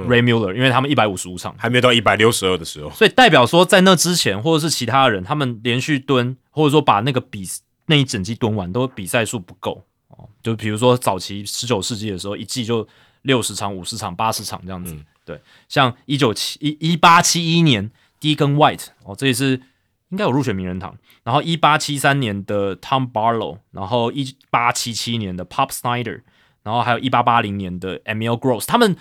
[0.08, 1.54] Ray Mueller，、因为他们一百五十五场。
[1.58, 7.48] 还没有到一百六十二的时候，所以代表说，在那之前，或者是其他人，他们连续蹲，或者说把那个比
[7.86, 10.28] 那一整季蹲完，都比赛数不够哦。
[10.42, 12.86] 就比如说早期十九世纪的时候，一季就
[13.22, 14.96] 六十场、五十场、八十场这样子。
[15.24, 19.60] 对，像一九七一一八七一年 D 跟 White 哦，这也是
[20.08, 20.96] 应该有入选名人堂。
[21.22, 26.22] 然后一八七三年的 Tom Barlow，然后一八七七年的 Pop Snyder，
[26.64, 28.96] 然后还有一八八零年的 Emil Gross，他们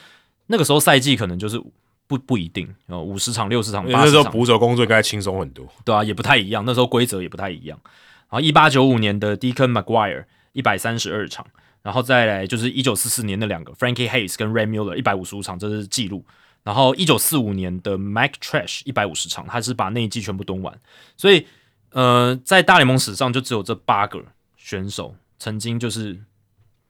[0.51, 1.57] 那个时候赛季可能就是
[2.05, 5.65] 不不一定哦，五十场、六十场、八十场，那时候捕手工作应该轻松很多。
[5.85, 6.63] 对啊，也不太一样。
[6.65, 7.80] 那时候规则也不太一样。
[8.30, 11.47] 然后一八九五年的 Deacon McGuire 一百三十二场，
[11.81, 16.25] 然后再来就是一九四四年那两个 Frankie Hayes 跟 Ray Mueller 一百五十五场，这是记录。
[16.63, 20.77] 然后一九四五年的 Mike Trash 一百五十场，他是把那一季全部蹲完。
[21.17, 21.47] 所以
[21.91, 24.23] 呃，在大联盟史上就只有这八个
[24.57, 26.19] 选手曾经就是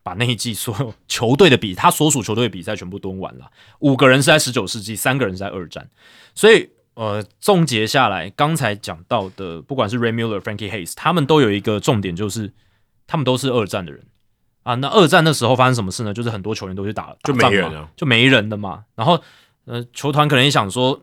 [0.03, 3.51] 把那一季所有球队的比他所属球队的比赛全部蹲完了。
[3.80, 5.89] 五个人是在十九世纪，三个人是在二战。
[6.33, 12.51] 所以呃，总结下来，刚才讲到的，不管是 Ray Mueller、Frankie Hayes，他们都有一个重点，就是
[13.07, 14.05] 他们都是二战的人，
[14.63, 14.75] 啊。
[14.75, 16.13] 那二战那时候发生什么事呢？
[16.13, 18.83] 就是很多球员都去打，就没人了，就没人的嘛。
[18.95, 19.21] 然后
[19.65, 21.01] 呃，球团可能也想说，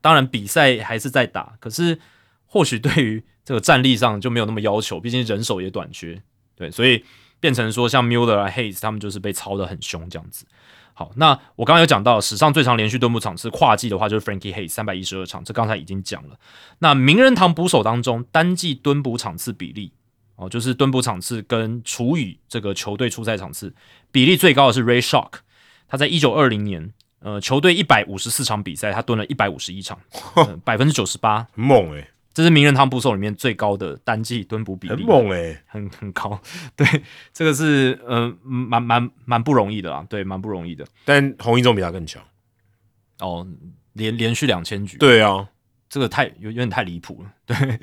[0.00, 1.98] 当然比赛还是在打，可是
[2.46, 6.20] 或许对于这个战力上就没有那么要求，毕竟人手也短缺，
[6.56, 7.04] 对，所以
[7.40, 10.46] 变成说像 Muller 啊、Hayes 他们就是被抄的很凶这样子。
[10.94, 16.36] 好，那我刚刚有讲到史上最长连续蹲捕场次跨季的话，就是 Frankie Hayes 三百一十二场，这刚才已经讲了。
[16.80, 19.92] 那名人堂捕手当中单季蹲捕场次比例
[20.34, 23.72] 哦，就是蹲捕场次跟除以这个球队出赛场次
[24.10, 25.34] 比例最高的是 Ray Shock，
[25.88, 30.00] 他在一九二零年，呃，球队一百五十四场比赛，他蹲了一百五十一场，
[30.64, 32.10] 百分之九十八，猛诶。
[32.38, 36.40] 这是名人堂捕手里面最高的单季蹲捕比例，很猛诶，很很高。
[36.76, 36.86] 对，
[37.32, 40.86] 这个是呃，蛮蛮蛮不容易的啦，对，蛮不容易的。
[41.04, 42.22] 但洪一中比他更强
[43.18, 43.44] 哦，
[43.94, 44.96] 连连续两千局。
[44.98, 45.48] 对啊，
[45.90, 47.32] 这个太有有点太离谱了。
[47.44, 47.80] 对，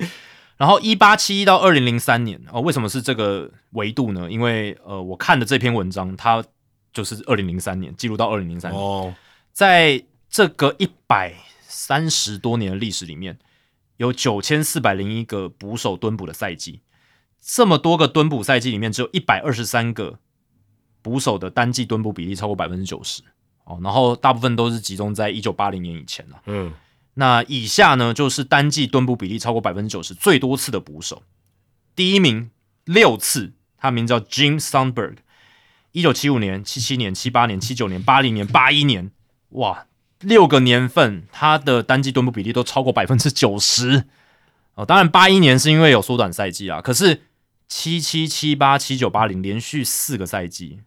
[0.56, 4.26] 然后一八七一到二零零三年哦，为什么是这个维度呢？
[4.30, 6.42] 因为呃，我看的这篇文章，它
[6.94, 9.14] 就是二零零三年记录到二零零三年哦，
[9.52, 13.38] 在这个一百三十多年的历史里面。
[13.96, 16.82] 有九千四百零一个捕手蹲捕的赛季，
[17.40, 20.18] 这么多个蹲捕赛季里面，只有一百二十三个
[21.02, 23.22] 捕手的单季蹲捕比例超过百分之九十
[23.64, 23.78] 哦。
[23.82, 26.42] 然后大部分都是集中在一九八零年以前了。
[26.46, 26.72] 嗯，
[27.14, 31.22] 那以下呢就是单季蹲捕比例超过百分之九十最多次的捕手，
[31.94, 32.50] 第一名
[32.84, 35.16] 六次，他名叫 Jim Sundberg，
[35.92, 39.10] 一九七五年、七七年、七八年、七九年、八零年、八一年，
[39.50, 39.86] 哇！
[40.20, 44.04] 六个年份，他的单季蹲步比例都超过百分之九十
[44.74, 44.84] 哦。
[44.84, 46.80] 当然，八一年是因为有缩短赛季啊。
[46.80, 47.22] 可是
[47.68, 50.80] 七七、七八、七九、八零连续四个赛季，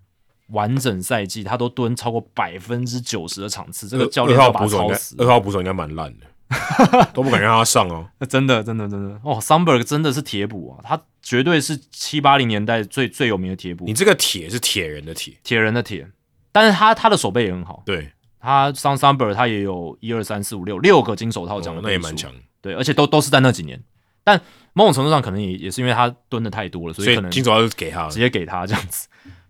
[0.47, 3.87] 完整赛季他都蹲超过百分之九十的场次。
[3.87, 5.15] 这个教练要把他操死。
[5.19, 6.25] 二号捕手应该蛮烂的，
[7.13, 8.09] 都不敢让他上哦。
[8.27, 9.39] 真的，真的，真的哦。
[9.39, 13.85] Sumberg 真的是铁补啊，他绝对是七八零年代最最有名的铁补。
[13.85, 16.07] 你这个铁是铁人的铁，铁人的铁，
[16.51, 17.83] 但是他他的手背也很好。
[17.85, 18.11] 对。
[18.39, 22.31] 他上 Sumber 他也有一二三四五六六个金手套奖的，那也蛮强。
[22.61, 23.81] 对，而且都都是在那几年。
[24.23, 24.39] 但
[24.73, 29.07] 某种程度上可能也也是因为他蹲的太多了，所以可能金手套就给他，直接给他这样子。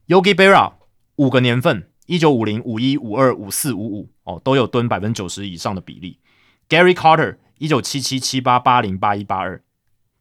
[0.08, 0.74] Yogi Berra
[1.18, 6.20] 五个年份，一九五零、五一、五二、五四、五五哦，都有蹲百分之九十以上的比例。
[6.70, 9.62] Gary Carter 一九七七、七八、八零、八一、八二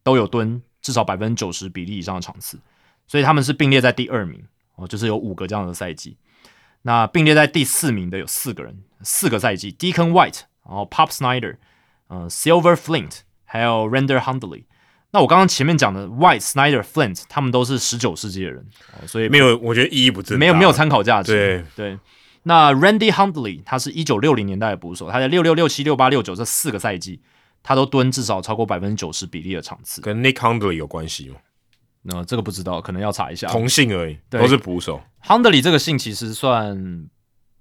[0.02, 2.58] 都有蹲至少百分之九十比例以上的场次，
[3.06, 4.42] 所以他们是并列在第二名
[4.76, 6.16] 哦，就是有五个这样的赛季。
[6.82, 11.56] 那并列在第四名的有四个人，四个赛季：Deacon White，然后 Pop Snyder，
[12.08, 14.64] 呃，Silver Flint，还有 Render Hundley。
[15.10, 18.66] 那我刚刚前面讲的 White、Snyder、Flint，他们都是十九世纪的人，
[19.06, 21.32] 所以没有，我觉得意义不正，没有没有参考价值。
[21.32, 21.98] 对对。
[22.44, 27.20] 那 Randy Hundley，他是一九六零年代的捕手，他在六六、六七、六八、六九这四个赛季，
[27.62, 30.00] 他都蹲至少超过百分之九十比例的场次。
[30.00, 31.36] 跟 Nick Hundley 有关系吗？
[32.10, 33.48] 那这个不知道，可能要查一下。
[33.48, 34.98] 同姓而已，都是捕手。
[35.22, 36.70] Hundley 这个姓其实算，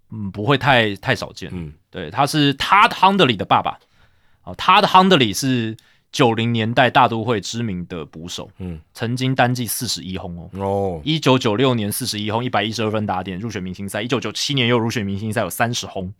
[0.09, 1.49] 嗯，不会太太少见。
[1.51, 3.77] 嗯，对，他是他 Hundley 的爸爸。
[4.43, 5.75] 哦，他的 Hundley 是
[6.13, 8.49] 九零年代大都会知名的捕手。
[8.59, 10.49] 嗯，曾经单季四十一轰哦。
[10.53, 11.01] 哦。
[11.03, 14.01] 一九九六年四十一轰，一百一十二分打点，入选明星赛。
[14.01, 16.13] 一九九七年又入选明星赛，有三十轰。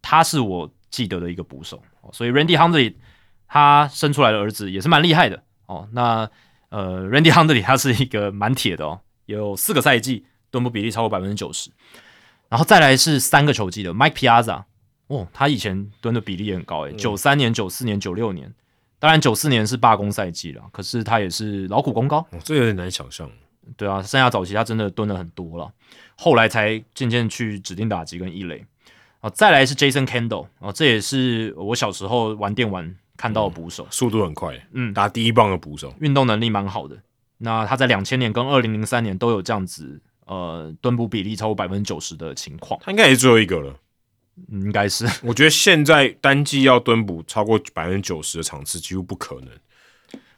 [0.00, 1.82] 他是我记得的一个捕手。
[2.12, 2.94] 所以 Randy Hundley
[3.48, 5.42] 他生出来的儿子也是蛮厉害的。
[5.66, 6.30] 哦，那。
[6.68, 11.70] 呃，Randy Hundley 他是一个蛮铁的哦，有四个赛季蹲步比例超过百分之九十，
[12.48, 14.64] 然后再来是三个球季的 Mike Piazza，
[15.06, 18.52] 哦，他以前蹲的比例也很高诶，九三年、九四年、九六年，
[18.98, 23.30] 当然九四年是罢工赛季了，可是他也是劳苦功高，这有点难想象。
[23.76, 25.72] 对啊，生涯早期他真的蹲了很多了，
[26.16, 28.64] 后来才渐渐去指定打击跟一垒。
[29.20, 32.94] 啊，再来是 Jason Kendall，哦，这也是我小时候玩电玩。
[33.16, 36.96] 看到捕手速度很快，嗯，打第一棒的捕手，运动能力蛮好的。
[37.38, 42.80] 那他在两千年跟二零零三年都有这样子，呃，蹲捕比例超过百分之九十的情况。
[42.82, 43.74] 他应该也是最后一个了，
[44.50, 45.06] 应该是。
[45.22, 49.48] 我觉得现在单季要蹲捕超过百分之九十的场次几乎不可能。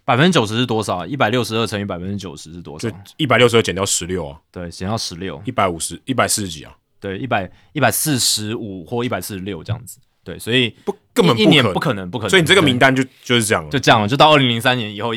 [0.04, 1.06] 百分之九十是多少？
[1.06, 2.88] 一百六十二乘以百分之九十是多少？
[3.18, 4.40] 一百六十二减掉十六啊？
[4.50, 6.74] 对，减掉十六，一百五十一百四十几啊？
[6.98, 10.00] 对，一百一百四十五或一百四十六这样子。
[10.24, 12.30] 对，所以不根本一年不可能，不可能。
[12.30, 14.06] 所以你这个名单就就是这样了，就这样了。
[14.06, 15.10] 就到二零零三年以后，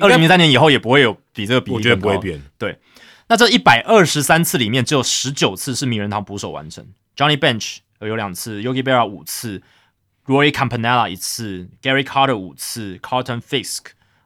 [0.00, 2.40] 二零零三年以后也不会有比这个比，我觉得不会变。
[2.56, 2.78] 对，
[3.28, 6.86] 那这一百二十三次里面，只有十九次是名人堂捕手完成。
[7.16, 9.62] Johnny Bench 有两次，Yogi Berra 五次
[10.26, 13.80] ，Roy Campanella 一次，Gary Carter 五次，Carlton Fisk，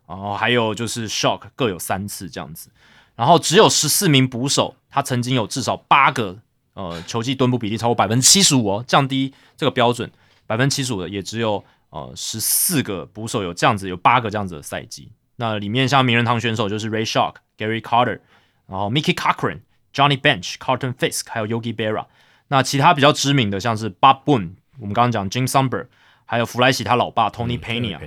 [0.06, 2.68] 然后还有就是 Shock 各有三次这样子。
[3.16, 6.38] 然后只有十四名捕手，他曾经有至少八个
[6.74, 10.10] 呃球季蹲捕比例超过百分之七十五哦，降低这个标准。
[10.46, 15.12] 百分之七十五的也只有呃十四个捕手有这样子，有八个这样子的赛季。
[15.36, 18.20] 那里面像名人堂选手就是 Ray Shock、Gary Carter，
[18.66, 19.60] 然后 Mickey Cochran、
[19.92, 22.06] Johnny Bench、Carlton Fisk，还有 Yogi Berra。
[22.48, 25.86] 那其他比较知名的像是 Bob Boone，我们刚刚讲 Jim Sumber，
[26.24, 27.98] 还有弗莱喜他老爸 Tony Pena，、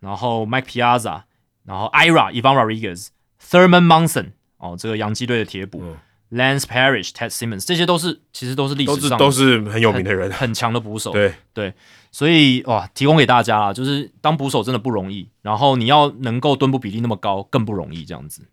[0.00, 1.22] 然后 Mike Piazza，
[1.64, 3.08] 然后 Ira、Ivan Rodriguez、
[3.42, 5.96] Thurman Munson，哦，这个洋基队的铁捕、
[6.32, 11.12] Lance Parrish、Ted Simmons，这些都是其实都是历史上都是很有名的人，很强的捕手。
[11.12, 11.72] 对对，
[12.10, 18.48] 所以哇，提供给大家啊，就是当捕手真的不容易，然后你要能够蹲步比例那么高更不容易，这样子。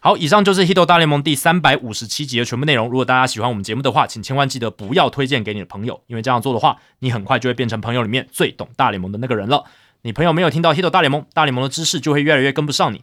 [0.00, 2.88] 好，以上就是《h i t o 大联盟》第三百五十七集的全部内容。
[2.88, 9.64] 如果大家喜欢我们节目的话，请千万记得不要推荐给你的朋友，因为这样做的话，你很快就会变成朋友里面最懂大联盟的那个人了。
[10.02, 13.02] 你朋友没有听到《h i t o 大联盟》，大联盟的知识就会越来越跟不上你。